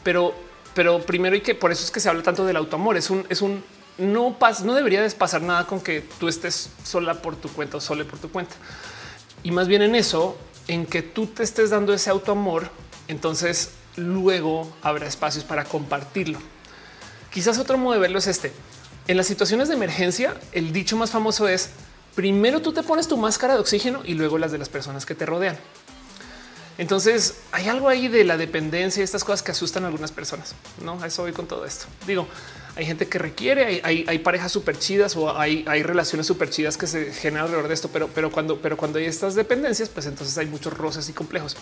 [0.03, 0.33] Pero
[0.77, 2.97] pero primero y que por eso es que se habla tanto del autoamor.
[2.97, 3.63] Es un, es un
[3.97, 7.81] no pasa, no debería pasar nada con que tú estés sola por tu cuenta o
[7.81, 8.55] sole por tu cuenta.
[9.43, 12.69] Y más bien en eso, en que tú te estés dando ese autoamor,
[13.07, 16.39] entonces luego habrá espacios para compartirlo.
[17.31, 18.51] Quizás otro modo de verlo es este.
[19.07, 21.69] En las situaciones de emergencia, el dicho más famoso es
[22.15, 25.15] primero tú te pones tu máscara de oxígeno y luego las de las personas que
[25.15, 25.57] te rodean.
[26.77, 30.53] Entonces hay algo ahí de la dependencia y estas cosas que asustan a algunas personas.
[30.83, 31.85] No, eso voy con todo esto.
[32.05, 32.27] Digo,
[32.77, 37.11] hay gente que requiere, hay, parejas súper chidas o hay, relaciones súper chidas que se
[37.11, 40.45] generan alrededor de esto, pero, pero cuando, pero cuando hay estas dependencias, pues entonces hay
[40.45, 41.57] muchos roces y complejos.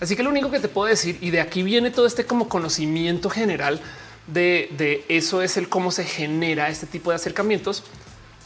[0.00, 2.48] Así que lo único que te puedo decir, y de aquí viene todo este como
[2.48, 3.80] conocimiento general
[4.26, 7.84] de, de eso es el cómo se genera este tipo de acercamientos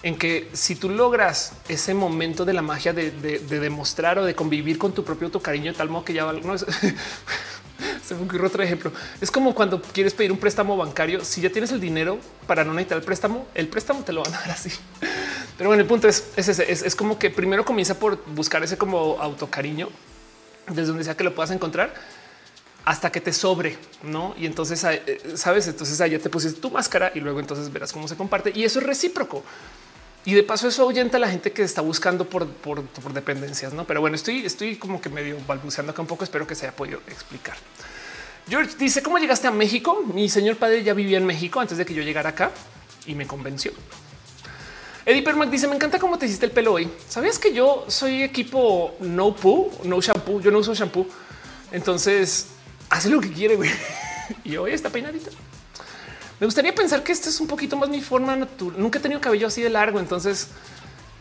[0.02, 4.78] en que si tú logras ese momento de la magia de, demostrar o de convivir
[4.78, 6.54] con tu propio autocariño de tal modo que ya no
[8.04, 8.92] se me ocurre otro ejemplo.
[9.20, 11.24] Es como cuando quieres pedir un préstamo bancario.
[11.24, 14.34] Si ya tienes el dinero para no necesitar el préstamo, el préstamo te lo van
[14.34, 14.70] a dar así.
[15.58, 19.18] Pero bueno, el punto es, es, es, como que primero comienza por buscar ese como
[19.20, 19.88] autocariño
[20.68, 21.94] desde donde sea que lo puedas encontrar
[22.84, 24.34] hasta que te sobre, no?
[24.38, 28.06] Y entonces eh, sabes, entonces allá te pusiste tu máscara y luego entonces verás cómo
[28.06, 29.42] se comparte y eso es recíproco.
[30.26, 32.82] Y de paso eso ahuyenta a la gente que está buscando por, por,
[33.14, 33.86] dependencias, ¿no?
[33.86, 36.74] Pero bueno, estoy, estoy como que medio balbuceando acá un poco, espero que se haya
[36.74, 37.56] podido explicar.
[38.48, 40.02] George dice, ¿cómo llegaste a México?
[40.12, 42.50] Mi señor padre ya vivía en México antes de que yo llegara acá
[43.06, 43.70] y me convenció.
[45.04, 46.90] Eddie Permac dice, me encanta cómo te hiciste el pelo hoy.
[47.08, 50.40] ¿Sabías que yo soy equipo no poo, no shampoo?
[50.40, 51.06] Yo no uso shampoo.
[51.70, 52.48] Entonces,
[52.90, 53.56] hace lo que quiere,
[54.44, 55.30] y hoy está peinadita.
[56.38, 58.78] Me gustaría pensar que esto es un poquito más mi forma natural.
[58.78, 60.48] Nunca he tenido cabello así de largo, entonces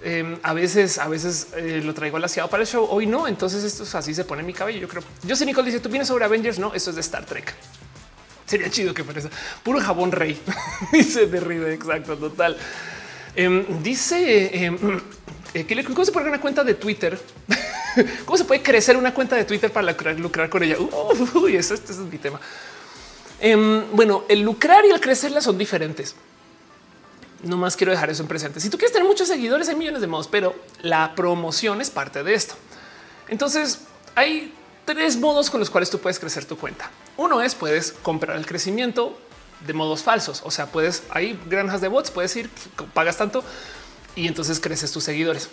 [0.04, 2.86] em, a veces, a veces eh, lo traigo alaciado para el show.
[2.90, 4.80] Hoy no, entonces esto es así se pone mi cabello.
[4.80, 5.04] Yo creo.
[5.24, 6.60] Yo sé Nicole dice tú vienes sobre Avengers.
[6.60, 7.54] No, esto es de Star Trek.
[8.46, 9.22] Sería chido que fuera
[9.64, 10.40] puro jabón rey.
[10.92, 11.74] dice de.
[11.74, 12.58] Exacto, total.
[13.36, 14.78] Em, dice em,
[15.54, 17.18] eh, que cómo se puede una cuenta de Twitter.
[18.26, 20.76] ¿Cómo se puede crecer una cuenta de Twitter para lucrar, con ella?
[21.34, 22.40] Uy, eso, este es mi tema.
[23.46, 26.16] Em, bueno, el lucrar y el crecerla son diferentes.
[27.44, 28.60] No más quiero dejar eso en presente.
[28.60, 32.24] Si tú quieres tener muchos seguidores, hay millones de modos, pero la promoción es parte
[32.24, 32.56] de esto.
[33.28, 33.82] Entonces
[34.16, 34.52] hay
[34.84, 36.90] tres modos con los cuales tú puedes crecer tu cuenta.
[37.18, 39.16] Uno es puedes comprar el crecimiento
[39.60, 40.42] de modos falsos.
[40.44, 42.50] O sea, puedes hay granjas de bots, puedes ir,
[42.96, 43.44] pagas tanto
[44.16, 45.50] y entonces creces tus seguidores.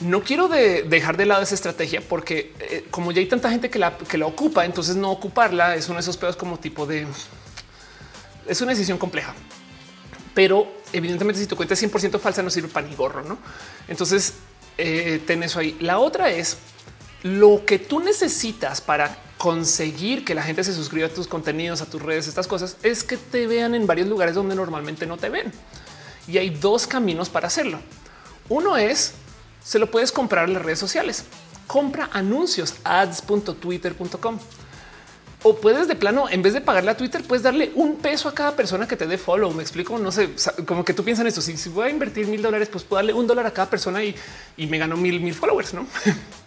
[0.00, 3.78] No quiero dejar de lado esa estrategia porque eh, como ya hay tanta gente que
[3.78, 7.06] la, ocupa, entonces no ocuparla es uno de esos pedos como tipo de...
[8.46, 9.34] Es una decisión compleja.
[10.34, 13.38] Pero evidentemente si tu cuenta es 100% falsa no sirve para ni gorro, ¿no?
[13.88, 14.34] Entonces
[14.78, 15.76] eh, ten eso ahí.
[15.80, 16.56] La otra es
[17.22, 21.86] lo que tú necesitas para conseguir que la gente se suscriba a tus contenidos, a
[21.86, 25.28] tus redes, estas cosas, es que te vean en varios lugares donde normalmente no te
[25.28, 25.52] ven.
[26.26, 27.80] Y hay dos caminos para hacerlo.
[28.48, 29.14] Uno es
[29.62, 31.24] se lo puedes comprar en las redes sociales.
[31.66, 34.38] Compra anuncios ads.twitter.com
[35.42, 38.34] o puedes de plano, en vez de pagarle a Twitter, puedes darle un peso a
[38.34, 39.50] cada persona que te dé follow.
[39.52, 40.30] Me explico, no sé,
[40.66, 41.40] como que tú piensas en esto.
[41.40, 44.14] Si, voy a invertir mil dólares, pues puedo darle un dólar a cada persona y,
[44.58, 45.86] me gano mil, mil followers, no?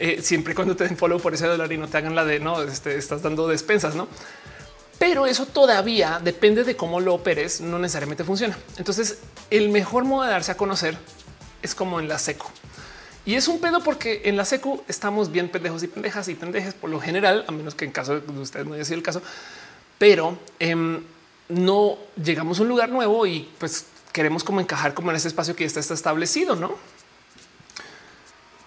[0.00, 2.40] Eh, siempre cuando te den follow por ese dólar y no te hagan la de
[2.40, 4.08] no, este, estás dando despensas, no?
[4.98, 8.58] Pero eso todavía depende de cómo lo operes, no necesariamente funciona.
[8.76, 9.18] Entonces,
[9.50, 10.98] el mejor modo de darse a conocer
[11.64, 12.52] es como en la seco.
[13.26, 16.74] Y es un pedo porque en la secu estamos bien pendejos y pendejas y pendejas
[16.74, 19.22] por lo general, a menos que en caso de ustedes no haya sido el caso,
[19.98, 21.02] pero em,
[21.48, 25.56] no llegamos a un lugar nuevo y pues queremos como encajar como en ese espacio
[25.56, 26.76] que ya está, establecido, ¿no?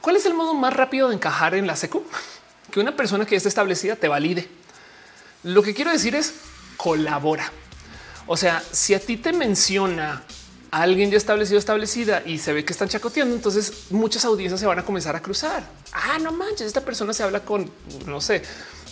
[0.01, 2.03] ¿Cuál es el modo más rápido de encajar en la secu?
[2.71, 4.49] Que una persona que está establecida te valide.
[5.43, 6.33] Lo que quiero decir es
[6.75, 7.49] colabora.
[8.25, 10.21] O sea, si a ti te menciona
[10.71, 14.79] alguien ya establecido, establecida y se ve que están chacoteando, entonces muchas audiencias se van
[14.79, 15.63] a comenzar a cruzar.
[15.93, 17.69] Ah, no manches, esta persona se habla con,
[18.05, 18.41] no sé,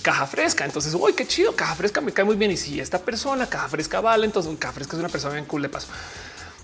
[0.01, 0.65] caja fresca.
[0.65, 2.51] Entonces, uy, qué chido, caja fresca me cae muy bien.
[2.51, 5.63] Y si esta persona, caja fresca vale, entonces caja fresca es una persona bien cool
[5.63, 5.87] de paso.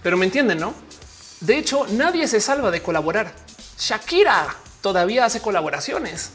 [0.03, 0.73] Pero me entienden, ¿no?
[1.40, 3.33] De hecho, nadie se salva de colaborar.
[3.80, 6.30] Shakira todavía hace colaboraciones.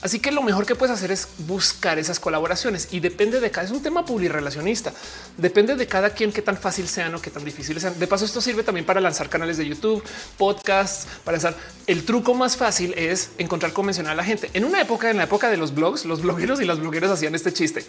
[0.00, 3.66] Así que lo mejor que puedes hacer es buscar esas colaboraciones y depende de cada
[3.66, 4.92] es un tema relacionista.
[5.36, 7.98] Depende de cada quien qué tan fácil sean o qué tan difíciles sean.
[7.98, 10.02] De paso, esto sirve también para lanzar canales de YouTube,
[10.36, 11.56] podcasts, para lanzar.
[11.86, 14.50] El truco más fácil es encontrar cómo mencionar a la gente.
[14.54, 17.34] En una época, en la época de los blogs, los blogueros y las blogueras hacían
[17.34, 17.84] este chiste.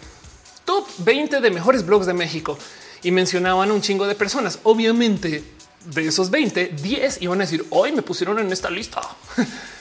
[0.64, 2.58] Top 20 de mejores blogs de México
[3.02, 4.58] y mencionaban un chingo de personas.
[4.64, 5.44] Obviamente,
[5.86, 9.00] de esos 20, 10 iban a decir hoy me pusieron en esta lista.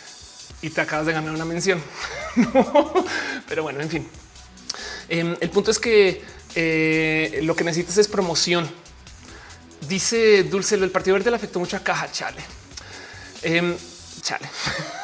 [0.62, 1.82] y te acabas de ganar una mención.
[3.48, 4.08] pero bueno, en fin.
[5.08, 6.22] Em, el punto es que
[6.56, 8.70] eh, lo que necesitas es promoción.
[9.88, 12.12] Dice Dulce, el Partido Verde le afectó mucho a Caja.
[12.12, 12.42] Chale.
[13.42, 13.76] Em,
[14.22, 14.48] chale.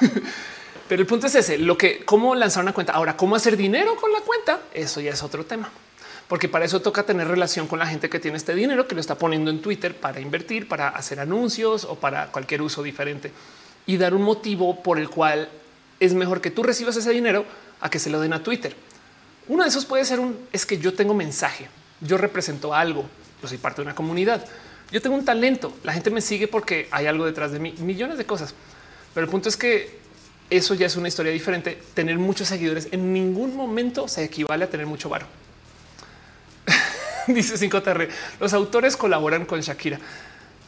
[0.90, 2.94] pero el punto es ese, lo que, cómo lanzar una cuenta.
[2.94, 5.72] Ahora, cómo hacer dinero con la cuenta, eso ya es otro tema.
[6.28, 9.02] porque para eso toca tener relación con la gente que tiene este dinero, que lo
[9.02, 13.32] está poniendo en Twitter para invertir, para hacer anuncios o para cualquier uso diferente
[13.86, 15.50] y dar un motivo por el cual
[16.00, 17.46] es mejor que tú recibas ese dinero
[17.82, 18.76] a que se lo den a Twitter.
[19.48, 21.68] Uno de esos puede ser un es que yo tengo mensaje,
[22.02, 23.06] yo represento algo,
[23.42, 24.46] yo soy parte de una comunidad,
[24.92, 28.18] yo tengo un talento, la gente me sigue porque hay algo detrás de mí, millones
[28.18, 28.54] de cosas.
[29.14, 30.00] Pero el punto es que
[30.50, 31.82] eso ya es una historia diferente.
[31.94, 35.26] Tener muchos seguidores en ningún momento se equivale a tener mucho varo.
[37.28, 38.10] Dice 5TR.
[38.40, 40.00] Los autores colaboran con Shakira.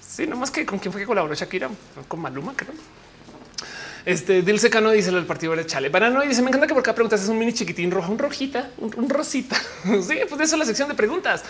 [0.02, 1.70] Sí, no más que con quién fue que colaboró Shakira,
[2.08, 2.74] con Maluma, creo.
[4.08, 5.90] Este Dilce Cano dice el partido de Chale.
[5.90, 8.18] no y dice: Me encanta que por cada pregunta es un mini chiquitín rojo, un
[8.18, 9.58] rojita, un, rosita.
[9.84, 11.44] sí, pues de eso es la sección de preguntas.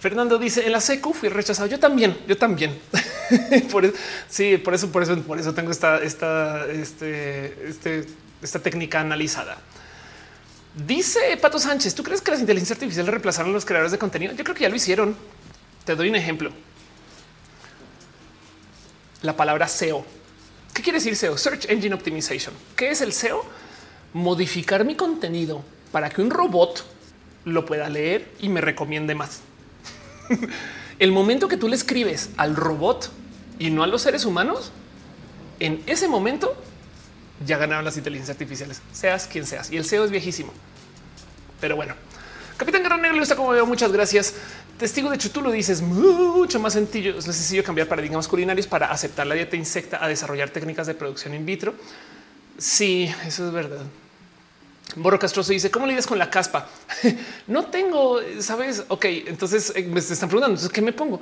[0.00, 1.68] Fernando dice: En la secu fui rechazado.
[1.68, 2.76] Yo también, yo también.
[3.70, 3.94] por
[4.28, 8.06] sí, por eso, por eso, por eso tengo esta, esta, este, este,
[8.42, 9.56] esta técnica analizada.
[10.74, 14.32] Dice Pato Sánchez: ¿Tú crees que las inteligencias artificiales reemplazaron a los creadores de contenido?
[14.34, 15.14] Yo creo que ya lo hicieron.
[15.84, 16.50] Te doy un ejemplo.
[19.22, 20.23] La palabra SEO.
[20.74, 21.38] ¿Qué quiere decir SEO?
[21.38, 22.52] Search Engine Optimization.
[22.74, 23.44] ¿Qué es el SEO?
[24.12, 26.84] Modificar mi contenido para que un robot
[27.44, 29.40] lo pueda leer y me recomiende más.
[30.98, 33.10] el momento que tú le escribes al robot
[33.60, 34.72] y no a los seres humanos,
[35.60, 36.56] en ese momento
[37.46, 39.70] ya ganaron las inteligencias artificiales, seas quien seas.
[39.70, 40.52] Y el SEO es viejísimo.
[41.60, 41.94] Pero bueno,
[42.56, 43.66] Capitán Guerrero Negro, está como veo.
[43.66, 44.34] Muchas gracias.
[44.78, 47.16] Testigo, de hecho, tú lo dices mucho más sencillo.
[47.16, 51.34] Es necesario cambiar paradigmas culinarios para aceptar la dieta insecta, a desarrollar técnicas de producción
[51.34, 51.74] in vitro.
[52.58, 53.82] Sí, eso es verdad.
[54.96, 56.68] Borro Castroso dice cómo lidias con la caspa.
[57.46, 58.84] no tengo, sabes?
[58.88, 61.20] Ok, entonces eh, me están preguntando qué me pongo.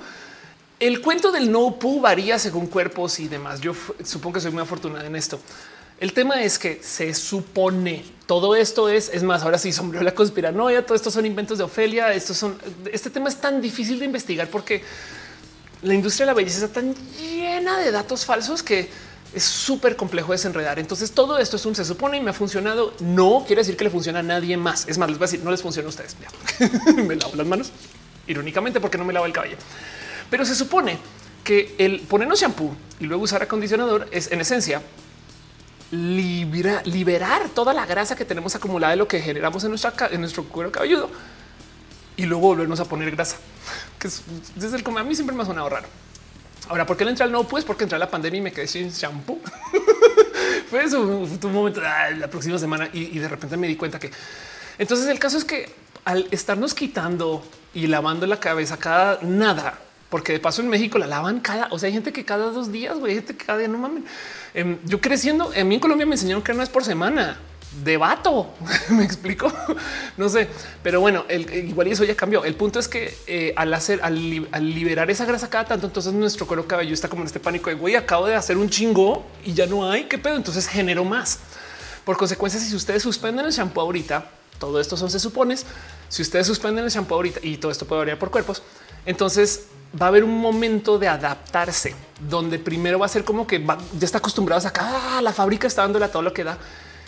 [0.81, 3.61] El cuento del no pu varía según cuerpos y demás.
[3.61, 3.73] Yo
[4.03, 5.41] supongo que soy muy afortunada en esto.
[6.01, 10.15] El tema es que se supone todo esto es, es más, ahora sí sombrero la
[10.15, 12.57] conspiranoia, todo esto son inventos de Ofelia, estos son,
[12.91, 14.83] este tema es tan difícil de investigar porque
[15.83, 18.89] la industria de la belleza está tan llena de datos falsos que
[19.35, 20.79] es súper complejo desenredar.
[20.79, 22.95] Entonces todo esto es un se supone y me ha funcionado.
[23.01, 24.87] No quiere decir que le funciona a nadie más.
[24.89, 26.17] Es más, les voy a decir, no les funciona a ustedes.
[26.97, 27.73] me lavo las manos
[28.27, 29.57] irónicamente porque no me lavo el cabello.
[30.31, 30.99] Pero se supone
[31.45, 34.83] que el ponernos shampoo y luego usar acondicionador es en esencia
[35.93, 40.45] liberar toda la grasa que tenemos acumulada de lo que generamos en, nuestra, en nuestro
[40.45, 41.11] cuero cabelludo
[42.17, 43.37] y luego volvernos a poner grasa,
[43.99, 44.23] que es,
[44.55, 45.89] desde el a mí siempre me ha sonado raro.
[46.69, 47.45] Ahora, ¿por qué le entra el no?
[47.45, 49.41] Pues porque entra la pandemia y me quedé sin shampoo.
[50.71, 54.11] fue eso, un momento la próxima semana y, de repente me di cuenta que
[54.79, 55.71] entonces el caso es que
[56.05, 61.07] al estarnos quitando y lavando la cabeza cada nada, porque de paso en México la
[61.07, 63.69] lavan cada, o sea, hay gente que cada dos días, güey, gente que cada día
[63.69, 64.05] no mames.
[64.55, 67.39] Em, yo creciendo, a mí en Colombia me enseñaron que no es por semana.
[67.85, 68.51] Debato,
[68.91, 69.51] me explico,
[70.19, 70.47] no sé,
[70.83, 72.45] pero bueno, el, igual eso ya cambió.
[72.45, 74.15] El punto es que eh, al hacer, al,
[74.75, 77.77] liberar esa grasa cada tanto, entonces nuestro cuero cabelludo está como en este pánico de
[77.77, 80.37] güey, acabo de hacer un chingo y ya no hay qué pedo.
[80.37, 81.39] Entonces genero más.
[82.05, 84.27] Por consecuencia, si ustedes suspenden el shampoo ahorita,
[84.59, 85.65] todo esto son se supones.
[86.11, 88.63] Si ustedes suspenden el shampoo ahorita y todo esto puede variar por cuerpos,
[89.07, 89.69] entonces
[90.01, 91.95] va a haber un momento de adaptarse
[92.29, 95.67] donde primero va a ser como que ya está acostumbrado a sacar ah, la fábrica
[95.67, 96.59] está dándole a todo lo que da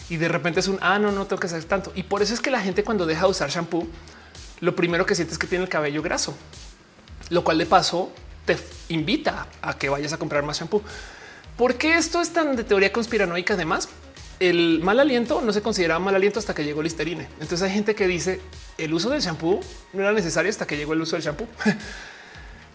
[0.08, 1.92] y de repente es un ah, no, no tengo que hacer tanto.
[1.94, 3.88] Y por eso es que la gente cuando deja de usar shampoo,
[4.60, 6.34] lo primero que siente es que tiene el cabello graso,
[7.30, 8.12] lo cual de paso
[8.44, 10.82] te invita a que vayas a comprar más shampoo.
[11.56, 13.54] ¿Por qué esto es tan de teoría conspiranoica?
[13.54, 13.88] Además,
[14.40, 17.28] el mal aliento no se consideraba mal aliento hasta que llegó listerine.
[17.40, 18.40] Entonces hay gente que dice
[18.76, 19.60] el uso del shampoo
[19.92, 21.46] no era necesario hasta que llegó el uso del shampoo.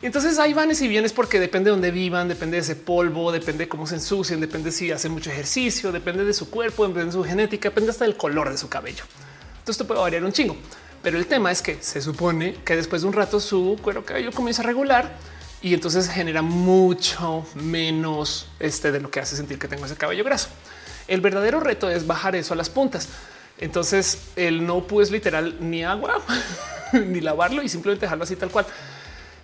[0.02, 3.66] Entonces hay vanes y vienes porque depende de dónde vivan, depende de ese polvo, depende
[3.66, 7.12] de cómo se ensucian, depende si hacen mucho ejercicio, depende de su cuerpo, depende de
[7.12, 9.04] su genética, depende hasta del color de su cabello.
[9.50, 10.56] Entonces esto puede variar un chingo.
[11.02, 14.32] Pero el tema es que se supone que después de un rato su cuero cabello
[14.32, 15.18] comienza a regular
[15.62, 20.24] y entonces genera mucho menos este de lo que hace sentir que tengo ese cabello
[20.24, 20.50] graso.
[21.08, 23.10] El verdadero reto es bajar eso a las puntas.
[23.58, 26.22] Entonces el no puedes literal ni agua
[26.94, 28.66] ni lavarlo y simplemente dejarlo así tal cual.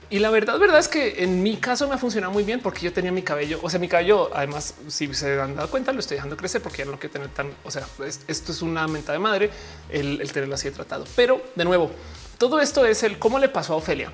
[0.09, 2.81] Y la verdad, verdad es que en mi caso me ha funcionado muy bien porque
[2.81, 5.99] yo tenía mi cabello, o sea, mi cabello, además, si se han dado cuenta, lo
[5.99, 7.87] estoy dejando crecer porque ya no quiero tener tan, o sea,
[8.27, 9.49] esto es una menta de madre
[9.89, 11.05] el, tenerlo así tratado.
[11.15, 11.91] Pero de nuevo,
[12.37, 14.11] todo esto es el cómo le pasó a Ofelia.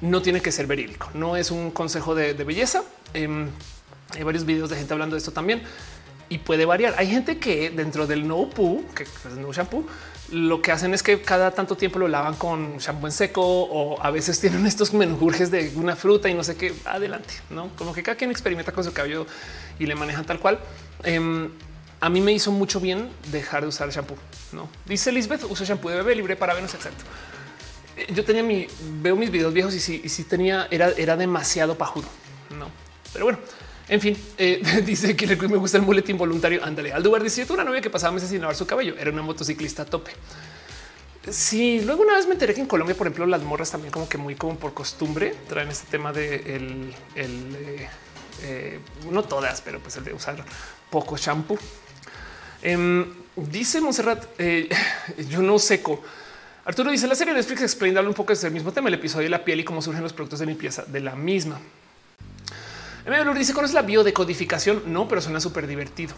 [0.00, 2.82] No tiene que ser verídico, no es un consejo de, belleza.
[3.12, 3.50] Em,
[4.14, 5.62] hay varios videos de gente hablando de esto también
[6.28, 6.94] y puede variar.
[6.96, 9.86] Hay gente que dentro del no poo, que es no shampoo,
[10.32, 14.02] lo que hacen es que cada tanto tiempo lo lavan con shampoo en seco o
[14.02, 16.74] a veces tienen estos menjurjes de una fruta y no sé qué.
[16.84, 19.26] Adelante, no como que cada quien experimenta con su cabello
[19.78, 20.58] y le manejan tal cual.
[21.04, 21.50] Em,
[22.00, 24.16] a mí me hizo mucho bien dejar de usar shampoo.
[24.52, 27.04] No dice Lisbeth, uso shampoo de bebé libre para vernos exacto.
[27.96, 28.66] eh, yo tenía mi,
[29.00, 32.08] veo mis videos viejos y si, y si tenía, era, era demasiado pajudo,
[32.58, 32.68] no,
[33.12, 33.38] pero bueno.
[33.88, 36.64] En fin, eh, dice que me gusta el mulet involuntario.
[36.64, 38.96] Ándale, Aldubar dice: una novia que pasaba meses sin lavar su cabello.
[38.98, 40.12] Era una motociclista a tope.
[41.30, 44.08] Sí, luego una vez me enteré que en Colombia, por ejemplo, las morras también como
[44.08, 47.88] que muy como por costumbre traen este tema de el, el
[48.42, 48.78] eh,
[49.10, 50.44] no todas, pero pues el de usar
[50.88, 51.58] poco shampoo.
[52.62, 54.68] Em, dice Monserrat, eh,
[55.28, 56.02] yo no seco.
[56.64, 59.24] Arturo dice la serie de Netflix explain un poco sobre el mismo tema, el episodio
[59.24, 61.60] de la piel y cómo surgen los productos de limpieza de la misma.
[63.06, 64.82] Emilio dice conoces la biodecodificación?
[64.86, 66.14] No, pero suena súper divertido.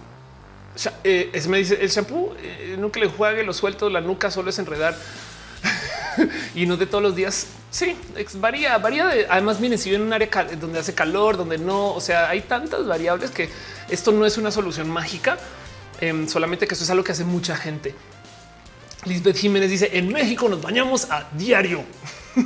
[1.05, 2.35] Eh, me dice el shampoo
[2.79, 4.97] nunca le juegue lo suelto, la nuca solo es enredar
[6.55, 7.49] y no de todos los días.
[7.71, 7.97] Sí,
[8.37, 9.07] varía, varía.
[9.07, 12.29] De, además, miren, si viven en un área donde hace calor, donde no, o sea,
[12.31, 13.51] hay tantas variables que
[13.89, 15.37] esto no es una solución mágica,
[16.01, 17.95] em, solamente que eso es algo que hace mucha gente.
[19.05, 21.85] Lisbeth Jiménez dice en México nos bañamos a diario.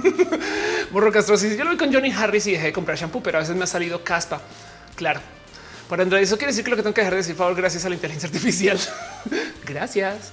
[0.93, 3.39] Borro Castro dice yo lo vi con Johnny Harris y dejé de comprar shampoo, pero
[3.39, 4.41] a veces me ha salido caspa.
[4.97, 5.21] Claro.
[5.89, 7.85] Para Andrés, eso quiere decir que lo que tengo que dejar de decir, favor, gracias
[7.85, 8.79] a la inteligencia artificial.
[9.67, 10.33] gracias.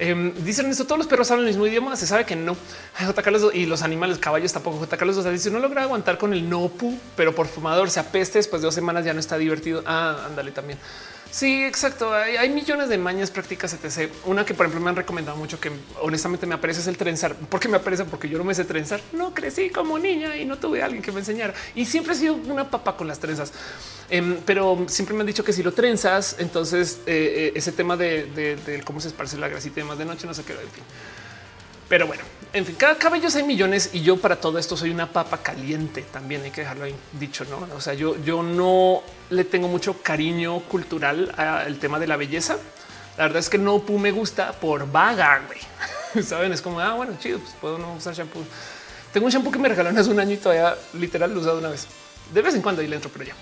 [0.00, 2.56] Eh, dicen esto, todos los perros hablan el mismo idioma, se sabe que no.
[2.98, 3.22] J.
[3.22, 4.78] Carlos y los animales, caballos tampoco.
[4.78, 4.96] J.
[4.96, 8.62] Carlos dice, no logra aguantar con el no pu, pero por fumador se apeste después
[8.62, 9.82] de dos semanas ya no está divertido.
[9.86, 10.78] Ah, ándale también.
[11.30, 12.12] Sí, exacto.
[12.14, 14.10] Hay, millones de mañas prácticas, etc.
[14.24, 17.34] Una que, por ejemplo, me han recomendado mucho que honestamente me aparece es el trenzar.
[17.34, 18.04] ¿Por qué me aparece?
[18.04, 19.00] Porque yo no me sé trenzar.
[19.12, 21.52] No crecí como niña y no tuve a alguien que me enseñara.
[21.74, 23.52] Y siempre he sido una papa con las trenzas.
[24.08, 27.96] Em, pero siempre me han dicho que si lo trenzas, entonces eh, eh, ese tema
[27.96, 30.54] de, cómo se esparce la grasita y demás de noche, no sé qué.
[30.54, 30.84] En fin.
[31.90, 32.22] Pero bueno,
[32.54, 36.06] en fin, cada cabello hay millones y yo para todo esto soy una papa caliente.
[36.10, 37.66] También hay que dejarlo ahí dicho, no?
[37.74, 42.56] O sea, yo, yo no le tengo mucho cariño cultural al tema de la belleza.
[43.16, 45.42] La verdad es que no me gusta por vaga.
[46.24, 48.44] Saben, es como, ah, bueno, chido, pues puedo no usar shampoo.
[49.12, 51.58] Tengo un shampoo que me regalaron hace un año y todavía literal lo he usado
[51.58, 51.86] una vez.
[52.32, 53.34] De vez en cuando ahí le entro, pero ya.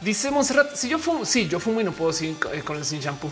[0.00, 2.84] Dice Monserrat, si yo fumo, sí, yo fumo y no puedo sin, eh, con el
[2.84, 3.30] sin shampoo.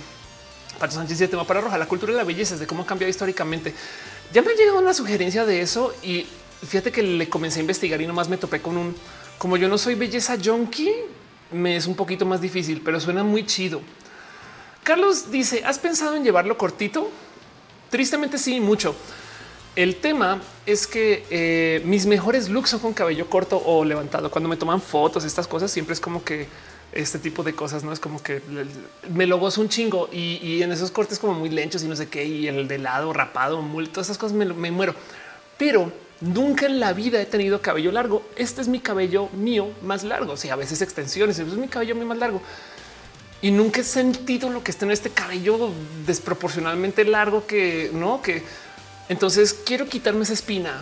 [0.78, 3.74] Pato Sánchez, tema para roja, la cultura de la belleza, de cómo ha cambiado históricamente.
[4.32, 6.26] Ya me ha llegado una sugerencia de eso y
[6.66, 8.96] fíjate que le comencé a investigar y nomás me topé con un,
[9.36, 10.90] como yo no soy belleza junkie,
[11.52, 13.80] me es un poquito más difícil, pero suena muy chido.
[14.82, 17.10] Carlos dice, ¿has pensado en llevarlo cortito?
[17.90, 18.94] Tristemente sí, mucho.
[19.76, 24.30] El tema es que eh, mis mejores looks son con cabello corto o levantado.
[24.30, 26.48] Cuando me toman fotos, estas cosas siempre es como que
[26.92, 28.42] este tipo de cosas no es como que
[29.08, 32.08] me lo gozo un chingo y, en esos cortes como muy lentos y no sé
[32.08, 34.94] qué, y el de lado rapado, muy, todas esas cosas me muero.
[35.56, 38.22] Pero nunca en la vida he tenido cabello largo.
[38.36, 40.36] Este es mi cabello mío más largo.
[40.36, 42.42] Sea, a veces extensiones, es mi cabello mío más largo
[43.42, 45.70] y nunca he sentido lo que está en este cabello
[46.06, 48.42] desproporcionalmente largo que no, que
[49.08, 50.74] entonces quiero quitarme esa espina.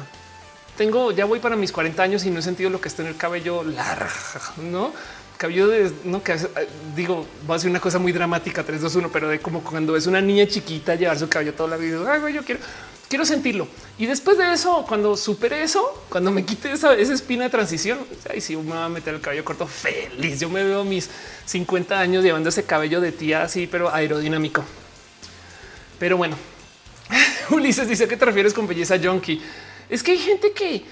[0.76, 3.08] Tengo, ya voy para mis 40 años y no he sentido lo que está en
[3.08, 4.10] el cabello largo,
[4.56, 4.92] no
[5.38, 6.36] cabello de no que
[6.94, 9.96] digo, va a ser una cosa muy dramática 3, 2, 1, pero de como cuando
[9.96, 12.00] es una niña chiquita llevar su cabello toda la vida.
[12.12, 12.60] Ay, yo quiero,
[13.08, 13.68] quiero sentirlo.
[13.98, 17.98] Y después de eso, cuando supere eso, cuando me quite esa, esa espina de transición,
[18.28, 20.40] ahí sí me va a meter el cabello corto feliz.
[20.40, 21.08] Yo me veo mis
[21.46, 24.64] 50 años llevando ese cabello de tía así, pero aerodinámico.
[25.98, 26.36] Pero bueno,
[27.50, 29.40] Ulises dice que te refieres con belleza junkie.
[29.88, 30.84] Es que hay gente que,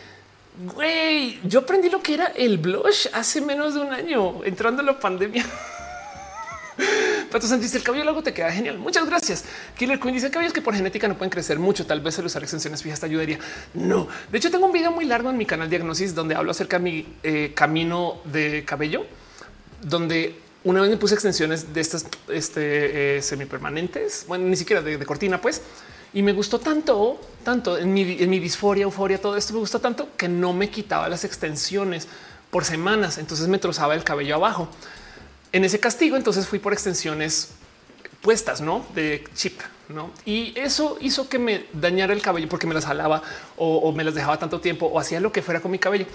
[0.59, 4.87] güey, yo aprendí lo que era el blush hace menos de un año, entrando en
[4.87, 5.45] la pandemia.
[7.31, 8.79] Pato Sánchez, el cabello largo te queda genial.
[8.79, 9.45] Muchas gracias.
[9.77, 11.87] Killer Queen dice cabellos que por genética no pueden crecer mucho.
[11.87, 13.39] Tal vez el usar extensiones fijas te ayudaría.
[13.75, 16.79] No, de hecho, tengo un video muy largo en mi canal Diagnosis donde hablo acerca
[16.79, 19.07] de mi eh, camino de cabello,
[19.83, 24.99] donde una vez me puse extensiones de estas este, eh, semipermanentes, bueno, ni siquiera de,
[25.07, 25.63] cortina, pues,
[26.17, 30.17] y me gustó tanto, tanto en mi, en disforia, euforia, todo esto me gustó tanto
[30.17, 32.09] que no me quitaba las extensiones
[32.51, 33.19] por semanas.
[33.19, 34.67] Entonces me trozaba el cabello abajo.
[35.53, 37.51] En ese castigo, entonces fui por extensiones
[38.23, 40.11] puestas, no de chip, no?
[40.25, 43.23] Y eso hizo que me dañara el cabello porque me las jalaba
[43.59, 46.07] o, me las dejaba tanto tiempo o hacía lo que fuera con mi cabello.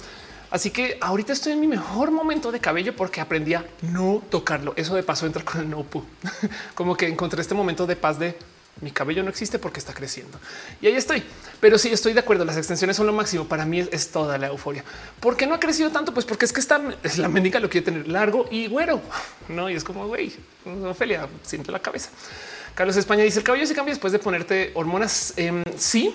[0.50, 4.74] Así que ahorita estoy en mi mejor momento de cabello porque aprendí a no tocarlo.
[4.78, 5.86] Eso de paso entra con el no
[6.74, 8.36] como que encontré este momento de paz de
[8.82, 10.40] mi cabello no existe porque está creciendo
[10.82, 11.24] y ahí estoy.
[11.60, 12.44] Pero sí estoy de acuerdo.
[12.44, 13.48] Las extensiones son lo máximo.
[13.48, 14.84] Para mí es, toda la euforia.
[15.20, 16.14] ¿Por qué no ha crecido tanto?
[16.14, 19.02] Pues porque es que está es la médica lo quiere tener largo y güero.
[19.48, 20.34] No, y es como güey,
[20.86, 22.10] Ophelia, siento la cabeza.
[22.74, 25.34] Carlos España dice el cabello se cambia después de ponerte hormonas.
[25.36, 26.14] Em, sí,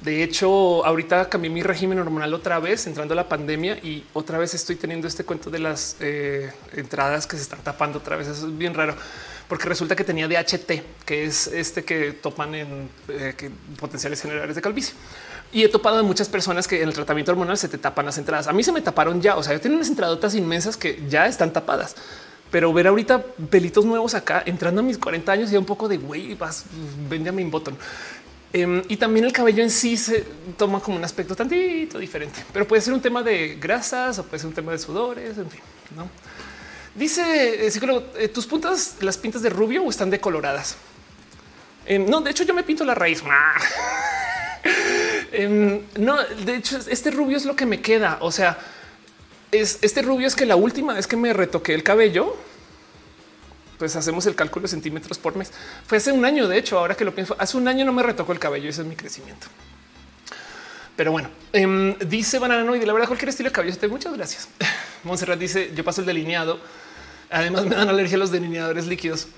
[0.00, 4.38] de hecho, ahorita cambié mi régimen hormonal otra vez entrando a la pandemia y otra
[4.38, 8.28] vez estoy teniendo este cuento de las eh, entradas que se están tapando otra vez.
[8.28, 8.94] Eso es bien raro
[9.48, 13.34] porque resulta que tenía DHT, que es este que topan en eh,
[13.78, 14.94] potenciales generadores de calvicie.
[15.50, 18.18] Y he topado a muchas personas que en el tratamiento hormonal se te tapan las
[18.18, 18.46] entradas.
[18.48, 19.36] A mí se me taparon ya.
[19.36, 21.96] O sea, yo tengo unas entradotas inmensas que ya están tapadas.
[22.50, 25.96] Pero ver ahorita pelitos nuevos acá entrando a mis 40 años y un poco de
[25.96, 26.64] güey, vas,
[27.08, 27.76] Benjamin Button.
[28.52, 30.24] Em, y también el cabello en sí se
[30.56, 34.38] toma como un aspecto tantito diferente, pero puede ser un tema de grasas o puede
[34.38, 35.60] ser un tema de sudores, en fin,
[35.94, 36.08] no?
[36.98, 40.76] Dice eh, psicólogo, eh, tus puntas las pintas de rubio o están decoloradas.
[41.86, 43.22] Eh, no, de hecho yo me pinto la raíz.
[45.30, 48.18] Em, no, de hecho este rubio es lo que me queda.
[48.20, 48.58] O sea,
[49.52, 52.34] es este rubio es que la última vez que me retoqué el cabello,
[53.78, 55.52] pues hacemos el cálculo de centímetros por mes.
[55.86, 58.02] Fue hace un año, de hecho, ahora que lo pienso, hace un año no me
[58.02, 59.46] retocó el cabello, ese es mi crecimiento.
[60.96, 63.76] Pero bueno, eh, dice Banano y de la verdad cualquier estilo de cabello.
[63.88, 64.48] Muchas gracias.
[65.04, 66.58] Montserrat dice yo paso el delineado.
[67.30, 69.28] Además me dan alergia a los delineadores líquidos.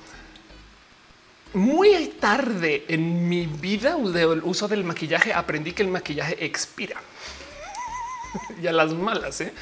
[1.53, 6.97] Muy tarde en mi vida del uso del maquillaje aprendí que el maquillaje expira.
[8.63, 9.53] y a las malas, ¿eh?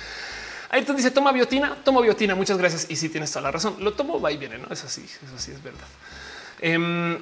[0.70, 2.34] Ayrton dice toma biotina, tomo biotina.
[2.34, 2.84] Muchas gracias.
[2.90, 4.58] Y si sí, tienes toda la razón, lo tomo, va y viene.
[4.58, 5.02] No es así.
[5.02, 5.86] Eso sí es verdad.
[6.60, 7.18] Em,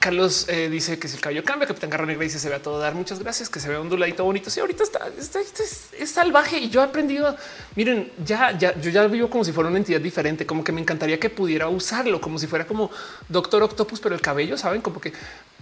[0.00, 2.62] Carlos eh, dice que si el cabello cambia, Capitán Garra Negra dice se ve a
[2.62, 2.94] todo dar.
[2.94, 4.48] Muchas gracias, que se vea onduladito bonito.
[4.48, 7.36] Sí, ahorita está, es, salvaje y yo he aprendido.
[7.76, 10.80] Miren, ya, ya, yo ya vivo como si fuera una entidad diferente, como que me
[10.80, 12.90] encantaría que pudiera usarlo, como si fuera como
[13.28, 15.12] Doctor Octopus, pero el cabello, saben, como que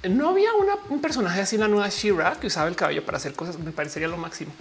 [0.08, 0.50] no había
[0.88, 3.58] un personaje así la nueva Shira que usaba el cabello para hacer cosas.
[3.58, 4.52] Me parecería lo máximo.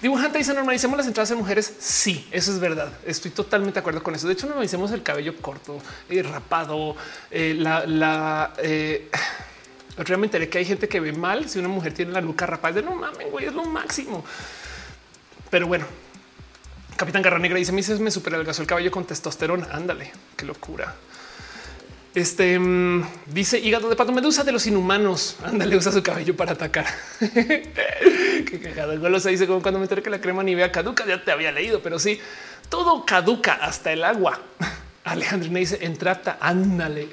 [0.00, 1.72] Dibujante dice normalicemos las entradas de mujeres.
[1.80, 2.92] Sí, eso es verdad.
[3.04, 4.28] Estoy totalmente de acuerdo con eso.
[4.28, 6.94] De hecho, normalicemos el cabello corto, y eh, rapado,
[7.32, 9.10] eh, la, la eh,
[9.96, 12.74] realmente que hay gente que ve mal si una mujer tiene la nuca rapada.
[12.74, 14.24] De no mames, güey, es lo máximo.
[15.50, 15.84] Pero bueno,
[16.96, 19.66] Capitán Garra Negra dice: Me me super adelgazó el cabello con testosterona.
[19.72, 20.94] Ándale, qué locura.
[22.14, 25.36] Este mm, dice hígado de pato medusa de los inhumanos.
[25.44, 26.86] Ándale, usa su cabello para atacar.
[27.20, 28.94] que cagada.
[28.94, 31.06] Igual se dice como cuando me enteré que la crema Nivea caduca.
[31.06, 32.18] Ya te había leído, pero sí,
[32.68, 34.40] todo caduca hasta el agua.
[35.04, 36.38] Alejandrina dice entrata.
[36.40, 37.08] Ándale.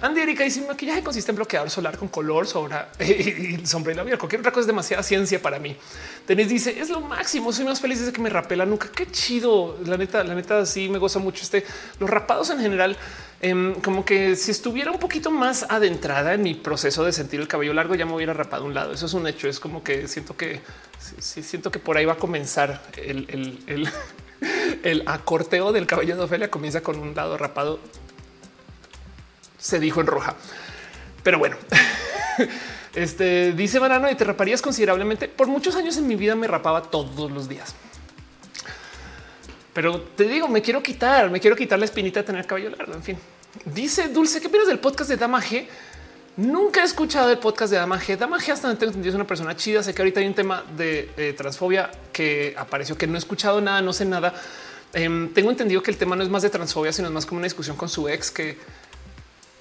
[0.00, 4.04] Andy Erika dice maquillaje consiste en bloqueador solar con color, sobra y sombra y la
[4.04, 4.16] vida.
[4.16, 5.76] Cualquier otra cosa es demasiada ciencia para mí.
[6.24, 7.52] Tenis dice es lo máximo.
[7.52, 8.88] Soy más feliz de que me rapé la nuca.
[8.94, 9.76] Qué chido.
[9.84, 11.66] La neta, la neta, sí me goza mucho este.
[11.98, 12.96] Los rapados en general,
[13.40, 17.48] em, como que si estuviera un poquito más adentrada en mi proceso de sentir el
[17.48, 18.92] cabello largo, ya me hubiera rapado un lado.
[18.92, 19.48] Eso es un hecho.
[19.48, 20.60] Es como que siento que
[21.20, 23.88] siento que por ahí va a comenzar el, el, el
[24.82, 27.80] el acorteo del cabello de Ofelia comienza con un lado rapado
[29.58, 30.36] se dijo en roja.
[31.22, 31.56] Pero bueno,
[32.94, 35.28] este dice Banano y te raparías considerablemente.
[35.28, 37.74] Por muchos años en mi vida me rapaba todos los días.
[39.78, 42.94] Pero te digo, me quiero quitar, me quiero quitar la espinita de tener cabello largo.
[42.94, 43.16] En fin,
[43.64, 45.68] dice Dulce, ¿qué opinas del podcast de Dama G?
[46.36, 48.16] Nunca he escuchado el podcast de Dama G.
[48.16, 49.80] Dama G hasta donde tengo entendido es una persona chida.
[49.84, 53.80] Sé que ahorita hay un tema de, transfobia que apareció que no he escuchado nada,
[53.80, 54.34] no sé nada.
[54.92, 57.46] Em, tengo entendido que el tema no es más de transfobia, sino más como una
[57.46, 58.58] discusión con su ex que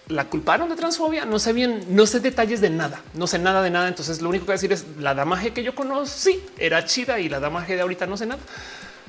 [0.07, 1.25] la culparon de transfobia.
[1.25, 3.87] No sé bien, no sé detalles de nada, no sé nada de nada.
[3.87, 7.39] Entonces lo único que decir es la damaje que yo conocí era chida y la
[7.39, 8.41] damaje de ahorita no sé nada.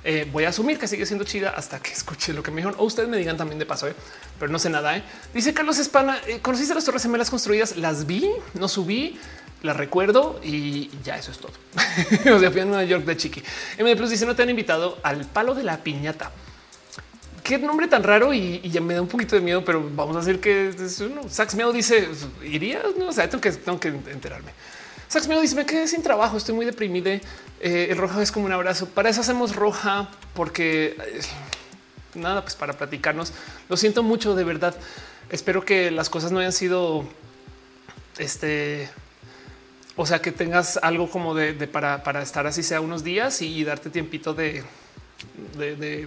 [0.05, 2.77] Eh, voy a asumir que sigue siendo chida hasta que escuche lo que me dijeron
[2.79, 3.95] o ustedes me digan también de paso, ¿eh?
[4.39, 4.97] pero no sé nada.
[4.97, 5.03] ¿eh?
[5.35, 7.77] Dice Carlos Espana, ¿conociste las torres gemelas construidas?
[7.77, 9.19] Las vi, no subí,
[9.63, 11.53] las recuerdo y ya eso es todo.
[12.35, 13.43] o sea, fui a Nueva York de chiqui.
[13.79, 16.31] MD Plus dice no te han invitado al palo de la piñata
[17.49, 20.21] qué nombre tan raro y, ya me da un poquito de miedo, pero vamos a
[20.21, 21.23] decir que es uno.
[21.31, 22.07] Sax Miedo dice
[22.45, 22.83] iría.
[22.99, 24.53] No o tengo que, tengo que enterarme.
[25.09, 27.11] Sax Miedo dice me quedé sin trabajo, estoy muy deprimido.
[27.11, 28.87] Eh, el rojo es como un abrazo.
[28.87, 31.21] Para eso hacemos roja, porque eh,
[32.15, 33.33] nada, pues para platicarnos.
[33.71, 34.75] Lo siento mucho, de verdad.
[35.31, 37.09] Espero que las cosas no hayan sido
[38.19, 38.91] este.
[39.97, 43.65] O sea, que tengas algo como de, para, para estar así sea unos días y
[43.65, 44.63] darte tiempito de,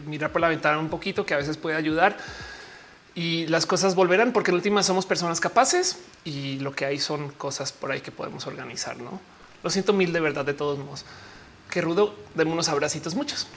[0.06, 2.18] mirar por la ventana un poquito, que a veces puede ayudar
[3.14, 7.30] y las cosas volverán, porque en última somos personas capaces y lo que hay son
[7.30, 8.98] cosas por ahí que podemos organizar.
[8.98, 9.20] No
[9.64, 11.06] lo siento mil de verdad, de todos modos.
[11.70, 13.48] Que rudo, demos unos abracitos, muchos.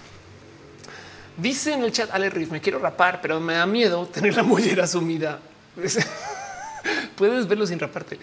[1.37, 4.43] Dice en el chat Ale Riff, me quiero rapar, pero me da miedo tener la
[4.43, 5.41] mollera sumida.
[7.17, 8.19] puedes verlo sin raparte.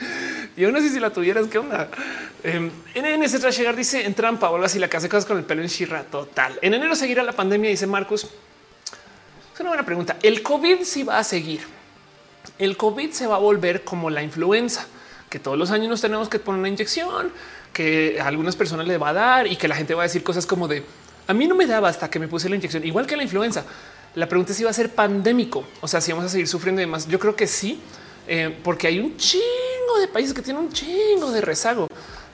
[0.56, 1.90] Y aún así, si la tuvieras, ¿qué onda?
[2.44, 5.26] Eh, en ese tras llegar dice en trampa o algo así, la que hace cosas
[5.26, 6.58] con el pelo en shirra total.
[6.62, 8.30] En enero seguirá la pandemia, dice Marcos.
[9.54, 10.18] Es una buena pregunta.
[10.22, 11.62] El COVID sí va a seguir.
[12.58, 14.86] El COVID se va a volver como la influenza,
[15.30, 17.32] que todos los años nos tenemos que poner una inyección,
[17.74, 20.24] que a algunas personas le va a dar y que la gente va a decir
[20.24, 20.84] cosas como de
[21.28, 23.64] a mí no me daba hasta que me puse la inyección, igual que la influenza.
[24.16, 26.82] La pregunta es si va a ser pandémico, o sea, si vamos a seguir sufriendo
[26.82, 27.08] y demás.
[27.08, 27.80] Yo creo que sí,
[28.28, 31.88] eh, porque hay un chingo de países que tienen un chingo de rezago.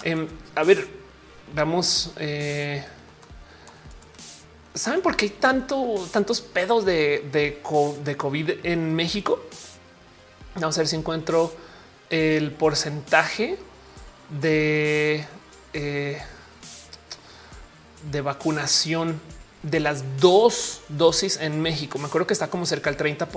[0.03, 0.87] Em, a ver,
[1.53, 2.11] Vamos.
[2.17, 2.83] Eh,
[4.77, 9.39] ¿Saben por qué hay tanto, tantos pedos de, de, COVID en México?
[10.55, 11.51] Vamos a ver si encuentro
[12.09, 13.57] el porcentaje
[14.41, 15.25] de,
[15.73, 16.21] eh,
[18.11, 19.19] de vacunación
[19.63, 21.97] de las dos dosis en México.
[21.97, 23.27] Me acuerdo que está como cerca del 30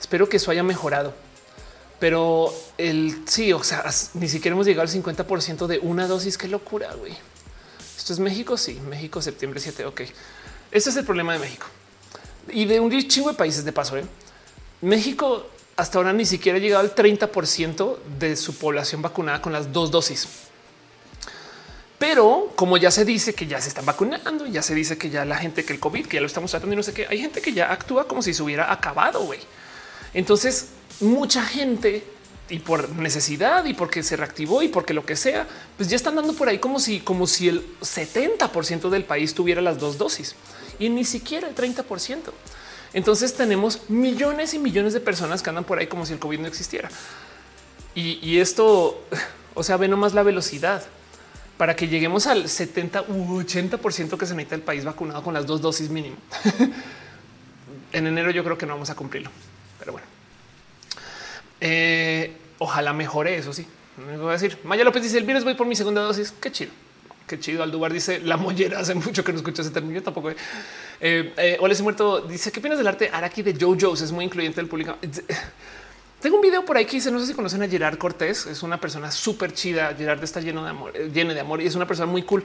[0.00, 1.14] Espero que eso haya mejorado.
[2.00, 5.24] Pero el sí, o sea, ni siquiera hemos llegado al 50
[5.68, 6.36] de una dosis.
[6.36, 7.16] Qué locura, güey.
[7.96, 8.56] Esto es México.
[8.56, 9.86] Sí, México, septiembre 7.
[9.86, 10.02] Ok.
[10.70, 11.66] Ese es el problema de México
[12.52, 13.96] y de un chingo de países de paso.
[13.96, 14.04] ¿eh?
[14.82, 17.28] México hasta ahora ni siquiera ha llegado al 30
[18.18, 20.28] de su población vacunada con las dos dosis.
[21.98, 25.24] Pero como ya se dice que ya se están vacunando, ya se dice que ya
[25.24, 27.18] la gente que el COVID, que ya lo estamos tratando y no sé qué, hay
[27.18, 29.24] gente que ya actúa como si se hubiera acabado.
[29.24, 29.40] güey.
[30.12, 30.68] Entonces,
[31.00, 32.04] mucha gente
[32.48, 36.14] y por necesidad y porque se reactivó y porque lo que sea, pues ya están
[36.14, 38.50] dando por ahí como si, como si el 70
[38.90, 40.34] del país tuviera las dos dosis
[40.78, 41.84] y ni siquiera el 30
[42.92, 46.40] Entonces tenemos millones y millones de personas que andan por ahí como si el COVID
[46.40, 46.90] no existiera.
[47.96, 49.00] Y, esto,
[49.54, 50.82] o sea, ve nomás la velocidad
[51.56, 55.46] para que lleguemos al 70 u 80 que se necesita el país vacunado con las
[55.46, 56.16] dos dosis mínimo.
[57.92, 59.30] en enero yo creo que no vamos a cumplirlo.
[61.66, 63.54] Eh, ojalá mejore eso.
[63.54, 64.58] Sí, me voy a decir.
[64.64, 66.30] Maya López dice el viernes voy por mi segunda dosis.
[66.32, 66.70] Qué chido.
[67.26, 67.62] Qué chido.
[67.62, 68.80] Aldubar dice la mollera.
[68.80, 69.94] Hace mucho que no escucho ese término.
[69.94, 70.30] Yo tampoco.
[70.30, 70.36] Eh,
[71.00, 74.02] eh, Ole muerto dice qué opinas del arte Araki de JoJo's?
[74.02, 74.96] Es muy incluyente del público.
[76.20, 78.62] Tengo un video por ahí que dice, no sé si conocen a Gerard Cortés, es
[78.62, 79.94] una persona súper chida.
[79.94, 82.44] Gerard está lleno de amor, eh, lleno de amor y es una persona muy cool.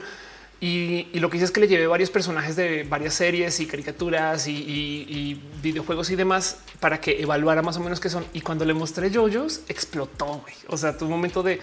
[0.60, 4.46] Y, lo que hice es que le llevé varios personajes de varias series y caricaturas
[4.46, 8.26] y, videojuegos y demás para que evaluara más o menos qué son.
[8.34, 10.44] Y cuando le mostré JoJo's, explotó.
[10.68, 11.60] O sea, tu momento de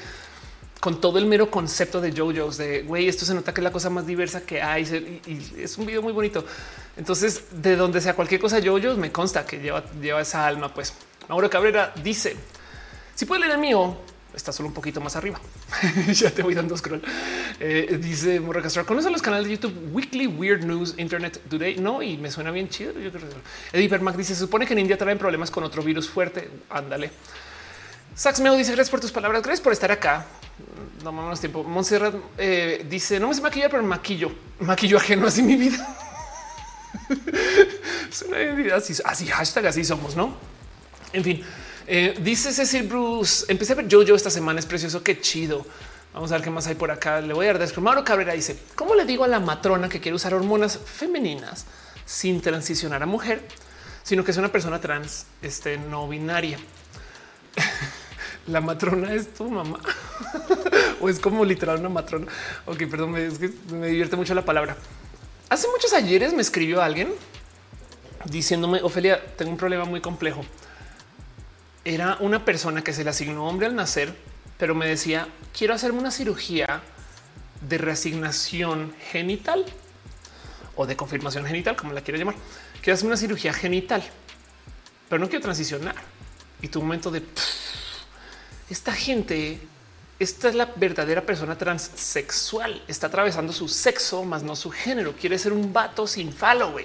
[0.79, 3.71] con todo el mero concepto de JoJo's de güey, esto se nota que es la
[3.71, 4.83] cosa más diversa que hay
[5.25, 6.45] y, es un video muy bonito.
[6.95, 10.93] Entonces, de donde sea cualquier cosa JoJo's, me consta que lleva, lleva esa alma, pues
[11.29, 12.35] Mauro Cabrera dice:
[13.13, 13.97] Si puede leer el mío,
[14.37, 15.39] está solo un poquito más arriba.
[16.13, 17.01] ya te voy dando scroll.
[17.59, 21.77] Eh, dice Morra Castro: ¿Conoces los canales de YouTube Weekly Weird News Internet Today?
[21.77, 22.93] No, y me suena bien chido.
[23.73, 26.49] Eddie Permac dice: Se supone que en India traen problemas con otro virus fuerte.
[26.69, 27.11] Ándale.
[28.15, 29.41] Sax Meo dice: Gracias por tus palabras.
[29.41, 30.25] Gracias por estar acá.
[31.03, 31.63] No más tiempo.
[31.63, 34.31] Montserrat eh, dice: No me sé maquillar, pero maquillo.
[34.59, 35.97] Maquillo ajeno así mi vida.
[38.09, 40.35] es una así hashtag así somos, no?
[41.13, 41.43] En fin,
[41.89, 45.65] eh, dice Cecil Bruce, empecé a ver Jojo esta semana, es precioso, qué chido.
[46.13, 47.21] Vamos a ver qué más hay por acá.
[47.21, 50.01] Le voy a dar de Mauro Cabrera dice, ¿cómo le digo a la matrona que
[50.01, 51.65] quiere usar hormonas femeninas
[52.05, 53.41] sin transicionar a mujer,
[54.03, 56.59] sino que es una persona trans, este, no binaria?
[58.47, 59.79] la matrona es tu mamá
[60.99, 62.27] o es como literal una matrona.
[62.65, 64.75] Ok, perdón, es que me divierte mucho la palabra.
[65.47, 67.13] Hace muchos ayeres me escribió alguien
[68.25, 70.43] diciéndome, Ofelia, tengo un problema muy complejo
[71.87, 74.13] era una persona que se le asignó hombre al nacer,
[74.57, 76.81] pero me decía, quiero hacerme una cirugía
[77.61, 79.63] de reasignación genital
[80.75, 82.35] o de confirmación genital, como la quiero llamar.
[82.81, 84.03] Quiero hacer una cirugía genital,
[85.07, 85.95] pero no quiero transicionar.
[86.61, 87.23] Y tu momento de
[88.69, 89.61] esta gente,
[90.19, 95.13] esta es la verdadera persona transexual, está atravesando su sexo, más no su género.
[95.13, 96.75] Quiere ser un vato sin falo,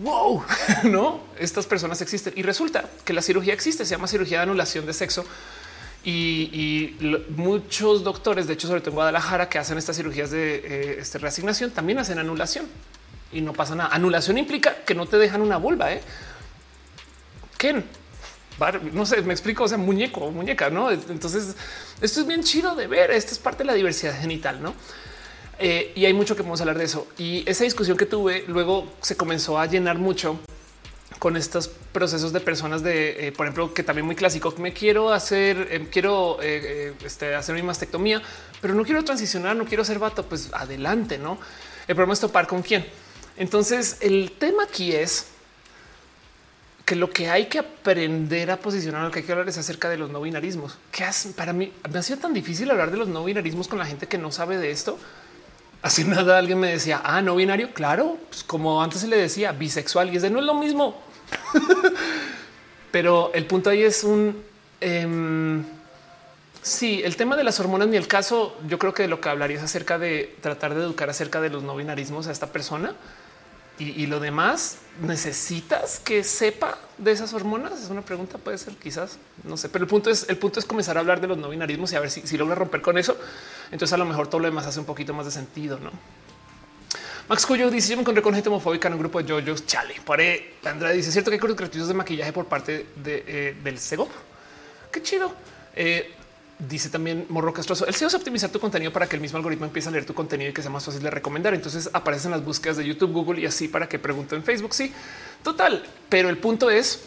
[0.00, 0.42] wow,
[0.84, 4.86] no, estas personas existen y resulta que la cirugía existe, se llama cirugía de anulación
[4.86, 5.24] de sexo.
[6.02, 6.96] Y,
[7.36, 11.18] muchos doctores, de hecho, sobre todo en Guadalajara, que hacen estas cirugías de eh, este,
[11.18, 12.66] reasignación, también hacen anulación
[13.32, 13.90] y no pasa nada.
[13.92, 15.92] Anulación implica que no te dejan una vulva.
[15.92, 16.00] ¿eh?
[18.92, 20.90] No sé, me explico, o sea, muñeco muñeca, no?
[20.90, 21.54] Entonces,
[22.00, 23.10] esto es bien chido de ver.
[23.10, 24.74] Esto es parte de la diversidad genital, no?
[25.62, 27.06] Eh, y hay mucho que podemos hablar de eso.
[27.18, 30.40] Y esa discusión que tuve luego se comenzó a llenar mucho
[31.18, 35.12] con estos procesos de personas de, eh, por ejemplo, que también muy clásico, me quiero
[35.12, 38.22] hacer, eh, quiero este, hacer mi mastectomía,
[38.62, 41.36] pero no quiero transicionar, no quiero ser vato, pues adelante, ¿no?
[41.86, 42.86] El problema es topar con quién.
[43.36, 45.26] Entonces, el tema aquí es
[46.86, 49.90] que lo que hay que aprender a posicionar, lo que hay que hablar es acerca
[49.90, 50.78] de los no binarismos.
[50.90, 51.04] Que
[51.36, 54.08] para mí me ha sido tan difícil hablar de los no binarismos con la gente
[54.08, 54.98] que no sabe de esto
[55.82, 57.72] Hace nada alguien me decía, ah, no binario.
[57.72, 61.00] Claro, pues como antes se le decía bisexual y es de no es lo mismo.
[62.90, 64.42] Pero el punto ahí es un
[64.80, 65.62] eh,
[66.62, 68.56] sí, el tema de las hormonas ni el caso.
[68.66, 71.62] Yo creo que lo que hablaría es acerca de tratar de educar acerca de los
[71.62, 72.94] no binarismos a esta persona
[73.78, 77.82] y, lo demás, ¿necesitas que sepa de esas hormonas?
[77.82, 80.66] Es una pregunta, puede ser, quizás, no sé, pero el punto es, el punto es
[80.66, 82.98] comenzar a hablar de los no binarismos y a ver si, si logra romper con
[82.98, 83.16] eso.
[83.70, 85.90] Entonces a lo mejor todo lo demás hace un poquito más de sentido, ¿no?
[87.28, 89.64] Max Cuyo dice: Yo me encontré con gente homofóbica en un grupo de JoJo's.
[89.64, 90.20] Chale, por
[90.64, 94.08] Andrea dice: Cierto que hay gratuitos de maquillaje por parte de, eh, del Sego.
[94.90, 95.32] Qué chido.
[95.76, 96.12] Eh,
[96.68, 97.86] dice también Morro Castroso.
[97.86, 100.14] El SEO es optimizar tu contenido para que el mismo algoritmo empiece a leer tu
[100.14, 101.54] contenido y que sea más fácil de recomendar.
[101.54, 104.74] Entonces aparecen las búsquedas de YouTube, Google y así para que pregunten en Facebook.
[104.74, 104.92] Sí,
[105.42, 105.84] total.
[106.08, 107.00] Pero el punto es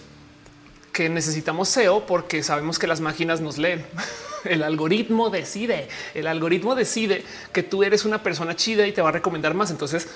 [0.92, 3.86] que necesitamos SEO porque sabemos que las máquinas nos leen.
[4.44, 7.24] El algoritmo decide, el algoritmo decide
[7.54, 9.72] que tú eres una persona chida y te va a recomendar más.
[9.72, 10.10] Entonces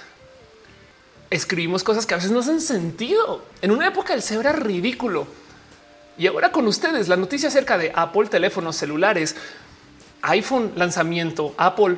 [1.30, 3.46] escribimos cosas que a veces no hacen sentido.
[3.62, 5.28] En una época el SEO era ridículo.
[6.18, 9.36] Y ahora con ustedes la noticia acerca de Apple, teléfonos celulares,
[10.24, 11.98] iPhone lanzamiento, Apple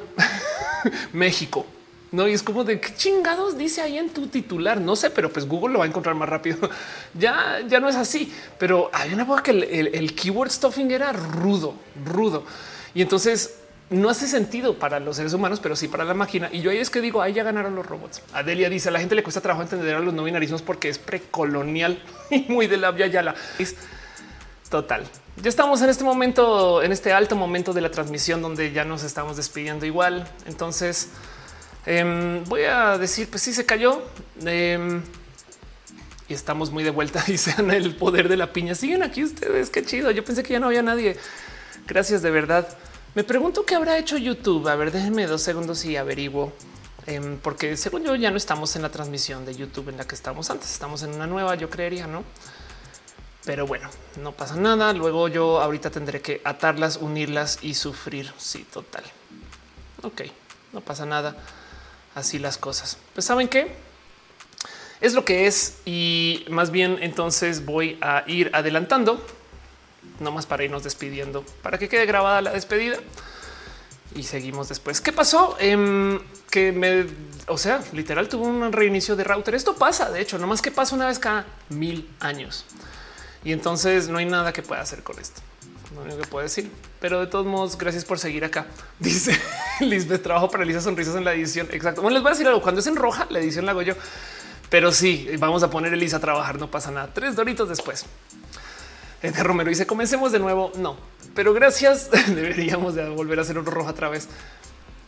[1.14, 1.66] México.
[2.12, 4.82] No, y es como de qué chingados dice ahí en tu titular.
[4.82, 6.58] No sé, pero pues Google lo va a encontrar más rápido.
[7.14, 11.76] ya, ya no es así, pero hay una época que el, keyword stuffing era rudo,
[12.06, 12.44] rudo.
[12.96, 13.60] Y entonces
[13.92, 16.50] no hace sentido para los seres humanos, pero sí para la máquina.
[16.52, 18.22] Y yo ahí es que digo, ahí ya ganaron los robots.
[18.34, 20.98] Adelia dice a la gente le cuesta trabajo entender a los no binarismos porque es
[20.98, 23.36] precolonial y muy de la yala.
[23.60, 23.76] Es
[24.70, 25.04] total.
[25.42, 29.04] Ya estamos en este momento, en este alto momento de la transmisión donde ya nos
[29.04, 30.30] estamos despidiendo igual.
[30.46, 31.10] Entonces,
[31.86, 34.02] Em, voy a decir, pues sí se cayó.
[34.46, 35.02] Em,
[36.28, 38.76] y estamos muy de vuelta y sean el poder de la piña.
[38.76, 39.70] Siguen aquí ustedes.
[39.70, 40.12] Qué chido.
[40.12, 41.18] Yo pensé que ya no había nadie.
[41.88, 42.68] Gracias de verdad.
[43.16, 44.68] Me pregunto qué habrá hecho YouTube.
[44.68, 46.54] A ver, déjenme dos segundos y averiguo.
[47.08, 50.14] Em, porque según yo ya no estamos en la transmisión de YouTube en la que
[50.14, 50.72] estamos antes.
[50.72, 52.24] Estamos en una nueva, yo creería, ¿no?
[53.46, 53.90] Pero bueno,
[54.22, 54.94] no pasa nada.
[54.94, 58.32] Luego yo ahorita tendré que atarlas, unirlas y sufrir.
[58.38, 59.04] Sí, total.
[60.04, 60.22] Ok,
[60.74, 61.36] no pasa nada
[62.16, 62.98] así las cosas.
[63.14, 63.72] Pues saben qué
[65.02, 69.26] es lo que es y más bien entonces voy a ir adelantando
[70.20, 72.98] no más para irnos despidiendo para que quede grabada la despedida
[74.16, 75.02] y seguimos después.
[75.02, 75.56] ¿Qué pasó?
[75.60, 76.20] Em,
[76.50, 77.06] que me,
[77.48, 79.54] o sea, literal tuvo un reinicio de router.
[79.54, 82.66] Esto pasa, de hecho, no más que pasa una vez cada mil años
[83.44, 85.42] y entonces no hay nada que pueda hacer con esto
[85.96, 86.72] lo único que puedo decir.
[87.00, 88.68] Pero de todos modos, gracias por seguir acá.
[89.00, 89.40] Dice
[89.80, 91.68] Lisbeth, trabajo para Lisa Sonrisas en la edición.
[91.72, 92.02] Exacto.
[92.02, 92.62] Bueno, les voy a decir algo.
[92.62, 93.96] Cuando es en roja, la edición la hago yo.
[94.70, 97.10] Pero sí, vamos a poner Elisa a trabajar, no pasa nada.
[97.14, 98.06] Tres doritos después.
[99.22, 100.72] Este Romero dice, comencemos de nuevo.
[100.78, 100.96] No,
[101.34, 102.10] pero gracias.
[102.28, 104.28] Deberíamos de volver a hacer otro rojo otra vez.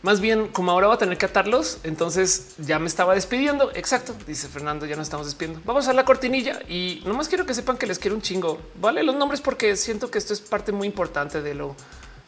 [0.02, 3.70] Más bien, como ahora va a tener que atarlos, entonces ya me estaba despidiendo.
[3.74, 5.60] Exacto, dice Fernando, ya nos estamos despidiendo.
[5.64, 8.60] Vamos a la cortinilla y nomás quiero que sepan que les quiero un chingo.
[8.80, 11.76] Vale los nombres porque siento que esto es parte muy importante de lo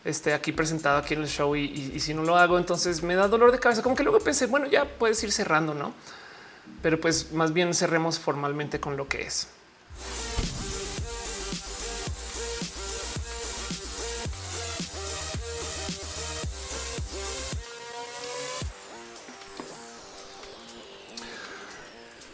[0.04, 3.26] este, aquí presentado aquí en el show y, si no lo hago, entonces me da
[3.26, 3.82] dolor de cabeza.
[3.82, 5.94] Como que luego pensé, bueno, ya puedes ir cerrando, no?
[6.80, 9.48] Pero pues más bien cerremos formalmente con lo que es.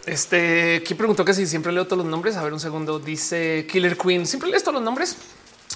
[0.07, 2.37] Este aquí preguntó que si siempre leo todos los nombres.
[2.37, 2.99] A ver, un segundo.
[2.99, 4.27] Dice Killer Queen.
[4.27, 5.17] Siempre lees todos los nombres.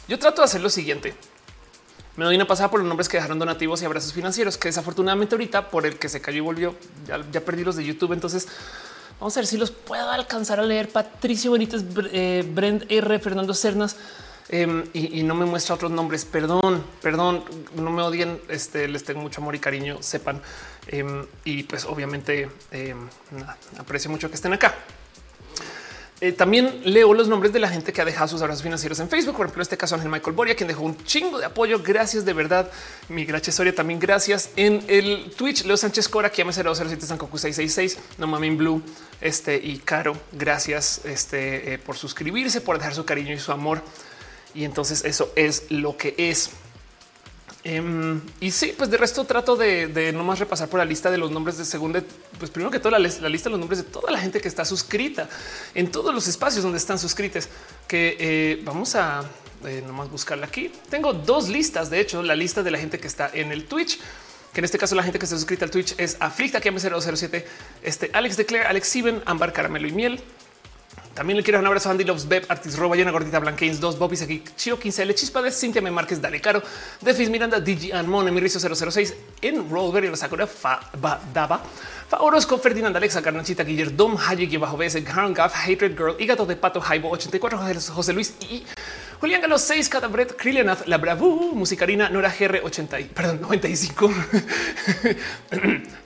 [0.09, 1.15] Yo trato de hacer lo siguiente.
[2.17, 5.35] Me doy una pasada por los nombres que dejaron donativos y abrazos financieros, que desafortunadamente
[5.35, 8.13] ahorita por el que se cayó y volvió, ya, perdí los de YouTube.
[8.13, 8.47] Entonces
[9.19, 10.91] vamos a ver si los puedo alcanzar a leer.
[10.91, 13.97] Patricio Benítez, eh, Brent R, Fernando Cernas.
[14.49, 16.25] Em, y, no me muestra otros nombres.
[16.25, 17.45] Perdón, perdón,
[17.75, 18.41] no me odien.
[18.49, 20.41] Este les tengo mucho amor y cariño, sepan.
[20.89, 23.09] Em, y pues obviamente em,
[23.79, 24.75] aprecio mucho que estén acá.
[26.21, 29.09] Eh, también leo los nombres de la gente que ha dejado sus abrazos financieros en
[29.09, 29.37] Facebook.
[29.37, 31.83] Por ejemplo, en este caso Ángel Michael Boria, quien dejó un chingo de apoyo.
[31.83, 32.71] Gracias de verdad.
[33.09, 34.51] Mi gracia historia también gracias.
[34.57, 38.83] En el Twitch, Leo Sánchez Cora, aquí M007 Sankoku 666, No Mamin Blue,
[39.21, 40.17] este y Caro.
[40.33, 43.83] Gracias este, eh, por suscribirse, por dejar su cariño y su amor.
[44.55, 46.51] Y entonces eso es lo que es.
[47.65, 51.17] Em, y sí, pues de resto trato de, no más repasar por la lista de
[51.17, 51.99] los nombres de segundo,
[52.39, 54.67] pues primero que todo la, lista de los nombres de toda la gente que está
[54.67, 55.31] suscrita
[55.75, 57.49] en todos los espacios donde están suscritos,
[57.89, 59.25] que eh, vamos a
[59.65, 60.71] eh, nomás buscarla aquí.
[60.91, 63.99] Tengo dos listas, de hecho, la lista de la gente que está en el Twitch,
[64.53, 67.47] que en este caso la gente que está suscrita al Twitch es Aflicta, que 007,
[67.83, 70.21] este Alex de Claire, Alex Sieben, Ámbar Caramelo y Miel,
[71.15, 73.99] también le quiero un abrazo a Andy Loves Beb, Artis Roba, Llena Gordita, Blancains, dos
[73.99, 75.91] Bobis aquí, Chio 15L, Chispa de Cintia M.
[75.91, 76.63] Márquez, Dale Caro,
[77.01, 81.61] Defis Miranda, DJ Anmon, Emirizo 006, en Rollberry, La Sakura, Fa, Ba, Daba,
[82.09, 86.57] Fa Orozco, Ferdinand, Alexa, Garnachita, Guiller, Dom, Hayek, bajo BS, Gaff, Hatred Girl, Hígado de
[86.57, 87.59] Pato, Jaibo 84,
[87.95, 88.65] José Luis y
[89.25, 94.13] Julián Galo 6, Cadabret, Krilianath, La Bravu, Musicarina, Nora GR 80, perdón, 95.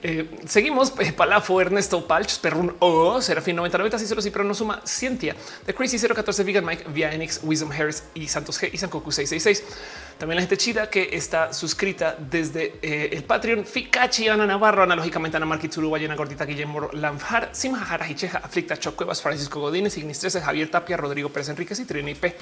[0.05, 4.55] eh, seguimos, eh, Palafo, Ernesto Palch, Perrun O, Serafín 90, 90, Cíceros y pero no
[4.55, 5.35] suma Cientia,
[5.67, 9.65] The Crazy 014, Vegan Mike, Via Enix, Wisdom Harris y Santos G y Sankoku 666.
[10.17, 15.37] También la gente chida que está suscrita desde eh, el Patreon, Fikachi, Ana Navarro, analógicamente
[15.37, 20.71] Ana Marquituru, Ballena Gordita, Guillermo Lamjar, Simahara, Hicheja, Aflicta, Chocuevas, Francisco Godínez, Ignis 13, Javier
[20.71, 22.37] Tapia, Rodrigo Pérez Enríquez y Trini P.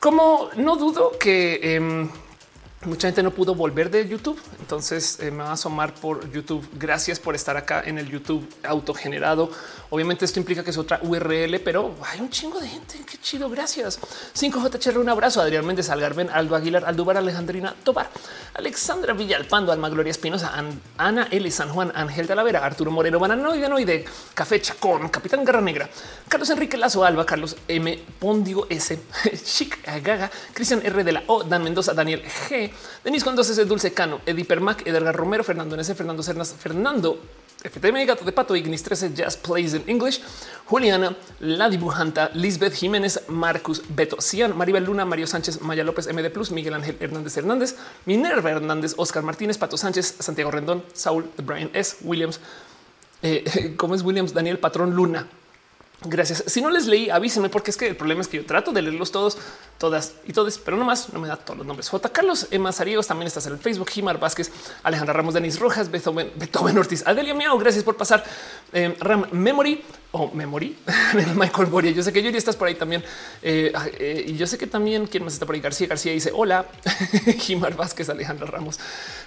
[0.00, 2.08] Como no dudo que eh,
[2.84, 6.64] mucha gente no pudo volver de YouTube, entonces eh, me va a asomar por YouTube.
[6.74, 9.50] Gracias por estar acá en el YouTube autogenerado.
[9.90, 12.98] Obviamente esto implica que es otra URL, pero hay un chingo de gente.
[13.10, 13.48] Qué chido.
[13.48, 13.98] Gracias.
[14.34, 15.40] 5JHR, un abrazo.
[15.40, 18.10] Adrián Méndez, Algarben, Aldo Aguilar, Aldubar, Alejandrina Tobar,
[18.54, 20.52] Alexandra Villalpando, Alma Gloria Espinosa,
[20.98, 21.50] Ana L.
[21.50, 25.88] San Juan, Ángel Talavera, Arturo Moreno, Bananoide, Noide, Café Chacón, Capitán Garra Negra,
[26.28, 27.98] Carlos Enrique Lazo Alba, Carlos M.
[28.18, 28.98] Pondigo S.
[29.44, 31.02] Chic Gaga, Cristian R.
[31.02, 32.70] de la O, Dan Mendoza, Daniel G.
[33.02, 37.18] Denis Condos Dulce Cano, Eddie Permac, Edgar Romero, Fernando N.S., Fernando Cernas, Fernando
[37.62, 40.20] FTM Gato de Pato, Ignis 13, Jazz Plays in English,
[40.66, 46.30] Juliana, La Dibujanta, Lisbeth Jiménez, Marcus, Beto, Cian, Maribel Luna, Mario Sánchez, Maya López, MD
[46.30, 51.70] Plus, Miguel Ángel Hernández Hernández, Minerva Hernández, Oscar Martínez, Pato Sánchez, Santiago Rendón, Saúl, Brian
[51.72, 51.96] S.
[52.02, 52.38] Williams,
[53.22, 54.32] eh, ¿cómo es Williams?
[54.32, 55.26] Daniel Patrón Luna,
[56.04, 56.44] Gracias.
[56.46, 58.82] Si no les leí, avísenme porque es que el problema es que yo trato de
[58.82, 59.36] leerlos todos,
[59.78, 61.88] todas y todos, pero no más no me da todos los nombres.
[61.88, 62.08] J.
[62.10, 63.90] Carlos Emma también estás en el Facebook.
[63.90, 64.52] Jimar Vázquez,
[64.84, 67.58] Alejandra Ramos, Denis Rojas, Beethoven, Beethoven Ortiz, Adelia Miao.
[67.58, 68.24] Gracias por pasar.
[68.72, 70.76] Eh, Ram Memory o Memory,
[71.34, 71.90] Michael Boria.
[71.90, 73.02] Yo sé que Yuri estás por ahí también.
[73.42, 75.60] Eh, eh, y yo sé que también quien más está por ahí.
[75.60, 76.66] García García dice hola.
[77.40, 78.78] Jimar Vázquez, Alejandra Ramos.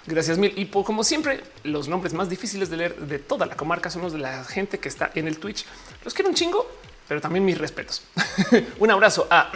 [0.06, 0.54] Gracias mil.
[0.56, 4.14] Y como siempre, los nombres más difíciles de leer de toda la comarca son los
[4.14, 5.66] de la gente que está en el Twitch.
[6.04, 6.61] Los quiero un chingo,
[7.12, 8.04] pero también mis respetos.
[8.80, 9.52] un abrazo a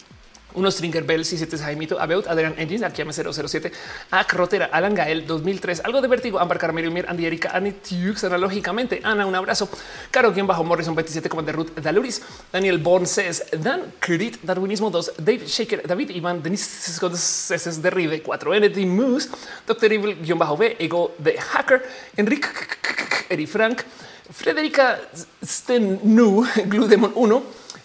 [0.54, 3.72] unos Stringer Bell, si siete Jaimito, Abeut, Adrian Engines, aquí 007,
[4.12, 8.22] a Rotera, Alan Gael 2003, algo de vértigo, Amber Carmelo, Mir, Andy Erika, Annie Tux,
[8.22, 9.68] analógicamente, Ana, un abrazo,
[10.12, 12.22] Caro, quien bajo Morrison 27, como Ruth Daluris,
[12.52, 17.02] Daniel Bonces, Dan Crit, Darwinismo 2, Dave Shaker, David Iván, Denis
[17.50, 17.82] S.
[17.82, 19.30] de Rive 4, NT Moose,
[19.66, 21.82] Doctor Evil, guion bajo B, Ego de Hacker,
[22.16, 22.46] Enrique,
[23.28, 23.82] Eri Frank,
[24.32, 24.98] Frederica
[25.42, 27.42] Stenu, Glue Demon 1,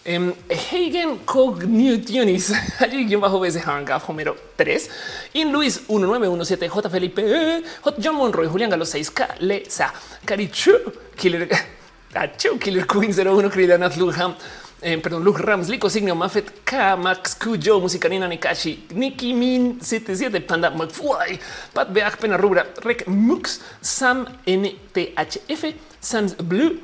[0.08, 4.88] Um, Hagen Cognitionis, allí bajo de Hangaf Homero 3,
[5.34, 6.88] In Luis 1917, J.
[6.88, 7.94] Felipe, J.
[7.98, 9.92] John Monroy, Julián Galo 6, Lesa,
[10.24, 10.74] Carichu,
[11.16, 11.48] Killer,
[12.14, 14.36] Achu, Killer Queen 01, Kridanat Luham,
[14.80, 20.46] eh, perdón, Luke Rams, Lico Signio, Mafet, K, Max, Kujo, Musicanina, Nikashi, Nikki Min 77,
[20.46, 21.40] Panda, McFly,
[21.74, 25.74] Pat Beak, Pena Rubra, Rec Mux, Sam NTHF,
[26.06, 26.80] Sans Blue,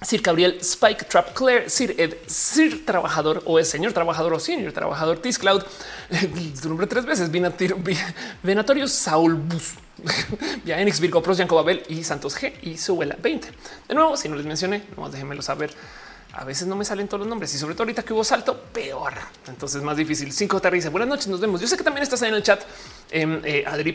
[0.00, 4.72] Sir Gabriel, Spike, Trap, Claire, Sir Ed, Sir Trabajador o el señor trabajador o señor
[4.72, 5.64] trabajador, Tis Cloud,
[6.62, 7.32] tu nombre tres veces,
[8.44, 9.74] Venatorio, Saul Bus,
[10.66, 13.48] Enix, Virgo Pros, Yanko Babel y Santos G y Suela 20.
[13.88, 15.72] De nuevo, si no les mencioné, nomás déjenmelo saber
[16.38, 18.56] a veces no me salen todos los nombres y sobre todo ahorita que hubo salto,
[18.72, 19.12] peor.
[19.48, 20.32] Entonces más difícil.
[20.32, 21.60] Cinco te dice buenas noches, nos vemos.
[21.60, 22.62] Yo sé que también estás ahí en el chat.
[23.10, 23.92] Eh, eh, Adri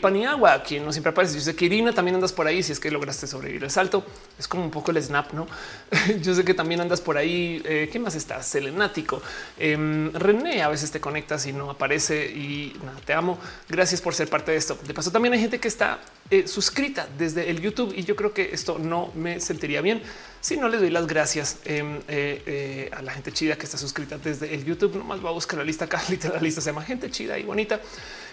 [0.66, 1.36] quien no siempre aparece.
[1.36, 2.62] Yo sé que Irina también andas por ahí.
[2.62, 4.04] Si es que lograste sobrevivir el salto,
[4.38, 5.46] es como un poco el snap, no?
[6.20, 7.62] Yo sé que también andas por ahí.
[7.64, 8.42] Eh, ¿Qué más está?
[8.42, 9.22] Selenático.
[9.58, 13.38] Eh, René, a veces te conectas y no aparece y nada, te amo.
[13.70, 14.78] Gracias por ser parte de esto.
[14.86, 15.98] De paso, también hay gente que está
[16.30, 20.02] eh, suscrita desde el YouTube y yo creo que esto no me sentiría bien
[20.44, 23.78] si no les doy las gracias em, eh, eh, a la gente chida que está
[23.78, 24.94] suscrita desde el YouTube.
[24.94, 27.44] Nomás va a buscar la lista acá, literal, la lista se llama gente chida y
[27.44, 27.80] bonita,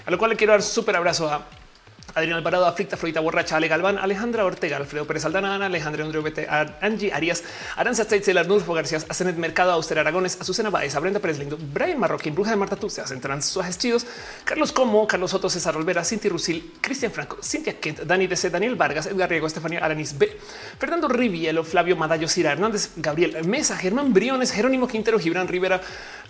[0.06, 1.32] a lo cual le quiero dar súper abrazo
[2.14, 6.20] Adrián Alvarado, Aflicta, Florita Borracha, Ale Galván, Alejandra Ortega, Alfredo Pérez Aldana, Ana, Alejandro André
[6.22, 6.48] Bete,
[6.82, 7.44] Angie Arias,
[7.78, 12.36] Aranza Teitzel, Nulfo García, Asenet Mercado, Auster Aragones, Azucena Baez, Brenda Pérez Lindo, Brian Marroquín,
[12.36, 14.06] Bruja de Marta hacen transuajes chidos,
[14.44, 18.76] Carlos Como, Carlos Soto, César Olvera, Cinti Rusil, Cristian Franco, Cintia Kent, Dani DC, Daniel
[18.76, 20.38] Vargas, Edgar Riego, Estefanía Aranis B,
[20.80, 25.82] Fernando Rivielo, Flavio Madallo, Cira Hernández, Gabriel Mesa, Germán Briones, Jerónimo Quintero, Gibran Rivera,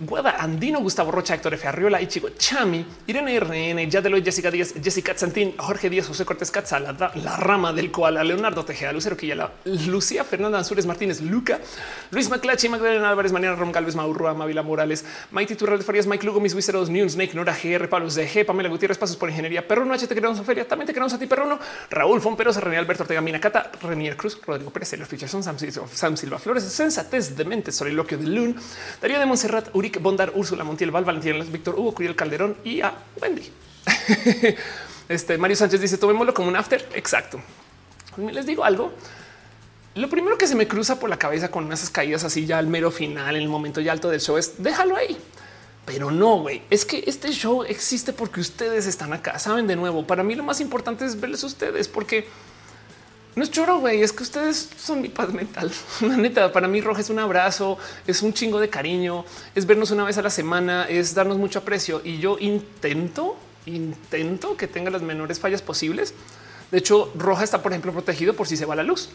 [0.04, 1.68] Guada Andino, Gustavo Rocha, Héctor F.
[1.68, 7.12] Arriola, Ichigo Chami, Irene RN, Yadeloy, Jessica Díaz, Jessica Santín, Jorge Díaz, José Cortés la,
[7.14, 11.60] la, rama del koala, Leonardo Tejeda, Lucero Quillala, Lucía Fernanda Ansúrez Martínez, Luca,
[12.10, 16.26] Luis Maclachi, Magdalena Álvarez, Mariana Rom Galvez, Maurrua, Mavila Morales, Maite Turral de Farías, Mike
[16.26, 19.94] Lugo, Mis Wisteros, News, Snake, Nora GR, Pablo G, Pamela Gutiérrez, Pasos por Ingeniería, Perruno,
[19.94, 21.60] H, te queremos Ofelia, también te queremos a ti, Perruno,
[21.92, 25.58] Raúl Fomperosa, René Alberto Ortega, Mina Cata, Renier Cruz, Rodrigo Pérez, Los Ficherson, Sam,
[25.94, 28.56] Sam Silva Flores, Sensatez de Mente, Soliloquio de Loon,
[29.00, 32.94] Darío de Montserrat, Uric Bondar, Úrsula Montiel, Val, Valentín, Víctor Hugo, Curiel Calderón y a
[33.22, 33.52] Wendy.
[35.10, 36.88] Este Mario Sánchez dice tomémoslo como un after.
[36.94, 37.42] Exacto.
[38.32, 38.94] Les digo algo.
[39.96, 42.68] Lo primero que se me cruza por la cabeza con esas caídas así ya al
[42.68, 45.18] mero final, en el momento ya alto del show es déjalo ahí.
[45.86, 49.38] Pero no, güey, es que este show existe porque ustedes están acá.
[49.38, 52.28] Saben, de nuevo, para mí lo más importante es verles ustedes porque
[53.36, 55.72] no es choro, güey, es que ustedes son mi paz mental.
[56.02, 57.78] La neta, para mí Roja es un abrazo,
[58.08, 61.60] es un chingo de cariño, es vernos una vez a la semana, es darnos mucho
[61.60, 66.14] aprecio y yo intento, intento que tenga las menores fallas posibles.
[66.72, 69.10] De hecho, Roja está, por ejemplo, protegido por si se va la luz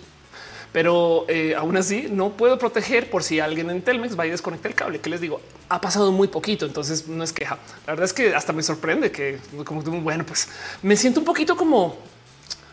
[0.77, 4.69] pero eh, aún así no puedo proteger por si alguien en Telmex va y desconecta
[4.69, 5.01] el cable.
[5.01, 7.57] Que les digo, ha pasado muy poquito, entonces no es queja.
[7.87, 10.49] La verdad es que hasta me sorprende que, como bueno, pues
[10.83, 11.97] me siento un poquito como,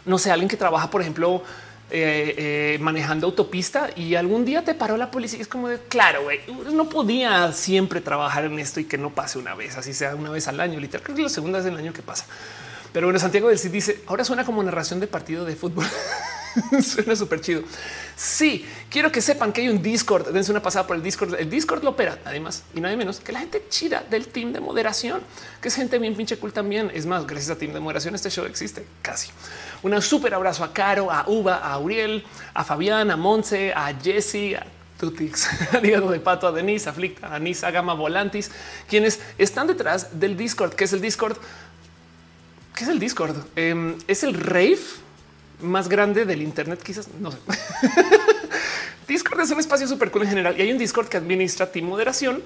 [0.06, 1.44] no sé, alguien que trabaja, por ejemplo,
[1.92, 5.40] eh, eh, manejando autopista y algún día te paró la policía.
[5.40, 6.22] es como de claro,
[6.72, 10.32] no podía siempre trabajar en esto y que no pase una vez, así sea una
[10.32, 10.80] vez al año.
[10.80, 12.26] Literal, creo que la segunda vez del año que pasa.
[12.92, 15.86] Pero bueno, Santiago del dice ahora suena como narración de partido de fútbol.
[16.84, 17.64] Suena súper chido.
[18.16, 20.30] Sí, quiero que sepan que hay un Discord.
[20.30, 21.36] Dense una pasada por el Discord.
[21.36, 24.60] El Discord lo opera, además, y nadie menos que la gente chida del team de
[24.60, 25.22] moderación,
[25.62, 26.92] que es gente bien pinche cool también.
[26.94, 29.30] Es más, gracias a team de moderación, este show existe casi.
[29.82, 34.56] Un súper abrazo a Caro, a Uva, a Uriel, a Fabián, a Monse, a Jesse,
[34.56, 34.66] a
[35.00, 38.52] Tutix, a de Pato, a Denise, a Flicta, a Nisa, Gama Volantis,
[38.88, 41.38] quienes están detrás del Discord, que es el Discord.
[42.76, 43.36] ¿Qué es el Discord?
[43.56, 44.80] Em, es el Rave
[45.64, 47.38] más grande del Internet, quizás no sé.
[49.08, 51.88] Discord es un espacio súper cool en general y hay un Discord que administra Team
[51.88, 52.42] Moderación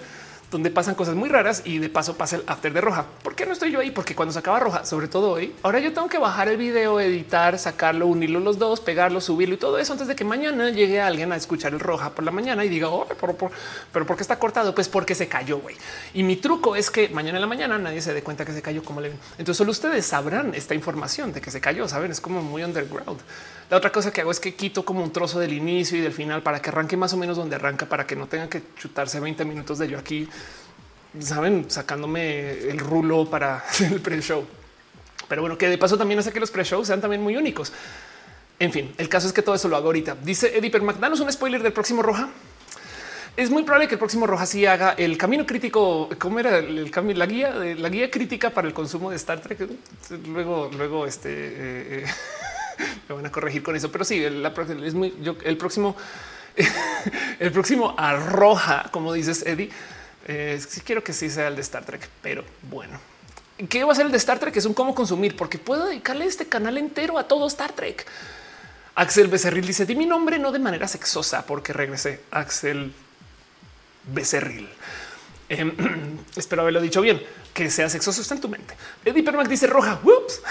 [0.52, 3.06] donde pasan cosas muy raras y de paso pasa el after de roja.
[3.24, 3.92] ¿Por qué no estoy yo ahí?
[3.92, 7.00] Porque cuando se acaba roja, sobre todo hoy, ahora yo tengo que bajar el video,
[7.00, 11.02] editar, sacarlo, unirlo los dos, pegarlo, subirlo y todo eso antes de que mañana llegue
[11.02, 13.36] alguien a escuchar el roja por la mañana y diga, oh, pero,
[13.92, 14.74] pero, ¿por qué está cortado?
[14.74, 15.76] Pues porque se cayó, güey.
[16.14, 18.62] Y mi truco es que mañana en la mañana nadie se dé cuenta que se
[18.62, 19.20] cayó como le ven.
[19.38, 23.20] Entonces solo ustedes sabrán esta información de que se cayó, saben, es como muy underground.
[23.70, 26.14] La otra cosa que hago es que quito como un trozo del inicio y del
[26.14, 29.20] final para que arranque más o menos donde arranca, para que no tenga que chutarse
[29.20, 30.28] 20 minutos de yo aquí
[31.20, 34.46] saben, sacándome el rulo para el pre-show.
[35.28, 37.74] Pero bueno, que de paso también hace que los pre-shows sean también muy únicos.
[38.60, 40.16] En fin, el caso es que todo eso lo hago ahorita.
[40.24, 42.30] Dice Eddie Permac, danos un spoiler del próximo Roja.
[43.36, 46.10] Es muy probable que el próximo Roja sí haga el camino crítico.
[46.18, 47.16] ¿Cómo era el, cambio?
[47.16, 49.60] La guía, la guía crítica para el consumo de Star Trek.
[50.28, 52.06] Luego, luego, este eh, eh,
[53.10, 53.92] me van a corregir con eso.
[53.92, 54.46] Pero sí, el,
[54.84, 55.96] es muy el próximo,
[57.40, 59.70] el próximo arroja, como dices, Eddie
[60.28, 63.00] eh, sí quiero que sí sea el de Star Trek, pero bueno.
[63.70, 64.56] ¿Qué va a ser el de Star Trek?
[64.58, 68.06] Es un cómo consumir, porque puedo dedicarle este canal entero a todo Star Trek.
[68.96, 72.22] Axel Becerril dice, di mi nombre no de manera sexosa, porque regresé.
[72.32, 72.92] Axel
[74.04, 74.68] Becerril.
[75.50, 75.72] Em,
[76.36, 77.22] espero haberlo dicho bien
[77.58, 78.76] que sea sexoso está en tu mente.
[79.04, 80.00] Eddie Permac dice roja.
[80.04, 80.42] Whoops.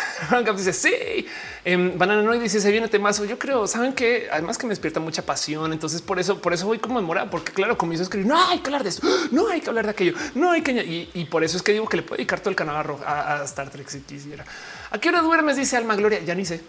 [0.57, 1.26] dice sí.
[1.65, 3.25] Um, Banana no dice se viene temazo.
[3.25, 5.73] Yo creo, saben que además que me despierta mucha pasión.
[5.73, 8.26] Entonces por eso, por eso voy como en mora, porque claro, comienzo a escribir.
[8.26, 9.02] No hay que hablar de eso.
[9.31, 10.15] No hay que hablar de aquello.
[10.35, 10.73] No hay que
[11.15, 13.44] y, por eso es que digo que le puedo dedicar todo el canal a, a,
[13.44, 14.44] Star Trek si quisiera.
[14.91, 15.57] ¿A qué hora duermes?
[15.57, 16.20] Dice Alma Gloria.
[16.25, 16.60] Ya ni sé.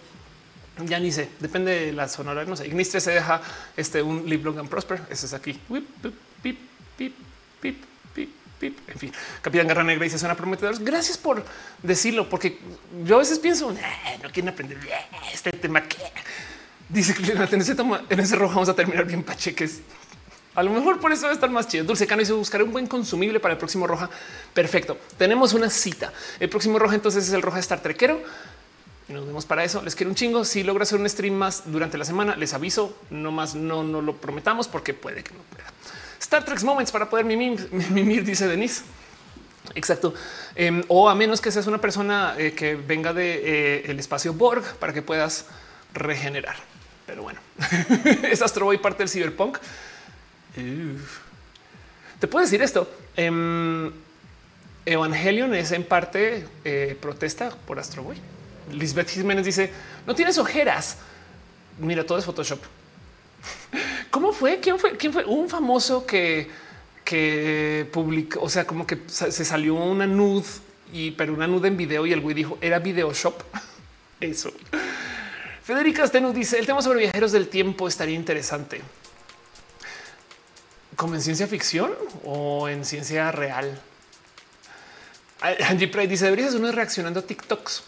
[0.86, 1.30] Ya ni sé.
[1.40, 2.32] Depende de la zona.
[2.44, 2.68] No sé.
[2.68, 3.42] Ignistre se deja
[3.76, 5.00] este un live long and prosper.
[5.10, 5.58] Eso es aquí.
[5.68, 6.58] pip,
[6.96, 7.14] pip,
[7.60, 7.87] pip
[8.66, 10.82] en fin, Capitán Garra Negra dice suena prometedor.
[10.82, 11.44] Gracias por
[11.82, 12.58] decirlo, porque
[13.04, 14.78] yo a veces pienso no quieren aprender
[15.32, 15.98] este tema que
[16.88, 19.80] dice que en ese, toma, en ese rojo vamos a terminar bien pacheques.
[20.54, 21.84] A lo mejor por eso va a estar más chido.
[21.84, 24.10] Dulce Cano dice buscar un buen consumible para el próximo roja.
[24.52, 24.98] Perfecto.
[25.16, 26.12] Tenemos una cita.
[26.40, 28.20] El próximo roja entonces es el roja Star Trequero.
[29.06, 29.82] Nos vemos para eso.
[29.82, 30.44] Les quiero un chingo.
[30.44, 32.96] Si logro hacer un stream más durante la semana, les aviso.
[33.10, 35.72] No más, no, no lo prometamos porque puede que no pueda.
[36.20, 38.82] Star Trek Moments para poder mimir, dice Denise.
[39.74, 40.14] Exacto.
[40.54, 44.32] Em, o a menos que seas una persona eh, que venga de eh, el espacio
[44.32, 45.46] Borg para que puedas
[45.94, 46.56] regenerar.
[47.06, 47.40] Pero bueno,
[48.22, 49.58] es Astro Boy parte del cyberpunk.
[52.18, 52.90] Te puedo decir esto.
[53.16, 53.92] Em,
[54.84, 58.16] Evangelion es en parte eh, protesta por Astro Boy.
[58.72, 59.70] Lisbeth Jiménez dice
[60.06, 60.96] no tienes ojeras.
[61.78, 62.60] Mira, todo es Photoshop.
[64.10, 64.60] ¿Cómo fue?
[64.60, 64.96] ¿Quién fue?
[64.96, 65.24] ¿Quién fue?
[65.24, 66.48] Un famoso que,
[67.04, 70.44] que publicó, o sea, como que se salió una nud
[70.92, 73.42] y pero una nud en video y el güey dijo era video shop.
[74.20, 74.50] Eso.
[75.62, 78.80] Federica Stenu dice el tema sobre viajeros del tiempo estaría interesante.
[80.96, 81.92] ¿Como en ciencia ficción
[82.24, 83.80] o en ciencia real?
[85.40, 87.84] Angie Pride dice deberías uno reaccionando a TikToks.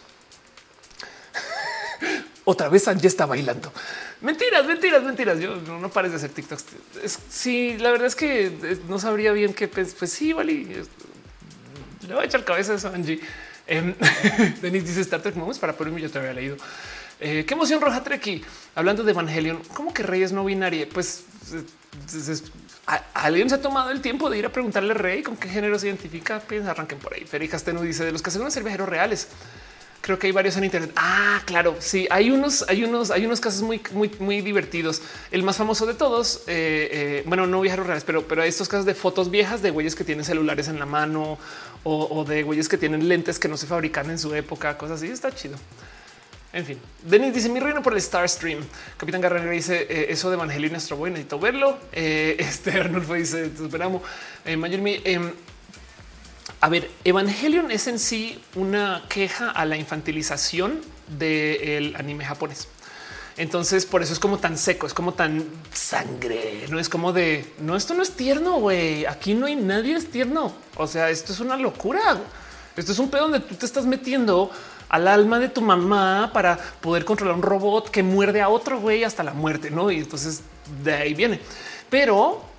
[2.51, 3.71] Otra vez Angie está bailando.
[4.19, 5.39] Mentiras, mentiras, mentiras.
[5.39, 6.65] Yo no, pares de hacer TikToks.
[7.29, 9.69] sí, la verdad es que eh, no sabría bien qué.
[9.69, 10.65] Pues, pues sí, vale.
[12.05, 13.21] Le voy a echar cabeza a Angie.
[13.67, 13.93] Eh,
[14.61, 16.01] Denis dice Star Trek Moments para ponerme.
[16.01, 16.57] Yo te había leído.
[17.21, 18.43] Eh, qué emoción roja Treki
[18.75, 19.61] hablando de Evangelion.
[19.73, 20.89] ¿Cómo que Reyes no binaria?
[20.91, 21.23] Pues
[23.13, 25.79] alguien se ha tomado el tiempo de ir a preguntarle al rey con qué género
[25.79, 26.41] se identifica.
[26.41, 27.23] Pues arranquen por ahí.
[27.23, 29.29] Feri Casteno dice de los que aseguran ser viajeros reales.
[30.01, 30.91] Creo que hay varios en Internet.
[30.95, 31.75] Ah, claro.
[31.79, 35.01] Sí, hay unos, hay unos, hay unos casos muy, muy, muy divertidos.
[35.29, 38.85] El más famoso de todos, eh, eh, bueno, no viajeros reales, pero, pero estos casos
[38.85, 41.37] de fotos viejas de güeyes que tienen celulares en la mano
[41.83, 45.11] o, de güeyes que tienen lentes que no se fabrican en su época, cosas así.
[45.11, 45.57] Está chido.
[46.53, 48.59] En fin, Denis dice mi reino por el Star Stream.
[48.97, 51.77] Capitán Garrera dice eh, eso de Evangelio y nuestro bueno, necesito verlo.
[51.91, 54.01] este Arnulfo dice esperamos.
[54.45, 55.31] Eh, em,
[56.61, 62.67] a ver, Evangelion es en sí una queja a la infantilización del anime japonés.
[63.37, 66.67] Entonces, por eso es como tan seco, es como tan sangre.
[66.69, 69.05] No es como de no, esto no es tierno, güey.
[69.07, 70.53] Aquí no hay nadie es tierno.
[70.77, 72.19] O sea, esto es una locura.
[72.75, 74.51] Esto es un pedo donde tú te estás metiendo
[74.89, 79.03] al alma de tu mamá para poder controlar un robot que muerde a otro güey
[79.03, 79.71] hasta la muerte.
[79.71, 80.41] No, y entonces
[80.83, 81.39] de ahí viene.
[81.89, 82.50] Pero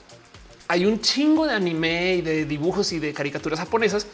[0.68, 4.06] hay un chingo de anime y de dibujos y de caricaturas japonesas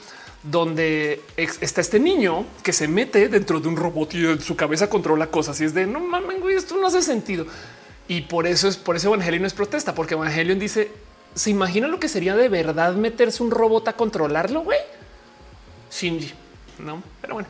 [0.43, 4.89] donde está este niño que se mete dentro de un robot y en su cabeza
[4.89, 7.47] controla cosas y es de no mames, güey, esto no hace sentido.
[8.07, 10.91] Y por eso es por eso Evangelion es protesta, porque Evangelion dice:
[11.35, 14.62] ¿Se imagina lo que sería de verdad meterse un robot a controlarlo?
[14.62, 14.78] Güey,
[15.91, 16.33] Shinji,
[16.78, 17.49] no, pero bueno,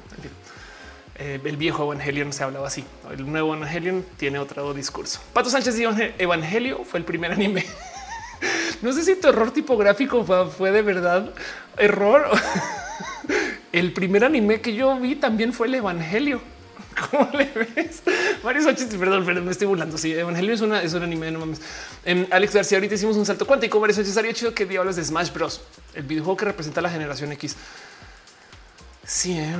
[1.16, 2.84] eh, el viejo Evangelion se hablaba así.
[3.10, 5.20] El nuevo Evangelion tiene otro discurso.
[5.32, 7.64] Pato Sánchez dice Evangelio fue el primer anime
[8.82, 10.24] no sé si tu error tipográfico
[10.56, 11.32] fue, de verdad
[11.76, 12.26] error.
[13.72, 16.40] El primer anime que yo vi también fue el Evangelio.
[17.10, 18.02] ¿Cómo le ves?
[18.42, 19.98] Varios Sánchez, perdón, pero me estoy burlando.
[19.98, 21.60] Sí, Evangelio es, una, es un anime, no mames.
[22.04, 23.78] Em, Alex García, ahorita hicimos un salto cuántico.
[23.78, 25.60] Varios Sánchez, haría chido que diablos de Smash Bros.
[25.94, 27.56] El videojuego que representa la generación X.
[29.04, 29.54] Sí, eh.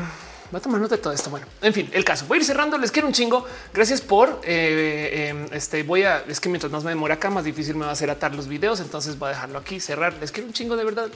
[0.53, 1.31] Va a tomar nota de todo esto.
[1.31, 2.25] Bueno, en fin, el caso.
[2.27, 2.79] Voy a ir cerrando.
[2.79, 3.45] Les quiero un chingo.
[3.75, 5.83] Gracias por eh, em, este.
[5.83, 8.11] Voy a es que mientras más me demora acá, más difícil me va a hacer
[8.11, 8.81] atar los videos.
[8.81, 10.15] Entonces voy a dejarlo aquí, cerrar.
[10.21, 11.09] Les quiero un chingo de verdad.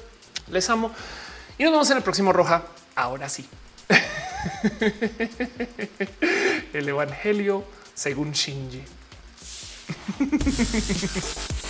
[0.50, 0.90] Les amo
[1.58, 2.62] y nos vemos en el próximo Roja.
[2.94, 3.46] Ahora sí.
[6.72, 8.82] el Evangelio según Shinji.